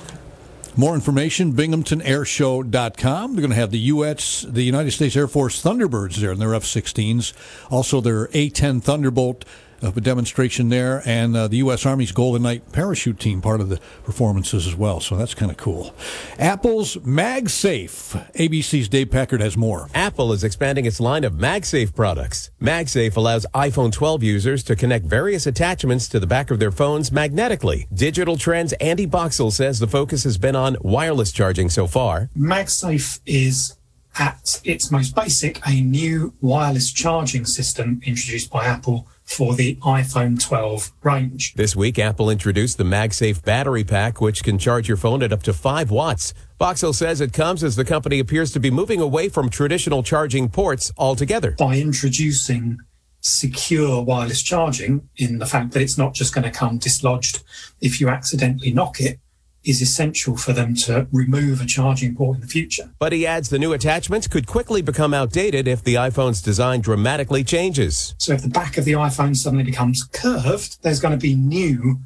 More 0.77 0.93
information, 0.93 1.53
binghamtonairshow.com. 1.53 3.33
They're 3.33 3.41
going 3.41 3.49
to 3.49 3.55
have 3.55 3.71
the 3.71 3.79
U.S., 3.79 4.41
the 4.41 4.63
United 4.63 4.91
States 4.91 5.15
Air 5.15 5.27
Force 5.27 5.63
Thunderbirds 5.63 6.17
there 6.17 6.33
in 6.33 6.39
their 6.39 6.53
F-16s. 6.53 7.31
Also, 7.71 8.01
their 8.01 8.25
A-10 8.33 8.83
Thunderbolt 8.83 9.45
of 9.85 9.95
a 9.95 10.01
demonstration 10.01 10.69
there, 10.69 11.01
and 11.05 11.35
uh, 11.35 11.47
the 11.47 11.57
U.S. 11.57 11.85
Army's 11.85 12.11
Golden 12.11 12.43
Knight 12.43 12.71
parachute 12.71 13.19
team 13.19 13.41
part 13.41 13.61
of 13.61 13.69
the 13.69 13.79
performances 14.03 14.67
as 14.67 14.75
well. 14.75 14.99
So 14.99 15.15
that's 15.15 15.33
kind 15.33 15.51
of 15.51 15.57
cool. 15.57 15.95
Apple's 16.39 16.97
MagSafe. 16.97 18.33
ABC's 18.33 18.89
Dave 18.89 19.11
Packard 19.11 19.41
has 19.41 19.55
more. 19.55 19.89
Apple 19.93 20.33
is 20.33 20.43
expanding 20.43 20.85
its 20.85 20.99
line 20.99 21.23
of 21.23 21.33
MagSafe 21.33 21.95
products. 21.95 22.51
MagSafe 22.61 23.15
allows 23.15 23.45
iPhone 23.53 23.91
12 23.91 24.23
users 24.23 24.63
to 24.63 24.75
connect 24.75 25.05
various 25.05 25.45
attachments 25.45 26.07
to 26.09 26.19
the 26.19 26.27
back 26.27 26.51
of 26.51 26.59
their 26.59 26.71
phones 26.71 27.11
magnetically. 27.11 27.87
Digital 27.93 28.37
Trends 28.37 28.73
Andy 28.73 29.05
Boxall 29.05 29.51
says 29.51 29.79
the 29.79 29.87
focus 29.87 30.23
has 30.23 30.37
been 30.37 30.55
on 30.55 30.77
wireless 30.81 31.31
charging 31.31 31.69
so 31.69 31.87
far. 31.87 32.29
MagSafe 32.37 33.19
is 33.25 33.77
at 34.17 34.61
its 34.63 34.91
most 34.91 35.15
basic 35.15 35.59
a 35.67 35.81
new 35.81 36.33
wireless 36.41 36.91
charging 36.91 37.45
system 37.45 37.99
introduced 38.05 38.49
by 38.49 38.65
Apple 38.65 39.07
for 39.25 39.55
the 39.55 39.75
iPhone 39.77 40.41
12 40.41 40.91
range. 41.03 41.53
This 41.55 41.75
week, 41.75 41.99
Apple 41.99 42.29
introduced 42.29 42.77
the 42.77 42.83
MagSafe 42.83 43.43
battery 43.43 43.83
pack, 43.83 44.21
which 44.21 44.43
can 44.43 44.57
charge 44.57 44.87
your 44.87 44.97
phone 44.97 45.23
at 45.23 45.33
up 45.33 45.43
to 45.43 45.53
5 45.53 45.91
watts. 45.91 46.33
Boxall 46.57 46.93
says 46.93 47.19
it 47.19 47.33
comes 47.33 47.63
as 47.63 47.75
the 47.75 47.83
company 47.83 48.19
appears 48.19 48.51
to 48.53 48.59
be 48.59 48.71
moving 48.71 49.01
away 49.01 49.27
from 49.27 49.49
traditional 49.49 50.03
charging 50.03 50.47
ports 50.47 50.91
altogether. 50.97 51.51
By 51.57 51.77
introducing 51.77 52.77
secure 53.19 54.03
wireless 54.03 54.43
charging 54.43 55.09
in 55.17 55.39
the 55.39 55.47
fact 55.47 55.71
that 55.71 55.81
it's 55.81 55.97
not 55.97 56.13
just 56.13 56.33
going 56.33 56.43
to 56.43 56.51
come 56.51 56.77
dislodged 56.77 57.41
if 57.81 57.99
you 57.99 58.07
accidentally 58.07 58.71
knock 58.71 58.99
it 58.99 59.19
is 59.65 59.81
essential 59.81 60.37
for 60.37 60.53
them 60.53 60.75
to 60.75 61.07
remove 61.11 61.61
a 61.61 61.65
charging 61.65 62.15
port 62.15 62.35
in 62.35 62.41
the 62.41 62.47
future. 62.47 62.91
But 62.99 63.13
he 63.13 63.25
adds 63.25 63.49
the 63.49 63.59
new 63.59 63.73
attachments 63.73 64.27
could 64.27 64.47
quickly 64.47 64.81
become 64.81 65.13
outdated 65.13 65.67
if 65.67 65.83
the 65.83 65.95
iPhone's 65.95 66.41
design 66.41 66.81
dramatically 66.81 67.43
changes. 67.43 68.15
So 68.17 68.33
if 68.33 68.41
the 68.41 68.49
back 68.49 68.77
of 68.77 68.85
the 68.85 68.93
iPhone 68.93 69.35
suddenly 69.35 69.63
becomes 69.63 70.03
curved, 70.03 70.81
there's 70.83 70.99
going 70.99 71.13
to 71.13 71.21
be 71.21 71.35
new 71.35 71.99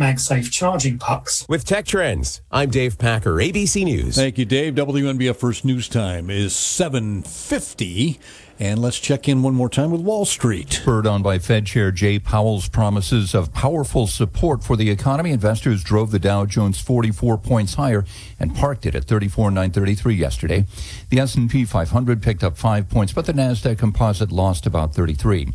MagSafe 0.00 0.50
charging 0.50 0.98
pucks. 0.98 1.44
With 1.46 1.66
Tech 1.66 1.84
Trends, 1.84 2.40
I'm 2.50 2.70
Dave 2.70 2.96
Packer, 2.96 3.34
ABC 3.34 3.84
News. 3.84 4.16
Thank 4.16 4.38
you, 4.38 4.46
Dave. 4.46 4.74
WNBF 4.74 5.36
First 5.36 5.64
News 5.66 5.90
Time 5.90 6.30
is 6.30 6.54
7.50. 6.54 8.18
And 8.60 8.78
let's 8.78 8.98
check 8.98 9.26
in 9.26 9.42
one 9.42 9.54
more 9.54 9.70
time 9.70 9.90
with 9.90 10.02
Wall 10.02 10.26
Street. 10.26 10.70
Spurred 10.70 11.06
on 11.06 11.22
by 11.22 11.38
Fed 11.38 11.64
Chair 11.64 11.90
Jay 11.90 12.18
Powell's 12.18 12.68
promises 12.68 13.34
of 13.34 13.54
powerful 13.54 14.06
support 14.06 14.62
for 14.62 14.76
the 14.76 14.90
economy, 14.90 15.30
investors 15.30 15.82
drove 15.82 16.10
the 16.10 16.18
Dow 16.18 16.44
Jones 16.44 16.78
44 16.78 17.38
points 17.38 17.74
higher 17.76 18.04
and 18.38 18.54
parked 18.54 18.84
it 18.84 18.94
at 18.94 19.04
34,933 19.04 20.14
yesterday. 20.14 20.66
The 21.08 21.20
S&P 21.20 21.64
500 21.64 22.22
picked 22.22 22.44
up 22.44 22.58
5 22.58 22.90
points, 22.90 23.14
but 23.14 23.24
the 23.24 23.32
Nasdaq 23.32 23.78
Composite 23.78 24.30
lost 24.30 24.66
about 24.66 24.94
33. 24.94 25.54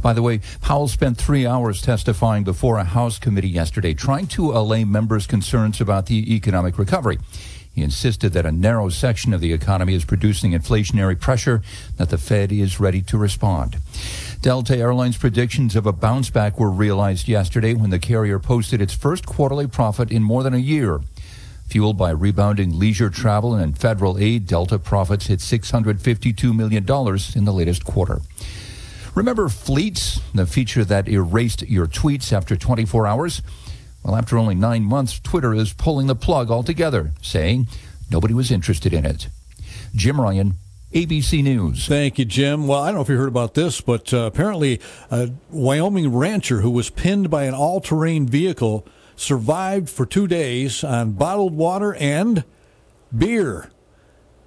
By 0.00 0.14
the 0.14 0.22
way, 0.22 0.40
Powell 0.62 0.88
spent 0.88 1.18
three 1.18 1.46
hours 1.46 1.82
testifying 1.82 2.42
before 2.42 2.78
a 2.78 2.84
House 2.84 3.18
committee 3.18 3.50
yesterday, 3.50 3.92
trying 3.92 4.28
to 4.28 4.52
allay 4.52 4.84
members' 4.84 5.26
concerns 5.26 5.78
about 5.78 6.06
the 6.06 6.34
economic 6.34 6.78
recovery. 6.78 7.18
Insisted 7.82 8.32
that 8.32 8.46
a 8.46 8.52
narrow 8.52 8.88
section 8.88 9.32
of 9.32 9.40
the 9.40 9.52
economy 9.52 9.94
is 9.94 10.04
producing 10.04 10.52
inflationary 10.52 11.18
pressure, 11.18 11.62
that 11.96 12.10
the 12.10 12.18
Fed 12.18 12.52
is 12.52 12.80
ready 12.80 13.02
to 13.02 13.18
respond. 13.18 13.78
Delta 14.42 14.76
Airlines 14.76 15.16
predictions 15.16 15.76
of 15.76 15.86
a 15.86 15.92
bounce 15.92 16.30
back 16.30 16.58
were 16.58 16.70
realized 16.70 17.28
yesterday 17.28 17.74
when 17.74 17.90
the 17.90 17.98
carrier 17.98 18.38
posted 18.38 18.80
its 18.80 18.94
first 18.94 19.26
quarterly 19.26 19.66
profit 19.66 20.10
in 20.10 20.22
more 20.22 20.42
than 20.42 20.54
a 20.54 20.58
year. 20.58 21.00
Fueled 21.66 21.96
by 21.96 22.10
rebounding 22.10 22.78
leisure 22.78 23.10
travel 23.10 23.54
and 23.54 23.78
federal 23.78 24.18
aid, 24.18 24.46
Delta 24.46 24.78
profits 24.78 25.26
hit 25.26 25.38
$652 25.38 26.54
million 26.54 26.84
in 27.36 27.44
the 27.44 27.52
latest 27.52 27.84
quarter. 27.84 28.20
Remember 29.14 29.48
Fleets, 29.48 30.20
the 30.34 30.46
feature 30.46 30.84
that 30.84 31.08
erased 31.08 31.62
your 31.62 31.86
tweets 31.86 32.32
after 32.32 32.56
24 32.56 33.06
hours? 33.06 33.42
Well, 34.02 34.16
after 34.16 34.38
only 34.38 34.54
nine 34.54 34.84
months, 34.84 35.20
Twitter 35.20 35.54
is 35.54 35.72
pulling 35.72 36.06
the 36.06 36.14
plug 36.14 36.50
altogether, 36.50 37.12
saying 37.20 37.68
nobody 38.10 38.34
was 38.34 38.50
interested 38.50 38.92
in 38.92 39.04
it. 39.04 39.28
Jim 39.94 40.20
Ryan, 40.20 40.54
ABC 40.92 41.42
News. 41.42 41.86
Thank 41.86 42.18
you, 42.18 42.24
Jim. 42.24 42.66
Well, 42.66 42.80
I 42.80 42.86
don't 42.86 42.96
know 42.96 43.02
if 43.02 43.08
you 43.08 43.16
heard 43.16 43.28
about 43.28 43.54
this, 43.54 43.80
but 43.80 44.12
uh, 44.12 44.18
apparently 44.22 44.80
a 45.10 45.30
Wyoming 45.50 46.12
rancher 46.12 46.62
who 46.62 46.70
was 46.70 46.90
pinned 46.90 47.30
by 47.30 47.44
an 47.44 47.54
all 47.54 47.80
terrain 47.80 48.26
vehicle 48.26 48.86
survived 49.14 49.88
for 49.90 50.06
two 50.06 50.26
days 50.26 50.82
on 50.82 51.12
bottled 51.12 51.54
water 51.54 51.94
and 51.94 52.44
beer. 53.16 53.70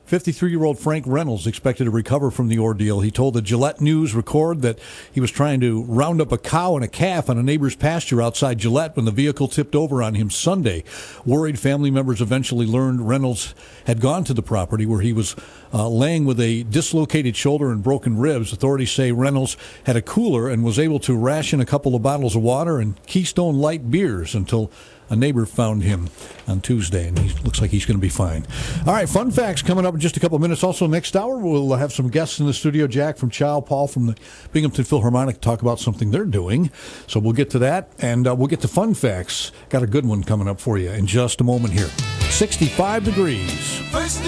53 0.06 0.52
year 0.52 0.66
old 0.66 0.78
Frank 0.78 1.06
Reynolds 1.08 1.48
expected 1.48 1.86
to 1.86 1.92
recover 1.92 2.30
from 2.30 2.50
the 2.50 2.60
ordeal. 2.60 3.00
He 3.00 3.10
told 3.10 3.34
the 3.34 3.42
Gillette 3.42 3.80
News 3.80 4.14
record 4.14 4.62
that 4.62 4.78
he 5.12 5.22
was 5.22 5.32
trying 5.32 5.62
to 5.62 5.84
round 5.84 6.20
up 6.20 6.32
a 6.32 6.38
cow 6.38 6.76
and 6.76 6.84
a 6.84 6.90
calf 6.90 7.30
on 7.30 7.38
a 7.38 7.44
neighbor's 7.44 7.76
pasture 7.76 8.22
outside 8.22 8.58
Gillette 8.58 8.98
when 8.98 9.06
the 9.06 9.12
vehicle 9.12 9.48
tipped 9.48 9.76
over 9.76 10.04
on 10.04 10.16
him 10.16 10.30
Sunday. 10.30 10.84
Worried 11.26 11.58
family 11.58 11.90
members 11.90 12.20
eventually 12.20 12.66
learned 12.66 13.08
Reynolds 13.08 13.56
had 13.86 14.02
gone 14.02 14.26
to 14.26 14.34
the 14.34 14.44
property 14.44 14.86
where 14.86 15.02
he 15.02 15.14
was 15.14 15.38
uh, 15.74 15.88
laying 15.88 16.26
with 16.26 16.40
a 16.40 16.64
dislocated 16.64 17.38
shoulder 17.38 17.72
and 17.72 17.82
broken 17.82 18.18
ribs. 18.18 18.52
Authorities 18.52 18.92
say 18.92 19.14
Reynolds 19.14 19.56
had 19.86 19.96
a 19.96 20.02
cooler 20.02 20.50
and 20.50 20.66
was 20.66 20.80
able 20.80 21.00
to 21.00 21.16
ration 21.16 21.62
a 21.62 21.66
couple 21.66 21.96
of 21.96 22.02
bottles 22.02 22.36
of 22.36 22.42
water 22.42 22.80
and 22.80 23.02
Keystone 23.06 23.56
Light 23.56 23.90
beers 23.90 24.36
until 24.36 24.70
a 25.14 25.16
neighbor 25.16 25.46
found 25.46 25.84
him 25.84 26.10
on 26.48 26.60
Tuesday, 26.60 27.08
and 27.08 27.18
he 27.18 27.30
looks 27.44 27.62
like 27.62 27.72
he's 27.72 27.86
going 27.86 27.98
to 27.98 28.02
be 28.02 28.10
fine. 28.10 28.46
All 28.86 28.94
right, 28.94 29.08
fun 29.08 29.32
facts 29.32 29.62
coming 29.62 29.86
up 29.86 29.94
in 29.94 30.00
just 30.00 30.18
a 30.18 30.20
couple 30.20 30.36
of 30.36 30.42
minutes. 30.42 30.64
Also, 30.64 30.88
next 30.88 31.16
hour, 31.16 31.38
we'll 31.38 31.74
have 31.76 31.94
some 31.94 32.10
guests 32.10 32.40
in 32.40 32.46
the 32.46 32.54
studio 32.54 32.88
Jack 32.88 33.18
from 33.18 33.30
Chow, 33.30 33.62
Paul 33.62 33.88
from 33.88 34.08
the 34.08 34.18
Binghamton 34.52 34.84
Philharmonic 34.84 35.40
talk 35.40 35.62
about 35.62 35.80
something 35.80 36.12
they're 36.12 36.26
doing. 36.26 36.72
So 37.08 37.20
we'll 37.20 37.34
get 37.34 37.50
to 37.52 37.60
that, 37.60 37.90
and 38.00 38.28
uh, 38.28 38.36
we'll 38.36 38.48
get 38.48 38.62
to 38.62 38.68
fun 38.68 38.94
facts. 38.94 39.52
Got 39.70 39.84
a 39.84 39.88
good 39.88 40.06
one 40.06 40.24
coming 40.24 40.48
up 40.48 40.60
for 40.60 40.78
you 40.78 40.90
in 40.90 41.08
just 41.08 41.40
a 41.40 41.44
moment 41.44 41.74
here. 41.74 41.90
65 42.30 43.06
degrees. 43.06 43.78
First 43.92 44.22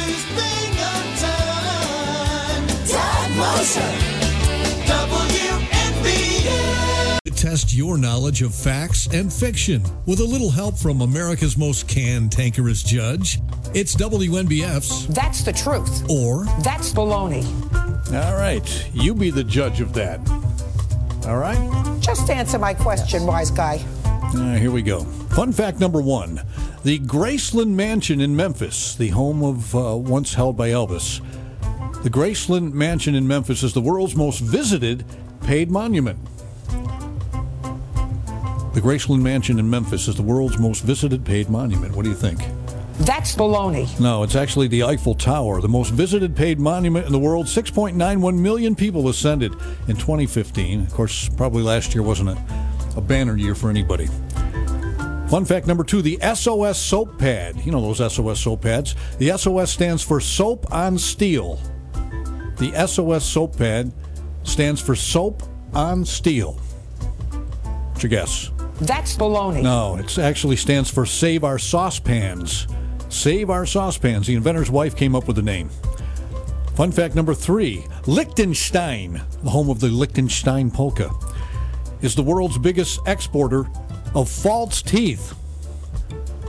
Moser. 3.36 4.25
Test 7.46 7.76
your 7.76 8.00
knowledge 8.00 8.42
of 8.42 8.56
facts 8.56 9.06
and 9.14 9.32
fiction 9.32 9.84
with 10.08 10.20
a 10.20 10.24
little 10.24 10.50
help 10.50 10.76
from 10.76 11.02
America's 11.02 11.56
most 11.56 11.88
cantankerous 11.88 12.82
judge. 12.82 13.40
It's 13.76 13.96
WNBF's 13.96 15.06
That's 15.10 15.44
the 15.44 15.54
truth. 15.54 16.10
or 16.10 16.46
That's 16.64 16.92
baloney. 16.92 17.46
All 18.16 18.36
right, 18.36 18.90
you 18.96 19.14
be 19.14 19.30
the 19.30 19.44
judge 19.44 19.80
of 19.80 19.94
that. 19.94 20.28
All 21.28 21.38
right? 21.38 22.02
Just 22.02 22.32
answer 22.32 22.58
my 22.58 22.74
question, 22.74 23.28
wise 23.28 23.52
guy. 23.52 23.80
All 24.06 24.32
right, 24.38 24.60
here 24.60 24.72
we 24.72 24.82
go. 24.82 25.02
Fun 25.36 25.52
fact 25.52 25.80
number 25.80 26.02
one 26.02 26.42
The 26.84 26.98
Graceland 26.98 27.76
Mansion 27.76 28.22
in 28.22 28.36
Memphis, 28.36 28.96
the 28.96 29.10
home 29.10 29.44
of 29.44 29.76
uh, 29.76 29.96
once 29.96 30.34
held 30.34 30.58
by 30.58 30.70
Elvis. 30.70 31.22
The 32.02 32.10
Graceland 32.10 32.74
Mansion 32.74 33.14
in 33.14 33.28
Memphis 33.28 33.62
is 33.62 33.74
the 33.74 33.82
world's 33.82 34.16
most 34.16 34.40
visited 34.40 35.06
paid 35.44 35.70
monument. 35.70 36.18
The 38.76 38.82
Graceland 38.82 39.22
Mansion 39.22 39.58
in 39.58 39.70
Memphis 39.70 40.10
is 40.10 40.16
the 40.16 40.22
world's 40.22 40.60
most 40.60 40.84
visited 40.84 41.24
paid 41.24 41.50
monument. 41.50 41.96
What 41.96 42.04
do 42.04 42.10
you 42.10 42.16
think? 42.16 42.42
That's 43.00 43.34
baloney. 43.34 43.98
No, 44.02 44.22
it's 44.22 44.36
actually 44.36 44.68
the 44.68 44.84
Eiffel 44.84 45.16
Tower, 45.16 45.62
the 45.62 45.70
most 45.70 45.92
visited 45.92 46.36
paid 46.36 46.60
monument 46.60 47.06
in 47.06 47.14
the 47.14 47.18
world. 47.18 47.46
6.91 47.46 48.38
million 48.38 48.76
people 48.76 49.08
ascended 49.08 49.54
in 49.88 49.96
2015. 49.96 50.82
Of 50.82 50.94
course, 50.94 51.30
probably 51.30 51.64
last 51.64 51.96
year 51.96 52.04
wasn't 52.04 52.32
a, 52.32 52.66
a 52.98 53.02
banner 53.02 53.38
year 53.38 53.56
for 53.56 53.70
anybody. 53.70 54.08
Fun 55.30 55.46
fact 55.46 55.68
number 55.68 55.86
two 55.86 56.02
the 56.02 56.20
SOS 56.36 56.78
soap 56.78 57.18
pad. 57.18 57.56
You 57.66 57.72
know 57.72 57.80
those 57.80 58.14
SOS 58.14 58.42
soap 58.42 58.64
pads. 58.64 58.94
The 59.20 59.38
SOS 59.38 59.72
stands 59.72 60.04
for 60.04 60.20
Soap 60.20 60.70
on 60.74 60.98
Steel. 60.98 61.62
The 62.58 62.74
SOS 62.86 63.24
soap 63.24 63.58
pad 63.58 63.94
stands 64.44 64.82
for 64.82 64.98
Soap 64.98 65.44
on 65.74 66.04
Steel. 66.04 66.60
What's 67.94 68.04
your 68.04 68.10
guess? 68.10 68.52
That's 68.82 69.16
baloney. 69.16 69.62
No, 69.64 69.96
it 69.96 70.18
actually 70.18 70.58
stands 70.58 70.90
for 70.90 71.06
Save 71.06 71.44
Our 71.44 71.58
Saucepans. 71.58 72.68
Save 73.10 73.50
Our 73.50 73.66
Saucepans. 73.66 74.28
The 74.28 74.36
inventor's 74.36 74.70
wife 74.70 74.96
came 74.96 75.16
up 75.16 75.28
with 75.28 75.38
the 75.38 75.42
name. 75.42 75.70
Fun 76.76 76.92
fact 76.92 77.16
number 77.16 77.34
three 77.34 77.86
Liechtenstein, 78.06 79.22
the 79.44 79.50
home 79.50 79.70
of 79.70 79.80
the 79.80 79.88
Liechtenstein 79.88 80.70
polka, 80.70 81.10
is 82.02 82.16
the 82.16 82.24
world's 82.24 82.58
biggest 82.58 83.00
exporter 83.08 83.66
of 84.14 84.30
false 84.30 84.82
teeth. 84.82 85.32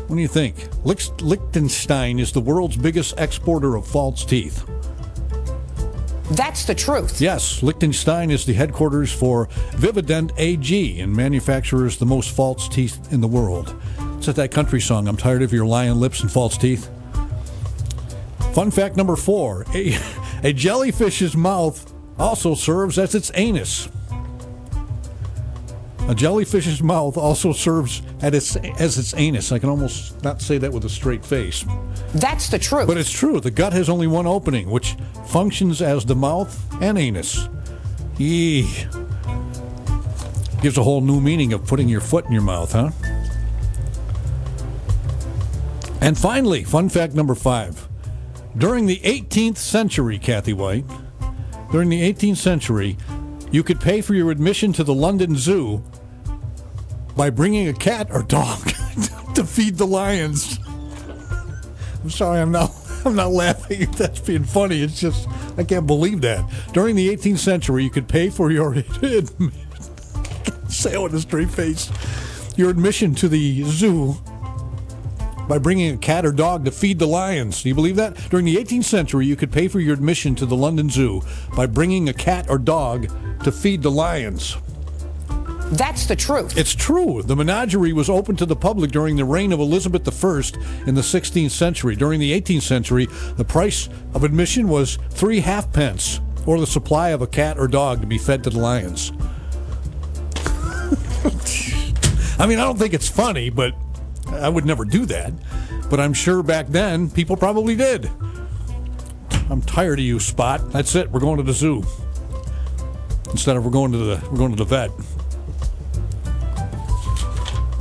What 0.09 0.17
do 0.17 0.23
you 0.23 0.29
think? 0.29 0.69
Liechtenstein 0.85 2.19
is 2.19 2.33
the 2.33 2.41
world's 2.41 2.77
biggest 2.77 3.15
exporter 3.19 3.77
of 3.77 3.87
false 3.87 4.25
teeth. 4.25 4.65
That's 6.31 6.65
the 6.65 6.75
truth. 6.75 7.21
Yes, 7.21 7.63
Liechtenstein 7.63 8.31
is 8.33 8.45
the 8.45 8.53
headquarters 8.53 9.13
for 9.13 9.47
Vivadent 9.77 10.33
AG 10.39 11.01
and 11.01 11.15
manufactures 11.15 11.99
the 11.99 12.07
most 12.07 12.35
false 12.35 12.69
teeth 12.69 13.13
in 13.13 13.21
the 13.21 13.29
world. 13.29 13.81
It's 14.19 14.27
like 14.27 14.37
that 14.37 14.51
country 14.51 14.81
song, 14.81 15.07
I'm 15.07 15.17
tired 15.17 15.43
of 15.43 15.53
your 15.53 15.67
lying 15.67 16.01
lips 16.01 16.21
and 16.23 16.31
false 16.31 16.59
teeth. 16.59 16.91
Fun 18.53 18.71
fact 18.71 18.97
number 18.97 19.15
four 19.15 19.67
a, 19.75 19.95
a 20.43 20.53
jellyfish's 20.53 21.37
mouth 21.37 21.93
also 22.19 22.55
serves 22.55 22.99
as 22.99 23.15
its 23.15 23.31
anus. 23.35 23.89
A 26.09 26.15
jellyfish's 26.15 26.85
mouth 26.85 27.17
also 27.17 27.53
serves 27.53 28.01
at 28.23 28.33
its, 28.33 28.55
as 28.55 28.97
its 28.97 29.13
anus. 29.15 29.51
I 29.51 29.59
can 29.59 29.69
almost 29.69 30.23
not 30.23 30.41
say 30.41 30.57
that 30.57 30.73
with 30.73 30.85
a 30.85 30.89
straight 30.89 31.25
face. 31.25 31.65
That's 32.15 32.49
the 32.49 32.61
truth. 32.61 32.87
But 32.87 32.97
it's 32.97 33.11
true. 33.11 33.41
The 33.41 33.51
gut 33.51 33.73
has 33.73 33.89
only 33.89 34.07
one 34.07 34.25
opening, 34.25 34.71
which 34.71 34.97
functions 35.27 35.83
as 35.83 36.05
the 36.05 36.15
mouth 36.15 36.57
and 36.81 36.97
anus. 36.97 37.49
Yee. 38.19 38.87
Gives 40.63 40.79
a 40.79 40.83
whole 40.85 41.01
new 41.01 41.21
meaning 41.21 41.53
of 41.53 41.67
putting 41.67 41.89
your 41.89 42.01
foot 42.01 42.25
in 42.25 42.33
your 42.33 42.43
mouth, 42.43 42.71
huh? 42.71 42.93
And 46.01 46.17
finally, 46.17 46.63
fun 46.63 46.89
fact 46.89 47.15
number 47.15 47.35
five. 47.35 47.89
During 48.57 48.87
the 48.87 49.01
18th 49.01 49.59
century, 49.59 50.21
Kathy 50.21 50.53
Whyte, 50.53 50.87
during 51.73 51.89
the 51.89 52.13
18th 52.13 52.37
century, 52.37 52.97
you 53.51 53.63
could 53.63 53.81
pay 53.81 54.01
for 54.01 54.15
your 54.15 54.31
admission 54.31 54.73
to 54.75 54.85
the 54.85 54.95
London 54.95 55.37
Zoo 55.37 55.83
by 57.17 57.31
bringing 57.31 57.69
a 57.69 57.73
cat 57.73 58.09
or 58.11 58.23
dog 58.23 58.59
to 59.35 59.45
feed 59.45 59.77
the 59.77 59.87
lions. 59.87 60.59
I'm 62.03 62.11
sorry, 62.11 62.41
I'm 62.41 62.53
not. 62.53 62.71
I'm 63.05 63.15
not 63.15 63.31
laughing 63.31 63.89
that's 63.93 64.19
being 64.19 64.43
funny. 64.43 64.83
It's 64.83 65.01
just 65.01 65.29
I 65.57 65.63
can't 65.63 65.87
believe 65.87 66.23
that. 66.23 66.45
During 66.73 66.97
the 66.97 67.15
18th 67.17 67.39
century, 67.39 67.85
you 67.85 67.91
could 67.91 68.09
pay 68.09 68.31
for 68.31 68.51
your 68.51 68.75
say 70.69 70.99
with 70.99 71.15
a 71.15 71.21
straight 71.21 71.51
face 71.51 71.91
your 72.57 72.71
admission 72.71 73.15
to 73.15 73.29
the 73.29 73.63
zoo 73.65 74.17
by 75.49 75.59
bringing 75.59 75.95
a 75.95 75.99
cat 75.99 76.27
or 76.27 76.33
dog 76.33 76.65
to 76.65 76.71
feed 76.71 76.99
the 76.99 77.07
lions. 77.07 77.63
Do 77.63 77.69
you 77.69 77.75
believe 77.75 77.97
that? 77.97 78.17
During 78.31 78.47
the 78.47 78.57
18th 78.57 78.85
century, 78.85 79.27
you 79.27 79.37
could 79.37 79.53
pay 79.53 79.69
for 79.69 79.79
your 79.79 79.95
admission 79.95 80.35
to 80.37 80.47
the 80.47 80.57
London 80.57 80.91
Zoo 80.91 81.23
by 81.55 81.67
bringing 81.67 82.09
a 82.09 82.13
cat 82.13 82.47
or 82.49 82.59
dog 82.59 83.09
to 83.45 83.53
feed 83.53 83.83
the 83.83 83.91
lions. 83.91 84.57
That's 85.73 86.07
the 86.07 86.15
truth. 86.15 86.57
It's 86.57 86.75
true. 86.75 87.23
The 87.23 87.35
menagerie 87.35 87.93
was 87.93 88.09
open 88.09 88.37
to 88.37 88.47
the 88.47 88.55
public 88.55 88.93
during 88.93 89.17
the 89.17 89.25
reign 89.25 89.53
of 89.53 89.59
Elizabeth 89.59 90.07
I 90.07 90.87
in 90.87 90.95
the 90.95 91.01
16th 91.01 91.51
century. 91.51 91.97
During 91.97 92.21
the 92.21 92.41
18th 92.41 92.63
century, 92.63 93.07
the 93.37 93.45
price 93.45 93.89
of 94.15 94.23
admission 94.23 94.69
was 94.69 94.97
three 95.11 95.41
halfpence, 95.41 96.21
or 96.47 96.61
the 96.61 96.69
supply 96.69 97.09
of 97.09 97.21
a 97.21 97.27
cat 97.27 97.59
or 97.59 97.67
dog 97.67 98.01
to 98.01 98.07
be 98.07 98.17
fed 98.17 98.45
to 98.45 98.51
the 98.51 98.61
lions. 98.61 99.11
I 102.39 102.47
mean, 102.47 102.61
I 102.61 102.65
don't 102.65 102.79
think 102.79 102.95
it's 102.95 103.09
funny, 103.09 103.51
but 103.51 103.75
I 104.29 104.49
would 104.49 104.67
never 104.67 104.85
do 104.85 105.05
that. 105.07 105.33
But 105.91 105.99
I'm 105.99 106.13
sure 106.13 106.45
back 106.45 106.69
then 106.69 107.11
people 107.11 107.37
probably 107.37 107.75
did. 107.75 108.09
I'm 109.51 109.63
tired 109.63 109.99
of 109.99 110.05
you, 110.05 110.21
Spot. 110.21 110.71
That's 110.71 110.95
it. 110.95 111.11
We're 111.11 111.21
going 111.21 111.39
to 111.39 111.43
the 111.43 111.53
zoo 111.53 111.83
instead 113.31 113.57
of 113.57 113.65
we're 113.65 113.71
going 113.71 113.93
to 113.93 113.99
the 113.99 114.29
we're 114.31 114.39
going 114.39 114.53
to 114.53 114.57
the 114.57 114.65
vet. 114.65 114.91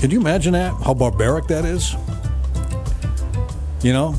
Can 0.06 0.12
you 0.12 0.20
imagine 0.20 0.54
that? 0.54 0.76
How 0.84 0.94
barbaric 0.94 1.48
that 1.48 1.66
is? 1.66 1.96
You 3.84 3.92
know? 3.92 4.14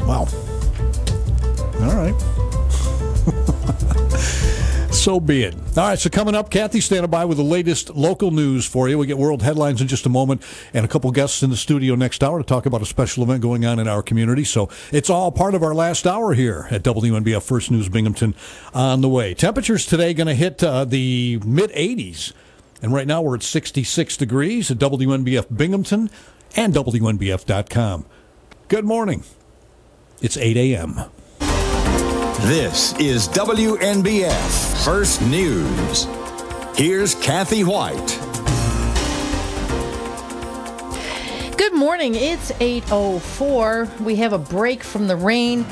Wow. 0.00 0.26
All 1.80 1.94
right. 1.94 2.20
so 4.92 5.20
be 5.20 5.44
it. 5.44 5.54
All 5.78 5.86
right, 5.86 6.00
so 6.00 6.10
coming 6.10 6.34
up, 6.34 6.50
Kathy 6.50 6.80
standing 6.80 7.12
by 7.12 7.24
with 7.24 7.36
the 7.36 7.44
latest 7.44 7.90
local 7.90 8.32
news 8.32 8.66
for 8.66 8.88
you. 8.88 8.98
We 8.98 9.06
get 9.06 9.18
world 9.18 9.40
headlines 9.40 9.80
in 9.80 9.86
just 9.86 10.04
a 10.04 10.08
moment 10.08 10.42
and 10.74 10.84
a 10.84 10.88
couple 10.88 11.08
guests 11.12 11.44
in 11.44 11.50
the 11.50 11.56
studio 11.56 11.94
next 11.94 12.24
hour 12.24 12.38
to 12.38 12.44
talk 12.44 12.66
about 12.66 12.82
a 12.82 12.86
special 12.86 13.22
event 13.22 13.40
going 13.40 13.64
on 13.64 13.78
in 13.78 13.86
our 13.86 14.02
community. 14.02 14.42
So 14.42 14.68
it's 14.90 15.10
all 15.10 15.30
part 15.30 15.54
of 15.54 15.62
our 15.62 15.76
last 15.76 16.08
hour 16.08 16.34
here 16.34 16.66
at 16.72 16.82
WNBF 16.82 17.44
First 17.44 17.70
News 17.70 17.88
Binghamton 17.88 18.34
on 18.74 19.00
the 19.00 19.08
way. 19.08 19.32
Temperatures 19.32 19.86
today 19.86 20.12
going 20.12 20.26
to 20.26 20.34
hit 20.34 20.60
uh, 20.64 20.84
the 20.84 21.40
mid 21.46 21.70
80s. 21.70 22.32
And 22.82 22.92
right 22.92 23.06
now 23.06 23.22
we're 23.22 23.36
at 23.36 23.44
66 23.44 24.16
degrees 24.16 24.70
at 24.70 24.78
WNBF 24.78 25.56
Binghamton 25.56 26.10
and 26.56 26.74
WNBF.com. 26.74 28.06
Good 28.68 28.84
morning. 28.84 29.22
It's 30.20 30.36
8 30.36 30.56
a.m. 30.56 31.00
This 32.42 32.92
is 32.98 33.28
WNBF 33.28 34.84
First 34.84 35.22
News. 35.22 36.08
Here's 36.76 37.14
Kathy 37.14 37.62
Whyte. 37.62 38.18
Good 41.56 41.74
morning. 41.74 42.16
It's 42.16 42.50
8:04. 42.52 44.00
We 44.00 44.16
have 44.16 44.32
a 44.32 44.38
break 44.38 44.82
from 44.82 45.06
the 45.06 45.14
rain, 45.14 45.64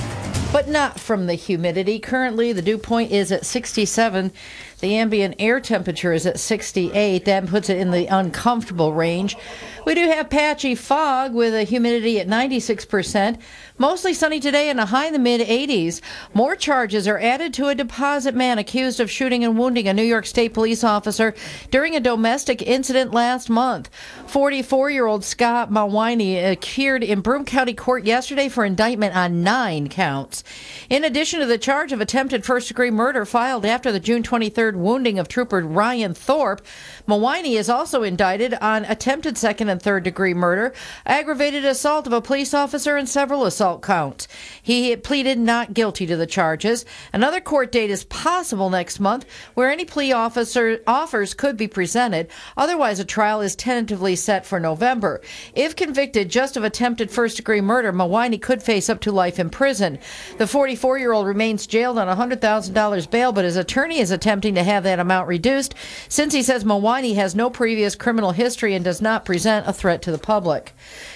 but 0.53 0.69
not 0.69 1.01
from 1.01 1.27
the 1.27 1.35
humidity. 1.35 1.99
Currently, 1.99 2.53
the 2.53 2.62
dew 2.62 2.78
point 2.78 3.11
is 3.11 3.32
at 3.32 3.45
67. 3.45 4.32
The 4.81 4.97
ambient 4.97 5.35
air 5.39 5.61
temperature 5.61 6.12
is 6.12 6.24
at 6.24 6.40
68. 6.40 7.27
That 7.27 7.47
puts 7.47 7.69
it 7.69 7.77
in 7.77 7.90
the 7.90 8.07
uncomfortable 8.07 8.94
range. 8.94 9.36
We 9.85 9.94
do 9.94 10.09
have 10.09 10.31
patchy 10.31 10.74
fog 10.74 11.35
with 11.35 11.55
a 11.55 11.65
humidity 11.65 12.20
at 12.20 12.28
96%. 12.28 13.39
Mostly 13.78 14.12
sunny 14.12 14.40
today 14.40 14.69
and 14.69 14.78
a 14.78 14.86
high 14.86 15.07
in 15.07 15.15
the 15.15 15.19
mid 15.19 15.40
80s. 15.40 16.02
More 16.35 16.55
charges 16.55 17.09
are 17.09 17.19
added 17.19 17.55
to 17.55 17.69
a 17.69 17.74
deposit 17.74 18.35
man 18.35 18.59
accused 18.59 19.01
of 19.01 19.11
shooting 19.11 19.43
and 19.43 19.59
wounding 19.59 19.89
a 19.89 19.94
New 19.94 20.02
York 20.02 20.27
State 20.27 20.52
police 20.52 20.85
officer 20.85 21.35
during 21.70 21.97
a 21.97 22.01
domestic 22.01 22.61
incident 22.61 23.12
last 23.12 23.48
month. 23.48 23.89
44 24.27 24.90
year 24.90 25.07
old 25.07 25.24
Scott 25.24 25.70
Mawiney 25.70 26.52
appeared 26.52 27.02
in 27.02 27.23
Broome 27.23 27.47
County 27.47 27.73
Court 27.73 28.05
yesterday 28.05 28.51
for 28.51 28.66
indictment 28.66 29.16
on 29.16 29.43
nine 29.43 29.89
counts. 29.89 30.44
In 30.90 31.05
addition 31.05 31.40
to 31.40 31.47
the 31.47 31.59
charge 31.59 31.93
of 31.93 32.02
attempted 32.02 32.44
first 32.44 32.69
degree 32.69 32.90
murder 32.90 33.24
filed 33.24 33.65
after 33.65 33.90
the 33.90 34.01
June 34.01 34.23
23rd 34.23 34.70
wounding 34.77 35.19
of 35.19 35.29
Trooper 35.29 35.61
Ryan 35.61 36.15
Thorpe, 36.15 36.63
Mawiney 37.07 37.59
is 37.59 37.69
also 37.69 38.03
indicted 38.03 38.55
on 38.55 38.85
attempted 38.85 39.37
second 39.37 39.69
and 39.69 39.81
third 39.81 40.05
degree 40.05 40.35
murder, 40.35 40.73
aggravated 41.07 41.65
assault 41.65 42.07
of 42.07 42.13
a 42.13 42.21
police 42.21 42.55
officer, 42.55 42.97
and 42.97 43.09
several 43.09 43.45
assault 43.45 43.83
counts. 43.83 44.29
He 44.63 44.95
pleaded 44.97 45.39
not 45.39 45.75
guilty 45.75 46.07
to 46.07 46.17
the 46.17 46.27
charges. 46.27 46.85
Another 47.13 47.41
court 47.41 47.73
date 47.73 47.91
is 47.91 48.05
possible 48.05 48.71
next 48.71 49.01
month 49.01 49.27
where 49.55 49.71
any 49.71 49.85
plea 49.85 50.13
officer 50.13 50.81
offers 50.87 51.35
could 51.35 51.57
be 51.57 51.69
presented. 51.69 52.29
Otherwise, 52.57 52.99
a 52.99 53.05
trial 53.05 53.41
is 53.41 53.57
tentatively 53.57 54.17
set 54.17 54.47
for 54.47 54.61
November. 54.61 55.21
If 55.55 55.77
convicted 55.77 56.29
just 56.29 56.57
of 56.57 56.65
attempted 56.65 57.11
first 57.11 57.37
degree 57.37 57.61
murder, 57.61 57.93
Mawiney 57.93 58.41
could 58.41 58.63
face 58.63 58.89
up 58.89 59.01
to 59.01 59.13
life 59.13 59.39
in 59.39 59.51
prison. 59.51 59.99
The 60.39 60.47
44 60.47 60.99
year 60.99 61.13
old 61.13 61.27
remains 61.27 61.67
jailed 61.67 61.99
on 61.99 62.09
$100,000 62.09 63.11
bail, 63.11 63.33
but 63.33 63.45
his 63.45 63.57
attorney 63.57 63.99
is 63.99 64.11
attempting 64.11 64.55
to 64.55 64.60
have 64.62 64.85
that 64.85 64.99
amount 64.99 65.28
reduced 65.28 65.74
since 66.09 66.32
he 66.32 66.43
says 66.43 66.65
Mawani 66.65 67.15
has 67.15 67.35
no 67.35 67.51
previous 67.51 67.95
criminal 67.95 68.32
history 68.32 68.74
and 68.74 68.85
does 68.85 69.01
not 69.01 69.24
present 69.24 69.66
a 69.69 69.73
threat 69.73 70.03
to 70.03 70.12
the 70.12 70.19
public. 70.19 70.74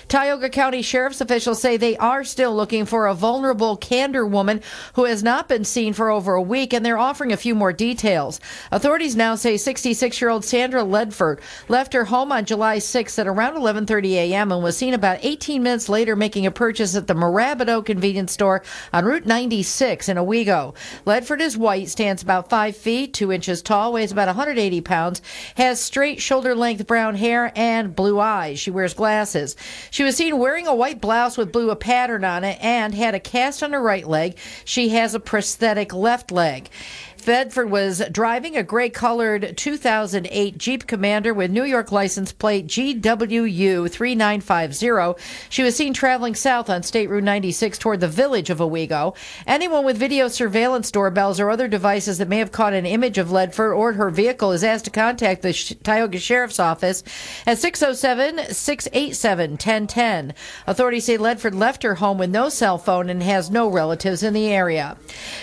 Tioga 0.08 0.48
County 0.48 0.82
Sheriff's 0.82 1.20
officials 1.20 1.60
say 1.60 1.76
they 1.76 1.96
are 1.96 2.24
still 2.24 2.54
looking 2.54 2.84
for 2.84 3.06
a 3.06 3.14
vulnerable 3.14 3.76
Candor 3.76 4.26
woman 4.26 4.60
who 4.94 5.04
has 5.04 5.22
not 5.22 5.48
been 5.48 5.64
seen 5.64 5.92
for 5.92 6.10
over 6.10 6.34
a 6.34 6.42
week, 6.42 6.72
and 6.72 6.84
they're 6.84 6.98
offering 6.98 7.32
a 7.32 7.36
few 7.36 7.54
more 7.54 7.72
details. 7.72 8.40
Authorities 8.70 9.16
now 9.16 9.34
say 9.34 9.54
66-year-old 9.54 10.44
Sandra 10.44 10.82
Ledford 10.82 11.40
left 11.68 11.92
her 11.92 12.04
home 12.04 12.32
on 12.32 12.44
July 12.44 12.78
6th 12.78 13.18
at 13.18 13.26
around 13.26 13.56
11:30 13.56 14.12
a.m. 14.12 14.52
and 14.52 14.62
was 14.62 14.76
seen 14.76 14.94
about 14.94 15.18
18 15.22 15.62
minutes 15.62 15.88
later 15.88 16.16
making 16.16 16.46
a 16.46 16.50
purchase 16.50 16.94
at 16.94 17.06
the 17.06 17.14
Mirabito 17.14 17.84
convenience 17.84 18.32
store 18.32 18.62
on 18.92 19.04
Route 19.04 19.26
96 19.26 20.08
in 20.08 20.16
Owego. 20.16 20.74
Ledford 21.06 21.40
is 21.40 21.56
white, 21.56 21.88
stands 21.88 22.22
about 22.22 22.50
5 22.50 22.76
feet, 22.76 23.14
2 23.14 23.32
inches 23.32 23.62
tall, 23.62 23.92
weighs 23.92 24.12
about 24.12 24.28
180 24.28 24.80
pounds, 24.82 25.22
has 25.56 25.80
straight 25.80 26.20
shoulder-length 26.20 26.86
brown 26.86 27.14
hair 27.14 27.52
and 27.56 27.96
blue 27.96 28.20
eyes. 28.20 28.60
She 28.60 28.70
wears 28.70 28.94
glasses. 28.94 29.56
She 29.94 30.02
was 30.02 30.16
seen 30.16 30.38
wearing 30.38 30.66
a 30.66 30.74
white 30.74 31.00
blouse 31.00 31.38
with 31.38 31.52
blue 31.52 31.70
a 31.70 31.76
pattern 31.76 32.24
on 32.24 32.42
it 32.42 32.58
and 32.60 32.92
had 32.92 33.14
a 33.14 33.20
cast 33.20 33.62
on 33.62 33.70
her 33.70 33.80
right 33.80 34.04
leg. 34.04 34.36
She 34.64 34.88
has 34.88 35.14
a 35.14 35.20
prosthetic 35.20 35.94
left 35.94 36.32
leg. 36.32 36.68
Ledford 37.26 37.70
was 37.70 38.02
driving 38.12 38.54
a 38.54 38.62
gray 38.62 38.90
colored 38.90 39.56
2008 39.56 40.58
Jeep 40.58 40.86
Commander 40.86 41.32
with 41.32 41.50
New 41.50 41.64
York 41.64 41.90
license 41.90 42.32
plate 42.32 42.66
GWU 42.66 43.90
3950. 43.90 45.22
She 45.48 45.62
was 45.62 45.74
seen 45.74 45.94
traveling 45.94 46.34
south 46.34 46.68
on 46.68 46.82
State 46.82 47.08
Route 47.08 47.24
96 47.24 47.78
toward 47.78 48.00
the 48.00 48.08
village 48.08 48.50
of 48.50 48.58
Owego. 48.58 49.16
Anyone 49.46 49.86
with 49.86 49.96
video 49.96 50.28
surveillance 50.28 50.90
doorbells 50.90 51.40
or 51.40 51.48
other 51.50 51.66
devices 51.66 52.18
that 52.18 52.28
may 52.28 52.38
have 52.38 52.52
caught 52.52 52.74
an 52.74 52.84
image 52.84 53.16
of 53.16 53.28
Ledford 53.28 53.74
or 53.74 53.94
her 53.94 54.10
vehicle 54.10 54.52
is 54.52 54.62
asked 54.62 54.84
to 54.84 54.90
contact 54.90 55.40
the 55.40 55.54
Tioga 55.54 56.18
Sheriff's 56.18 56.60
Office 56.60 57.02
at 57.46 57.58
607 57.58 58.52
687 58.52 59.52
1010. 59.52 60.34
Authorities 60.66 61.06
say 61.06 61.16
Ledford 61.16 61.54
left 61.54 61.84
her 61.84 61.94
home 61.94 62.18
with 62.18 62.30
no 62.30 62.50
cell 62.50 62.76
phone 62.76 63.08
and 63.08 63.22
has 63.22 63.50
no 63.50 63.66
relatives 63.66 64.22
in 64.22 64.34
the 64.34 64.48
area. 64.48 64.98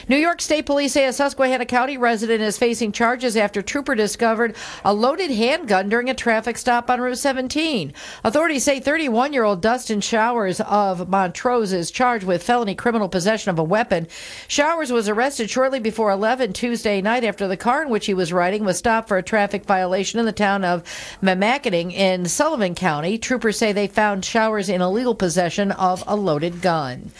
New 0.07 0.17
York 0.17 0.41
State 0.41 0.67
Police 0.67 0.93
say 0.93 1.07
a 1.07 1.13
Susquehanna 1.13 1.70
County 1.71 1.97
resident 1.97 2.41
is 2.41 2.57
facing 2.57 2.91
charges 2.91 3.37
after 3.37 3.61
trooper 3.61 3.95
discovered 3.95 4.57
a 4.83 4.93
loaded 4.93 5.31
handgun 5.31 5.87
during 5.87 6.09
a 6.09 6.13
traffic 6.13 6.57
stop 6.57 6.89
on 6.89 6.99
Route 6.99 7.17
17. 7.17 7.93
Authorities 8.25 8.65
say 8.65 8.81
31 8.81 9.31
year 9.31 9.45
old 9.45 9.61
Dustin 9.61 10.01
Showers 10.01 10.59
of 10.59 11.07
Montrose 11.07 11.71
is 11.71 11.89
charged 11.89 12.25
with 12.25 12.43
felony 12.43 12.75
criminal 12.75 13.07
possession 13.07 13.51
of 13.51 13.57
a 13.57 13.63
weapon. 13.63 14.09
Showers 14.49 14.91
was 14.91 15.07
arrested 15.07 15.49
shortly 15.49 15.79
before 15.79 16.11
11 16.11 16.51
Tuesday 16.51 17.01
night 17.01 17.23
after 17.23 17.47
the 17.47 17.55
car 17.55 17.83
in 17.83 17.89
which 17.89 18.05
he 18.05 18.13
was 18.13 18.33
riding 18.33 18.65
was 18.65 18.77
stopped 18.77 19.07
for 19.07 19.17
a 19.17 19.23
traffic 19.23 19.63
violation 19.63 20.19
in 20.19 20.25
the 20.25 20.33
town 20.33 20.65
of 20.65 20.83
Mamakating 21.23 21.93
in 21.93 22.25
Sullivan 22.25 22.75
County. 22.75 23.17
Troopers 23.17 23.57
say 23.57 23.71
they 23.71 23.87
found 23.87 24.25
Showers 24.25 24.67
in 24.67 24.81
illegal 24.81 25.15
possession 25.15 25.71
of 25.71 26.03
a 26.05 26.17
loaded 26.17 26.61
gun. 26.61 27.11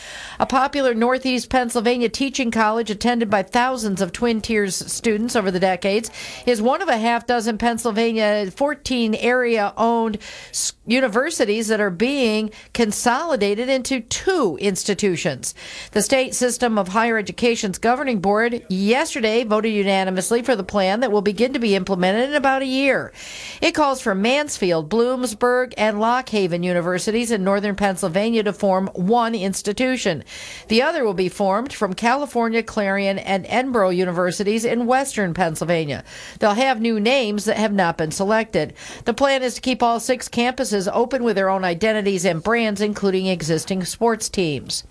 A 0.41 0.45
popular 0.47 0.95
Northeast 0.95 1.51
Pennsylvania 1.51 2.09
teaching 2.09 2.49
college 2.49 2.89
attended 2.89 3.30
by 3.30 3.43
thousands 3.43 4.01
of 4.01 4.11
Twin 4.11 4.41
Tiers 4.41 4.76
students 4.76 5.35
over 5.35 5.51
the 5.51 5.59
decades 5.59 6.09
is 6.47 6.63
one 6.63 6.81
of 6.81 6.88
a 6.88 6.97
half 6.97 7.27
dozen 7.27 7.59
Pennsylvania 7.59 8.49
14 8.49 9.13
area 9.13 9.72
owned 9.77 10.18
s- 10.49 10.73
universities 10.85 11.67
that 11.67 11.79
are 11.79 11.91
being 11.91 12.49
consolidated 12.73 13.69
into 13.69 14.01
two 14.01 14.57
institutions. 14.59 15.53
The 15.91 16.01
state 16.01 16.33
system 16.33 16.79
of 16.79 16.87
higher 16.87 17.17
education's 17.17 17.77
governing 17.77 18.19
board 18.19 18.65
yesterday 18.67 19.43
voted 19.43 19.73
unanimously 19.73 20.41
for 20.41 20.55
the 20.55 20.63
plan 20.63 21.01
that 21.01 21.11
will 21.11 21.21
begin 21.21 21.53
to 21.53 21.59
be 21.59 21.75
implemented 21.75 22.29
in 22.29 22.35
about 22.35 22.63
a 22.63 22.65
year. 22.65 23.13
It 23.61 23.73
calls 23.73 24.01
for 24.01 24.15
Mansfield, 24.15 24.89
Bloomsburg, 24.89 25.73
and 25.77 25.99
Lock 25.99 26.29
Haven 26.29 26.63
universities 26.63 27.29
in 27.29 27.43
northern 27.43 27.75
Pennsylvania 27.75 28.43
to 28.43 28.53
form 28.53 28.87
one 28.93 29.35
institution. 29.35 30.23
The 30.67 30.81
other 30.81 31.03
will 31.03 31.13
be 31.13 31.29
formed 31.29 31.73
from 31.73 31.93
California, 31.93 32.63
Clarion, 32.63 33.19
and 33.19 33.45
Edinboro 33.45 33.95
universities 33.95 34.65
in 34.65 34.87
western 34.87 35.35
Pennsylvania. 35.35 36.03
They'll 36.39 36.55
have 36.55 36.81
new 36.81 36.99
names 36.99 37.45
that 37.45 37.57
have 37.57 37.73
not 37.73 37.97
been 37.97 38.11
selected. 38.11 38.73
The 39.05 39.13
plan 39.13 39.43
is 39.43 39.53
to 39.55 39.61
keep 39.61 39.83
all 39.83 39.99
six 39.99 40.27
campuses 40.27 40.80
open 40.87 41.23
with 41.23 41.35
their 41.35 41.49
own 41.49 41.63
identities 41.63 42.25
and 42.25 42.43
brands, 42.43 42.81
including 42.81 43.27
existing 43.27 43.85
sports 43.85 44.29
teams. 44.29 44.83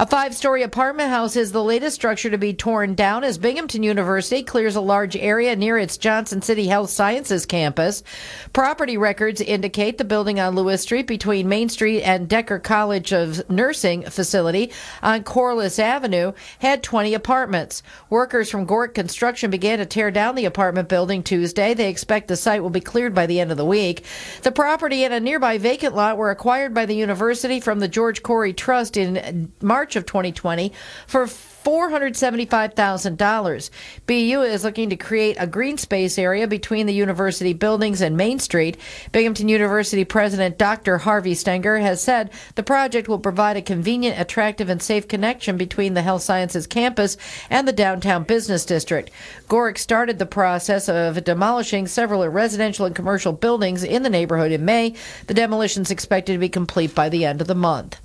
A 0.00 0.06
five 0.06 0.32
story 0.36 0.62
apartment 0.62 1.10
house 1.10 1.34
is 1.34 1.50
the 1.50 1.64
latest 1.64 1.96
structure 1.96 2.30
to 2.30 2.38
be 2.38 2.54
torn 2.54 2.94
down 2.94 3.24
as 3.24 3.36
Binghamton 3.36 3.82
University 3.82 4.44
clears 4.44 4.76
a 4.76 4.80
large 4.80 5.16
area 5.16 5.56
near 5.56 5.76
its 5.76 5.96
Johnson 5.96 6.40
City 6.40 6.68
Health 6.68 6.90
Sciences 6.90 7.44
campus. 7.44 8.04
Property 8.52 8.96
records 8.96 9.40
indicate 9.40 9.98
the 9.98 10.04
building 10.04 10.38
on 10.38 10.54
Lewis 10.54 10.82
Street 10.82 11.08
between 11.08 11.48
Main 11.48 11.68
Street 11.68 12.02
and 12.02 12.28
Decker 12.28 12.60
College 12.60 13.12
of 13.12 13.50
Nursing 13.50 14.04
facility 14.04 14.70
on 15.02 15.24
Corliss 15.24 15.80
Avenue 15.80 16.32
had 16.60 16.84
20 16.84 17.14
apartments. 17.14 17.82
Workers 18.08 18.48
from 18.48 18.66
Gort 18.66 18.94
Construction 18.94 19.50
began 19.50 19.80
to 19.80 19.86
tear 19.86 20.12
down 20.12 20.36
the 20.36 20.44
apartment 20.44 20.88
building 20.88 21.24
Tuesday. 21.24 21.74
They 21.74 21.90
expect 21.90 22.28
the 22.28 22.36
site 22.36 22.62
will 22.62 22.70
be 22.70 22.80
cleared 22.80 23.16
by 23.16 23.26
the 23.26 23.40
end 23.40 23.50
of 23.50 23.56
the 23.56 23.64
week. 23.64 24.04
The 24.42 24.52
property 24.52 25.02
and 25.02 25.12
a 25.12 25.18
nearby 25.18 25.58
vacant 25.58 25.96
lot 25.96 26.16
were 26.16 26.30
acquired 26.30 26.72
by 26.72 26.86
the 26.86 26.94
university 26.94 27.58
from 27.58 27.80
the 27.80 27.88
George 27.88 28.22
Corey 28.22 28.52
Trust 28.52 28.96
in 28.96 29.50
March 29.60 29.87
of 29.96 30.06
2020 30.06 30.72
for 31.06 31.26
$475,000. 31.68 33.70
BU 34.06 34.42
is 34.42 34.64
looking 34.64 34.90
to 34.90 34.96
create 34.96 35.36
a 35.38 35.46
green 35.46 35.76
space 35.76 36.18
area 36.18 36.46
between 36.46 36.86
the 36.86 36.94
university 36.94 37.52
buildings 37.52 38.00
and 38.00 38.16
Main 38.16 38.38
Street. 38.38 38.78
Binghamton 39.12 39.48
University 39.48 40.06
President 40.06 40.56
Dr. 40.56 40.96
Harvey 40.98 41.34
Stenger 41.34 41.78
has 41.78 42.00
said 42.00 42.30
the 42.54 42.62
project 42.62 43.06
will 43.06 43.18
provide 43.18 43.58
a 43.58 43.62
convenient, 43.62 44.18
attractive, 44.18 44.70
and 44.70 44.80
safe 44.80 45.08
connection 45.08 45.58
between 45.58 45.92
the 45.92 46.02
health 46.02 46.22
sciences 46.22 46.66
campus 46.66 47.18
and 47.50 47.68
the 47.68 47.72
downtown 47.72 48.24
business 48.24 48.64
district. 48.64 49.10
Gorick 49.48 49.76
started 49.76 50.18
the 50.18 50.26
process 50.26 50.88
of 50.88 51.22
demolishing 51.24 51.86
several 51.86 52.26
residential 52.28 52.86
and 52.86 52.94
commercial 52.94 53.32
buildings 53.32 53.84
in 53.84 54.02
the 54.02 54.10
neighborhood 54.10 54.52
in 54.52 54.64
May. 54.64 54.94
The 55.26 55.34
demolition 55.34 55.82
is 55.82 55.90
expected 55.90 56.32
to 56.32 56.38
be 56.38 56.48
complete 56.48 56.94
by 56.94 57.10
the 57.10 57.26
end 57.26 57.42
of 57.42 57.46
the 57.46 57.54
month. 57.54 58.00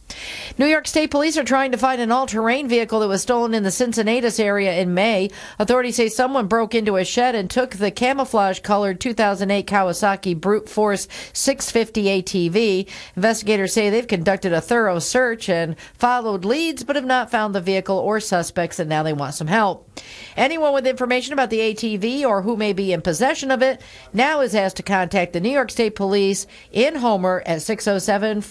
New 0.57 0.65
York 0.65 0.87
State 0.87 1.11
Police 1.11 1.37
are 1.37 1.43
trying 1.43 1.71
to 1.71 1.77
find 1.77 2.01
an 2.01 2.11
all 2.11 2.27
terrain 2.27 2.67
vehicle 2.67 2.99
that 2.99 3.07
was 3.07 3.21
stolen 3.21 3.53
in 3.53 3.63
the 3.63 3.71
Cincinnatus 3.71 4.39
area 4.39 4.75
in 4.75 4.93
May. 4.93 5.29
Authorities 5.59 5.95
say 5.95 6.09
someone 6.09 6.47
broke 6.47 6.75
into 6.75 6.97
a 6.97 7.05
shed 7.05 7.35
and 7.35 7.49
took 7.49 7.71
the 7.71 7.91
camouflage 7.91 8.59
colored 8.59 8.99
2008 8.99 9.65
Kawasaki 9.65 10.39
Brute 10.39 10.69
Force 10.69 11.07
650 11.33 12.21
ATV. 12.21 12.89
Investigators 13.15 13.73
say 13.73 13.89
they've 13.89 14.07
conducted 14.07 14.53
a 14.53 14.61
thorough 14.61 14.99
search 14.99 15.49
and 15.49 15.75
followed 15.93 16.45
leads, 16.45 16.83
but 16.83 16.95
have 16.95 17.05
not 17.05 17.31
found 17.31 17.55
the 17.55 17.61
vehicle 17.61 17.97
or 17.97 18.19
suspects, 18.19 18.79
and 18.79 18.89
now 18.89 19.03
they 19.03 19.13
want 19.13 19.33
some 19.33 19.47
help. 19.47 19.89
Anyone 20.35 20.73
with 20.73 20.87
information 20.87 21.33
about 21.33 21.49
the 21.49 21.59
ATV 21.59 22.23
or 22.23 22.41
who 22.41 22.57
may 22.57 22.73
be 22.73 22.91
in 22.91 23.01
possession 23.01 23.51
of 23.51 23.61
it 23.61 23.81
now 24.11 24.41
is 24.41 24.55
asked 24.55 24.77
to 24.77 24.83
contact 24.83 25.33
the 25.33 25.39
New 25.39 25.51
York 25.51 25.71
State 25.71 25.95
Police 25.95 26.47
in 26.71 26.95
Homer 26.95 27.43
at 27.45 27.61
607 27.61 28.41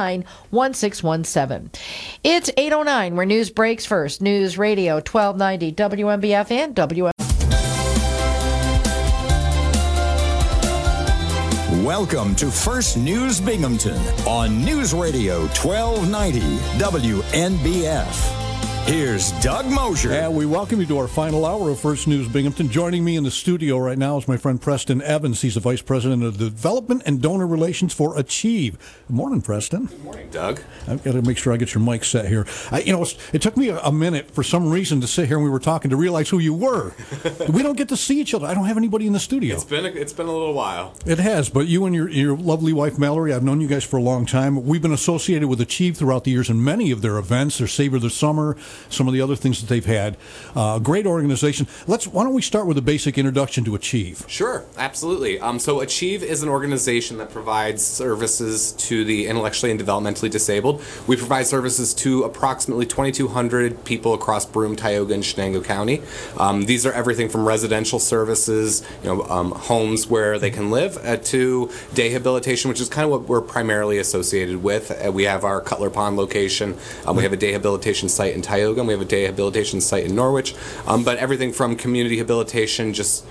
749 0.00 0.24
1617. 0.50 1.70
It's 2.24 2.50
809 2.56 3.16
where 3.16 3.26
news 3.26 3.50
breaks 3.50 3.84
first. 3.84 4.22
News 4.22 4.56
Radio 4.56 4.94
1290 4.94 5.72
WNBF 5.72 6.50
and 6.50 6.74
WM. 6.74 7.12
Welcome 11.84 12.34
to 12.36 12.50
First 12.50 12.96
News 12.96 13.40
Binghamton 13.40 13.98
on 14.26 14.64
News 14.64 14.94
Radio 14.94 15.40
1290 15.48 16.40
WNBF. 16.78 18.49
Here's 18.90 19.30
Doug 19.40 19.66
Mosher. 19.66 20.10
And 20.10 20.34
we 20.34 20.46
welcome 20.46 20.80
you 20.80 20.86
to 20.86 20.98
our 20.98 21.06
final 21.06 21.46
hour 21.46 21.70
of 21.70 21.78
First 21.78 22.08
News 22.08 22.26
Binghamton. 22.26 22.68
Joining 22.68 23.04
me 23.04 23.14
in 23.14 23.22
the 23.22 23.30
studio 23.30 23.78
right 23.78 23.96
now 23.96 24.16
is 24.16 24.26
my 24.26 24.36
friend 24.36 24.60
Preston 24.60 25.00
Evans. 25.00 25.42
He's 25.42 25.54
the 25.54 25.60
Vice 25.60 25.80
President 25.80 26.24
of 26.24 26.38
Development 26.38 27.00
and 27.06 27.22
Donor 27.22 27.46
Relations 27.46 27.94
for 27.94 28.18
Achieve. 28.18 28.76
Good 29.06 29.14
morning, 29.14 29.42
Preston. 29.42 29.86
Good 29.86 30.02
morning, 30.02 30.28
Doug. 30.30 30.62
I've 30.88 31.04
got 31.04 31.12
to 31.12 31.22
make 31.22 31.38
sure 31.38 31.52
I 31.52 31.56
get 31.56 31.72
your 31.72 31.84
mic 31.84 32.02
set 32.02 32.26
here. 32.26 32.48
I, 32.72 32.80
you 32.80 32.92
know, 32.92 33.06
it 33.32 33.40
took 33.40 33.56
me 33.56 33.68
a, 33.68 33.78
a 33.78 33.92
minute 33.92 34.28
for 34.32 34.42
some 34.42 34.68
reason 34.68 35.00
to 35.02 35.06
sit 35.06 35.28
here 35.28 35.36
and 35.36 35.44
we 35.44 35.50
were 35.50 35.60
talking 35.60 35.90
to 35.90 35.96
realize 35.96 36.28
who 36.28 36.40
you 36.40 36.52
were. 36.52 36.92
we 37.48 37.62
don't 37.62 37.76
get 37.76 37.90
to 37.90 37.96
see 37.96 38.20
each 38.20 38.34
other. 38.34 38.48
I 38.48 38.54
don't 38.54 38.66
have 38.66 38.76
anybody 38.76 39.06
in 39.06 39.12
the 39.12 39.20
studio. 39.20 39.54
It's 39.54 39.62
been 39.62 39.86
a, 39.86 39.90
it's 39.90 40.12
been 40.12 40.26
a 40.26 40.32
little 40.32 40.52
while. 40.52 40.94
It 41.06 41.20
has, 41.20 41.48
but 41.48 41.68
you 41.68 41.86
and 41.86 41.94
your, 41.94 42.08
your 42.08 42.36
lovely 42.36 42.72
wife 42.72 42.98
Mallory, 42.98 43.32
I've 43.32 43.44
known 43.44 43.60
you 43.60 43.68
guys 43.68 43.84
for 43.84 43.98
a 43.98 44.02
long 44.02 44.26
time. 44.26 44.66
We've 44.66 44.82
been 44.82 44.92
associated 44.92 45.46
with 45.46 45.60
Achieve 45.60 45.96
throughout 45.96 46.24
the 46.24 46.32
years 46.32 46.50
in 46.50 46.64
many 46.64 46.90
of 46.90 47.02
their 47.02 47.18
events. 47.18 47.58
Their 47.58 47.68
Savor 47.68 48.00
the 48.00 48.10
Summer, 48.10 48.56
some 48.88 49.06
of 49.06 49.14
the 49.14 49.20
other 49.20 49.36
things 49.36 49.60
that 49.60 49.68
they've 49.68 49.84
had. 49.84 50.16
Uh, 50.54 50.78
great 50.78 51.06
organization. 51.06 51.66
Let's. 51.86 52.06
Why 52.06 52.24
don't 52.24 52.34
we 52.34 52.42
start 52.42 52.66
with 52.66 52.78
a 52.78 52.82
basic 52.82 53.18
introduction 53.18 53.64
to 53.64 53.74
Achieve? 53.74 54.24
Sure, 54.28 54.64
absolutely. 54.76 55.38
Um, 55.40 55.58
so, 55.58 55.80
Achieve 55.80 56.22
is 56.22 56.42
an 56.42 56.48
organization 56.48 57.18
that 57.18 57.30
provides 57.30 57.84
services 57.84 58.72
to 58.72 59.04
the 59.04 59.26
intellectually 59.26 59.70
and 59.70 59.80
developmentally 59.80 60.30
disabled. 60.30 60.82
We 61.06 61.16
provide 61.16 61.46
services 61.46 61.94
to 61.94 62.24
approximately 62.24 62.86
2,200 62.86 63.84
people 63.84 64.14
across 64.14 64.46
Broome, 64.46 64.76
Tioga, 64.76 65.14
and 65.14 65.22
Chenango 65.22 65.64
County. 65.64 66.02
Um, 66.38 66.66
these 66.66 66.86
are 66.86 66.92
everything 66.92 67.28
from 67.28 67.46
residential 67.46 67.98
services, 67.98 68.82
you 69.02 69.08
know, 69.08 69.22
um, 69.24 69.52
homes 69.52 70.06
where 70.06 70.38
they 70.38 70.50
can 70.50 70.70
live, 70.70 70.96
uh, 71.04 71.16
to 71.16 71.70
rehabilitation, 71.96 72.68
which 72.68 72.80
is 72.80 72.88
kind 72.88 73.04
of 73.04 73.10
what 73.10 73.22
we're 73.28 73.40
primarily 73.40 73.98
associated 73.98 74.62
with. 74.62 74.90
Uh, 74.90 75.10
we 75.12 75.24
have 75.24 75.44
our 75.44 75.60
Cutler 75.60 75.90
Pond 75.90 76.16
location. 76.16 76.76
Um, 77.06 77.16
we 77.16 77.22
have 77.22 77.32
a 77.32 77.36
rehabilitation 77.36 78.08
site 78.08 78.34
in 78.34 78.42
Tioga. 78.42 78.59
We 78.66 78.92
have 78.92 79.02
a 79.02 79.04
rehabilitation 79.04 79.80
site 79.80 80.04
in 80.04 80.14
Norwich. 80.14 80.54
Um, 80.86 81.04
but 81.04 81.18
everything 81.18 81.52
from 81.52 81.76
community 81.76 82.16
rehabilitation, 82.16 82.92
just 82.92 83.24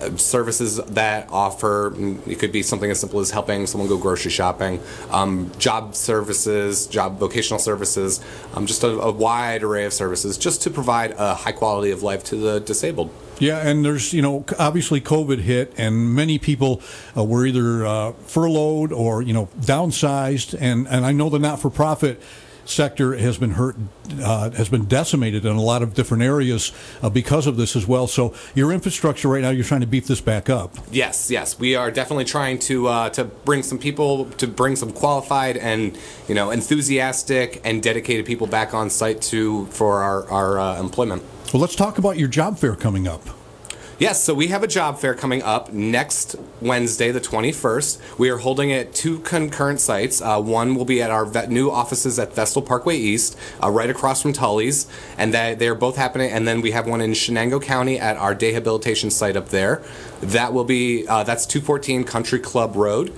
uh, 0.00 0.16
services 0.16 0.76
that 0.76 1.28
offer 1.30 1.92
mm, 1.92 2.26
it 2.26 2.38
could 2.40 2.50
be 2.50 2.62
something 2.62 2.90
as 2.90 2.98
simple 2.98 3.20
as 3.20 3.30
helping 3.30 3.66
someone 3.66 3.88
go 3.88 3.96
grocery 3.96 4.32
shopping 4.32 4.80
um, 5.10 5.50
job 5.58 5.94
services 5.94 6.88
job 6.88 7.18
vocational 7.20 7.60
services 7.60 8.20
um, 8.54 8.66
just 8.66 8.82
a, 8.82 8.88
a 8.88 9.12
wide 9.12 9.62
array 9.62 9.84
of 9.84 9.92
services 9.92 10.36
just 10.36 10.60
to 10.60 10.70
provide 10.70 11.12
a 11.18 11.34
high 11.34 11.52
quality 11.52 11.92
of 11.92 12.02
life 12.02 12.24
to 12.24 12.34
the 12.34 12.58
disabled 12.60 13.10
Yeah, 13.38 13.58
and 13.58 13.84
there's, 13.84 14.12
you 14.12 14.22
know, 14.22 14.44
obviously 14.58 15.00
COVID 15.00 15.40
hit, 15.40 15.74
and 15.76 16.14
many 16.14 16.38
people 16.38 16.80
uh, 17.14 17.22
were 17.22 17.46
either 17.46 17.86
uh, 17.86 18.12
furloughed 18.12 18.92
or, 18.92 19.20
you 19.20 19.34
know, 19.34 19.48
downsized. 19.60 20.56
And, 20.58 20.88
and 20.88 21.04
I 21.04 21.12
know 21.12 21.28
the 21.28 21.38
not 21.38 21.60
for 21.60 21.70
profit 21.70 22.20
sector 22.68 23.16
has 23.16 23.38
been 23.38 23.52
hurt, 23.52 23.76
uh, 24.22 24.50
has 24.50 24.68
been 24.68 24.86
decimated 24.86 25.44
in 25.44 25.56
a 25.56 25.62
lot 25.62 25.82
of 25.82 25.94
different 25.94 26.22
areas 26.22 26.72
uh, 27.02 27.10
because 27.10 27.46
of 27.46 27.56
this 27.56 27.76
as 27.76 27.86
well. 27.86 28.06
So 28.06 28.34
your 28.54 28.72
infrastructure 28.72 29.28
right 29.28 29.42
now, 29.42 29.50
you're 29.50 29.64
trying 29.64 29.80
to 29.80 29.86
beef 29.86 30.06
this 30.06 30.20
back 30.20 30.50
up. 30.50 30.74
Yes, 30.90 31.30
yes, 31.30 31.58
we 31.58 31.74
are 31.74 31.90
definitely 31.90 32.24
trying 32.24 32.58
to 32.60 32.88
uh, 32.88 33.10
to 33.10 33.24
bring 33.24 33.62
some 33.62 33.78
people 33.78 34.26
to 34.32 34.46
bring 34.46 34.76
some 34.76 34.92
qualified 34.92 35.56
and 35.56 35.98
you 36.28 36.34
know 36.34 36.50
enthusiastic 36.50 37.60
and 37.64 37.82
dedicated 37.82 38.26
people 38.26 38.46
back 38.46 38.74
on 38.74 38.90
site 38.90 39.20
to 39.22 39.66
for 39.66 40.02
our 40.02 40.28
our 40.28 40.58
uh, 40.58 40.80
employment. 40.80 41.22
Well, 41.52 41.60
let's 41.60 41.76
talk 41.76 41.98
about 41.98 42.18
your 42.18 42.28
job 42.28 42.58
fair 42.58 42.74
coming 42.74 43.06
up. 43.06 43.22
Yes, 43.98 44.22
so 44.22 44.34
we 44.34 44.48
have 44.48 44.62
a 44.62 44.66
job 44.66 44.98
fair 44.98 45.14
coming 45.14 45.42
up 45.42 45.72
next 45.72 46.36
Wednesday, 46.60 47.10
the 47.10 47.20
21st. 47.20 48.18
We 48.18 48.28
are 48.28 48.36
holding 48.36 48.68
it 48.68 48.88
at 48.88 48.94
two 48.94 49.20
concurrent 49.20 49.80
sites. 49.80 50.20
Uh, 50.20 50.38
one 50.38 50.74
will 50.74 50.84
be 50.84 51.00
at 51.00 51.10
our 51.10 51.24
vet- 51.24 51.50
new 51.50 51.70
offices 51.70 52.18
at 52.18 52.34
Vestal 52.34 52.60
Parkway 52.60 52.98
East, 52.98 53.38
uh, 53.62 53.70
right 53.70 53.88
across 53.88 54.20
from 54.20 54.34
Tully's, 54.34 54.86
and 55.16 55.32
that 55.32 55.58
they're 55.58 55.74
both 55.74 55.96
happening. 55.96 56.30
And 56.30 56.46
then 56.46 56.60
we 56.60 56.72
have 56.72 56.86
one 56.86 57.00
in 57.00 57.12
Chenango 57.12 57.62
County 57.62 57.98
at 57.98 58.18
our 58.18 58.34
rehabilitation 58.34 59.10
site 59.10 59.34
up 59.34 59.48
there. 59.48 59.82
That 60.20 60.52
will 60.52 60.64
be 60.64 61.06
uh, 61.08 61.22
that's 61.22 61.46
214 61.46 62.04
Country 62.04 62.38
Club 62.38 62.76
Road. 62.76 63.14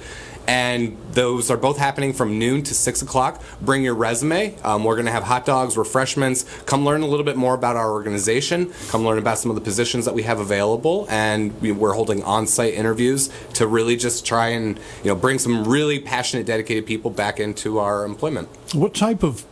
And 0.48 0.96
those 1.12 1.50
are 1.50 1.56
both 1.58 1.76
happening 1.76 2.14
from 2.14 2.38
noon 2.38 2.62
to 2.64 2.74
six 2.74 3.02
o'clock. 3.02 3.42
Bring 3.60 3.84
your 3.84 3.94
resume. 3.94 4.56
Um, 4.64 4.82
we're 4.82 4.94
going 4.96 5.04
to 5.06 5.12
have 5.12 5.24
hot 5.24 5.44
dogs, 5.44 5.76
refreshments. 5.76 6.44
Come 6.64 6.84
learn 6.86 7.02
a 7.02 7.06
little 7.06 7.24
bit 7.24 7.36
more 7.36 7.54
about 7.54 7.76
our 7.76 7.92
organization. 7.92 8.72
Come 8.88 9.04
learn 9.04 9.18
about 9.18 9.38
some 9.38 9.50
of 9.50 9.54
the 9.56 9.60
positions 9.60 10.06
that 10.06 10.14
we 10.14 10.22
have 10.22 10.40
available. 10.40 11.06
And 11.10 11.52
we- 11.60 11.72
we're 11.72 11.92
holding 11.92 12.22
on-site 12.24 12.72
interviews 12.74 13.28
to 13.52 13.66
really 13.66 13.94
just 13.96 14.24
try 14.24 14.48
and 14.48 14.78
you 15.04 15.10
know 15.10 15.14
bring 15.14 15.38
some 15.38 15.64
really 15.68 15.98
passionate, 15.98 16.46
dedicated 16.46 16.86
people 16.86 17.10
back 17.10 17.38
into 17.38 17.78
our 17.78 18.06
employment. 18.06 18.48
What 18.72 18.94
type 18.94 19.22
of 19.22 19.44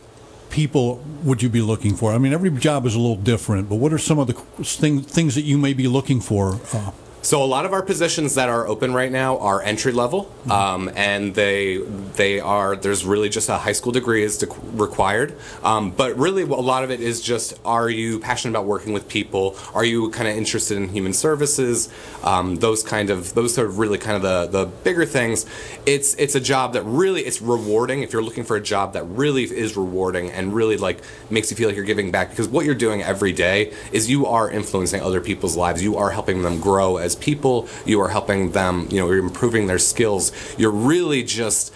people 0.49 0.99
would 1.23 1.43
you 1.43 1.49
be 1.49 1.61
looking 1.61 1.95
for? 1.95 2.11
I 2.11 2.17
mean, 2.17 2.33
every 2.33 2.49
job 2.49 2.85
is 2.87 2.95
a 2.95 2.99
little 2.99 3.15
different, 3.17 3.69
but 3.69 3.75
what 3.75 3.93
are 3.93 3.99
some 3.99 4.17
of 4.17 4.25
the 4.27 4.33
thing, 4.63 5.01
things 5.01 5.35
that 5.35 5.43
you 5.43 5.59
may 5.59 5.73
be 5.73 5.87
looking 5.87 6.21
for? 6.21 6.59
Uh, 6.73 6.89
So 7.27 7.43
a 7.43 7.51
lot 7.57 7.65
of 7.65 7.73
our 7.73 7.81
positions 7.81 8.35
that 8.35 8.47
are 8.47 8.65
open 8.65 8.93
right 8.93 9.11
now 9.11 9.37
are 9.39 9.61
entry 9.61 9.91
level, 9.91 10.31
um, 10.49 10.89
and 10.95 11.35
they 11.35 11.79
they 12.15 12.39
are 12.39 12.77
there's 12.77 13.03
really 13.03 13.27
just 13.27 13.49
a 13.49 13.57
high 13.57 13.73
school 13.73 13.91
degree 13.91 14.23
is 14.23 14.37
de- 14.37 14.47
required. 14.71 15.35
Um, 15.61 15.91
but 15.91 16.17
really, 16.17 16.43
a 16.43 16.45
lot 16.45 16.85
of 16.85 16.89
it 16.89 17.01
is 17.01 17.19
just 17.19 17.59
are 17.65 17.89
you 17.89 18.21
passionate 18.21 18.51
about 18.51 18.65
working 18.65 18.93
with 18.93 19.09
people? 19.09 19.57
Are 19.73 19.83
you 19.83 20.09
kind 20.11 20.29
of 20.29 20.37
interested 20.37 20.77
in 20.77 20.87
human 20.87 21.11
services? 21.11 21.89
Um, 22.23 22.55
those 22.55 22.81
kind 22.81 23.09
of 23.09 23.33
those 23.33 23.59
are 23.59 23.67
really 23.67 23.97
kind 23.97 24.15
of 24.15 24.21
the 24.21 24.47
the 24.59 24.65
bigger 24.85 25.05
things. 25.05 25.45
It's 25.85 26.13
it's 26.13 26.35
a 26.35 26.39
job 26.39 26.71
that 26.75 26.83
really 26.83 27.23
it's 27.23 27.41
rewarding. 27.41 28.03
If 28.03 28.13
you're 28.13 28.23
looking 28.23 28.45
for 28.45 28.55
a 28.55 28.61
job 28.61 28.93
that 28.93 29.03
really 29.03 29.43
is 29.43 29.75
rewarding 29.75 30.31
and 30.31 30.53
really 30.53 30.77
like 30.77 31.01
makes 31.29 31.51
you 31.51 31.57
feel 31.57 31.67
like 31.67 31.75
you're 31.75 31.83
giving 31.83 32.09
back, 32.09 32.29
because 32.29 32.47
what 32.47 32.65
you're 32.65 32.73
doing 32.73 33.03
every 33.03 33.33
day 33.33 33.73
is 33.91 34.09
you 34.09 34.27
are 34.27 34.49
influencing 34.49 35.01
other 35.01 35.19
people's 35.19 35.57
lives. 35.57 35.83
You 35.83 35.97
are 35.97 36.11
helping 36.11 36.41
them 36.41 36.61
grow 36.61 36.95
as 36.95 37.16
people. 37.19 37.67
You 37.85 38.01
are 38.01 38.09
helping 38.09 38.51
them. 38.51 38.87
You 38.89 39.01
know, 39.01 39.07
you're 39.07 39.19
improving 39.19 39.67
their 39.67 39.79
skills. 39.79 40.31
You're 40.57 40.71
really 40.71 41.23
just 41.23 41.73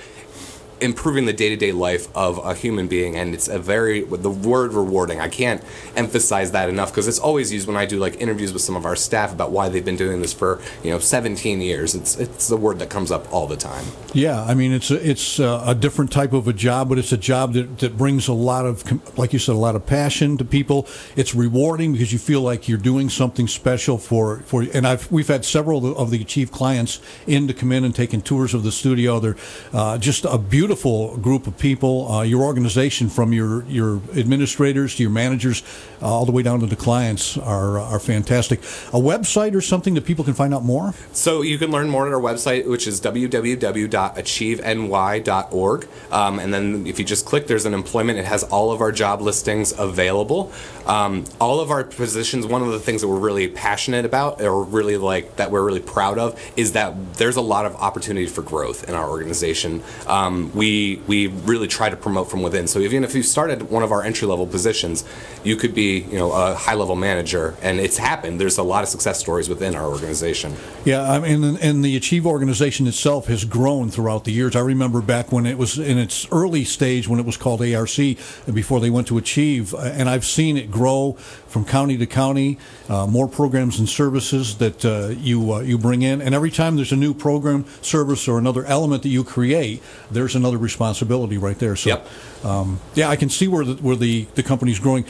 improving 0.82 1.26
the 1.26 1.34
day-to-day 1.34 1.72
life 1.72 2.08
of 2.16 2.38
a 2.44 2.54
human 2.54 2.88
being 2.88 3.16
and 3.16 3.34
it's 3.34 3.48
a 3.48 3.60
very 3.60 4.02
the 4.02 4.30
word 4.30 4.74
rewarding 4.74 5.20
i 5.20 5.28
can't 5.28 5.64
emphasize 5.96 6.52
that 6.52 6.70
enough 6.70 6.92
because 6.92 7.08
it's 7.08 7.20
always 7.20 7.54
used 7.54 7.68
when 7.68 7.78
i 7.78 7.86
do 7.86 8.00
like 8.00 8.20
interviews 8.20 8.52
with 8.54 8.62
some 8.62 8.76
of 8.76 8.86
our 8.86 8.96
staff 8.96 9.32
about 9.32 9.52
why 9.52 9.70
they've 9.70 9.86
been 9.86 9.96
doing 9.96 10.22
this 10.22 10.34
for 10.34 10.62
you 10.84 10.92
know 10.92 11.00
17 11.00 11.62
years 11.62 11.96
it's 11.96 12.18
it's 12.18 12.48
the 12.48 12.58
word 12.58 12.80
that 12.80 12.90
comes 12.90 13.12
up 13.12 13.32
all 13.34 13.48
the 13.48 13.58
time 13.58 13.86
yeah, 14.14 14.44
I 14.44 14.56
mean, 14.56 14.74
it's 14.74 14.92
a, 14.92 15.10
it's 15.10 15.40
a, 15.40 15.64
a 15.68 15.76
different 15.76 16.12
type 16.12 16.34
of 16.34 16.48
a 16.48 16.54
job, 16.54 16.90
but 16.90 16.98
it's 16.98 17.14
a 17.14 17.18
job 17.18 17.54
that, 17.54 17.80
that 17.80 17.98
brings 17.98 18.28
a 18.28 18.34
lot 18.34 18.66
of, 18.66 19.18
like 19.18 19.32
you 19.32 19.40
said, 19.40 19.56
a 19.56 19.58
lot 19.58 19.76
of 19.76 19.86
passion 19.86 20.38
to 20.38 20.46
people. 20.46 20.86
It's 21.16 21.34
rewarding 21.34 21.94
because 21.94 22.12
you 22.12 22.20
feel 22.20 22.42
like 22.42 22.68
you're 22.68 22.78
doing 22.78 23.10
something 23.10 23.48
special 23.48 23.98
for, 23.98 24.40
for 24.40 24.64
and 24.74 24.86
I've 24.86 25.10
we've 25.12 25.28
had 25.28 25.46
several 25.46 25.78
of 25.78 25.84
the, 25.84 25.92
of 25.94 26.12
the 26.12 26.24
chief 26.26 26.52
clients 26.52 27.00
in 27.26 27.48
to 27.48 27.54
come 27.54 27.72
in 27.72 27.86
and 27.86 27.96
taking 27.96 28.22
tours 28.22 28.54
of 28.54 28.64
the 28.64 28.72
studio. 28.72 29.20
They're 29.20 29.38
uh, 29.72 29.98
just 29.98 30.26
a 30.26 30.38
beautiful 30.38 30.71
group 30.76 31.48
of 31.48 31.58
people. 31.58 32.12
Uh, 32.12 32.22
your 32.24 32.44
organization, 32.44 33.08
from 33.10 33.34
your 33.34 33.64
your 33.66 33.98
administrators 34.16 34.96
to 34.96 35.04
your 35.04 35.12
managers, 35.12 35.64
uh, 36.02 36.06
all 36.06 36.26
the 36.26 36.32
way 36.32 36.42
down 36.44 36.60
to 36.60 36.66
the 36.66 36.76
clients, 36.76 37.38
are 37.38 37.80
are 37.80 38.00
fantastic. 38.00 38.60
A 38.94 39.00
website 39.00 39.56
or 39.56 39.62
something 39.62 39.94
that 39.96 40.06
people 40.06 40.26
can 40.26 40.34
find 40.34 40.54
out 40.54 40.64
more. 40.64 40.94
So 41.14 41.42
you 41.42 41.58
can 41.58 41.72
learn 41.72 41.90
more 41.90 42.08
at 42.08 42.14
our 42.14 42.22
website, 42.22 42.68
which 42.68 42.88
is 42.88 43.02
www.achieveny.org. 43.02 45.88
Um, 46.12 46.40
and 46.40 46.54
then 46.54 46.88
if 46.88 47.00
you 47.00 47.06
just 47.06 47.26
click, 47.26 47.48
there's 47.48 47.66
an 47.66 47.74
employment. 47.74 48.20
It 48.20 48.26
has 48.26 48.44
all 48.44 48.72
of 48.72 48.82
our 48.82 48.92
job 48.92 49.22
listings 49.22 49.74
available. 49.78 50.52
Um, 50.86 51.26
all 51.40 51.60
of 51.60 51.72
our 51.72 51.84
positions. 51.84 52.46
One 52.46 52.62
of 52.62 52.72
the 52.72 52.80
things 52.80 53.02
that 53.02 53.08
we're 53.08 53.20
really 53.20 53.48
passionate 53.48 54.06
about, 54.06 54.42
or 54.42 54.64
really 54.64 54.98
like 54.98 55.38
that 55.38 55.52
we're 55.52 55.64
really 55.64 55.80
proud 55.80 56.18
of, 56.18 56.40
is 56.56 56.74
that 56.74 57.16
there's 57.16 57.36
a 57.36 57.42
lot 57.42 57.66
of 57.66 57.76
opportunity 57.76 58.28
for 58.28 58.42
growth 58.42 58.88
in 58.90 58.96
our 58.96 59.10
organization. 59.10 59.84
Um, 60.08 60.52
we 60.62 61.02
we 61.08 61.26
really 61.26 61.68
try 61.68 61.90
to 61.90 61.96
promote 61.96 62.30
from 62.30 62.44
within. 62.44 62.68
So 62.68 62.78
even 62.78 63.04
if 63.04 63.16
you 63.16 63.24
started 63.24 63.72
one 63.72 63.82
of 63.82 63.92
our 63.92 64.04
entry 64.04 64.28
level 64.28 64.46
positions, 64.46 65.04
you 65.44 65.56
could 65.56 65.74
be 65.74 66.02
you 66.02 66.20
know 66.20 66.32
a 66.32 66.54
high 66.54 66.76
level 66.76 66.96
manager, 66.96 67.56
and 67.64 67.80
it's 67.80 67.98
happened. 67.98 68.40
There's 68.40 68.60
a 68.60 68.64
lot 68.64 68.84
of 68.84 68.90
success 68.90 69.20
stories 69.20 69.50
within 69.50 69.76
our 69.76 69.88
organization. 69.88 70.56
Yeah, 70.86 71.02
I 71.10 71.18
mean, 71.18 71.58
and, 71.58 71.82
the 71.84 71.96
Achieve 71.96 72.28
organization 72.28 72.86
itself 72.86 73.26
has 73.26 73.44
grown 73.44 73.90
throughout 73.90 74.24
the 74.26 74.32
years. 74.32 74.56
I 74.56 74.60
remember 74.60 75.02
back 75.02 75.32
when 75.32 75.48
it 75.48 75.58
was 75.58 75.80
in 75.80 75.98
its 75.98 76.28
early 76.32 76.64
stage, 76.64 77.08
when 77.08 77.20
it 77.20 77.26
was 77.26 77.38
called 77.38 77.60
ARC, 77.64 77.98
and 77.98 78.54
before 78.54 78.80
they 78.80 78.92
went 78.92 79.08
to 79.08 79.18
Achieve, 79.18 79.74
and 79.74 80.08
I've 80.08 80.26
seen 80.26 80.58
it 80.58 80.70
grow 80.70 81.18
from 81.52 81.66
county 81.66 81.98
to 81.98 82.06
county. 82.08 82.58
Uh, 82.90 83.06
more 83.06 83.28
programs 83.28 83.78
and 83.80 83.88
services 83.88 84.58
that 84.58 84.84
uh, 84.86 85.10
you 85.10 85.54
uh, 85.54 85.60
you 85.60 85.78
bring 85.78 86.02
in, 86.02 86.22
and 86.22 86.34
every 86.34 86.52
time 86.52 86.76
there's 86.76 86.92
a 86.92 86.98
new 86.98 87.14
program, 87.14 87.66
service, 87.82 88.28
or 88.28 88.40
another 88.40 88.66
element 88.66 89.04
that 89.04 89.10
you 89.10 89.24
create, 89.24 89.84
there's 90.10 90.36
another 90.36 90.58
responsibility 90.58 91.38
right 91.38 91.60
there. 91.60 91.76
So, 91.76 92.02
um, 92.44 92.80
yeah, 92.96 93.10
I 93.10 93.16
can 93.16 93.30
see 93.30 93.48
where 93.48 93.66
the, 93.66 93.76
where 93.76 93.96
the 93.96 94.26
the 94.36 94.44
company's 94.44 94.80
growing. 94.80 95.06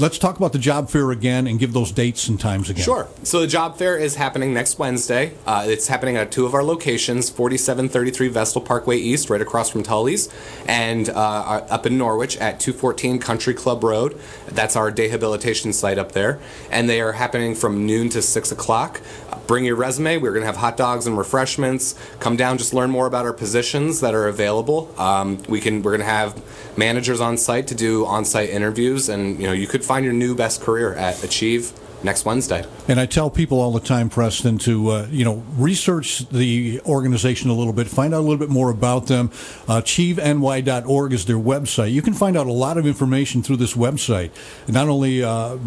Let's 0.00 0.16
talk 0.16 0.38
about 0.38 0.54
the 0.54 0.58
job 0.58 0.88
fair 0.88 1.10
again 1.10 1.46
and 1.46 1.58
give 1.58 1.74
those 1.74 1.92
dates 1.92 2.26
and 2.26 2.40
times 2.40 2.70
again. 2.70 2.82
Sure. 2.82 3.08
So 3.24 3.40
the 3.40 3.46
job 3.46 3.76
fair 3.76 3.98
is 3.98 4.14
happening 4.14 4.54
next 4.54 4.78
Wednesday. 4.78 5.34
Uh, 5.46 5.66
it's 5.68 5.88
happening 5.88 6.16
at 6.16 6.32
two 6.32 6.46
of 6.46 6.54
our 6.54 6.64
locations, 6.64 7.28
4733 7.28 8.28
Vestal 8.28 8.62
Parkway 8.62 8.96
East, 8.96 9.28
right 9.28 9.42
across 9.42 9.68
from 9.68 9.82
Tully's, 9.82 10.30
and 10.66 11.10
uh, 11.10 11.66
up 11.68 11.84
in 11.84 11.98
Norwich 11.98 12.38
at 12.38 12.58
214 12.58 13.18
Country 13.18 13.52
Club 13.52 13.84
Road. 13.84 14.18
That's 14.54 14.76
our 14.76 14.90
rehabilitation 14.90 15.72
site 15.72 15.98
up 15.98 16.12
there. 16.12 16.38
And 16.70 16.88
they 16.88 17.00
are 17.00 17.12
happening 17.12 17.54
from 17.54 17.86
noon 17.86 18.08
to 18.10 18.22
6 18.22 18.52
o'clock. 18.52 19.00
Bring 19.46 19.64
your 19.64 19.76
resume. 19.76 20.18
We're 20.18 20.32
going 20.32 20.42
to 20.42 20.46
have 20.46 20.56
hot 20.56 20.76
dogs 20.76 21.06
and 21.06 21.18
refreshments. 21.18 21.94
Come 22.20 22.36
down, 22.36 22.58
just 22.58 22.72
learn 22.72 22.90
more 22.90 23.06
about 23.06 23.24
our 23.24 23.32
positions 23.32 24.00
that 24.00 24.14
are 24.14 24.28
available. 24.28 24.94
Um, 24.98 25.42
we 25.48 25.60
can. 25.60 25.82
We're 25.82 25.90
going 25.90 26.00
to 26.00 26.06
have 26.06 26.40
managers 26.76 27.20
on 27.20 27.36
site 27.36 27.66
to 27.68 27.74
do 27.74 28.06
on-site 28.06 28.50
interviews, 28.50 29.08
and 29.08 29.38
you 29.40 29.46
know 29.46 29.52
you 29.52 29.66
could 29.66 29.84
find 29.84 30.04
your 30.04 30.14
new 30.14 30.34
best 30.34 30.62
career 30.62 30.94
at 30.94 31.22
Achieve 31.24 31.72
next 32.04 32.24
Wednesday. 32.24 32.64
And 32.88 32.98
I 32.98 33.06
tell 33.06 33.30
people 33.30 33.60
all 33.60 33.72
the 33.72 33.80
time, 33.80 34.08
Preston, 34.08 34.58
to 34.58 34.88
uh, 34.90 35.06
you 35.10 35.24
know 35.24 35.42
research 35.56 36.28
the 36.28 36.80
organization 36.86 37.50
a 37.50 37.54
little 37.54 37.72
bit, 37.72 37.88
find 37.88 38.14
out 38.14 38.18
a 38.18 38.22
little 38.22 38.38
bit 38.38 38.48
more 38.48 38.70
about 38.70 39.06
them. 39.06 39.30
Uh, 39.68 39.80
AchieveNY.org 39.80 41.12
is 41.12 41.24
their 41.26 41.36
website. 41.36 41.92
You 41.92 42.02
can 42.02 42.14
find 42.14 42.36
out 42.36 42.46
a 42.46 42.52
lot 42.52 42.78
of 42.78 42.86
information 42.86 43.42
through 43.42 43.56
this 43.56 43.74
website. 43.74 44.30
Not 44.68 44.88
only 44.88 45.22
uh, 45.22 45.58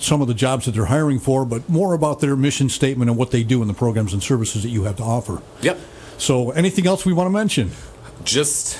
some 0.00 0.22
of 0.22 0.28
the 0.28 0.34
jobs 0.34 0.66
that 0.66 0.72
they're 0.72 0.86
hiring 0.86 1.18
for, 1.18 1.44
but 1.44 1.68
more 1.68 1.94
about 1.94 2.20
their 2.20 2.36
mission 2.36 2.68
statement 2.68 3.10
and 3.10 3.18
what 3.18 3.30
they 3.30 3.42
do 3.42 3.60
and 3.60 3.70
the 3.70 3.74
programs 3.74 4.12
and 4.12 4.22
services 4.22 4.62
that 4.62 4.70
you 4.70 4.84
have 4.84 4.96
to 4.96 5.02
offer. 5.02 5.42
Yep. 5.62 5.78
So, 6.18 6.50
anything 6.50 6.86
else 6.86 7.06
we 7.06 7.12
want 7.12 7.26
to 7.26 7.32
mention? 7.32 7.70
Just 8.24 8.78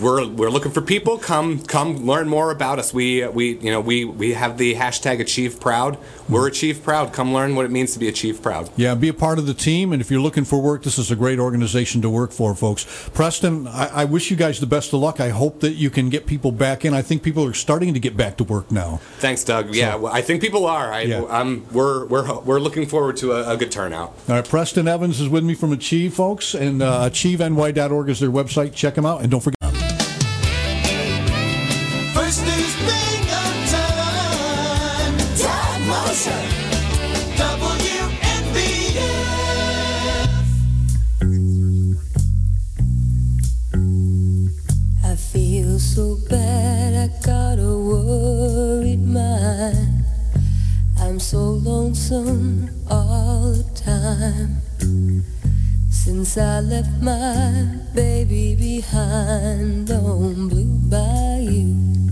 we're 0.00 0.26
we're 0.28 0.50
looking 0.50 0.72
for 0.72 0.80
people. 0.80 1.18
Come 1.18 1.62
come 1.62 2.06
learn 2.06 2.28
more 2.28 2.50
about 2.50 2.78
us. 2.78 2.94
We 2.94 3.26
we 3.28 3.58
you 3.58 3.70
know 3.70 3.80
we 3.80 4.04
we 4.04 4.34
have 4.34 4.58
the 4.58 4.74
hashtag 4.74 5.20
Achieve 5.20 5.60
Proud. 5.60 5.98
We're 6.28 6.46
Achieve 6.48 6.82
Proud. 6.82 7.12
Come 7.12 7.32
learn 7.32 7.54
what 7.54 7.64
it 7.64 7.70
means 7.70 7.92
to 7.94 7.98
be 7.98 8.08
Achieve 8.08 8.42
Proud. 8.42 8.70
Yeah, 8.76 8.94
be 8.94 9.08
a 9.08 9.14
part 9.14 9.38
of 9.38 9.46
the 9.46 9.54
team. 9.54 9.92
And 9.92 10.00
if 10.00 10.10
you're 10.10 10.20
looking 10.20 10.44
for 10.44 10.60
work, 10.60 10.82
this 10.82 10.98
is 10.98 11.10
a 11.10 11.16
great 11.16 11.38
organization 11.38 12.02
to 12.02 12.10
work 12.10 12.32
for, 12.32 12.54
folks. 12.54 12.84
Preston, 13.14 13.66
I, 13.66 14.02
I 14.02 14.04
wish 14.04 14.30
you 14.30 14.36
guys 14.36 14.60
the 14.60 14.66
best 14.66 14.92
of 14.92 15.00
luck. 15.00 15.20
I 15.20 15.30
hope 15.30 15.60
that 15.60 15.72
you 15.72 15.90
can 15.90 16.08
get 16.08 16.26
people 16.26 16.52
back 16.52 16.84
in. 16.84 16.94
I 16.94 17.02
think 17.02 17.22
people 17.22 17.44
are 17.44 17.54
starting 17.54 17.94
to 17.94 18.00
get 18.00 18.16
back 18.16 18.36
to 18.38 18.44
work 18.44 18.70
now. 18.70 19.00
Thanks, 19.18 19.44
Doug. 19.44 19.74
Yeah, 19.74 19.96
well, 19.96 20.12
I 20.12 20.22
think 20.22 20.40
people 20.40 20.66
are. 20.66 20.92
I, 20.92 21.02
Yeah. 21.02 21.24
I'm, 21.28 21.66
we're 21.72 22.04
we're 22.06 22.38
we're 22.40 22.60
looking 22.60 22.86
forward 22.86 23.16
to 23.18 23.32
a, 23.32 23.54
a 23.54 23.56
good 23.56 23.72
turnout. 23.72 24.14
All 24.28 24.34
right, 24.36 24.48
Preston 24.48 24.86
Evans 24.88 25.20
is 25.20 25.28
with 25.28 25.44
me 25.44 25.54
from 25.54 25.72
Achieve, 25.72 26.14
folks, 26.14 26.54
and 26.54 26.82
uh, 26.82 27.08
AchieveNY.org 27.08 28.08
is 28.08 28.20
their 28.20 28.30
website. 28.30 28.74
Check 28.74 28.94
them 28.94 29.06
out, 29.06 29.22
and 29.22 29.30
don't 29.30 29.40
forget. 29.40 29.57
Time. 54.38 55.24
Since 55.90 56.38
I 56.38 56.60
left 56.60 57.02
my 57.02 57.66
baby 57.94 58.54
behind 58.54 59.90
on 59.90 60.48
Blue 60.48 60.78
Bayou. 60.88 62.10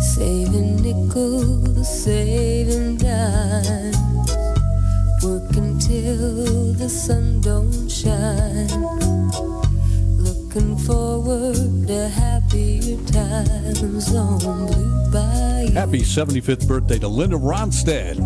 Saving 0.00 0.76
nickels, 0.82 1.88
saving 2.04 2.96
dimes. 2.96 3.96
Working 5.22 5.78
till 5.78 6.72
the 6.74 6.88
sun 6.88 7.40
don't 7.40 7.88
shine. 7.88 9.69
Looking 10.52 10.78
forward 10.78 11.86
to 11.86 12.08
happier 12.08 12.96
times 13.06 14.12
on 14.12 14.38
Blue 14.66 15.12
Bayou. 15.12 15.70
Happy 15.70 16.00
75th 16.00 16.66
birthday 16.66 16.98
to 16.98 17.06
Linda 17.06 17.36
Ronstadt. 17.36 18.16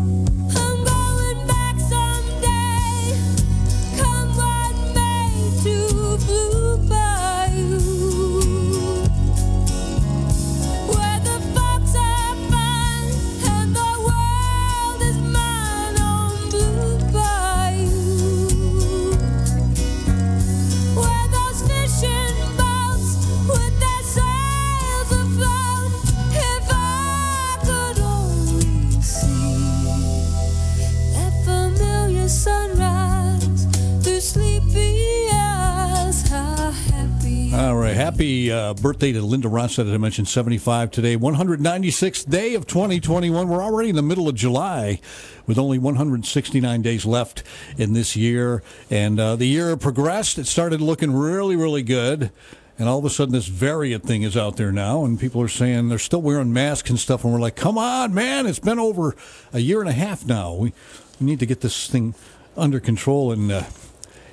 Happy 38.04 38.52
uh, 38.52 38.74
birthday 38.74 39.12
to 39.12 39.22
Linda 39.22 39.48
Ronstadt, 39.48 39.86
as 39.86 39.92
I 39.94 39.96
mentioned, 39.96 40.28
75 40.28 40.90
today. 40.90 41.16
196th 41.16 42.28
day 42.28 42.54
of 42.54 42.66
2021. 42.66 43.48
We're 43.48 43.62
already 43.62 43.88
in 43.88 43.96
the 43.96 44.02
middle 44.02 44.28
of 44.28 44.34
July 44.34 45.00
with 45.46 45.56
only 45.56 45.78
169 45.78 46.82
days 46.82 47.06
left 47.06 47.42
in 47.78 47.94
this 47.94 48.14
year. 48.14 48.62
And 48.90 49.18
uh, 49.18 49.36
the 49.36 49.46
year 49.46 49.74
progressed. 49.78 50.36
It 50.36 50.46
started 50.46 50.82
looking 50.82 51.14
really, 51.14 51.56
really 51.56 51.82
good. 51.82 52.30
And 52.78 52.90
all 52.90 52.98
of 52.98 53.06
a 53.06 53.10
sudden, 53.10 53.32
this 53.32 53.46
variant 53.46 54.04
thing 54.04 54.22
is 54.22 54.36
out 54.36 54.58
there 54.58 54.70
now, 54.70 55.06
and 55.06 55.18
people 55.18 55.40
are 55.40 55.48
saying 55.48 55.88
they're 55.88 55.98
still 55.98 56.20
wearing 56.20 56.52
masks 56.52 56.90
and 56.90 56.98
stuff. 56.98 57.24
And 57.24 57.32
we're 57.32 57.40
like, 57.40 57.56
come 57.56 57.78
on, 57.78 58.12
man, 58.12 58.44
it's 58.46 58.58
been 58.58 58.78
over 58.78 59.16
a 59.50 59.60
year 59.60 59.80
and 59.80 59.88
a 59.88 59.94
half 59.94 60.26
now. 60.26 60.52
We, 60.52 60.74
we 61.18 61.26
need 61.26 61.38
to 61.38 61.46
get 61.46 61.62
this 61.62 61.88
thing 61.88 62.14
under 62.54 62.80
control 62.80 63.32
and 63.32 63.50
uh, 63.50 63.62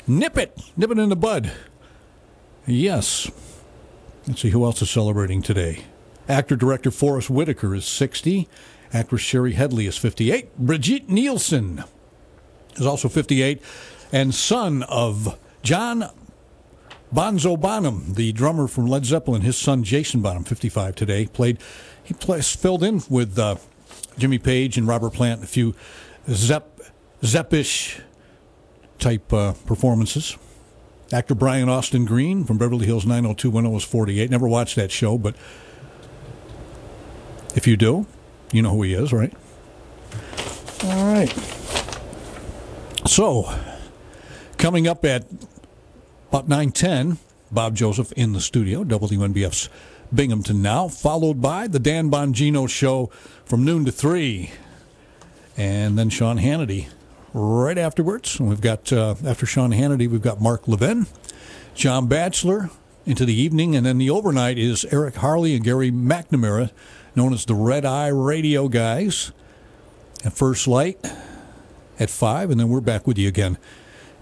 nip 0.06 0.38
it, 0.38 0.60
nip 0.76 0.92
it 0.92 1.00
in 1.00 1.08
the 1.08 1.16
bud. 1.16 1.54
Yes. 2.68 3.32
Let's 4.28 4.42
see 4.42 4.50
who 4.50 4.66
else 4.66 4.82
is 4.82 4.90
celebrating 4.90 5.42
today. 5.42 5.86
Actor 6.30 6.56
director 6.56 6.92
Forest 6.92 7.30
Whitaker 7.30 7.74
is 7.74 7.86
60. 7.86 8.48
Actress 8.94 9.22
Shari 9.22 9.54
Headley 9.54 9.88
is 9.88 9.98
58. 9.98 10.58
Brigitte 10.58 11.10
Nielsen 11.10 11.84
is 12.76 12.86
also 12.86 13.10
58. 13.10 13.62
And 14.12 14.36
son 14.36 14.84
of 14.84 15.40
John 15.64 16.10
Bonzo 17.14 17.60
Bonham, 17.60 18.14
the 18.14 18.32
drummer 18.32 18.68
from 18.68 18.88
Led 18.88 19.06
Zeppelin, 19.06 19.42
his 19.42 19.58
son 19.58 19.84
Jason 19.84 20.22
Bonham, 20.22 20.44
55 20.44 20.96
today, 20.96 21.26
played. 21.26 21.58
He 22.04 22.14
plays, 22.14 22.56
filled 22.56 22.84
in 22.84 23.02
with 23.10 23.38
uh, 23.40 23.56
Jimmy 24.18 24.38
Page 24.38 24.78
and 24.78 24.88
Robert 24.88 25.14
Plant, 25.14 25.44
a 25.44 25.48
few 25.48 25.74
Zepp, 26.30 26.80
Zeppish 27.22 28.02
type 29.00 29.34
uh, 29.34 29.54
performances. 29.66 30.38
Actor 31.14 31.36
Brian 31.36 31.68
Austin 31.68 32.06
Green 32.06 32.46
from 32.46 32.58
Beverly 32.58 32.86
Hills 32.86 33.06
90210 33.06 33.72
was 33.72 33.84
48. 33.84 34.30
Never 34.30 34.48
watched 34.48 34.76
that 34.78 34.92
show, 34.92 35.18
but 35.18 35.36
if 37.56 37.68
you 37.68 37.76
do, 37.76 38.06
you 38.52 38.62
know 38.62 38.72
who 38.72 38.84
he 38.84 38.94
is, 38.94 39.12
right? 39.12 39.34
All 40.84 41.14
right. 41.14 41.30
So, 43.06 43.54
coming 44.58 44.88
up 44.88 45.04
at 45.04 45.26
about 46.30 46.48
9:10, 46.48 47.18
Bob 47.52 47.76
Joseph 47.76 48.12
in 48.14 48.34
the 48.34 48.40
studio, 48.40 48.84
WNBF's 48.84 49.70
Binghamton 50.14 50.62
Now, 50.62 50.88
followed 50.88 51.42
by 51.42 51.68
the 51.68 51.80
Dan 51.80 52.10
Bongino 52.10 52.70
show 52.70 53.10
from 53.44 53.66
noon 53.66 53.86
to 53.86 53.92
3. 53.92 54.52
And 55.58 55.98
then 55.98 56.10
Sean 56.10 56.40
Hannity 56.40 56.88
right 57.34 57.78
afterwards. 57.78 58.40
We've 58.40 58.62
got, 58.62 58.92
uh, 58.92 59.16
after 59.26 59.46
Sean 59.46 59.72
Hannity, 59.72 60.08
we've 60.10 60.22
got 60.22 60.42
Mark 60.42 60.68
Levin, 60.68 61.08
John 61.76 62.08
Batchelor 62.08 62.70
into 63.06 63.26
the 63.26 63.34
evening. 63.34 63.76
And 63.76 63.86
then 63.86 63.98
the 63.98 64.10
overnight 64.10 64.58
is 64.58 64.86
Eric 64.86 65.16
Harley 65.16 65.56
and 65.56 65.64
Gary 65.64 65.92
McNamara, 65.92 66.72
known 67.16 67.34
as 67.34 67.46
the 67.46 67.56
Red 67.56 67.86
Eye 67.86 68.08
Radio 68.10 68.68
Guys, 68.68 69.32
at 70.24 70.34
First 70.34 70.68
Light 70.68 71.00
at 72.00 72.10
5. 72.10 72.52
And 72.52 72.60
then 72.60 72.70
we're 72.70 72.82
back 72.82 73.08
with 73.08 73.18
you 73.18 73.28
again 73.28 73.58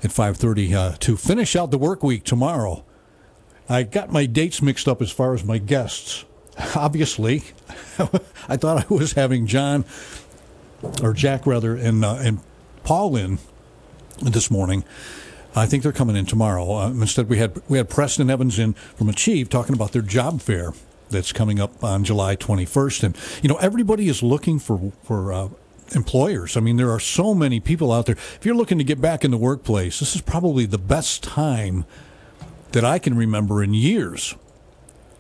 at 0.03 0.11
5.30 0.11 0.73
uh, 0.73 0.95
to 0.99 1.17
finish 1.17 1.55
out 1.55 1.71
the 1.71 1.77
work 1.77 2.03
week 2.03 2.23
tomorrow. 2.23 2.83
I 3.67 3.83
got 3.83 4.11
my 4.11 4.25
dates 4.25 4.61
mixed 4.61 4.87
up 4.87 5.01
as 5.01 5.11
far 5.11 5.33
as 5.33 5.43
my 5.43 5.57
guests. 5.57 6.25
Obviously, 6.75 7.43
I 8.49 8.57
thought 8.57 8.85
I 8.89 8.93
was 8.93 9.13
having 9.13 9.45
John 9.45 9.85
or 11.03 11.13
Jack 11.13 11.45
rather, 11.45 11.75
and 11.75 12.03
uh, 12.03 12.15
and 12.15 12.39
Paul 12.89 13.15
in 13.15 13.37
this 14.19 14.49
morning. 14.49 14.83
I 15.55 15.67
think 15.67 15.83
they're 15.83 15.91
coming 15.91 16.15
in 16.15 16.25
tomorrow. 16.25 16.71
Uh, 16.71 16.89
instead, 16.89 17.29
we 17.29 17.37
had 17.37 17.61
we 17.69 17.77
had 17.77 17.87
Preston 17.87 18.31
Evans 18.31 18.57
in 18.57 18.73
from 18.73 19.09
Achieve 19.09 19.47
talking 19.47 19.75
about 19.75 19.91
their 19.91 20.01
job 20.01 20.41
fair 20.41 20.73
that's 21.11 21.31
coming 21.31 21.59
up 21.59 21.83
on 21.83 22.03
July 22.03 22.35
21st, 22.35 23.03
and 23.03 23.17
you 23.43 23.47
know 23.47 23.57
everybody 23.57 24.09
is 24.09 24.23
looking 24.23 24.57
for 24.57 24.91
for. 25.03 25.31
Uh, 25.31 25.49
Employers. 25.95 26.55
I 26.55 26.59
mean, 26.59 26.77
there 26.77 26.91
are 26.91 26.99
so 26.99 27.33
many 27.33 27.59
people 27.59 27.91
out 27.91 28.05
there. 28.05 28.15
If 28.15 28.41
you're 28.45 28.53
looking 28.53 28.77
to 28.77 28.83
get 28.83 29.01
back 29.01 29.25
in 29.25 29.31
the 29.31 29.37
workplace, 29.37 29.99
this 29.99 30.13
is 30.13 30.21
probably 30.21 30.67
the 30.67 30.77
best 30.77 31.23
time 31.23 31.83
that 32.73 32.85
I 32.85 32.99
can 32.99 33.17
remember 33.17 33.63
in 33.63 33.73
years 33.73 34.35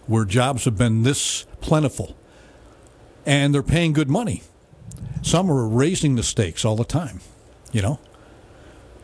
where 0.05 0.25
jobs 0.25 0.65
have 0.65 0.77
been 0.77 1.01
this 1.01 1.47
plentiful 1.59 2.15
and 3.25 3.51
they're 3.51 3.63
paying 3.63 3.93
good 3.93 4.11
money. 4.11 4.43
Some 5.23 5.49
are 5.51 5.67
raising 5.67 6.15
the 6.15 6.23
stakes 6.23 6.63
all 6.63 6.75
the 6.75 6.85
time, 6.85 7.21
you 7.71 7.81
know? 7.81 7.99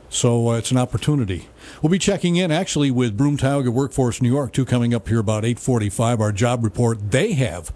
So 0.09 0.49
uh, 0.49 0.57
it's 0.57 0.71
an 0.71 0.77
opportunity. 0.77 1.47
We'll 1.81 1.91
be 1.91 1.99
checking 1.99 2.35
in 2.35 2.51
actually 2.51 2.91
with 2.91 3.17
Broome 3.17 3.37
Tioga 3.37 3.71
Workforce 3.71 4.21
New 4.21 4.31
York, 4.31 4.53
too, 4.53 4.65
coming 4.65 4.93
up 4.93 5.07
here 5.07 5.19
about 5.19 5.43
845, 5.43 6.21
our 6.21 6.31
job 6.31 6.63
report 6.63 7.11
they 7.11 7.33
have 7.33 7.73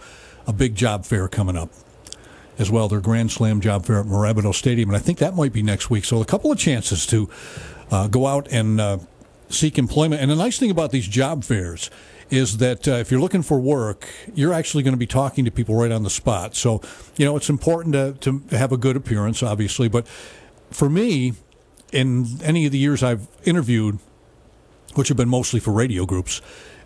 a 0.48 0.54
big 0.54 0.76
job 0.76 1.06
fair 1.06 1.28
coming 1.28 1.58
up 1.58 1.70
as 2.58 2.72
well. 2.72 2.88
Their 2.88 3.02
Grand 3.02 3.32
Slam 3.32 3.62
job 3.62 3.86
fair 3.86 4.00
at 4.00 4.06
Mirabito 4.06 4.54
Stadium, 4.54 4.90
and 4.90 4.96
I 4.96 5.00
think 5.00 5.18
that 5.20 5.36
might 5.36 5.54
be 5.54 5.64
next 5.64 5.90
week. 5.90 6.06
So 6.06 6.22
a 6.22 6.26
couple 6.26 6.52
of 6.52 6.58
chances 6.58 7.06
to 7.08 7.30
uh, 7.92 8.08
go 8.08 8.28
out 8.28 8.48
and 8.52 8.80
uh, 8.80 9.00
seek 9.50 9.78
employment. 9.78 10.22
And 10.22 10.30
the 10.30 10.36
nice 10.36 10.60
thing 10.60 10.72
about 10.72 10.92
these 10.92 11.08
job 11.08 11.44
fairs 11.44 11.90
is 12.30 12.58
that 12.58 12.88
uh, 12.88 12.92
if 12.94 13.10
you're 13.10 13.20
looking 13.20 13.42
for 13.42 13.60
work, 13.60 14.08
you're 14.36 14.54
actually 14.54 14.84
going 14.84 14.94
to 14.94 15.00
be 15.00 15.08
talking 15.08 15.46
to 15.46 15.52
people 15.52 15.76
right 15.76 15.92
on 15.92 16.04
the 16.04 16.10
spot. 16.10 16.56
So 16.56 16.82
you 17.18 17.26
know 17.26 17.36
it's 17.36 17.50
important 17.50 17.94
to 17.94 18.14
to 18.22 18.58
have 18.58 18.72
a 18.72 18.78
good 18.78 18.96
appearance, 18.96 19.42
obviously, 19.42 19.88
but 19.88 20.06
for 20.72 20.90
me, 20.90 21.34
in 21.92 22.40
any 22.44 22.66
of 22.66 22.72
the 22.72 22.78
years 22.78 23.04
I've 23.04 23.28
interviewed, 23.44 24.00
which 24.96 25.08
have 25.08 25.18
been 25.18 25.30
mostly 25.30 25.60
for 25.60 25.72
radio 25.72 26.06
groups, 26.06 26.42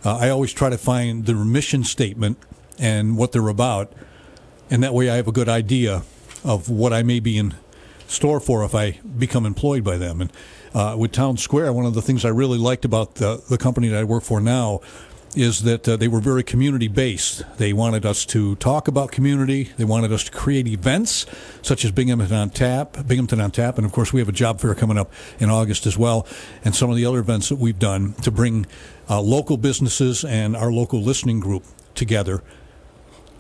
uh, 0.05 0.18
I 0.18 0.30
always 0.30 0.53
try 0.53 0.69
to 0.69 0.77
find 0.77 1.26
their 1.26 1.35
mission 1.35 1.84
statement 1.84 2.38
and 2.77 3.18
what 3.18 3.31
they're 3.31 3.47
about, 3.47 3.93
and 4.69 4.84
that 4.84 4.93
way 4.93 5.10
I 5.10 5.15
have 5.15 5.27
a 5.27 5.31
good 5.31 5.49
idea 5.49 6.03
of 6.43 6.69
what 6.69 6.91
I 6.91 7.03
may 7.03 7.19
be 7.19 7.38
in 7.38 7.55
store 8.07 8.39
for 8.39 8.64
if 8.64 8.76
I 8.76 8.99
become 9.18 9.45
employed 9.45 9.84
by 9.84 9.97
them. 9.97 10.22
And 10.22 10.31
uh, 10.73 10.95
with 10.97 11.11
Town 11.11 11.38
Square, 11.38 11.73
one 11.73 11.85
of 11.85 11.93
the 11.93 12.01
things 12.01 12.26
I 12.26 12.30
really 12.30 12.57
liked 12.57 12.85
about 12.85 13.15
the, 13.15 13.43
the 13.49 13.57
company 13.57 13.88
that 13.89 13.99
I 13.99 14.03
work 14.03 14.23
for 14.23 14.41
now 14.41 14.81
is 15.35 15.64
that 15.64 15.88
uh, 15.88 15.97
they 15.97 16.07
were 16.07 16.19
very 16.19 16.43
community 16.43 16.88
based. 16.88 17.43
They 17.57 17.73
wanted 17.73 18.05
us 18.05 18.26
to 18.27 18.55
talk 18.55 18.88
about 18.88 19.11
community. 19.11 19.72
They 19.77 19.84
wanted 19.84 20.11
us 20.11 20.23
to 20.26 20.31
create 20.31 20.68
events 20.68 21.26
such 21.61 21.84
as 21.85 21.91
Binghamton 21.91 22.31
on 22.31 22.49
Tap, 22.49 23.07
Binghamton 23.07 23.41
on 23.41 23.51
Tap, 23.51 23.77
and 23.77 23.85
of 23.85 23.91
course 23.91 24.14
we 24.14 24.19
have 24.19 24.30
a 24.30 24.34
job 24.34 24.60
fair 24.60 24.76
coming 24.76 24.97
up 24.97 25.11
in 25.39 25.49
August 25.49 25.85
as 25.85 25.97
well, 25.97 26.27
and 26.64 26.76
some 26.76 26.89
of 26.89 26.95
the 26.95 27.05
other 27.05 27.19
events 27.19 27.49
that 27.49 27.57
we've 27.57 27.80
done 27.80 28.14
to 28.22 28.31
bring 28.31 28.65
uh, 29.10 29.22
local 29.22 29.57
businesses 29.57 30.23
and 30.23 30.55
our 30.55 30.72
local 30.72 31.01
listening 31.01 31.39
group 31.39 31.64
together. 31.95 32.41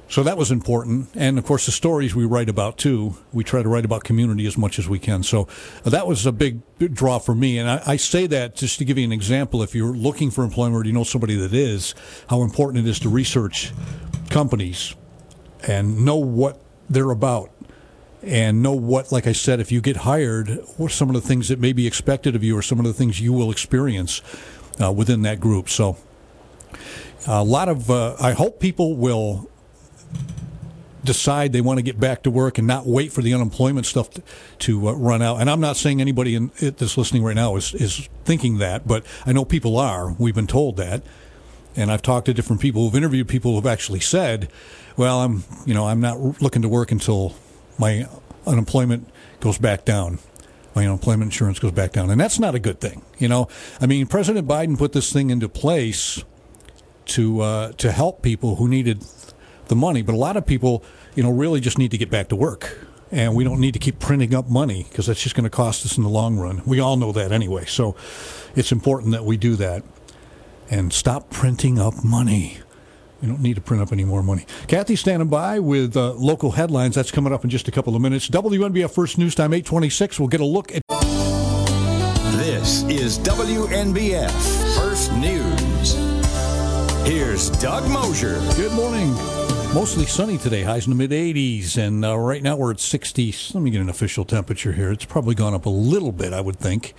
So 0.09 0.21
that 0.21 0.37
was 0.37 0.51
important, 0.51 1.09
and 1.15 1.39
of 1.39 1.45
course 1.45 1.65
the 1.65 1.71
stories 1.71 2.13
we 2.13 2.25
write 2.25 2.47
about 2.47 2.77
too. 2.77 3.15
We 3.31 3.43
try 3.43 3.63
to 3.63 3.69
write 3.69 3.83
about 3.83 4.03
community 4.03 4.45
as 4.45 4.57
much 4.57 4.77
as 4.77 4.87
we 4.87 4.99
can. 4.99 5.23
So 5.23 5.47
that 5.85 6.05
was 6.05 6.25
a 6.27 6.31
big, 6.31 6.61
big 6.77 6.93
draw 6.93 7.17
for 7.17 7.33
me, 7.33 7.57
and 7.57 7.67
I, 7.69 7.81
I 7.87 7.95
say 7.95 8.27
that 8.27 8.55
just 8.55 8.77
to 8.79 8.85
give 8.85 8.97
you 8.99 9.05
an 9.05 9.11
example. 9.11 9.63
If 9.63 9.73
you're 9.73 9.95
looking 9.95 10.29
for 10.29 10.43
employment 10.43 10.75
or 10.75 10.87
you 10.87 10.93
know 10.93 11.03
somebody 11.03 11.35
that 11.37 11.53
is, 11.53 11.95
how 12.29 12.43
important 12.43 12.85
it 12.85 12.89
is 12.89 12.99
to 12.99 13.09
research 13.09 13.71
companies 14.29 14.95
and 15.67 16.05
know 16.05 16.17
what 16.17 16.61
they're 16.89 17.11
about 17.11 17.49
and 18.21 18.61
know 18.61 18.73
what, 18.73 19.11
like 19.11 19.27
I 19.27 19.33
said, 19.33 19.59
if 19.59 19.71
you 19.71 19.81
get 19.81 19.97
hired, 19.97 20.59
what 20.77 20.91
some 20.91 21.09
of 21.09 21.15
the 21.15 21.21
things 21.21 21.49
that 21.49 21.59
may 21.59 21.73
be 21.73 21.87
expected 21.87 22.35
of 22.35 22.43
you 22.43 22.57
or 22.57 22.61
some 22.61 22.79
of 22.79 22.85
the 22.85 22.93
things 22.93 23.19
you 23.19 23.33
will 23.33 23.51
experience 23.51 24.21
uh, 24.81 24.91
within 24.91 25.23
that 25.23 25.39
group. 25.39 25.69
So 25.69 25.97
a 27.27 27.43
lot 27.43 27.67
of, 27.67 27.89
uh, 27.89 28.15
I 28.19 28.33
hope 28.33 28.59
people 28.59 28.95
will 28.95 29.49
decide 31.03 31.51
they 31.51 31.61
want 31.61 31.77
to 31.79 31.83
get 31.83 31.99
back 31.99 32.23
to 32.23 32.31
work 32.31 32.57
and 32.57 32.67
not 32.67 32.85
wait 32.85 33.11
for 33.11 33.21
the 33.21 33.33
unemployment 33.33 33.85
stuff 33.85 34.09
to, 34.11 34.23
to 34.59 34.87
uh, 34.89 34.93
run 34.93 35.21
out. 35.21 35.41
And 35.41 35.49
I'm 35.49 35.59
not 35.59 35.77
saying 35.77 36.01
anybody 36.01 36.35
in 36.35 36.51
that's 36.59 36.97
listening 36.97 37.23
right 37.23 37.35
now 37.35 37.55
is, 37.55 37.73
is 37.73 38.07
thinking 38.25 38.59
that, 38.59 38.87
but 38.87 39.05
I 39.25 39.33
know 39.33 39.45
people 39.45 39.77
are. 39.77 40.13
We've 40.17 40.35
been 40.35 40.47
told 40.47 40.77
that. 40.77 41.03
And 41.75 41.91
I've 41.91 42.03
talked 42.03 42.27
to 42.27 42.33
different 42.33 42.61
people 42.61 42.83
who've 42.83 42.95
interviewed 42.95 43.27
people 43.27 43.55
who've 43.55 43.65
actually 43.65 43.99
said, 43.99 44.49
well, 44.95 45.21
I'm, 45.21 45.43
you 45.65 45.73
know, 45.73 45.87
I'm 45.87 45.99
not 45.99 46.41
looking 46.41 46.61
to 46.61 46.69
work 46.69 46.91
until 46.91 47.35
my 47.79 48.07
unemployment 48.45 49.09
goes 49.39 49.57
back 49.57 49.83
down. 49.83 50.19
My 50.75 50.85
unemployment 50.85 51.31
insurance 51.31 51.59
goes 51.59 51.71
back 51.71 51.91
down. 51.91 52.11
And 52.11 52.21
that's 52.21 52.39
not 52.39 52.53
a 52.53 52.59
good 52.59 52.79
thing. 52.79 53.01
You 53.17 53.27
know, 53.27 53.47
I 53.81 53.87
mean, 53.87 54.05
President 54.05 54.47
Biden 54.47 54.77
put 54.77 54.93
this 54.93 55.11
thing 55.11 55.31
into 55.31 55.49
place 55.49 56.23
to, 57.05 57.41
uh, 57.41 57.71
to 57.73 57.91
help 57.91 58.21
people 58.21 58.57
who 58.57 58.67
needed 58.67 59.03
the 59.67 59.75
money. 59.75 60.01
But 60.01 60.15
a 60.15 60.17
lot 60.17 60.37
of 60.37 60.45
people, 60.45 60.83
you 61.15 61.23
know, 61.23 61.31
really 61.31 61.59
just 61.59 61.77
need 61.77 61.91
to 61.91 61.97
get 61.97 62.09
back 62.09 62.29
to 62.29 62.35
work. 62.35 62.77
And 63.11 63.35
we 63.35 63.43
don't 63.43 63.59
need 63.59 63.73
to 63.73 63.79
keep 63.79 63.99
printing 63.99 64.33
up 64.33 64.49
money 64.49 64.87
because 64.89 65.05
that's 65.05 65.21
just 65.21 65.35
going 65.35 65.43
to 65.43 65.49
cost 65.49 65.85
us 65.85 65.97
in 65.97 66.03
the 66.03 66.09
long 66.09 66.37
run. 66.37 66.63
We 66.65 66.79
all 66.79 66.97
know 66.97 67.11
that 67.11 67.31
anyway. 67.31 67.65
So 67.65 67.95
it's 68.55 68.71
important 68.71 69.11
that 69.11 69.23
we 69.23 69.37
do 69.37 69.55
that 69.57 69.83
and 70.69 70.91
stop 70.91 71.29
printing 71.29 71.77
up 71.77 72.03
money. 72.03 72.57
We 73.21 73.27
don't 73.27 73.41
need 73.41 73.53
to 73.55 73.61
print 73.61 73.81
up 73.81 73.93
any 73.93 74.03
more 74.03 74.23
money. 74.23 74.45
Kathy 74.67 74.95
standing 74.95 75.29
by 75.29 75.59
with 75.59 75.95
uh, 75.95 76.13
local 76.13 76.51
headlines. 76.51 76.95
That's 76.95 77.11
coming 77.11 77.31
up 77.31 77.43
in 77.43 77.49
just 77.49 77.67
a 77.67 77.71
couple 77.71 77.95
of 77.95 78.01
minutes. 78.01 78.27
WNBF 78.29 78.91
First 78.91 79.17
News 79.17 79.35
Time 79.35 79.53
826. 79.53 80.19
We'll 80.19 80.27
get 80.27 80.41
a 80.41 80.45
look 80.45 80.73
at. 80.73 80.81
This 82.37 82.83
is 82.83 83.19
WNBF 83.19 84.31
First 84.75 85.13
News. 85.13 85.93
Here's 87.07 87.49
Doug 87.49 87.89
Mosher. 87.89 88.41
Good 88.55 88.73
morning. 88.73 89.13
Mostly 89.73 90.05
sunny 90.05 90.37
today, 90.37 90.61
highs 90.61 90.85
in 90.85 90.91
the 90.91 90.95
mid 90.95 91.09
80s, 91.09 91.77
and 91.77 92.05
uh, 92.05 92.15
right 92.15 92.43
now 92.43 92.55
we're 92.55 92.69
at 92.69 92.79
60. 92.79 93.33
Let 93.55 93.63
me 93.63 93.71
get 93.71 93.81
an 93.81 93.89
official 93.89 94.23
temperature 94.23 94.73
here. 94.73 94.91
It's 94.91 95.03
probably 95.03 95.33
gone 95.33 95.55
up 95.55 95.65
a 95.65 95.69
little 95.69 96.11
bit, 96.11 96.31
I 96.31 96.41
would 96.41 96.57
think. 96.57 96.93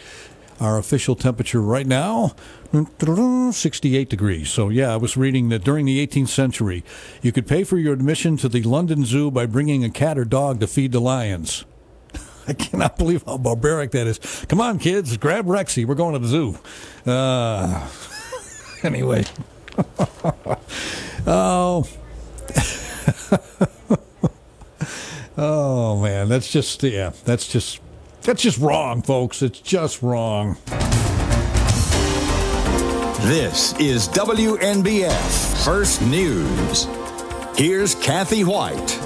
Our 0.58 0.76
official 0.76 1.14
temperature 1.14 1.62
right 1.62 1.86
now, 1.86 2.34
68 2.72 4.10
degrees. 4.10 4.50
So, 4.50 4.70
yeah, 4.70 4.92
I 4.92 4.96
was 4.96 5.16
reading 5.16 5.50
that 5.50 5.62
during 5.62 5.86
the 5.86 6.04
18th 6.04 6.28
century, 6.28 6.82
you 7.22 7.30
could 7.30 7.46
pay 7.46 7.62
for 7.62 7.78
your 7.78 7.92
admission 7.92 8.36
to 8.38 8.48
the 8.48 8.62
London 8.62 9.04
Zoo 9.04 9.30
by 9.30 9.46
bringing 9.46 9.84
a 9.84 9.90
cat 9.90 10.18
or 10.18 10.24
dog 10.24 10.58
to 10.58 10.66
feed 10.66 10.90
the 10.90 11.00
lions. 11.00 11.64
I 12.48 12.54
cannot 12.54 12.98
believe 12.98 13.22
how 13.22 13.38
barbaric 13.38 13.92
that 13.92 14.08
is. 14.08 14.18
Come 14.48 14.60
on, 14.60 14.80
kids, 14.80 15.16
grab 15.16 15.46
Rexy. 15.46 15.86
We're 15.86 15.94
going 15.94 16.14
to 16.14 16.18
the 16.18 16.28
zoo. 16.28 16.58
Uh, 17.06 17.88
anyway. 18.82 19.24
oh. 21.26 21.86
oh 25.36 26.00
man, 26.02 26.28
that's 26.28 26.50
just 26.50 26.82
yeah, 26.82 27.12
that's 27.24 27.48
just 27.48 27.80
that's 28.22 28.42
just 28.42 28.58
wrong, 28.58 29.02
folks. 29.02 29.42
It's 29.42 29.60
just 29.60 30.02
wrong. 30.02 30.56
This 33.24 33.72
is 33.78 34.06
WNBF 34.08 35.64
First 35.64 36.02
News. 36.02 36.86
Here's 37.56 37.94
Kathy 37.94 38.44
Whyte. 38.44 39.00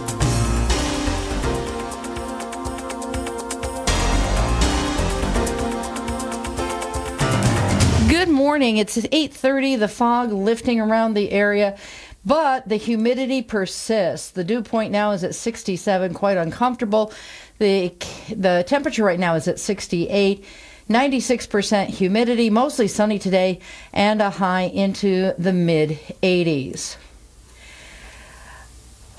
Good 8.08 8.28
morning. 8.28 8.78
It's 8.78 8.96
8:30. 8.96 9.78
The 9.78 9.86
fog 9.86 10.32
lifting 10.32 10.80
around 10.80 11.14
the 11.14 11.30
area, 11.30 11.76
but 12.24 12.68
the 12.68 12.76
humidity 12.76 13.42
persists. 13.42 14.30
The 14.30 14.44
dew 14.44 14.62
point 14.62 14.92
now 14.92 15.12
is 15.12 15.24
at 15.24 15.34
67, 15.34 16.14
quite 16.14 16.36
uncomfortable. 16.36 17.12
The 17.58 17.94
the 18.34 18.64
temperature 18.66 19.04
right 19.04 19.18
now 19.18 19.34
is 19.34 19.48
at 19.48 19.58
68. 19.58 20.44
96% 20.88 21.88
humidity, 21.88 22.48
mostly 22.48 22.88
sunny 22.88 23.18
today, 23.18 23.60
and 23.92 24.22
a 24.22 24.30
high 24.30 24.62
into 24.62 25.34
the 25.38 25.52
mid 25.52 25.98
80s. 26.22 26.96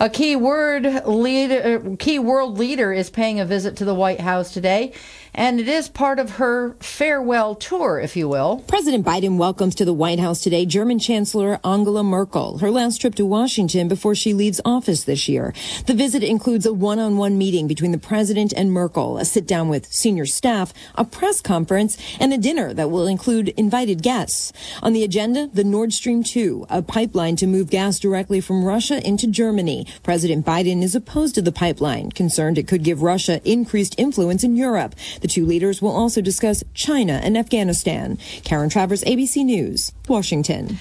A 0.01 0.09
key 0.09 0.35
word 0.35 1.05
leader, 1.05 1.83
uh, 1.85 1.95
key 1.97 2.19
world 2.19 2.57
leader 2.57 2.93
is 2.93 3.09
paying 3.09 3.39
a 3.39 3.45
visit 3.45 3.75
to 3.77 3.85
the 3.85 3.93
White 3.93 4.21
House 4.21 4.51
today, 4.53 4.93
and 5.33 5.59
it 5.59 5.67
is 5.67 5.89
part 5.89 6.19
of 6.19 6.31
her 6.31 6.75
farewell 6.79 7.55
tour, 7.55 7.99
if 7.99 8.15
you 8.15 8.27
will. 8.27 8.63
President 8.67 9.05
Biden 9.05 9.37
welcomes 9.37 9.75
to 9.75 9.85
the 9.85 9.93
White 9.93 10.19
House 10.19 10.41
today 10.41 10.65
German 10.65 10.99
Chancellor 10.99 11.59
Angela 11.63 12.03
Merkel, 12.03 12.59
her 12.59 12.71
last 12.71 12.99
trip 12.99 13.15
to 13.15 13.25
Washington 13.25 13.87
before 13.87 14.15
she 14.15 14.33
leaves 14.33 14.61
office 14.65 15.03
this 15.03 15.27
year. 15.27 15.53
The 15.85 15.93
visit 15.93 16.23
includes 16.23 16.65
a 16.65 16.73
one-on-one 16.73 17.37
meeting 17.37 17.67
between 17.67 17.91
the 17.91 17.97
president 17.97 18.53
and 18.55 18.71
Merkel, 18.71 19.17
a 19.17 19.25
sit 19.25 19.47
down 19.47 19.69
with 19.69 19.91
senior 19.91 20.25
staff, 20.25 20.73
a 20.95 21.05
press 21.05 21.41
conference, 21.41 21.97
and 22.19 22.33
a 22.33 22.37
dinner 22.37 22.73
that 22.73 22.91
will 22.91 23.07
include 23.07 23.49
invited 23.49 24.01
guests. 24.01 24.51
On 24.81 24.93
the 24.93 25.03
agenda, 25.03 25.47
the 25.53 25.63
Nord 25.63 25.93
Stream 25.93 26.23
2, 26.23 26.67
a 26.69 26.81
pipeline 26.81 27.35
to 27.37 27.47
move 27.47 27.69
gas 27.69 27.99
directly 27.99 28.41
from 28.41 28.63
Russia 28.63 29.05
into 29.07 29.27
Germany. 29.27 29.85
President 30.03 30.45
Biden 30.45 30.81
is 30.81 30.95
opposed 30.95 31.35
to 31.35 31.41
the 31.41 31.51
pipeline, 31.51 32.11
concerned 32.11 32.57
it 32.57 32.67
could 32.67 32.83
give 32.83 33.01
Russia 33.01 33.41
increased 33.43 33.95
influence 33.97 34.43
in 34.43 34.55
Europe. 34.55 34.95
The 35.21 35.27
two 35.27 35.45
leaders 35.45 35.81
will 35.81 35.95
also 35.95 36.21
discuss 36.21 36.63
China 36.73 37.19
and 37.23 37.37
Afghanistan. 37.37 38.17
Karen 38.43 38.69
Travers, 38.69 39.03
ABC 39.03 39.43
News, 39.43 39.91
Washington. 40.07 40.79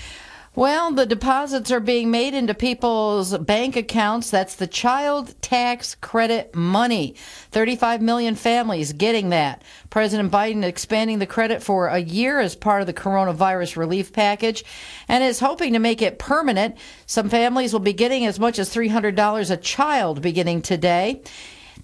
Well, 0.58 0.90
the 0.90 1.06
deposits 1.06 1.70
are 1.70 1.78
being 1.78 2.10
made 2.10 2.34
into 2.34 2.52
people's 2.52 3.38
bank 3.38 3.76
accounts. 3.76 4.28
That's 4.28 4.56
the 4.56 4.66
child 4.66 5.40
tax 5.40 5.94
credit 5.94 6.52
money. 6.52 7.14
35 7.52 8.02
million 8.02 8.34
families 8.34 8.92
getting 8.92 9.28
that. 9.28 9.62
President 9.88 10.32
Biden 10.32 10.64
expanding 10.64 11.20
the 11.20 11.26
credit 11.26 11.62
for 11.62 11.86
a 11.86 12.00
year 12.00 12.40
as 12.40 12.56
part 12.56 12.80
of 12.80 12.88
the 12.88 12.92
coronavirus 12.92 13.76
relief 13.76 14.12
package 14.12 14.64
and 15.06 15.22
is 15.22 15.38
hoping 15.38 15.74
to 15.74 15.78
make 15.78 16.02
it 16.02 16.18
permanent. 16.18 16.76
Some 17.06 17.28
families 17.28 17.72
will 17.72 17.78
be 17.78 17.92
getting 17.92 18.26
as 18.26 18.40
much 18.40 18.58
as 18.58 18.74
$300 18.74 19.50
a 19.52 19.56
child 19.58 20.20
beginning 20.20 20.62
today. 20.62 21.22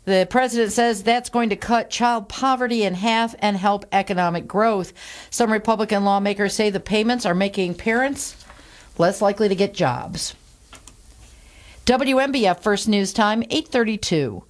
The 0.04 0.26
president 0.28 0.72
says 0.72 1.02
that's 1.02 1.30
going 1.30 1.48
to 1.48 1.56
cut 1.56 1.88
child 1.90 2.28
poverty 2.28 2.82
in 2.82 2.94
half 2.94 3.34
and 3.38 3.56
help 3.56 3.86
economic 3.90 4.46
growth. 4.46 4.92
Some 5.30 5.50
Republican 5.50 6.04
lawmakers 6.04 6.54
say 6.54 6.70
the 6.70 6.80
payments 6.80 7.24
are 7.24 7.34
making 7.34 7.74
parents 7.74 8.36
less 8.98 9.22
likely 9.22 9.48
to 9.48 9.54
get 9.54 9.72
jobs. 9.72 10.34
WNBF 11.86 12.60
First 12.60 12.88
News 12.88 13.12
Time, 13.12 13.42
832. 13.44 14.44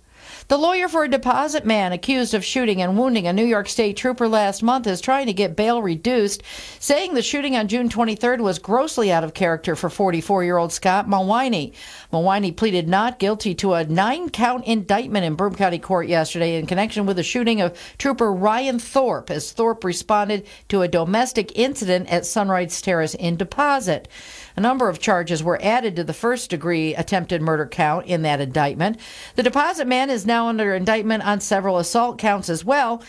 The 0.47 0.59
lawyer 0.59 0.89
for 0.89 1.05
a 1.05 1.09
deposit 1.09 1.65
man 1.65 1.93
accused 1.93 2.35
of 2.35 2.45
shooting 2.45 2.83
and 2.83 2.99
wounding 2.99 3.27
a 3.27 3.33
New 3.33 3.47
York 3.47 3.67
State 3.67 3.97
trooper 3.97 4.29
last 4.29 4.63
month 4.63 4.87
is 4.87 5.01
trying 5.01 5.25
to 5.25 5.33
get 5.33 5.57
bail 5.57 5.81
reduced, 5.81 6.43
saying 6.79 7.15
the 7.15 7.23
shooting 7.23 7.57
on 7.57 7.67
June 7.67 7.89
23rd 7.89 8.41
was 8.41 8.59
grossly 8.59 9.11
out 9.11 9.25
of 9.25 9.33
character 9.33 9.75
for 9.75 9.89
44 9.89 10.45
year 10.45 10.59
old 10.59 10.71
Scott 10.71 11.09
Mawiney. 11.09 11.73
Mawiney 12.13 12.55
pleaded 12.55 12.87
not 12.87 13.19
guilty 13.19 13.55
to 13.55 13.73
a 13.73 13.87
nine 13.87 14.29
count 14.29 14.67
indictment 14.67 15.25
in 15.25 15.35
Broome 15.35 15.55
County 15.55 15.79
Court 15.79 16.09
yesterday 16.09 16.59
in 16.59 16.67
connection 16.67 17.07
with 17.07 17.17
the 17.17 17.23
shooting 17.23 17.63
of 17.63 17.79
Trooper 17.97 18.31
Ryan 18.31 18.79
Thorpe 18.79 19.31
as 19.31 19.51
Thorpe 19.51 19.83
responded 19.83 20.47
to 20.69 20.83
a 20.83 20.89
domestic 20.89 21.59
incident 21.59 22.13
at 22.13 22.27
Sunrise 22.27 22.83
Terrace 22.83 23.15
in 23.15 23.37
Deposit. 23.37 24.09
A 24.57 24.61
number 24.61 24.89
of 24.89 25.01
charges 25.01 25.43
were 25.43 25.61
added 25.61 25.97
to 25.97 26.05
the 26.05 26.13
first 26.13 26.51
degree 26.51 26.95
attempted 26.95 27.43
murder 27.43 27.67
count 27.67 28.07
in 28.07 28.23
that 28.23 28.41
indictment. 28.41 28.99
The 29.35 29.43
deposit 29.43 29.87
man 29.87 30.11
is 30.11 30.27
now 30.27 30.49
under 30.49 30.75
indictment 30.75 31.27
on 31.27 31.41
several 31.41 31.79
assault 31.79 32.19
counts 32.19 32.49
as 32.49 32.65
well. 32.65 33.03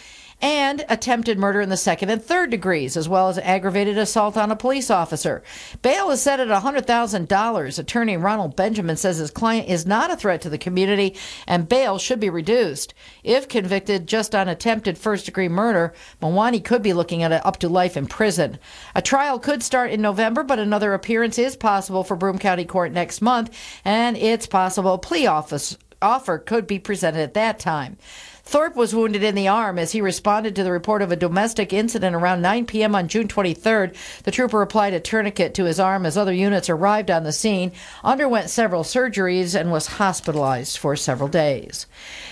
And 0.46 0.86
attempted 0.90 1.40
murder 1.40 1.60
in 1.60 1.70
the 1.70 1.76
second 1.76 2.12
and 2.12 2.24
third 2.24 2.52
degrees, 2.52 2.96
as 2.96 3.10
well 3.10 3.30
as 3.30 3.40
aggravated 3.40 3.98
assault 3.98 4.38
on 4.38 4.52
a 4.52 4.56
police 4.56 4.92
officer. 4.92 5.42
Bail 5.82 6.12
is 6.12 6.22
set 6.22 6.40
at 6.40 6.50
$100,000. 6.50 7.80
Attorney 7.80 8.16
Ronald 8.16 8.56
Benjamin 8.56 8.96
says 8.96 9.18
his 9.18 9.32
client 9.32 9.68
is 9.68 9.88
not 9.88 10.12
a 10.12 10.16
threat 10.16 10.42
to 10.42 10.50
the 10.50 10.60
community 10.60 11.16
and 11.48 11.68
bail 11.68 11.98
should 11.98 12.20
be 12.20 12.30
reduced. 12.30 12.94
If 13.24 13.48
convicted 13.48 14.06
just 14.06 14.36
on 14.36 14.48
attempted 14.48 15.00
first 15.00 15.26
degree 15.26 15.50
murder, 15.50 15.96
Mawani 16.22 16.64
could 16.64 16.84
be 16.84 16.94
looking 16.94 17.24
at 17.24 17.32
up 17.32 17.58
to 17.62 17.68
life 17.68 17.98
in 17.98 18.06
prison. 18.06 18.60
A 18.94 19.02
trial 19.02 19.40
could 19.40 19.64
start 19.64 19.90
in 19.90 20.00
November, 20.00 20.44
but 20.44 20.60
another 20.60 20.94
appearance 20.94 21.40
is 21.40 21.56
possible 21.56 22.04
for 22.04 22.16
Broome 22.16 22.38
County 22.38 22.66
Court 22.66 22.92
next 22.92 23.20
month, 23.20 23.50
and 23.84 24.16
it's 24.16 24.46
possible 24.46 24.94
a 24.94 25.00
plea 25.00 25.26
office 25.26 25.76
offer 26.02 26.38
could 26.38 26.68
be 26.68 26.78
presented 26.78 27.22
at 27.22 27.34
that 27.34 27.58
time. 27.58 27.98
Thorpe 28.46 28.76
was 28.76 28.94
wounded 28.94 29.24
in 29.24 29.34
the 29.34 29.48
arm 29.48 29.80
as 29.80 29.92
he 29.92 30.02
responded 30.02 30.56
to 30.56 30.64
the 30.64 30.72
report 30.72 31.02
of 31.02 31.12
a 31.12 31.16
domestic 31.16 31.74
incident 31.74 32.16
around 32.16 32.44
9 32.44 32.68
p.m. 32.68 32.94
on 32.94 33.08
June 33.08 33.28
23rd. 33.28 33.96
The 34.24 34.32
trooper 34.32 34.62
applied 34.62 34.94
a 34.94 35.00
tourniquet 35.00 35.56
to 35.56 35.66
his 35.66 35.80
arm 35.80 36.06
as 36.06 36.16
other 36.16 36.32
units 36.32 36.70
arrived 36.70 37.10
on 37.10 37.24
the 37.24 37.34
scene, 37.34 37.72
underwent 38.04 38.52
several 38.52 38.84
surgeries, 38.84 39.60
and 39.60 39.72
was 39.72 39.88
hospitalized 39.88 40.78
for 40.78 40.96
several 40.96 41.28
days. 41.28 41.88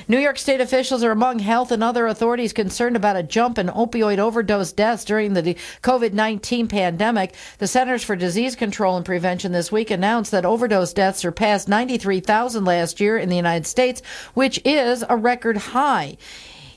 New 0.07 0.19
York 0.19 0.37
State 0.37 0.61
officials 0.61 1.03
are 1.03 1.11
among 1.11 1.39
health 1.39 1.71
and 1.71 1.83
other 1.83 2.05
authorities 2.05 2.53
concerned 2.53 2.95
about 2.95 3.17
a 3.17 3.23
jump 3.23 3.57
in 3.57 3.67
opioid 3.67 4.19
overdose 4.19 4.71
deaths 4.71 5.03
during 5.03 5.33
the 5.33 5.57
COVID 5.81 6.13
19 6.13 6.67
pandemic. 6.67 7.33
The 7.57 7.67
Centers 7.67 8.03
for 8.03 8.15
Disease 8.15 8.55
Control 8.55 8.97
and 8.97 9.05
Prevention 9.05 9.51
this 9.51 9.71
week 9.71 9.89
announced 9.89 10.29
that 10.29 10.45
overdose 10.45 10.93
deaths 10.93 11.19
surpassed 11.19 11.67
93,000 11.67 12.63
last 12.63 12.99
year 12.99 13.17
in 13.17 13.29
the 13.29 13.35
United 13.35 13.65
States, 13.65 14.03
which 14.35 14.61
is 14.63 15.03
a 15.09 15.17
record 15.17 15.57
high 15.57 16.02
way 16.03 16.17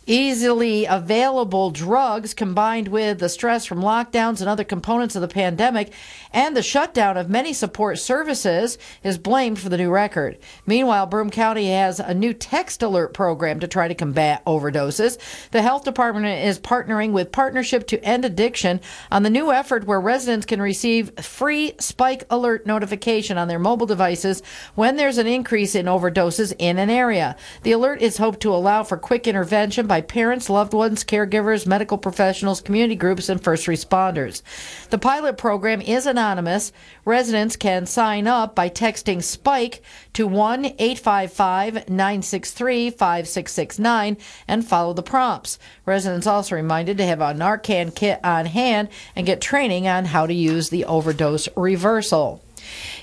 Easily 0.09 0.85
available 0.85 1.73
drugs 1.73 2.33
combined 2.33 2.87
with 2.87 3.19
the 3.19 3.29
stress 3.29 3.67
from 3.67 3.81
lockdowns 3.81 4.41
and 4.41 4.49
other 4.49 4.63
components 4.63 5.17
of 5.17 5.21
the 5.21 5.27
pandemic 5.27 5.93
and 6.33 6.57
the 6.57 6.63
shutdown 6.63 7.17
of 7.17 7.29
many 7.29 7.53
support 7.53 7.99
services 7.99 8.79
is 9.03 9.19
blamed 9.19 9.59
for 9.59 9.69
the 9.69 9.77
new 9.77 9.91
record. 9.91 10.39
Meanwhile, 10.65 11.07
Broome 11.07 11.31
County 11.31 11.71
has 11.71 11.99
a 11.99 12.15
new 12.15 12.33
text 12.33 12.85
alert 12.85 13.15
program 13.15 13.59
to 13.59 13.67
try 13.67 13.89
to 13.89 13.97
combat 13.97 14.45
overdoses. 14.45 15.19
The 15.51 15.63
health 15.63 15.83
department 15.83 16.27
is 16.27 16.61
partnering 16.61 17.11
with 17.11 17.33
Partnership 17.33 17.89
to 17.89 18.05
End 18.05 18.25
Addiction 18.25 18.81
on 19.11 19.25
the 19.25 19.31
new 19.31 19.51
effort 19.51 19.87
where 19.87 20.01
residents 20.01 20.47
can 20.47 20.63
receive 20.63 21.19
free 21.21 21.73
spike 21.81 22.25
alert 22.31 22.65
notification 22.65 23.39
on 23.39 23.49
their 23.49 23.59
mobile 23.59 23.87
devices 23.87 24.41
when 24.77 24.95
there's 24.95 25.19
an 25.19 25.27
increase 25.27 25.75
in 25.75 25.87
overdoses 25.87 26.55
in 26.61 26.79
an 26.79 26.91
area. 26.91 27.35
The 27.65 27.73
alert 27.73 28.03
is 28.03 28.19
hoped 28.19 28.39
to 28.41 28.55
allow 28.55 28.85
for 28.85 28.97
quick 28.97 29.27
intervention 29.27 29.89
by 29.97 30.03
parents, 30.03 30.51
loved 30.51 30.75
ones, 30.75 31.03
caregivers, 31.05 31.67
medical 31.67 31.97
professionals, 31.97 32.61
community 32.61 32.95
groups, 32.95 33.31
and 33.31 33.43
first 33.43 33.67
responders. 33.67 34.43
The 34.91 34.99
pilot 34.99 35.39
program 35.39 35.81
is 35.81 36.05
anonymous. 36.05 36.71
Residents 37.07 37.57
can 37.57 37.87
sign 37.87 38.27
up 38.27 38.55
by 38.55 38.69
texting 38.69 39.23
SPIKE 39.23 39.83
to 40.13 40.27
1 40.27 40.67
855 40.67 41.89
963 41.89 42.91
5669 42.91 44.19
and 44.47 44.67
follow 44.67 44.93
the 44.93 45.03
prompts. 45.03 45.59
Residents 45.87 46.27
also 46.27 46.57
reminded 46.57 46.99
to 46.99 47.07
have 47.07 47.23
a 47.23 47.33
Narcan 47.33 47.95
kit 47.95 48.21
on 48.23 48.45
hand 48.45 48.91
and 49.15 49.25
get 49.25 49.41
training 49.41 49.89
on 49.89 50.05
how 50.05 50.27
to 50.27 50.35
use 50.35 50.69
the 50.69 50.85
overdose 50.85 51.49
reversal. 51.57 52.46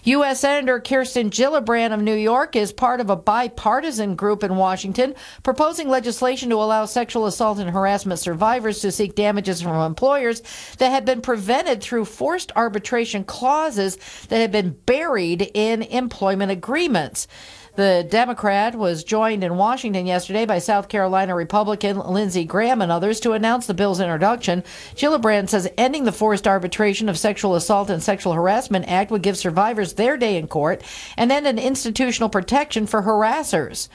U.S. 0.03 0.41
Senator 0.41 0.79
Kirsten 0.79 1.29
Gillibrand 1.29 1.93
of 1.93 2.01
New 2.01 2.15
York 2.15 2.55
is 2.55 2.73
part 2.73 2.99
of 2.99 3.09
a 3.09 3.15
bipartisan 3.15 4.15
group 4.15 4.43
in 4.43 4.55
Washington 4.55 5.15
proposing 5.43 5.89
legislation 5.89 6.49
to 6.49 6.55
allow 6.55 6.85
sexual 6.85 7.25
assault 7.25 7.59
and 7.59 7.69
harassment 7.69 8.19
survivors 8.19 8.79
to 8.81 8.91
seek 8.91 9.15
damages 9.15 9.61
from 9.61 9.75
employers 9.75 10.41
that 10.77 10.89
had 10.89 11.05
been 11.05 11.21
prevented 11.21 11.81
through 11.81 12.05
forced 12.05 12.51
arbitration 12.55 13.23
clauses 13.23 13.97
that 14.29 14.39
had 14.39 14.51
been 14.51 14.71
buried 14.85 15.51
in 15.53 15.81
employment 15.83 16.51
agreements. 16.51 17.27
The 17.75 18.05
Democrat 18.07 18.75
was 18.75 19.03
joined 19.03 19.43
in 19.43 19.57
Washington 19.57 20.05
yesterday 20.05 20.45
by 20.45 20.59
South 20.59 20.89
Carolina 20.89 21.33
Republican 21.33 21.97
Lindsey 21.97 22.45
Graham 22.45 22.83
and 22.83 22.91
others 22.91 23.19
to 23.21 23.31
announce 23.31 23.65
the 23.65 23.73
bill's 23.73 23.99
introduction. 23.99 24.63
Gillibrand 24.93 25.49
says 25.49 25.67
ending 25.75 26.03
the 26.03 26.11
forced 26.11 26.47
arbitration 26.47 27.09
of 27.09 27.17
Sexual 27.17 27.55
Assault 27.55 27.89
and 27.89 28.03
Sexual 28.03 28.33
Harassment 28.33 28.87
Act 28.87 29.09
would 29.09 29.23
give 29.23 29.39
survivors 29.39 29.93
their 29.93 30.17
day 30.17 30.37
in 30.37 30.47
court 30.47 30.83
and 31.17 31.31
end 31.31 31.47
an 31.47 31.57
institutional 31.57 32.29
protection 32.29 32.85
for 32.85 33.01
harassers. 33.01 33.89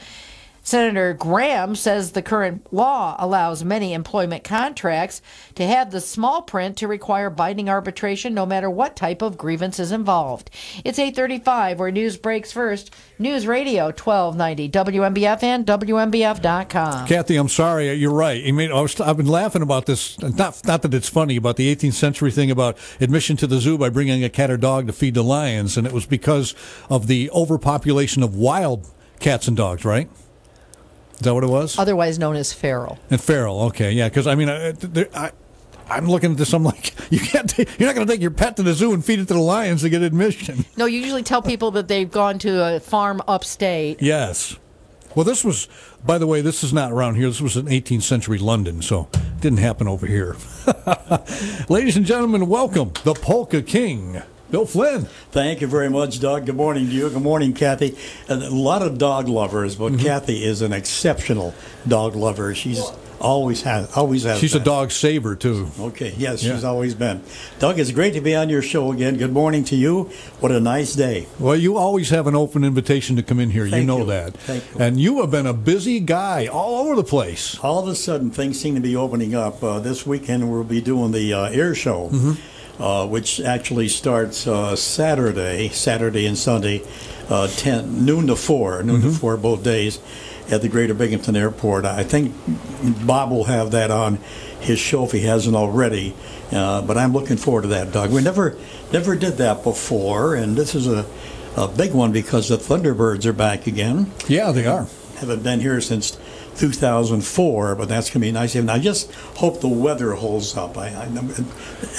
Senator 0.69 1.15
Graham 1.15 1.75
says 1.75 2.13
the 2.13 2.21
current 2.21 2.71
law 2.75 3.17
allows 3.19 3.65
many 3.65 3.95
employment 3.95 4.45
contracts 4.45 5.23
to 5.55 5.67
have 5.67 5.91
the 5.91 6.01
small 6.03 6.43
print 6.43 6.77
to 6.77 6.87
require 6.87 7.31
binding 7.31 7.71
arbitration 7.71 8.35
no 8.35 8.45
matter 8.45 8.69
what 8.69 8.95
type 8.95 9.23
of 9.23 9.39
grievance 9.39 9.81
is 9.81 9.93
involved. 9.93 10.51
It's 10.85 10.99
835 10.99 11.79
where 11.79 11.91
news 11.91 12.19
breaks 12.19 12.53
first. 12.53 12.95
News 13.19 13.47
Radio 13.47 13.85
1290 13.85 14.69
WNBF 14.69 15.43
and 15.43 15.65
WNBF.com. 15.65 17.07
Kathy, 17.07 17.37
I'm 17.37 17.49
sorry. 17.49 17.91
You're 17.95 18.13
right. 18.13 18.45
I 18.47 18.53
mean, 18.53 18.71
I 18.71 18.83
was, 18.83 19.01
I've 19.01 19.17
been 19.17 19.25
laughing 19.25 19.63
about 19.63 19.87
this. 19.87 20.19
Not, 20.21 20.61
not 20.67 20.83
that 20.83 20.93
it's 20.93 21.09
funny 21.09 21.37
about 21.37 21.57
the 21.57 21.75
18th 21.75 21.95
century 21.95 22.31
thing 22.31 22.51
about 22.51 22.77
admission 23.01 23.39
to 23.39 23.47
the 23.47 23.59
zoo 23.59 23.79
by 23.79 23.89
bringing 23.89 24.23
a 24.23 24.29
cat 24.29 24.51
or 24.51 24.59
dog 24.59 24.89
to 24.89 24.93
feed 24.93 25.15
the 25.15 25.25
lions, 25.25 25.79
and 25.79 25.87
it 25.87 25.95
was 25.95 26.05
because 26.05 26.55
of 26.91 27.07
the 27.07 27.31
overpopulation 27.31 28.23
of 28.23 28.37
wild 28.37 28.87
cats 29.19 29.49
and 29.49 29.57
dogs, 29.57 29.87
right? 29.87 30.11
Is 31.19 31.25
that 31.25 31.35
what 31.35 31.43
it 31.43 31.51
was? 31.51 31.77
Otherwise 31.79 32.17
known 32.19 32.37
as 32.37 32.53
feral. 32.53 32.97
And 33.11 33.21
feral, 33.21 33.63
okay, 33.63 33.91
yeah. 33.91 34.09
Because 34.09 34.29
I 34.29 34.37
mean, 34.37 34.49
I, 34.49 34.73
I, 35.13 35.33
I'm 35.91 36.07
looking 36.07 36.33
at 36.33 36.37
this. 36.39 36.53
I'm 36.53 36.63
like, 36.63 36.95
you 37.11 37.19
can't. 37.19 37.51
Take, 37.51 37.69
you're 37.81 37.89
not 37.89 37.97
going 37.97 38.07
to 38.07 38.13
take 38.13 38.21
your 38.21 38.31
pet 38.31 38.57
to 38.57 38.63
the 38.63 38.73
zoo 38.73 38.93
and 38.93 39.05
feed 39.05 39.19
it 39.19 39.27
to 39.29 39.35
the 39.35 39.41
lions 39.41 39.83
to 39.83 39.89
get 39.89 40.03
admission. 40.03 40.65
No, 40.77 40.87
you 40.87 41.01
usually 41.01 41.25
tell 41.25 41.43
people 41.43 41.73
that 41.73 41.89
they've 41.89 42.11
gone 42.11 42.39
to 42.41 42.77
a 42.77 42.79
farm 42.79 43.21
upstate. 43.27 44.01
Yes. 44.01 44.57
Well, 45.17 45.25
this 45.25 45.43
was, 45.43 45.67
by 46.07 46.19
the 46.19 46.27
way, 46.29 46.41
this 46.41 46.63
is 46.63 46.73
not 46.73 46.93
around 46.93 47.17
here. 47.17 47.27
This 47.27 47.41
was 47.41 47.57
in 47.57 47.67
18th 47.67 48.03
century 48.03 48.39
London, 48.39 48.81
so 48.83 49.09
it 49.13 49.41
didn't 49.41 49.59
happen 49.59 49.89
over 49.89 50.07
here. 50.07 50.37
Ladies 51.69 51.97
and 51.97 52.07
gentlemen, 52.07 52.47
welcome 52.47 52.93
the 53.03 53.15
Polka 53.15 53.63
King, 53.63 54.23
Bill 54.51 54.65
Flynn. 54.65 55.05
Thank 55.31 55.61
you 55.61 55.67
very 55.67 55.91
much, 55.91 56.21
Doug. 56.21 56.47
Good 56.47 56.57
morning 56.57 56.87
to 56.87 56.93
you. 56.93 57.11
Good 57.11 57.23
morning, 57.23 57.53
Kathy. 57.53 57.97
A 58.29 58.37
lot 58.37 58.81
of 58.83 58.97
dog 58.97 59.29
lovers, 59.29 59.77
but 59.77 59.93
Mm-hmm. 59.93 60.07
Kathy 60.07 60.43
is 60.45 60.63
an 60.63 60.73
exceptional 60.73 61.55
dog 61.87 62.15
lover. 62.17 62.55
She's 62.55 62.81
always 63.21 63.63
has 63.63 63.91
always 63.97 64.23
has. 64.23 64.39
She's 64.39 64.55
a 64.55 64.59
been. 64.59 64.65
dog 64.65 64.91
saver 64.93 65.35
too. 65.35 65.69
Okay, 65.81 66.15
yes, 66.17 66.43
Yeah. 66.43 66.55
she's 66.55 66.65
always 66.65 66.95
been. 66.95 67.21
Doug, 67.59 67.79
it's 67.79 67.91
great 67.91 68.15
to 68.15 68.21
be 68.21 68.35
on 68.35 68.49
your 68.49 68.63
show 68.63 68.93
again. 68.93 69.17
Good 69.17 69.33
morning 69.33 69.65
to 69.65 69.77
you. 69.77 70.05
What 70.41 70.53
a 70.53 70.61
nice 70.61 70.95
day. 70.95 71.27
Well, 71.39 71.57
you 71.57 71.77
always 71.77 72.09
have 72.11 72.27
an 72.27 72.35
open 72.37 72.65
invitation 72.65 73.17
to 73.17 73.23
come 73.23 73.41
in 73.41 73.51
here. 73.51 73.67
you 73.67 73.85
know 73.85 73.99
you. 73.99 74.05
that. 74.07 74.35
Thank 74.35 74.65
you. 74.73 74.81
And 74.81 75.01
you 75.01 75.21
have 75.21 75.31
been 75.31 75.47
a 75.47 75.53
busy 75.55 76.01
guy 76.01 76.47
all 76.47 76.87
over 76.87 76.95
the 76.97 77.05
place. 77.05 77.59
All 77.63 77.81
of 77.83 77.89
a 77.89 77.95
sudden, 77.95 78.31
things 78.31 78.59
seem 78.61 78.75
to 78.77 78.81
be 78.81 78.95
opening 78.97 79.35
up. 79.35 79.63
Uh, 79.63 79.79
this 79.81 80.07
weekend, 80.07 80.51
we'll 80.51 80.65
be 80.65 80.81
doing 80.81 81.11
the 81.13 81.33
uh, 81.35 81.45
air 81.51 81.75
show, 81.75 82.11
uh, 82.79 83.07
which 83.07 83.41
actually 83.41 83.89
starts 83.89 84.47
uh, 84.47 84.77
Saturday, 84.77 85.69
Saturday 85.71 86.27
and 86.27 86.37
Sunday, 86.39 86.83
uh, 87.29 87.49
10 87.49 88.05
noon 88.05 88.27
to 88.29 88.37
four, 88.37 88.83
noon 88.83 89.03
to 89.03 89.11
four 89.11 89.37
both 89.37 89.63
days, 89.63 89.99
at 90.51 90.63
the 90.63 90.69
Greater 90.69 90.95
Binghamton 90.95 91.37
Airport. 91.37 91.85
I 91.85 92.05
think 92.05 92.35
Bob 93.07 93.31
will 93.31 93.45
have 93.45 93.73
that 93.73 93.91
on 93.91 94.17
his 94.61 94.79
show 94.79 95.05
if 95.05 95.13
he 95.13 95.21
hasn't 95.21 95.55
already. 95.55 96.15
Uh, 96.51 96.81
but 96.83 96.97
I'm 96.97 97.13
looking 97.13 97.37
forward 97.37 97.63
to 97.63 97.69
that, 97.69 97.93
Doug. 97.93 98.11
We 98.11 98.23
never 98.23 98.57
never 98.93 99.15
did 99.15 99.35
that 99.39 99.63
before, 99.63 100.35
and 100.35 100.57
this 100.57 100.75
is 100.75 100.87
a, 100.87 101.05
a 101.57 101.69
big 101.69 101.93
one 101.93 102.11
because 102.13 102.49
the 102.49 102.57
Thunderbirds 102.57 103.27
are 103.27 103.35
back 103.35 103.67
again 103.67 104.11
Yeah, 104.27 104.51
they 104.53 104.67
are. 104.67 104.87
haven't 105.17 105.43
been 105.43 105.61
here 105.61 105.81
since 105.83 106.17
2004, 106.59 107.75
but 107.75 107.89
that's 107.89 108.09
going 108.11 108.21
to 108.21 108.27
be 108.27 108.33
nice. 108.33 108.55
And 108.55 108.71
I 108.71 108.79
just 108.79 109.13
hope 109.13 109.61
the 109.61 109.69
weather 109.69 110.13
holds 110.13 110.57
up. 110.57 110.77
I, 110.77 110.89
I 110.89 111.09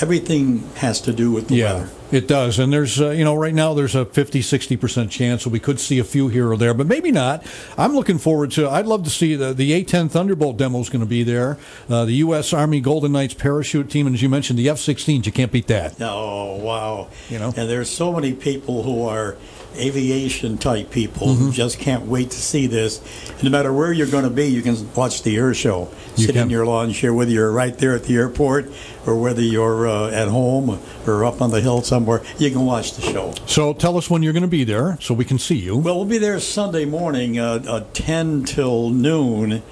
everything 0.01 0.69
has 0.75 1.01
to 1.01 1.13
do 1.13 1.31
with 1.31 1.47
the 1.47 1.55
Yeah. 1.55 1.73
weather. 1.73 1.89
It 2.11 2.27
does, 2.27 2.57
and 2.57 2.73
there's 2.73 2.99
uh, 2.99 3.11
you 3.11 3.23
know 3.23 3.35
right 3.35 3.53
now 3.53 3.75
there's 3.75 3.93
a 3.93 4.03
50, 4.03 4.41
60 4.41 4.77
percent 4.77 5.11
chance 5.11 5.43
that 5.43 5.51
we 5.51 5.59
could 5.59 5.79
see 5.79 5.99
a 5.99 6.03
few 6.03 6.27
here 6.27 6.51
or 6.51 6.57
there, 6.57 6.73
but 6.73 6.87
maybe 6.87 7.11
not. 7.11 7.45
I'm 7.77 7.93
looking 7.93 8.17
forward 8.17 8.49
to. 8.51 8.67
I'd 8.67 8.87
love 8.87 9.03
to 9.03 9.11
see 9.11 9.35
the 9.35 9.53
the 9.53 9.73
A-10 9.73 10.09
Thunderbolt 10.09 10.57
demo 10.57 10.79
is 10.79 10.89
going 10.89 11.01
to 11.01 11.05
be 11.05 11.21
there. 11.21 11.59
Uh, 11.87 12.05
the 12.05 12.13
U.S. 12.13 12.51
Army 12.51 12.81
Golden 12.81 13.11
Knights 13.11 13.35
parachute 13.35 13.91
team, 13.91 14.07
and 14.07 14.15
as 14.15 14.23
you 14.23 14.29
mentioned, 14.29 14.57
the 14.57 14.69
F-16s. 14.69 15.27
You 15.27 15.31
can't 15.31 15.51
beat 15.51 15.67
that. 15.67 16.01
Oh 16.01 16.55
wow! 16.55 17.09
You 17.29 17.37
know, 17.37 17.53
and 17.55 17.69
there's 17.69 17.91
so 17.91 18.11
many 18.11 18.33
people 18.33 18.81
who 18.81 19.03
are 19.05 19.37
aviation 19.77 20.57
type 20.57 20.89
people 20.89 21.35
who 21.35 21.49
Mhm. 21.49 21.53
just 21.53 21.77
can't 21.77 22.07
wait 22.07 22.31
to 22.31 22.37
see 22.41 22.65
this. 22.65 22.99
And 23.35 23.43
no 23.43 23.49
matter 23.51 23.71
where 23.71 23.93
you're 23.93 24.07
going 24.07 24.23
to 24.23 24.29
be, 24.31 24.47
you 24.47 24.63
can 24.63 24.75
watch 24.95 25.21
the 25.21 25.37
air 25.37 25.53
show. 25.53 25.89
You 26.17 26.25
Sit 26.25 26.33
can. 26.33 26.45
in 26.45 26.49
your 26.49 26.65
lawn 26.65 26.91
chair, 26.91 27.13
whether 27.13 27.29
you're 27.31 27.51
right 27.51 27.77
there 27.77 27.93
at 27.93 28.05
the 28.05 28.15
airport 28.15 28.71
or 29.05 29.15
whether 29.15 29.41
you're 29.41 29.87
uh, 29.87 30.09
at 30.11 30.27
home 30.27 30.79
or 31.07 31.25
up 31.25 31.41
on 31.41 31.51
the 31.51 31.61
hill 31.61 31.81
somewhere. 31.81 32.21
You 32.37 32.51
can 32.51 32.65
watch 32.65 32.93
the 32.93 33.01
show. 33.01 33.33
So 33.45 33.73
tell 33.73 33.97
us 33.97 34.09
when 34.09 34.23
you're 34.23 34.33
going 34.33 34.41
to 34.41 34.47
be 34.47 34.63
there, 34.63 34.97
so 35.01 35.13
we 35.13 35.25
can 35.25 35.39
see 35.39 35.55
you. 35.55 35.77
Well, 35.77 35.95
we'll 35.95 36.05
be 36.05 36.17
there 36.17 36.39
Sunday 36.39 36.85
morning, 36.85 37.39
uh, 37.39 37.63
uh, 37.67 37.85
10 37.93 38.43
till 38.43 38.89
noon. 38.89 39.63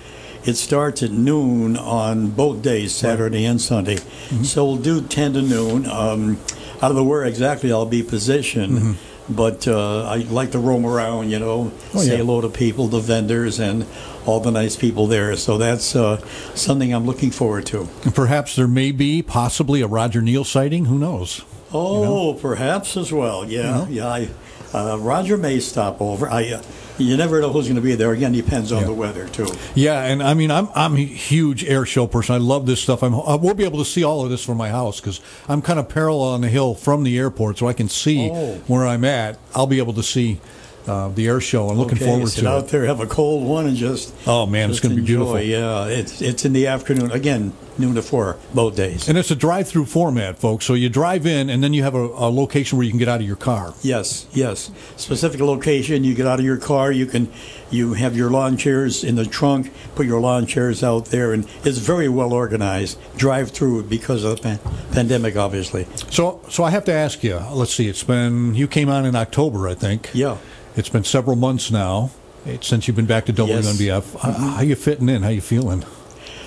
It 0.45 0.55
starts 0.55 1.03
at 1.03 1.11
noon 1.11 1.75
on 1.75 2.29
both 2.29 2.61
days, 2.61 2.93
Saturday 2.95 3.43
and 3.43 3.59
Sunday. 3.61 3.95
Mm-hmm. 3.95 4.43
So 4.43 4.65
we'll 4.65 4.77
do 4.77 5.01
10 5.01 5.33
to 5.33 5.41
noon. 5.41 5.85
Um, 5.85 6.39
I 6.81 6.87
don't 6.87 6.95
know 6.95 7.03
where 7.03 7.25
exactly 7.25 7.71
I'll 7.71 7.85
be 7.85 8.03
positioned, 8.03 8.97
but 9.29 9.67
uh, 9.67 10.03
I 10.03 10.17
like 10.17 10.51
to 10.51 10.59
roam 10.59 10.85
around, 10.85 11.29
you 11.29 11.39
know, 11.39 11.71
Oh, 11.93 11.99
say 11.99 12.11
yeah. 12.11 12.17
hello 12.17 12.41
to 12.41 12.49
people, 12.49 12.87
the 12.87 12.99
vendors, 12.99 13.59
and 13.59 13.85
all 14.25 14.39
the 14.39 14.51
nice 14.51 14.75
people 14.75 15.07
there. 15.07 15.35
So 15.35 15.57
that's 15.57 15.95
uh, 15.95 16.17
something 16.55 16.93
I'm 16.93 17.05
looking 17.05 17.31
forward 17.31 17.65
to. 17.67 17.87
And 18.03 18.13
perhaps 18.15 18.55
there 18.55 18.67
may 18.67 18.91
be 18.91 19.21
possibly 19.21 19.81
a 19.81 19.87
Roger 19.87 20.21
Neal 20.21 20.43
sighting. 20.43 20.85
Who 20.85 20.97
knows? 20.97 21.41
Oh, 21.73 22.33
perhaps 22.35 22.95
as 22.95 23.11
well. 23.11 23.43
Yeah, 23.45 23.87
yeah. 23.89 24.07
I, 24.07 24.29
uh, 24.73 24.97
Roger 24.97 25.37
may 25.37 25.59
stop 25.59 26.01
over. 26.01 26.29
I, 26.29 26.49
uh, 26.53 26.61
you 26.98 27.15
never 27.18 27.40
know 27.41 27.52
who's 27.52 27.65
going 27.65 27.76
to 27.76 27.82
be 27.82 27.95
there. 27.95 28.11
Again, 28.11 28.32
depends 28.32 28.72
on 28.72 28.84
the 28.86 28.94
weather 28.94 29.28
too. 29.30 29.48
Yeah, 29.76 30.03
and 30.03 30.22
I 30.24 30.34
mean, 30.34 30.52
I'm 30.52 30.69
I'm 30.76 30.95
a 30.95 30.99
huge 31.06 31.64
air 31.65 31.86
show 31.86 32.07
person. 32.07 32.36
I 32.36 32.38
love 32.40 32.65
this 32.65 32.82
stuff. 32.82 33.03
I'm 33.03 33.14
uh, 33.14 33.19
I 33.22 33.36
will 33.36 33.53
be 33.53 33.64
able 33.65 33.80
to 33.80 33.86
see 33.86 34.03
all 34.03 34.24
of 34.24 34.30
this 34.30 34.44
from 34.44 34.57
my 34.57 34.69
house 34.69 34.99
because 34.99 35.22
I'm 35.48 35.61
kind 35.61 35.80
of 35.80 35.90
parallel 35.90 36.30
on 36.30 36.41
the 36.41 36.49
hill 36.49 36.76
from 36.76 37.03
the 37.03 37.18
airport, 37.18 37.57
so 37.57 37.68
I 37.68 37.74
can 37.74 37.90
see 37.90 38.30
Oh. 38.32 38.56
where 38.68 38.86
I'm 38.88 39.03
at. 39.06 39.38
I'll 39.56 39.68
be 39.68 39.78
able 39.80 39.94
to 39.94 40.03
see 40.03 40.40
uh, 40.88 41.09
the 41.09 41.27
air 41.27 41.41
show. 41.41 41.69
I'm 41.69 41.77
looking 41.77 41.97
okay, 41.97 42.05
forward 42.05 42.30
sit 42.30 42.41
to 42.41 42.49
out 42.49 42.65
it. 42.65 42.69
there, 42.69 42.85
have 42.85 42.99
a 42.99 43.07
cold 43.07 43.47
one, 43.47 43.65
and 43.68 43.76
just 43.76 44.14
Oh 44.26 44.45
man, 44.45 44.69
it's 44.69 44.80
going 44.80 44.95
to 44.95 45.01
be 45.01 45.05
beautiful. 45.05 45.39
Yeah, 45.39 45.85
it's 45.88 46.22
it's 46.22 46.45
in 46.45 46.53
the 46.53 46.68
afternoon 46.68 47.11
again, 47.11 47.53
noon 47.77 47.95
to 47.95 48.01
four, 48.01 48.38
both 48.53 48.76
days. 48.76 49.07
And 49.07 49.18
it's 49.18 49.31
a 49.31 49.35
drive-through 49.35 49.85
format, 49.85 50.39
folks. 50.39 50.65
So 50.65 50.73
you 50.73 50.89
drive 50.89 51.26
in, 51.26 51.49
and 51.49 51.64
then 51.64 51.73
you 51.73 51.84
have 51.84 51.95
a, 51.95 52.05
a 52.05 52.30
location 52.30 52.77
where 52.77 52.85
you 52.85 52.91
can 52.91 52.99
get 52.99 53.07
out 53.07 53.22
of 53.22 53.27
your 53.27 53.35
car. 53.35 53.73
Yes, 53.81 54.27
yes. 54.31 54.72
Specific 54.95 55.39
location. 55.41 56.03
You 56.03 56.15
get 56.15 56.27
out 56.27 56.39
of 56.39 56.45
your 56.45 56.57
car. 56.57 56.91
You 56.91 57.05
can, 57.05 57.31
you 57.69 57.93
have 57.93 58.15
your 58.15 58.30
lawn 58.30 58.57
chairs 58.57 59.03
in 59.03 59.15
the 59.15 59.26
trunk. 59.26 59.72
Put 59.95 60.05
your 60.05 60.19
lawn 60.19 60.45
chairs 60.45 60.84
out 60.84 61.05
there, 61.07 61.34
and 61.34 61.47
it's 61.64 61.77
very 61.77 62.09
well 62.09 62.34
organized. 62.34 62.97
Drive 63.18 63.51
through 63.51 63.84
because 63.84 64.23
of 64.23 64.38
the 64.38 64.41
pan- 64.41 64.59
pandemic, 64.91 65.35
obviously. 65.35 65.85
So, 66.09 66.41
so 66.49 66.64
I 66.64 66.72
have 66.72 66.85
to 66.85 66.93
ask 66.93 67.23
you. 67.23 67.38
Let's 67.51 67.73
see. 67.73 67.88
It's 67.88 68.03
been 68.03 68.55
you 68.55 68.68
came 68.68 68.89
on 68.89 69.05
in 69.05 69.15
October, 69.15 69.68
I 69.68 69.73
think. 69.73 70.09
Yeah. 70.14 70.38
It's 70.77 70.89
been 70.89 71.03
several 71.03 71.35
months 71.35 71.71
now 71.71 72.11
eh, 72.45 72.57
since 72.61 72.87
you've 72.87 72.95
been 72.95 73.05
back 73.07 73.25
to 73.25 73.31
Yes. 73.33 73.65
WNBF. 73.65 74.19
How- 74.19 74.31
How 74.31 74.61
you 74.61 74.75
fitting 74.75 75.09
in? 75.09 75.23
How 75.23 75.29
you 75.29 75.41
feeling? 75.41 75.83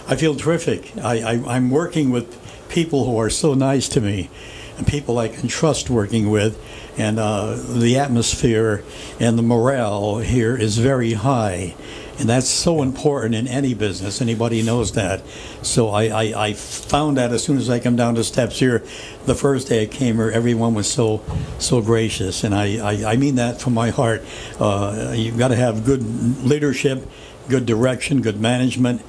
I 0.09 0.17
feel 0.17 0.35
terrific. 0.35 0.93
I, 1.03 1.21
I, 1.21 1.57
I'm 1.57 1.71
working 1.71 2.11
with 2.11 2.39
people 2.69 3.05
who 3.05 3.17
are 3.19 3.31
so 3.31 3.55
nice 3.55 3.89
to 3.91 4.01
me, 4.01 4.31
and 4.79 4.87
people 4.87 5.19
I 5.19 5.29
can 5.29 5.49
trust 5.49 5.91
working 5.91 6.31
with, 6.31 6.57
and 6.97 7.19
uh, 7.19 7.57
the 7.57 7.99
atmosphere 7.99 8.83
and 9.19 9.37
the 9.39 9.43
morale 9.43 10.19
here 10.19 10.57
is 10.57 10.79
very 10.79 11.15
high, 11.15 11.75
and 12.21 12.29
that's 12.29 12.49
so 12.49 12.83
important 12.83 13.35
in 13.35 13.49
any 13.49 13.73
business. 13.73 14.21
Anybody 14.21 14.63
knows 14.63 14.93
that. 14.93 15.23
So 15.63 15.89
I, 15.89 16.05
I, 16.09 16.47
I 16.49 16.53
found 16.53 17.17
that 17.17 17.33
as 17.33 17.43
soon 17.43 17.57
as 17.57 17.71
I 17.71 17.81
come 17.81 17.97
down 17.97 18.15
the 18.15 18.25
steps 18.25 18.59
here, 18.59 18.85
the 19.25 19.35
first 19.35 19.69
day 19.69 19.85
I 19.85 19.87
came 19.87 20.17
here, 20.17 20.31
everyone 20.31 20.75
was 20.75 20.91
so 20.91 21.23
so 21.59 21.81
gracious, 21.81 22.45
and 22.45 22.55
I, 22.55 22.77
I, 22.77 23.13
I 23.13 23.17
mean 23.17 23.37
that 23.37 23.61
from 23.61 23.73
my 23.73 23.89
heart. 23.89 24.23
Uh, 24.59 25.15
you've 25.17 25.39
got 25.39 25.49
to 25.49 25.57
have 25.57 25.85
good 25.85 26.03
leadership, 26.45 27.09
good 27.49 27.65
direction, 27.65 28.21
good 28.21 28.39
management 28.39 29.03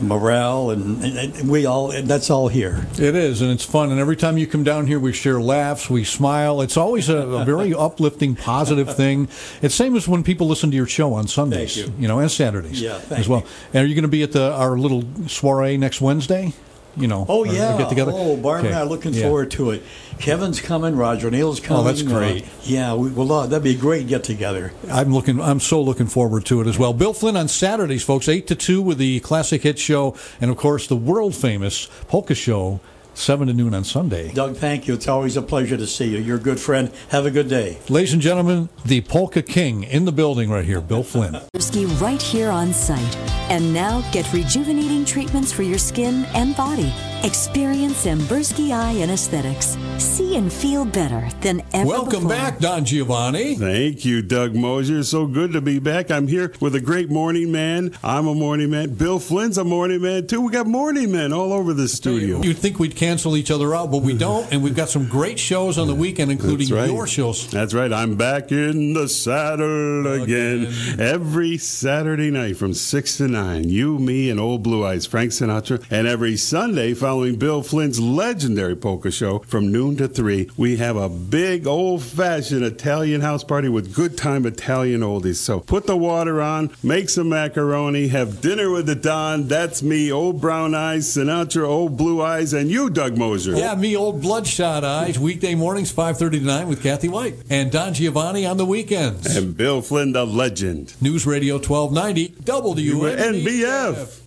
morale 0.00 0.70
and, 0.70 1.02
and 1.02 1.48
we 1.48 1.66
all 1.66 1.88
that's 2.02 2.30
all 2.30 2.48
here 2.48 2.86
It 2.98 3.14
is, 3.14 3.40
and 3.40 3.50
it's 3.50 3.64
fun. 3.64 3.90
And 3.90 3.98
every 4.00 4.16
time 4.16 4.36
you 4.38 4.46
come 4.46 4.64
down 4.64 4.86
here, 4.86 4.98
we 4.98 5.12
share 5.12 5.40
laughs, 5.40 5.88
we 5.88 6.04
smile. 6.04 6.60
It's 6.60 6.76
always 6.76 7.08
a, 7.08 7.16
a 7.18 7.44
very 7.44 7.74
uplifting, 7.86 8.36
positive 8.36 8.94
thing. 8.96 9.28
It's 9.62 9.74
same 9.74 9.96
as 9.96 10.06
when 10.08 10.22
people 10.22 10.46
listen 10.48 10.70
to 10.70 10.76
your 10.76 10.86
show 10.86 11.14
on 11.14 11.28
Sundays, 11.28 11.76
Thank 11.76 11.98
you. 12.00 12.08
know, 12.08 12.18
and 12.18 12.30
Saturdays 12.30 12.80
Yeah, 12.80 12.98
thank 12.98 13.20
as 13.20 13.28
well. 13.28 13.44
And 13.72 13.84
are 13.84 13.86
you 13.86 13.94
going 13.94 14.02
to 14.02 14.08
be 14.08 14.22
at 14.22 14.32
the 14.32 14.52
our 14.52 14.76
little 14.78 15.04
soiree 15.28 15.76
next 15.76 16.00
Wednesday? 16.00 16.52
You 16.96 17.08
know, 17.08 17.26
oh 17.28 17.44
yeah 17.44 17.76
get 17.76 17.88
together. 17.90 18.12
oh 18.14 18.36
Barb 18.36 18.64
and 18.64 18.74
I 18.74 18.80
are 18.80 18.86
looking 18.86 19.12
forward 19.12 19.50
to 19.52 19.70
it 19.72 19.82
kevin's 20.18 20.62
coming 20.62 20.96
roger 20.96 21.30
neal's 21.30 21.60
coming 21.60 21.82
Oh, 21.82 21.84
that's 21.84 22.00
uh, 22.02 22.06
great. 22.06 22.46
yeah 22.62 22.94
we, 22.94 23.10
well 23.10 23.30
uh, 23.30 23.46
that'd 23.46 23.62
be 23.62 23.74
a 23.74 23.78
great 23.78 24.06
get 24.08 24.24
together 24.24 24.72
I'm 24.90 25.12
looking. 25.12 25.38
I'm 25.40 25.60
so 25.60 25.82
looking 25.82 26.06
forward 26.06 26.46
to 26.46 26.60
it 26.62 26.66
as 26.66 26.78
well. 26.78 26.94
Bill 26.94 27.12
Flynn 27.12 27.36
on 27.36 27.48
Saturdays, 27.48 28.02
folks, 28.02 28.28
eight 28.28 28.46
to 28.46 28.54
two 28.54 28.80
with 28.80 28.96
the 28.98 29.20
classic 29.20 29.62
hit 29.62 29.78
show, 29.78 30.16
and 30.40 30.50
of 30.50 30.56
course 30.56 30.86
the 30.86 30.96
world 30.96 31.34
famous 31.34 31.88
polka 32.08 32.34
show, 32.34 32.80
seven 33.16 33.48
to 33.48 33.54
noon 33.54 33.74
on 33.74 33.82
Sunday. 33.84 34.32
doug 34.32 34.56
thank 34.56 34.86
you 34.86 34.94
it's 34.94 35.08
always 35.08 35.36
a 35.36 35.42
pleasure 35.42 35.76
to 35.76 35.86
see 35.86 36.08
you 36.10 36.18
you're 36.18 36.36
a 36.36 36.40
good 36.40 36.60
friend 36.60 36.90
have 37.08 37.26
a 37.26 37.30
good 37.30 37.48
day 37.48 37.78
Ladies 37.88 38.12
and 38.12 38.20
gentlemen, 38.20 38.68
the 38.84 39.00
polka 39.02 39.42
king 39.42 39.84
in 39.84 40.04
the 40.04 40.12
building 40.12 40.50
right 40.50 40.64
here, 40.64 40.80
Bill 40.80 41.02
Flynn. 41.02 41.36
Ski 41.58 41.84
right 42.00 42.20
here 42.20 42.50
on 42.50 42.72
site. 42.72 43.16
And 43.48 43.72
now 43.72 44.00
get 44.10 44.30
rejuvenating 44.32 45.04
treatments 45.04 45.52
for 45.52 45.62
your 45.62 45.78
skin 45.78 46.24
and 46.34 46.56
body. 46.56 46.92
Experience 47.24 48.06
Embersky 48.06 48.70
Eye 48.70 48.92
and 48.92 49.10
Aesthetics. 49.10 49.76
See 49.98 50.36
and 50.36 50.52
feel 50.52 50.84
better 50.84 51.28
than 51.40 51.62
ever 51.72 51.88
Welcome 51.88 52.24
before. 52.24 52.28
back, 52.28 52.58
Don 52.60 52.84
Giovanni. 52.84 53.56
Thank 53.56 54.04
you, 54.04 54.22
Doug 54.22 54.54
Mosher. 54.54 55.02
So 55.02 55.26
good 55.26 55.52
to 55.52 55.60
be 55.60 55.78
back. 55.78 56.10
I'm 56.10 56.28
here 56.28 56.52
with 56.60 56.74
a 56.74 56.80
great 56.80 57.10
morning 57.10 57.50
man. 57.50 57.92
I'm 58.04 58.26
a 58.26 58.34
morning 58.34 58.70
man. 58.70 58.94
Bill 58.94 59.18
Flynn's 59.18 59.58
a 59.58 59.64
morning 59.64 60.02
man, 60.02 60.26
too. 60.26 60.40
We 60.40 60.52
got 60.52 60.66
morning 60.66 61.10
men 61.10 61.32
all 61.32 61.52
over 61.52 61.74
the 61.74 61.88
studio. 61.88 62.40
You'd 62.42 62.58
think 62.58 62.78
we'd 62.78 62.94
cancel 62.94 63.36
each 63.36 63.50
other 63.50 63.74
out, 63.74 63.90
but 63.90 64.02
we 64.02 64.16
don't, 64.18 64.50
and 64.52 64.62
we've 64.62 64.76
got 64.76 64.88
some 64.88 65.08
great 65.08 65.38
shows 65.38 65.78
on 65.78 65.88
the 65.88 65.94
weekend, 65.94 66.30
including 66.30 66.68
right. 66.74 66.88
your 66.88 67.06
shows. 67.06 67.50
That's 67.50 67.74
right. 67.74 67.92
I'm 67.92 68.16
back 68.16 68.52
in 68.52 68.92
the 68.92 69.08
saddle 69.08 70.22
again. 70.22 70.72
Every 71.00 71.58
Saturday 71.58 72.30
night 72.30 72.56
from 72.56 72.72
6 72.74 73.16
to 73.16 73.26
9. 73.28 73.68
You, 73.68 73.98
me, 73.98 74.30
and 74.30 74.38
old 74.38 74.62
Blue 74.62 74.84
Eyes, 74.86 75.06
Frank 75.06 75.32
Sinatra. 75.32 75.84
And 75.90 76.06
every 76.06 76.36
Sunday 76.36 76.94
following 77.06 77.36
Bill 77.36 77.62
Flynn's 77.62 78.00
legendary 78.00 78.74
polka 78.74 79.12
show 79.12 79.38
from 79.38 79.70
noon 79.70 79.96
to 79.96 80.08
3, 80.08 80.50
we 80.56 80.78
have 80.78 80.96
a 80.96 81.08
big 81.08 81.64
old 81.64 82.02
fashioned 82.02 82.64
Italian 82.64 83.20
house 83.20 83.44
party 83.44 83.68
with 83.68 83.94
good 83.94 84.18
time 84.18 84.44
Italian 84.44 85.02
oldies. 85.02 85.36
So 85.36 85.60
put 85.60 85.86
the 85.86 85.96
water 85.96 86.42
on, 86.42 86.72
make 86.82 87.08
some 87.08 87.28
macaroni, 87.28 88.08
have 88.08 88.40
dinner 88.40 88.72
with 88.72 88.86
the 88.86 88.96
Don. 88.96 89.46
That's 89.46 89.84
me, 89.84 90.10
old 90.10 90.40
brown 90.40 90.74
eyes, 90.74 91.06
Sinatra, 91.06 91.62
old 91.62 91.96
blue 91.96 92.20
eyes, 92.20 92.52
and 92.52 92.68
you, 92.68 92.90
Doug 92.90 93.16
Mosher. 93.16 93.54
Yeah, 93.54 93.76
me, 93.76 93.96
old 93.96 94.20
bloodshot 94.20 94.82
eyes, 94.82 95.16
weekday 95.16 95.54
mornings, 95.54 95.92
5.30 95.92 96.30
to 96.32 96.40
9 96.40 96.66
with 96.66 96.82
Kathy 96.82 97.06
Whyte. 97.08 97.36
And 97.48 97.70
Don 97.70 97.94
Giovanni 97.94 98.46
on 98.46 98.56
the 98.56 98.66
weekends. 98.66 99.36
And 99.36 99.56
Bill 99.56 99.80
Flynn, 99.80 100.10
the 100.10 100.26
legend. 100.26 101.00
News 101.00 101.24
Radio 101.24 101.54
1290, 101.54 102.30
WNBF. 102.42 104.25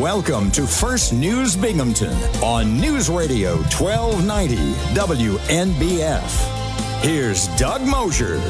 Welcome 0.00 0.50
to 0.52 0.66
First 0.66 1.12
News 1.12 1.54
Binghamton 1.54 2.14
on 2.42 2.80
News 2.80 3.08
Radio 3.08 3.58
1290 3.58 4.56
WNBF. 4.92 7.00
Here's 7.00 7.46
Doug 7.56 7.82
Mosher. 7.82 8.40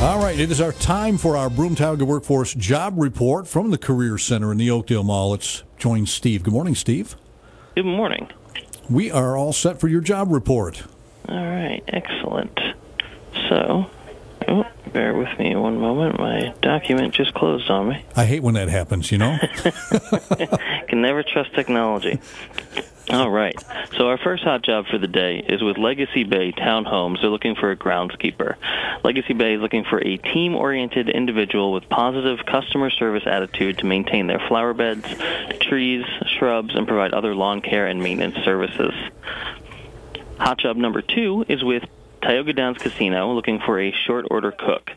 All 0.00 0.22
right, 0.22 0.38
it 0.38 0.52
is 0.52 0.60
our 0.60 0.70
time 0.70 1.18
for 1.18 1.36
our 1.36 1.50
Broome-Tioga 1.50 2.04
Workforce 2.04 2.54
Job 2.54 2.94
Report 2.96 3.48
from 3.48 3.72
the 3.72 3.78
Career 3.78 4.16
Center 4.16 4.52
in 4.52 4.58
the 4.58 4.70
Oakdale 4.70 5.02
Mall. 5.02 5.30
Let's 5.30 5.64
join 5.76 6.06
Steve. 6.06 6.44
Good 6.44 6.54
morning, 6.54 6.76
Steve. 6.76 7.16
Good 7.74 7.84
morning. 7.84 8.28
We 8.88 9.10
are 9.10 9.36
all 9.36 9.52
set 9.52 9.80
for 9.80 9.88
your 9.88 10.00
job 10.00 10.30
report. 10.30 10.84
All 11.28 11.34
right, 11.34 11.82
excellent. 11.88 12.56
So, 13.48 13.86
oh, 14.46 14.64
bear 14.92 15.14
with 15.14 15.38
me 15.38 15.54
one 15.56 15.78
moment. 15.78 16.18
My 16.18 16.54
document 16.62 17.14
just 17.14 17.34
closed 17.34 17.70
on 17.70 17.88
me. 17.88 18.04
I 18.16 18.24
hate 18.24 18.42
when 18.42 18.54
that 18.54 18.68
happens, 18.68 19.10
you 19.10 19.18
know? 19.18 19.38
Can 20.88 21.02
never 21.02 21.22
trust 21.22 21.54
technology. 21.54 22.20
All 23.10 23.30
right. 23.30 23.60
So 23.96 24.06
our 24.06 24.18
first 24.18 24.44
hot 24.44 24.62
job 24.62 24.86
for 24.86 24.96
the 24.96 25.08
day 25.08 25.38
is 25.38 25.62
with 25.62 25.78
Legacy 25.78 26.22
Bay 26.22 26.52
Townhomes. 26.52 27.20
They're 27.20 27.30
looking 27.30 27.56
for 27.56 27.72
a 27.72 27.76
groundskeeper. 27.76 28.54
Legacy 29.02 29.32
Bay 29.32 29.54
is 29.54 29.60
looking 29.60 29.84
for 29.84 29.98
a 29.98 30.16
team-oriented 30.16 31.08
individual 31.08 31.72
with 31.72 31.88
positive 31.88 32.46
customer 32.46 32.88
service 32.90 33.24
attitude 33.26 33.78
to 33.78 33.86
maintain 33.86 34.28
their 34.28 34.38
flower 34.46 34.74
beds, 34.74 35.06
trees, 35.60 36.04
shrubs, 36.38 36.76
and 36.76 36.86
provide 36.86 37.12
other 37.12 37.34
lawn 37.34 37.60
care 37.62 37.86
and 37.86 38.00
maintenance 38.00 38.36
services. 38.44 38.94
Hot 40.38 40.58
job 40.58 40.76
number 40.76 41.02
two 41.02 41.44
is 41.48 41.64
with 41.64 41.84
Tioga 42.22 42.52
Downs 42.52 42.78
Casino, 42.78 43.32
looking 43.32 43.60
for 43.64 43.80
a 43.80 43.92
short 44.06 44.26
order 44.30 44.52
cook. 44.52 44.90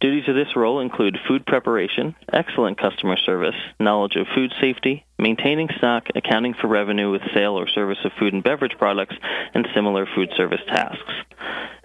Duties 0.00 0.28
of 0.28 0.34
this 0.34 0.56
role 0.56 0.80
include 0.80 1.16
food 1.26 1.46
preparation, 1.46 2.14
excellent 2.32 2.78
customer 2.78 3.16
service, 3.16 3.54
knowledge 3.78 4.16
of 4.16 4.26
food 4.34 4.52
safety, 4.60 5.05
maintaining 5.18 5.68
stock, 5.78 6.08
accounting 6.14 6.54
for 6.54 6.66
revenue 6.66 7.10
with 7.10 7.22
sale 7.32 7.58
or 7.58 7.68
service 7.68 7.98
of 8.04 8.12
food 8.18 8.34
and 8.34 8.42
beverage 8.42 8.76
products, 8.78 9.16
and 9.54 9.66
similar 9.74 10.06
food 10.06 10.30
service 10.36 10.60
tasks. 10.66 11.12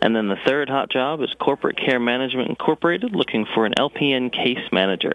And 0.03 0.15
then 0.15 0.27
the 0.27 0.37
third 0.47 0.67
hot 0.67 0.89
job 0.89 1.21
is 1.21 1.29
Corporate 1.39 1.77
Care 1.77 1.99
Management 1.99 2.49
Incorporated, 2.49 3.15
looking 3.15 3.45
for 3.53 3.67
an 3.67 3.75
LPN 3.77 4.31
case 4.31 4.71
manager. 4.71 5.13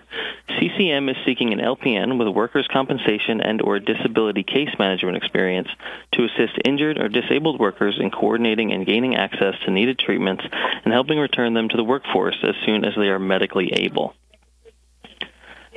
CCM 0.48 1.08
is 1.08 1.16
seeking 1.24 1.52
an 1.52 1.58
LPN 1.58 2.18
with 2.18 2.28
workers' 2.28 2.68
compensation 2.72 3.40
and 3.40 3.60
or 3.60 3.80
disability 3.80 4.44
case 4.44 4.70
management 4.78 5.16
experience 5.16 5.68
to 6.12 6.24
assist 6.24 6.58
injured 6.64 6.98
or 6.98 7.08
disabled 7.08 7.58
workers 7.58 7.98
in 7.98 8.12
coordinating 8.12 8.72
and 8.72 8.86
gaining 8.86 9.16
access 9.16 9.54
to 9.64 9.72
needed 9.72 9.98
treatments 9.98 10.44
and 10.84 10.92
helping 10.92 11.18
return 11.18 11.52
them 11.52 11.68
to 11.68 11.76
the 11.76 11.84
workforce 11.84 12.38
as 12.44 12.54
soon 12.64 12.84
as 12.84 12.94
they 12.94 13.08
are 13.08 13.18
medically 13.18 13.72
able. 13.72 14.14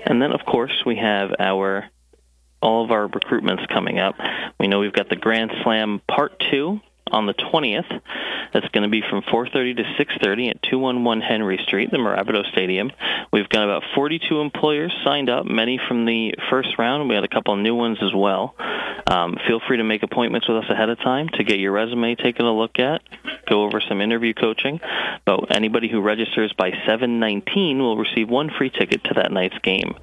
And 0.06 0.22
then, 0.22 0.32
of 0.32 0.46
course, 0.46 0.84
we 0.86 0.98
have 0.98 1.34
our 1.40 1.90
all 2.62 2.84
of 2.84 2.92
our 2.92 3.08
recruitments 3.08 3.68
coming 3.68 4.00
up. 4.00 4.16
We 4.60 4.68
know 4.68 4.80
we've 4.80 4.94
got 4.94 5.10
the 5.10 5.16
Grand 5.16 5.52
Slam 5.64 6.02
Part 6.08 6.42
2 6.52 6.80
on 7.12 7.26
the 7.26 7.34
20th. 7.34 8.02
That's 8.54 8.68
going 8.70 8.84
to 8.84 8.90
be 8.90 9.04
from 9.08 9.22
4:30 9.22 9.78
to 9.78 9.84
6:30 9.84 10.50
at 10.50 10.62
211 10.64 11.22
Henry 11.22 11.60
Street, 11.64 11.92
the 11.92 11.98
Mirabito 11.98 12.50
Stadium. 12.52 12.92
We've 13.32 13.50
got 13.50 13.64
about 13.64 13.84
42 13.94 14.42
employers 14.42 14.94
signed 15.04 15.30
up, 15.30 15.46
many 15.46 15.80
from 15.88 16.06
the 16.06 16.34
first 16.50 16.78
round. 16.80 17.08
We 17.10 17.16
had 17.16 17.24
a 17.24 17.28
couple 17.28 17.56
new 17.58 17.76
ones 17.76 18.00
as 18.02 18.14
well. 18.14 18.56
Um, 19.08 19.38
feel 19.48 19.60
free 19.68 19.78
to 19.78 19.84
make 19.84 20.04
appointments 20.04 20.48
with 20.48 20.58
us 20.64 20.70
ahead 20.70 20.90
of 20.90 21.00
time 21.00 21.30
to 21.30 21.44
get 21.44 21.60
your 21.60 21.72
resume 21.72 22.16
taken 22.16 22.46
a 22.46 22.56
look 22.56 22.80
at, 22.80 23.02
go 23.48 23.64
over 23.64 23.82
some 23.82 24.02
interview 24.02 24.34
coaching. 24.34 24.80
But 25.26 25.56
anybody 25.56 25.88
who 25.90 26.02
registers 26.02 26.54
by 26.54 26.72
7:19 26.88 27.78
will 27.78 27.98
receive 27.98 28.30
one 28.30 28.50
free 28.50 28.70
ticket 28.70 29.04
to 29.06 29.14
that 29.16 29.32
night's 29.32 29.58
game. 29.60 29.96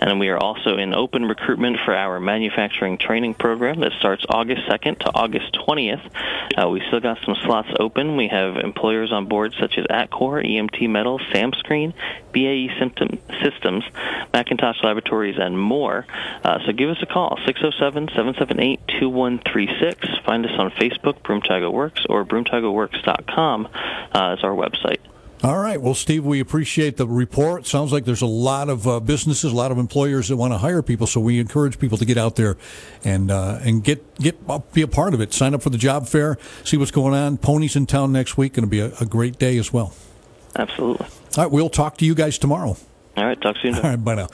And 0.00 0.20
we 0.20 0.28
are 0.28 0.38
also 0.38 0.76
in 0.76 0.94
open 0.94 1.26
recruitment 1.26 1.78
for 1.84 1.92
our 1.94 2.20
manufacturing 2.20 2.98
training 2.98 3.34
program 3.34 3.80
that 3.80 3.92
starts 3.98 4.24
August 4.28 4.62
2nd 4.68 5.00
to 5.00 5.10
August 5.14 5.52
20th. 5.54 6.08
Uh, 6.56 6.68
we 6.68 6.80
still 6.88 7.00
got 7.00 7.18
some 7.24 7.34
slots 7.44 7.70
open. 7.78 8.16
We 8.16 8.28
have 8.28 8.56
employers 8.56 9.12
on 9.12 9.26
board 9.26 9.54
such 9.58 9.78
as 9.78 9.86
Atcor, 9.86 10.44
EMT 10.44 10.90
Metal, 10.90 11.18
Samscreen, 11.18 11.94
BAE 12.32 12.68
Symptom 12.78 13.18
Systems, 13.42 13.84
McIntosh 14.32 14.82
Laboratories, 14.82 15.36
and 15.38 15.58
more. 15.58 16.06
Uh, 16.42 16.58
so 16.66 16.72
give 16.72 16.90
us 16.90 16.98
a 17.02 17.06
call, 17.06 17.38
607-778-2136. 17.46 20.24
Find 20.24 20.44
us 20.46 20.52
on 20.58 20.70
Facebook, 20.72 21.22
Broome-Tioga 21.22 21.70
Works, 21.70 22.04
or 22.08 22.24
broometiogaworks.com 22.24 23.68
uh, 24.12 24.34
is 24.36 24.44
our 24.44 24.54
website. 24.54 24.98
All 25.44 25.58
right. 25.58 25.78
Well, 25.78 25.92
Steve, 25.92 26.24
we 26.24 26.40
appreciate 26.40 26.96
the 26.96 27.06
report. 27.06 27.66
Sounds 27.66 27.92
like 27.92 28.06
there's 28.06 28.22
a 28.22 28.26
lot 28.26 28.70
of 28.70 28.88
uh, 28.88 28.98
businesses, 28.98 29.52
a 29.52 29.54
lot 29.54 29.70
of 29.70 29.76
employers 29.76 30.28
that 30.28 30.38
want 30.38 30.54
to 30.54 30.58
hire 30.58 30.80
people. 30.80 31.06
So 31.06 31.20
we 31.20 31.38
encourage 31.38 31.78
people 31.78 31.98
to 31.98 32.06
get 32.06 32.16
out 32.16 32.36
there 32.36 32.56
and 33.04 33.30
uh, 33.30 33.58
and 33.60 33.84
get 33.84 34.14
get 34.14 34.38
be 34.72 34.80
a 34.80 34.88
part 34.88 35.12
of 35.12 35.20
it. 35.20 35.34
Sign 35.34 35.52
up 35.52 35.60
for 35.60 35.68
the 35.68 35.76
job 35.76 36.08
fair. 36.08 36.38
See 36.64 36.78
what's 36.78 36.90
going 36.90 37.12
on. 37.12 37.36
Ponies 37.36 37.76
in 37.76 37.84
town 37.84 38.10
next 38.10 38.38
week. 38.38 38.54
Going 38.54 38.64
to 38.64 38.70
be 38.70 38.80
a, 38.80 38.94
a 39.02 39.04
great 39.04 39.38
day 39.38 39.58
as 39.58 39.70
well. 39.70 39.92
Absolutely. 40.56 41.06
All 41.36 41.44
right. 41.44 41.50
We'll 41.52 41.68
talk 41.68 41.98
to 41.98 42.06
you 42.06 42.14
guys 42.14 42.38
tomorrow. 42.38 42.78
All 43.16 43.24
right, 43.24 43.40
talk 43.40 43.56
soon. 43.62 43.76
All 43.76 43.82
right, 43.82 44.04
bye 44.04 44.16
now. 44.16 44.26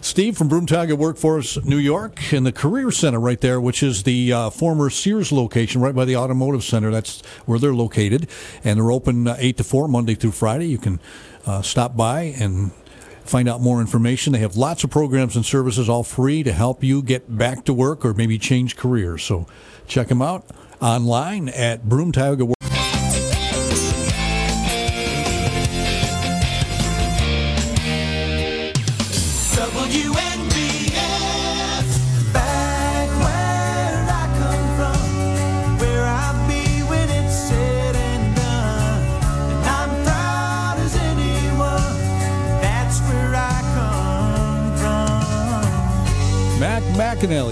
Steve 0.00 0.36
from 0.36 0.48
Broome-Tioga 0.48 0.94
Workforce 0.94 1.64
New 1.64 1.76
York 1.76 2.32
in 2.32 2.44
the 2.44 2.52
Career 2.52 2.92
Center 2.92 3.18
right 3.18 3.40
there, 3.40 3.60
which 3.60 3.82
is 3.82 4.04
the 4.04 4.32
uh, 4.32 4.50
former 4.50 4.90
Sears 4.90 5.32
location 5.32 5.80
right 5.80 5.94
by 5.94 6.04
the 6.04 6.16
Automotive 6.16 6.62
Center. 6.62 6.92
That's 6.92 7.20
where 7.46 7.58
they're 7.58 7.74
located. 7.74 8.28
And 8.62 8.78
they're 8.78 8.92
open 8.92 9.26
uh, 9.26 9.36
8 9.38 9.56
to 9.56 9.64
4, 9.64 9.88
Monday 9.88 10.14
through 10.14 10.32
Friday. 10.32 10.66
You 10.66 10.78
can 10.78 11.00
uh, 11.46 11.62
stop 11.62 11.96
by 11.96 12.34
and 12.38 12.70
find 13.24 13.48
out 13.48 13.60
more 13.60 13.80
information. 13.80 14.32
They 14.32 14.38
have 14.38 14.56
lots 14.56 14.84
of 14.84 14.90
programs 14.90 15.34
and 15.34 15.44
services 15.44 15.88
all 15.88 16.04
free 16.04 16.44
to 16.44 16.52
help 16.52 16.84
you 16.84 17.02
get 17.02 17.36
back 17.36 17.64
to 17.64 17.74
work 17.74 18.04
or 18.04 18.14
maybe 18.14 18.38
change 18.38 18.76
careers. 18.76 19.24
So 19.24 19.48
check 19.88 20.08
them 20.08 20.22
out 20.22 20.46
online 20.80 21.48
at 21.48 21.88
Broome-Tioga 21.88 22.57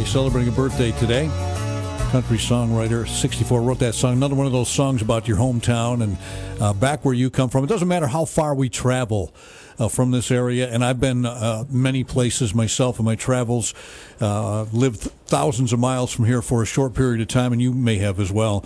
celebrating 0.06 0.52
a 0.52 0.56
birthday 0.56 0.92
today. 0.92 1.28
Country 2.10 2.38
songwriter, 2.38 3.06
64, 3.08 3.60
wrote 3.60 3.80
that 3.80 3.94
song. 3.94 4.12
Another 4.12 4.36
one 4.36 4.46
of 4.46 4.52
those 4.52 4.68
songs 4.68 5.02
about 5.02 5.26
your 5.26 5.36
hometown 5.36 6.02
and 6.02 6.16
uh, 6.60 6.72
back 6.72 7.04
where 7.04 7.14
you 7.14 7.28
come 7.28 7.50
from. 7.50 7.64
It 7.64 7.66
doesn't 7.66 7.88
matter 7.88 8.06
how 8.06 8.24
far 8.24 8.54
we 8.54 8.68
travel 8.68 9.34
uh, 9.78 9.88
from 9.88 10.12
this 10.12 10.30
area, 10.30 10.68
and 10.72 10.84
I've 10.84 11.00
been 11.00 11.26
uh, 11.26 11.64
many 11.68 12.04
places 12.04 12.54
myself 12.54 12.98
in 12.98 13.04
my 13.04 13.16
travels. 13.16 13.74
Uh, 14.20 14.62
lived 14.72 15.00
thousands 15.26 15.72
of 15.72 15.80
miles 15.80 16.12
from 16.12 16.24
here 16.24 16.40
for 16.40 16.62
a 16.62 16.66
short 16.66 16.94
period 16.94 17.20
of 17.20 17.28
time, 17.28 17.52
and 17.52 17.60
you 17.60 17.72
may 17.72 17.96
have 17.96 18.20
as 18.20 18.30
well. 18.30 18.64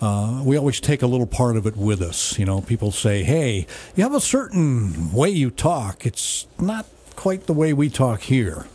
Uh, 0.00 0.42
we 0.44 0.56
always 0.56 0.78
take 0.78 1.02
a 1.02 1.06
little 1.06 1.26
part 1.26 1.56
of 1.56 1.66
it 1.66 1.76
with 1.76 2.00
us. 2.00 2.38
You 2.38 2.44
know, 2.44 2.60
people 2.60 2.92
say, 2.92 3.24
"Hey, 3.24 3.66
you 3.96 4.02
have 4.04 4.14
a 4.14 4.20
certain 4.20 5.12
way 5.12 5.30
you 5.30 5.50
talk. 5.50 6.06
It's 6.06 6.46
not 6.60 6.86
quite 7.16 7.46
the 7.46 7.54
way 7.54 7.72
we 7.72 7.88
talk 7.88 8.22
here." 8.22 8.66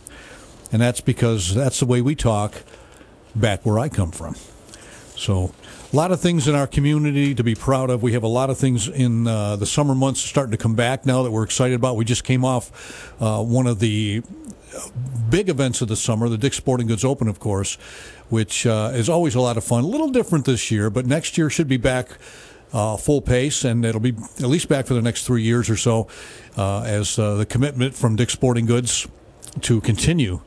And 0.72 0.80
that's 0.80 1.00
because 1.00 1.54
that's 1.54 1.80
the 1.80 1.86
way 1.86 2.00
we 2.00 2.14
talk 2.14 2.62
back 3.34 3.64
where 3.64 3.78
I 3.78 3.88
come 3.88 4.10
from. 4.10 4.34
So, 5.16 5.52
a 5.92 5.96
lot 5.96 6.10
of 6.10 6.20
things 6.20 6.48
in 6.48 6.54
our 6.54 6.66
community 6.66 7.34
to 7.34 7.44
be 7.44 7.54
proud 7.54 7.90
of. 7.90 8.02
We 8.02 8.14
have 8.14 8.22
a 8.22 8.28
lot 8.28 8.48
of 8.48 8.56
things 8.56 8.88
in 8.88 9.26
uh, 9.26 9.56
the 9.56 9.66
summer 9.66 9.94
months 9.94 10.20
starting 10.20 10.52
to 10.52 10.56
come 10.56 10.74
back 10.74 11.04
now 11.04 11.22
that 11.22 11.30
we're 11.30 11.42
excited 11.42 11.74
about. 11.74 11.96
We 11.96 12.06
just 12.06 12.24
came 12.24 12.46
off 12.46 13.12
uh, 13.20 13.42
one 13.42 13.66
of 13.66 13.78
the 13.78 14.22
big 15.28 15.50
events 15.50 15.82
of 15.82 15.88
the 15.88 15.96
summer, 15.96 16.30
the 16.30 16.38
Dick 16.38 16.54
Sporting 16.54 16.86
Goods 16.86 17.04
Open, 17.04 17.28
of 17.28 17.38
course, 17.38 17.74
which 18.30 18.66
uh, 18.66 18.92
is 18.94 19.10
always 19.10 19.34
a 19.34 19.40
lot 19.40 19.58
of 19.58 19.64
fun. 19.64 19.84
A 19.84 19.86
little 19.86 20.08
different 20.08 20.46
this 20.46 20.70
year, 20.70 20.88
but 20.88 21.04
next 21.04 21.36
year 21.36 21.50
should 21.50 21.68
be 21.68 21.76
back 21.76 22.16
uh, 22.72 22.96
full 22.96 23.20
pace, 23.20 23.64
and 23.64 23.84
it'll 23.84 24.00
be 24.00 24.14
at 24.38 24.46
least 24.46 24.68
back 24.68 24.86
for 24.86 24.94
the 24.94 25.02
next 25.02 25.26
three 25.26 25.42
years 25.42 25.68
or 25.68 25.76
so 25.76 26.08
uh, 26.56 26.82
as 26.82 27.18
uh, 27.18 27.34
the 27.34 27.46
commitment 27.46 27.94
from 27.94 28.16
Dick's 28.16 28.32
Sporting 28.32 28.64
Goods 28.66 29.06
to 29.60 29.80
continue 29.82 30.40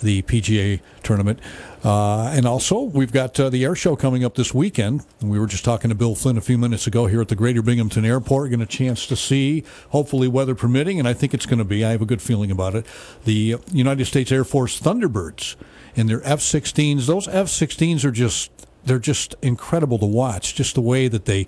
the 0.00 0.22
PGA 0.22 0.80
tournament. 1.02 1.40
Uh, 1.82 2.28
and 2.28 2.46
also, 2.46 2.80
we've 2.80 3.12
got 3.12 3.38
uh, 3.38 3.50
the 3.50 3.64
air 3.64 3.74
show 3.74 3.94
coming 3.96 4.24
up 4.24 4.34
this 4.34 4.54
weekend. 4.54 5.04
And 5.20 5.30
we 5.30 5.38
were 5.38 5.46
just 5.46 5.64
talking 5.64 5.90
to 5.90 5.94
Bill 5.94 6.14
Flynn 6.14 6.38
a 6.38 6.40
few 6.40 6.58
minutes 6.58 6.86
ago 6.86 7.06
here 7.06 7.20
at 7.20 7.28
the 7.28 7.36
Greater 7.36 7.62
Binghamton 7.62 8.04
Airport. 8.04 8.50
Getting 8.50 8.62
a 8.62 8.66
chance 8.66 9.06
to 9.06 9.16
see, 9.16 9.64
hopefully, 9.90 10.28
weather 10.28 10.54
permitting, 10.54 10.98
and 10.98 11.06
I 11.06 11.12
think 11.12 11.34
it's 11.34 11.46
going 11.46 11.58
to 11.58 11.64
be. 11.64 11.84
I 11.84 11.90
have 11.90 12.02
a 12.02 12.06
good 12.06 12.22
feeling 12.22 12.50
about 12.50 12.74
it. 12.74 12.86
The 13.24 13.56
United 13.72 14.06
States 14.06 14.32
Air 14.32 14.44
Force 14.44 14.80
Thunderbirds 14.80 15.56
in 15.94 16.06
their 16.06 16.22
F-16s. 16.24 17.06
Those 17.06 17.28
F-16s 17.28 18.04
are 18.04 18.10
just 18.10 18.50
they're 18.84 18.98
just 18.98 19.34
incredible 19.42 19.98
to 19.98 20.06
watch. 20.06 20.54
Just 20.54 20.74
the 20.74 20.80
way 20.80 21.08
that 21.08 21.24
they 21.24 21.46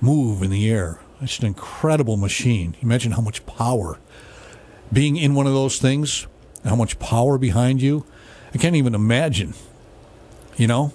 move 0.00 0.42
in 0.42 0.50
the 0.50 0.68
air. 0.70 1.00
It's 1.20 1.38
an 1.38 1.46
incredible 1.46 2.16
machine. 2.16 2.74
Imagine 2.82 3.12
how 3.12 3.20
much 3.20 3.46
power 3.46 3.98
being 4.92 5.16
in 5.16 5.34
one 5.34 5.46
of 5.46 5.54
those 5.54 5.78
things, 5.78 6.26
how 6.64 6.76
much 6.76 6.98
power 6.98 7.38
behind 7.38 7.82
you. 7.82 8.04
I 8.54 8.58
can't 8.58 8.76
even 8.76 8.94
imagine. 8.94 9.54
You 10.56 10.66
know. 10.66 10.92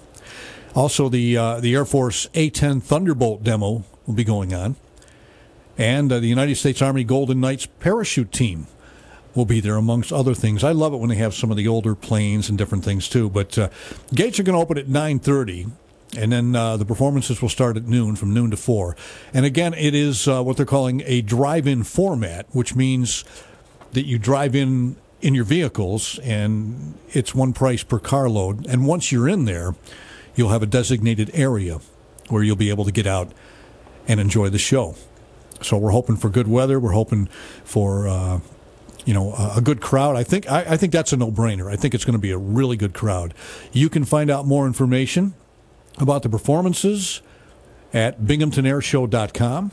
Also, 0.74 1.08
the 1.08 1.36
uh, 1.36 1.60
the 1.60 1.74
Air 1.74 1.84
Force 1.84 2.28
A-10 2.34 2.82
Thunderbolt 2.82 3.42
demo 3.42 3.84
will 4.06 4.14
be 4.14 4.24
going 4.24 4.54
on, 4.54 4.76
and 5.76 6.12
uh, 6.12 6.20
the 6.20 6.28
United 6.28 6.56
States 6.56 6.80
Army 6.80 7.04
Golden 7.04 7.40
Knights 7.40 7.66
parachute 7.80 8.32
team 8.32 8.66
will 9.34 9.44
be 9.44 9.60
there 9.60 9.76
amongst 9.76 10.12
other 10.12 10.34
things. 10.34 10.64
I 10.64 10.72
love 10.72 10.92
it 10.92 10.98
when 10.98 11.08
they 11.08 11.16
have 11.16 11.34
some 11.34 11.50
of 11.50 11.56
the 11.56 11.68
older 11.68 11.94
planes 11.94 12.48
and 12.48 12.58
different 12.58 12.84
things 12.84 13.08
too. 13.08 13.30
But 13.30 13.56
uh, 13.58 13.68
gates 14.14 14.38
are 14.38 14.42
going 14.42 14.56
to 14.56 14.62
open 14.62 14.78
at 14.78 14.86
9:30. 14.86 15.70
And 16.16 16.32
then 16.32 16.56
uh, 16.56 16.78
the 16.78 16.86
performances 16.86 17.42
will 17.42 17.50
start 17.50 17.76
at 17.76 17.84
noon, 17.84 18.16
from 18.16 18.32
noon 18.32 18.50
to 18.50 18.56
four. 18.56 18.96
And 19.34 19.44
again, 19.44 19.74
it 19.74 19.94
is 19.94 20.26
uh, 20.26 20.42
what 20.42 20.56
they're 20.56 20.64
calling 20.64 21.02
a 21.04 21.20
drive-in 21.20 21.82
format, 21.82 22.46
which 22.52 22.74
means 22.74 23.26
that 23.92 24.06
you 24.06 24.18
drive 24.18 24.54
in 24.54 24.96
in 25.20 25.34
your 25.34 25.44
vehicles, 25.44 26.18
and 26.20 26.94
it's 27.10 27.34
one 27.34 27.52
price 27.52 27.82
per 27.82 27.98
carload. 27.98 28.66
And 28.66 28.86
once 28.86 29.10
you're 29.10 29.28
in 29.28 29.44
there, 29.44 29.74
you'll 30.34 30.50
have 30.50 30.62
a 30.62 30.66
designated 30.66 31.30
area 31.34 31.80
where 32.28 32.42
you'll 32.42 32.56
be 32.56 32.70
able 32.70 32.84
to 32.84 32.92
get 32.92 33.06
out 33.06 33.32
and 34.06 34.20
enjoy 34.20 34.48
the 34.48 34.58
show. 34.58 34.94
So 35.60 35.76
we're 35.76 35.90
hoping 35.90 36.16
for 36.16 36.28
good 36.28 36.46
weather. 36.46 36.78
We're 36.78 36.92
hoping 36.92 37.26
for 37.64 38.06
uh, 38.06 38.40
you 39.04 39.14
know 39.14 39.34
a, 39.34 39.60
good 39.60 39.80
crowd. 39.80 40.16
I 40.16 40.22
think 40.22 40.50
I, 40.50 40.60
I 40.60 40.76
think 40.76 40.92
that's 40.92 41.12
a 41.12 41.16
no-brainer. 41.16 41.70
I 41.70 41.76
think 41.76 41.94
it's 41.94 42.04
going 42.04 42.14
to 42.14 42.20
be 42.20 42.30
a 42.30 42.38
really 42.38 42.76
good 42.76 42.94
crowd. 42.94 43.34
You 43.72 43.88
can 43.88 44.04
find 44.04 44.30
out 44.30 44.46
more 44.46 44.66
information 44.66 45.34
about 45.98 46.22
the 46.22 46.28
performances 46.28 47.22
at 47.92 48.20
binghamtonairshow.com. 48.20 49.72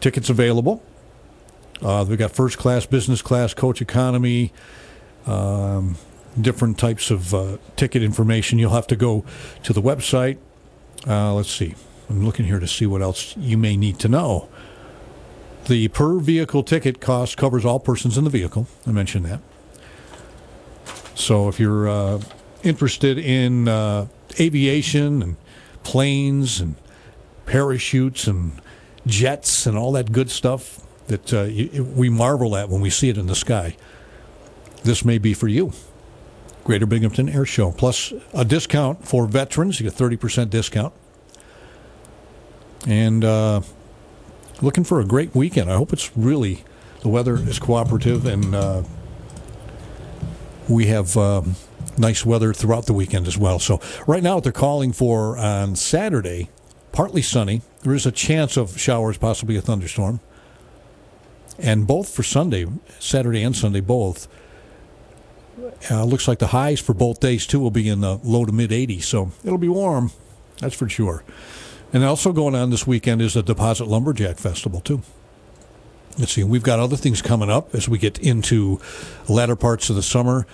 Tickets 0.00 0.30
available. 0.30 0.82
Uh, 1.82 2.04
we've 2.08 2.18
got 2.18 2.32
first 2.32 2.58
class, 2.58 2.86
business 2.86 3.22
class, 3.22 3.54
coach 3.54 3.80
economy, 3.80 4.52
um, 5.26 5.96
different 6.40 6.78
types 6.78 7.10
of 7.10 7.34
uh, 7.34 7.58
ticket 7.76 8.02
information. 8.02 8.58
You'll 8.58 8.72
have 8.72 8.86
to 8.88 8.96
go 8.96 9.24
to 9.62 9.72
the 9.72 9.82
website. 9.82 10.38
Uh, 11.06 11.34
let's 11.34 11.50
see. 11.50 11.74
I'm 12.10 12.24
looking 12.24 12.46
here 12.46 12.58
to 12.58 12.66
see 12.66 12.86
what 12.86 13.02
else 13.02 13.36
you 13.36 13.56
may 13.58 13.76
need 13.76 13.98
to 14.00 14.08
know. 14.08 14.48
The 15.66 15.88
per 15.88 16.18
vehicle 16.18 16.62
ticket 16.62 17.00
cost 17.00 17.36
covers 17.36 17.64
all 17.64 17.78
persons 17.78 18.16
in 18.16 18.24
the 18.24 18.30
vehicle. 18.30 18.66
I 18.86 18.92
mentioned 18.92 19.26
that. 19.26 19.40
So 21.14 21.48
if 21.48 21.60
you're 21.60 21.88
uh, 21.88 22.20
interested 22.62 23.18
in 23.18 23.68
uh, 23.68 24.06
aviation 24.40 25.22
and 25.22 25.36
planes 25.82 26.60
and 26.60 26.76
parachutes 27.44 28.26
and 28.26 28.60
jets 29.06 29.66
and 29.66 29.76
all 29.76 29.92
that 29.92 30.12
good 30.12 30.30
stuff 30.30 30.87
that 31.08 31.32
uh, 31.32 31.46
y- 31.48 31.80
we 31.80 32.08
marvel 32.08 32.56
at 32.56 32.68
when 32.68 32.80
we 32.80 32.90
see 32.90 33.08
it 33.08 33.18
in 33.18 33.26
the 33.26 33.34
sky, 33.34 33.76
this 34.84 35.04
may 35.04 35.18
be 35.18 35.34
for 35.34 35.48
you. 35.48 35.72
Greater 36.64 36.86
Binghamton 36.86 37.28
Air 37.28 37.44
Show. 37.44 37.72
Plus 37.72 38.12
a 38.32 38.44
discount 38.44 39.06
for 39.06 39.26
veterans. 39.26 39.80
You 39.80 39.90
get 39.90 39.98
30% 39.98 40.50
discount. 40.50 40.92
And 42.86 43.24
uh, 43.24 43.62
looking 44.60 44.84
for 44.84 45.00
a 45.00 45.04
great 45.04 45.34
weekend. 45.34 45.70
I 45.70 45.76
hope 45.76 45.92
it's 45.92 46.16
really, 46.16 46.64
the 47.00 47.08
weather 47.08 47.36
is 47.36 47.58
cooperative 47.58 48.26
and 48.26 48.54
uh, 48.54 48.82
we 50.68 50.86
have 50.86 51.16
um, 51.16 51.56
nice 51.96 52.24
weather 52.24 52.52
throughout 52.52 52.86
the 52.86 52.92
weekend 52.92 53.26
as 53.26 53.36
well. 53.38 53.58
So 53.58 53.80
right 54.06 54.22
now, 54.22 54.36
what 54.36 54.44
they're 54.44 54.52
calling 54.52 54.92
for 54.92 55.36
on 55.38 55.74
Saturday, 55.76 56.50
partly 56.92 57.22
sunny. 57.22 57.62
There 57.82 57.94
is 57.94 58.06
a 58.06 58.12
chance 58.12 58.56
of 58.56 58.78
showers, 58.78 59.16
possibly 59.16 59.56
a 59.56 59.60
thunderstorm. 59.62 60.20
And 61.58 61.86
both 61.86 62.08
for 62.08 62.22
Sunday, 62.22 62.66
Saturday 62.98 63.42
and 63.42 63.56
Sunday, 63.56 63.80
both. 63.80 64.28
Uh, 65.90 66.04
looks 66.04 66.28
like 66.28 66.38
the 66.38 66.48
highs 66.48 66.80
for 66.80 66.94
both 66.94 67.20
days 67.20 67.46
too 67.46 67.58
will 67.58 67.70
be 67.70 67.88
in 67.88 68.00
the 68.00 68.20
low 68.22 68.44
to 68.44 68.52
mid 68.52 68.70
80s, 68.70 69.02
so 69.02 69.32
it'll 69.44 69.58
be 69.58 69.68
warm. 69.68 70.12
That's 70.60 70.74
for 70.74 70.88
sure. 70.88 71.24
And 71.92 72.04
also 72.04 72.32
going 72.32 72.54
on 72.54 72.70
this 72.70 72.86
weekend 72.86 73.22
is 73.22 73.34
the 73.34 73.42
Deposit 73.42 73.86
Lumberjack 73.86 74.36
Festival 74.36 74.80
too. 74.80 75.02
Let's 76.18 76.32
see, 76.32 76.44
we've 76.44 76.62
got 76.62 76.80
other 76.80 76.96
things 76.96 77.22
coming 77.22 77.50
up 77.50 77.74
as 77.74 77.88
we 77.88 77.98
get 77.98 78.18
into 78.18 78.80
latter 79.28 79.56
parts 79.56 79.88
of 79.88 79.96
the 79.96 80.02
summer. 80.02 80.46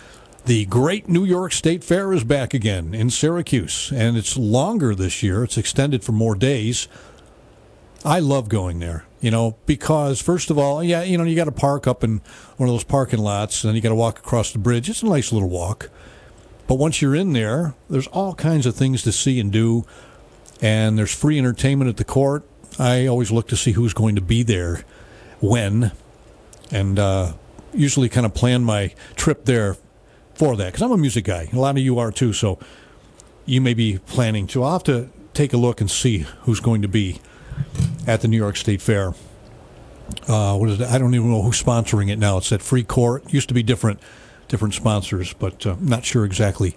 The 0.44 0.66
Great 0.66 1.09
New 1.09 1.24
York 1.24 1.52
State 1.52 1.82
Fair 1.82 2.12
is 2.12 2.22
back 2.22 2.52
again 2.52 2.94
in 2.94 3.09
Syracuse, 3.09 3.90
and 3.90 4.14
it's 4.16 4.36
longer 4.36 4.94
this 4.94 5.22
year. 5.22 5.43
It's 5.43 5.56
extended 5.56 6.05
for 6.05 6.12
more 6.12 6.35
days. 6.35 6.86
I 8.05 8.20
love 8.20 8.51
going 8.51 8.78
there, 8.78 9.06
you 9.24 9.30
know, 9.30 9.56
because 9.64 10.20
first 10.20 10.51
of 10.51 10.59
all, 10.59 10.84
yeah, 10.84 11.02
you 11.02 11.16
know, 11.16 11.24
you 11.24 11.34
got 11.34 11.46
to 11.46 11.52
park 11.52 11.86
up 11.86 12.05
in 12.05 12.20
one 12.59 12.68
of 12.68 12.74
those 12.74 12.84
parking 12.84 13.20
lots, 13.20 13.64
and 13.64 13.70
then 13.70 13.74
you 13.74 13.80
got 13.80 13.88
to 13.88 13.94
walk 13.94 14.18
across 14.18 14.52
the 14.52 14.59
bridge. 14.59 14.90
It's 14.90 15.02
a 15.02 15.06
nice 15.06 15.32
little 15.32 15.48
walk. 15.48 15.88
But 16.66 16.74
once 16.74 17.01
you're 17.01 17.14
in 17.14 17.32
there, 17.32 17.74
there's 17.88 18.06
all 18.09 18.34
kinds 18.34 18.66
of 18.66 18.76
things 18.76 19.02
to 19.05 19.12
see 19.12 19.40
and 19.40 19.51
do, 19.51 19.86
and 20.60 20.98
there's 20.98 21.14
free 21.14 21.38
entertainment 21.38 21.88
at 21.88 21.96
the 21.96 22.05
court. 22.05 22.46
I 22.78 23.06
always 23.06 23.30
look 23.30 23.48
to 23.48 23.56
see 23.56 23.72
who's 23.72 23.94
going 23.94 24.14
to 24.16 24.20
be 24.20 24.42
there 24.42 24.84
when, 25.40 25.92
and 26.70 26.98
uh, 26.98 27.32
usually 27.72 28.10
kind 28.10 28.26
of 28.26 28.34
plan 28.34 28.62
my 28.62 28.92
trip 29.16 29.46
there 29.46 29.78
for 30.34 30.55
that 30.55 30.66
because 30.66 30.82
I'm 30.82 30.92
a 30.92 30.98
music 30.98 31.24
guy. 31.24 31.48
A 31.51 31.59
lot 31.59 31.78
of 31.78 31.82
you 31.82 31.98
are 31.98 32.12
too, 32.12 32.34
so 32.34 32.59
you 33.46 33.62
may 33.62 33.72
be 33.72 33.96
planning 33.96 34.46
to. 34.48 34.62
I'll 34.62 34.72
have 34.72 34.84
to 34.84 35.09
take 35.32 35.55
a 35.55 35.56
look 35.56 35.80
and 35.80 35.90
see 35.90 36.26
who's 36.42 36.60
going 36.60 36.82
to 36.82 36.88
be 36.88 37.22
at 38.06 38.20
the 38.20 38.28
New 38.28 38.36
York 38.36 38.56
State 38.56 38.82
Fair. 38.82 39.14
Uh, 40.28 40.56
what 40.56 40.68
is 40.68 40.81
it? 40.81 40.89
I 40.89 40.98
don't 40.98 41.14
even 41.14 41.31
know 41.31 41.43
who's 41.43 41.62
sponsoring 41.62 42.10
it 42.10 42.18
now. 42.18 42.39
It's 42.39 42.52
at 42.52 42.62
Free 42.62 42.85
Court. 42.85 43.32
Used 43.32 43.48
to 43.48 43.55
be 43.55 43.62
different, 43.62 44.01
different 44.48 44.74
sponsors, 44.74 45.32
but 45.32 45.66
uh, 45.66 45.76
not 45.81 46.05
sure 46.05 46.24
exactly 46.24 46.76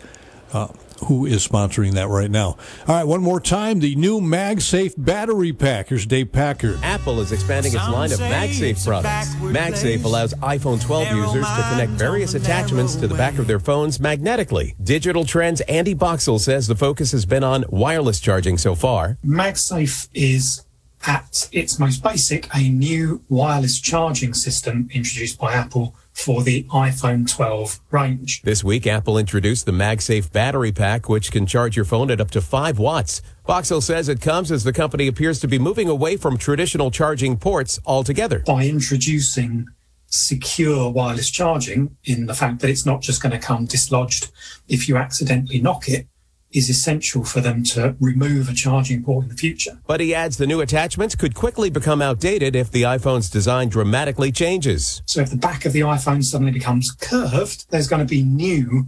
uh, 0.54 0.68
who 1.06 1.26
is 1.26 1.48
sponsoring 1.48 1.94
that 1.94 2.08
right 2.08 2.32
now. 2.32 2.58
All 2.88 2.96
right, 2.96 3.04
one 3.04 3.22
more 3.22 3.40
time. 3.40 3.80
The 3.80 3.96
new 3.96 4.20
MagSafe 4.20 4.94
battery 4.98 5.54
pack. 5.54 5.90
Here's 5.90 6.06
Dave 6.06 6.32
Packer. 6.32 6.80
Apple 6.82 7.20
is 7.20 7.32
expanding 7.32 7.74
its 7.74 7.88
line 7.88 8.12
of 8.12 8.20
MagSafe 8.20 8.84
products. 8.86 9.36
MagSafe 9.36 10.04
allows 10.04 10.34
iPhone 10.36 10.82
12 10.82 11.12
users 11.16 11.46
to 11.46 11.66
connect 11.70 11.92
various 11.92 12.34
attachments 12.34 12.96
to 12.96 13.08
the 13.08 13.16
back 13.16 13.38
of 13.38 13.48
their 13.48 13.60
phones 13.60 14.00
magnetically. 14.00 14.76
Digital 14.82 15.24
Trends 15.24 15.62
Andy 15.62 15.94
Boxall 15.94 16.40
says 16.40 16.68
the 16.68 16.76
focus 16.76 17.12
has 17.12 17.26
been 17.26 17.44
on 17.44 17.66
wireless 17.70 18.20
charging 18.20 18.58
so 18.58 18.74
far. 18.74 19.18
MagSafe 19.24 20.10
is 20.14 20.64
at 21.08 21.48
its 21.54 21.80
most 21.80 22.04
basic 22.04 22.54
a 22.54 22.70
new 22.70 23.24
wireless 23.30 23.80
charging 23.80 24.34
system 24.34 24.90
introduced 24.94 25.40
by 25.40 25.54
Apple 25.54 25.96
for 26.12 26.44
the 26.44 26.64
iPhone 26.66 27.32
12 27.32 27.80
range. 27.92 28.42
This 28.42 28.64
week, 28.64 28.86
Apple 28.86 29.18
introduced 29.18 29.66
the 29.66 29.72
MagSafe 29.72 30.32
battery 30.32 30.72
pack, 30.72 31.08
which 31.08 31.32
can 31.32 31.46
charge 31.46 31.76
your 31.76 31.86
phone 31.86 32.12
at 32.12 32.20
up 32.20 32.32
to 32.32 32.42
5 32.42 32.78
watts. 32.78 33.22
Boxall 33.46 33.82
says 33.82 34.10
it 34.10 34.20
comes 34.20 34.52
as 34.52 34.64
the 34.66 34.74
company 34.74 35.08
appears 35.08 35.40
to 35.40 35.48
be 35.48 35.58
moving 35.58 35.88
away 35.88 36.18
from 36.18 36.38
traditional 36.38 36.92
charging 36.92 37.38
ports 37.38 37.80
altogether. 37.86 38.40
By 38.40 38.66
introducing 38.66 39.68
secure 40.08 40.90
wireless 40.90 41.30
charging 41.30 41.96
in 42.04 42.26
the 42.26 42.34
fact 42.34 42.60
that 42.60 42.70
it's 42.70 42.86
not 42.86 43.02
just 43.02 43.22
going 43.22 43.34
to 43.34 43.40
come 43.40 43.66
dislodged 43.66 44.32
if 44.68 44.90
you 44.90 44.98
accidentally 44.98 45.62
knock 45.62 45.88
it 45.88 46.08
is 46.52 46.70
essential 46.70 47.24
for 47.24 47.42
them 47.42 47.64
to 47.64 47.96
remove 48.00 48.50
a 48.50 48.54
charging 48.54 49.04
port 49.04 49.24
in 49.24 49.30
the 49.30 49.36
future. 49.36 49.80
But 49.86 50.00
he 50.00 50.16
adds 50.16 50.38
the 50.38 50.48
new 50.48 50.62
attachments 50.62 51.16
could 51.16 51.36
quickly 51.36 51.70
become 51.70 52.02
outdated 52.02 52.56
if 52.56 52.72
the 52.72 52.84
iPhone's 52.84 53.30
design 53.30 53.70
dramatically 53.70 54.32
changes. 54.32 55.02
So 55.06 55.22
if 55.22 55.30
the 55.30 55.38
back 55.38 55.66
of 55.66 55.74
the 55.74 55.82
iPhone 55.82 56.24
suddenly 56.24 56.54
becomes 56.54 56.92
curved, 56.92 57.70
there's 57.70 57.88
going 57.88 58.06
to 58.06 58.10
be 58.10 58.24
new 58.24 58.88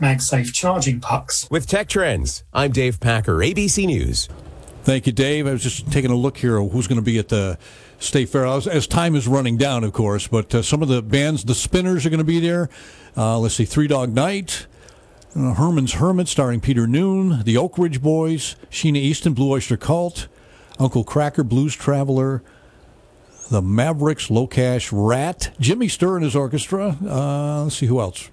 MagSafe 0.00 0.52
charging 0.52 1.00
pucks. 1.00 1.48
With 1.50 1.66
Tech 1.66 1.88
Trends, 1.88 2.44
I'm 2.52 2.72
Dave 2.72 3.00
Packer, 3.00 3.36
ABC 3.36 3.86
News. 3.86 4.28
Thank 4.82 5.06
you, 5.06 5.12
Dave. 5.12 5.46
I 5.46 5.52
was 5.52 5.62
just 5.62 5.90
taking 5.90 6.10
a 6.10 6.16
look 6.16 6.36
here 6.36 6.60
who's 6.60 6.86
going 6.86 7.00
to 7.00 7.04
be 7.04 7.18
at 7.18 7.28
the 7.28 7.58
State 7.98 8.28
Fair 8.28 8.46
as, 8.46 8.68
as 8.68 8.86
time 8.86 9.16
is 9.16 9.26
running 9.26 9.56
down, 9.56 9.82
of 9.84 9.92
course. 9.92 10.28
But 10.28 10.54
uh, 10.54 10.62
some 10.62 10.82
of 10.82 10.88
the 10.88 11.02
bands, 11.02 11.44
the 11.44 11.54
Spinners, 11.54 12.06
are 12.06 12.10
going 12.10 12.18
to 12.18 12.24
be 12.24 12.40
there. 12.40 12.68
Uh, 13.16 13.38
let's 13.38 13.54
see, 13.54 13.64
Three 13.64 13.88
Dog 13.88 14.12
Night, 14.12 14.66
uh, 15.36 15.54
Herman's 15.54 15.94
Hermit, 15.94 16.28
starring 16.28 16.60
Peter 16.60 16.86
Noon, 16.86 17.42
the 17.44 17.56
Oak 17.56 17.78
Ridge 17.78 18.00
Boys, 18.02 18.56
Sheena 18.70 18.96
Easton, 18.96 19.34
Blue 19.34 19.50
Oyster 19.50 19.76
Cult, 19.76 20.28
Uncle 20.78 21.04
Kracker, 21.04 21.46
Blues 21.46 21.74
Traveler, 21.74 22.42
the 23.50 23.62
Mavericks, 23.62 24.30
Low 24.30 24.46
Cash, 24.46 24.92
Ratt, 24.92 25.50
Jimmy 25.60 25.88
Sturr 25.88 26.16
and 26.16 26.24
his 26.24 26.34
orchestra. 26.34 26.96
Uh, 27.04 27.64
let's 27.64 27.76
see 27.76 27.86
who 27.86 28.00
else. 28.00 28.30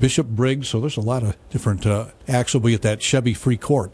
Bishop 0.00 0.26
Briggs. 0.28 0.68
So 0.68 0.80
there's 0.80 0.96
a 0.96 1.02
lot 1.02 1.22
of 1.22 1.36
different 1.50 1.86
uh, 1.86 2.06
acts 2.26 2.54
will 2.54 2.60
be 2.60 2.74
at 2.74 2.82
that 2.82 3.02
Chevy 3.02 3.34
Free 3.34 3.56
Court. 3.56 3.92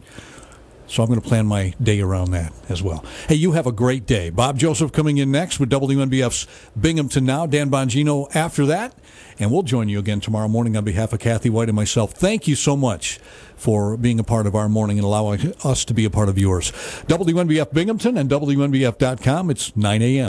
So 0.86 1.02
I'm 1.02 1.08
going 1.08 1.20
to 1.20 1.26
plan 1.26 1.46
my 1.46 1.74
day 1.82 2.00
around 2.00 2.32
that 2.32 2.52
as 2.68 2.82
well. 2.82 3.04
Hey, 3.26 3.36
you 3.36 3.52
have 3.52 3.66
a 3.66 3.72
great 3.72 4.06
day. 4.06 4.28
Bob 4.28 4.58
Joseph 4.58 4.92
coming 4.92 5.16
in 5.16 5.30
next 5.30 5.58
with 5.58 5.70
WNBF's 5.70 6.46
Binghamton 6.78 7.24
Now. 7.24 7.46
Dan 7.46 7.70
Bongino 7.70 8.34
after 8.34 8.66
that. 8.66 8.94
And 9.38 9.50
we'll 9.50 9.62
join 9.62 9.88
you 9.88 9.98
again 9.98 10.20
tomorrow 10.20 10.48
morning 10.48 10.76
on 10.76 10.84
behalf 10.84 11.12
of 11.12 11.20
Kathy 11.20 11.50
White 11.50 11.68
and 11.68 11.76
myself. 11.76 12.12
Thank 12.12 12.46
you 12.46 12.54
so 12.54 12.76
much 12.76 13.18
for 13.56 13.96
being 13.96 14.18
a 14.18 14.24
part 14.24 14.46
of 14.46 14.54
our 14.54 14.68
morning 14.68 14.98
and 14.98 15.04
allowing 15.04 15.54
us 15.64 15.84
to 15.86 15.94
be 15.94 16.04
a 16.04 16.10
part 16.10 16.28
of 16.28 16.38
yours. 16.38 16.70
WNBF 17.06 17.72
Binghamton 17.72 18.18
and 18.18 18.28
WNBF.com. 18.28 19.50
It's 19.50 19.76
9 19.76 20.02
a.m. 20.02 20.22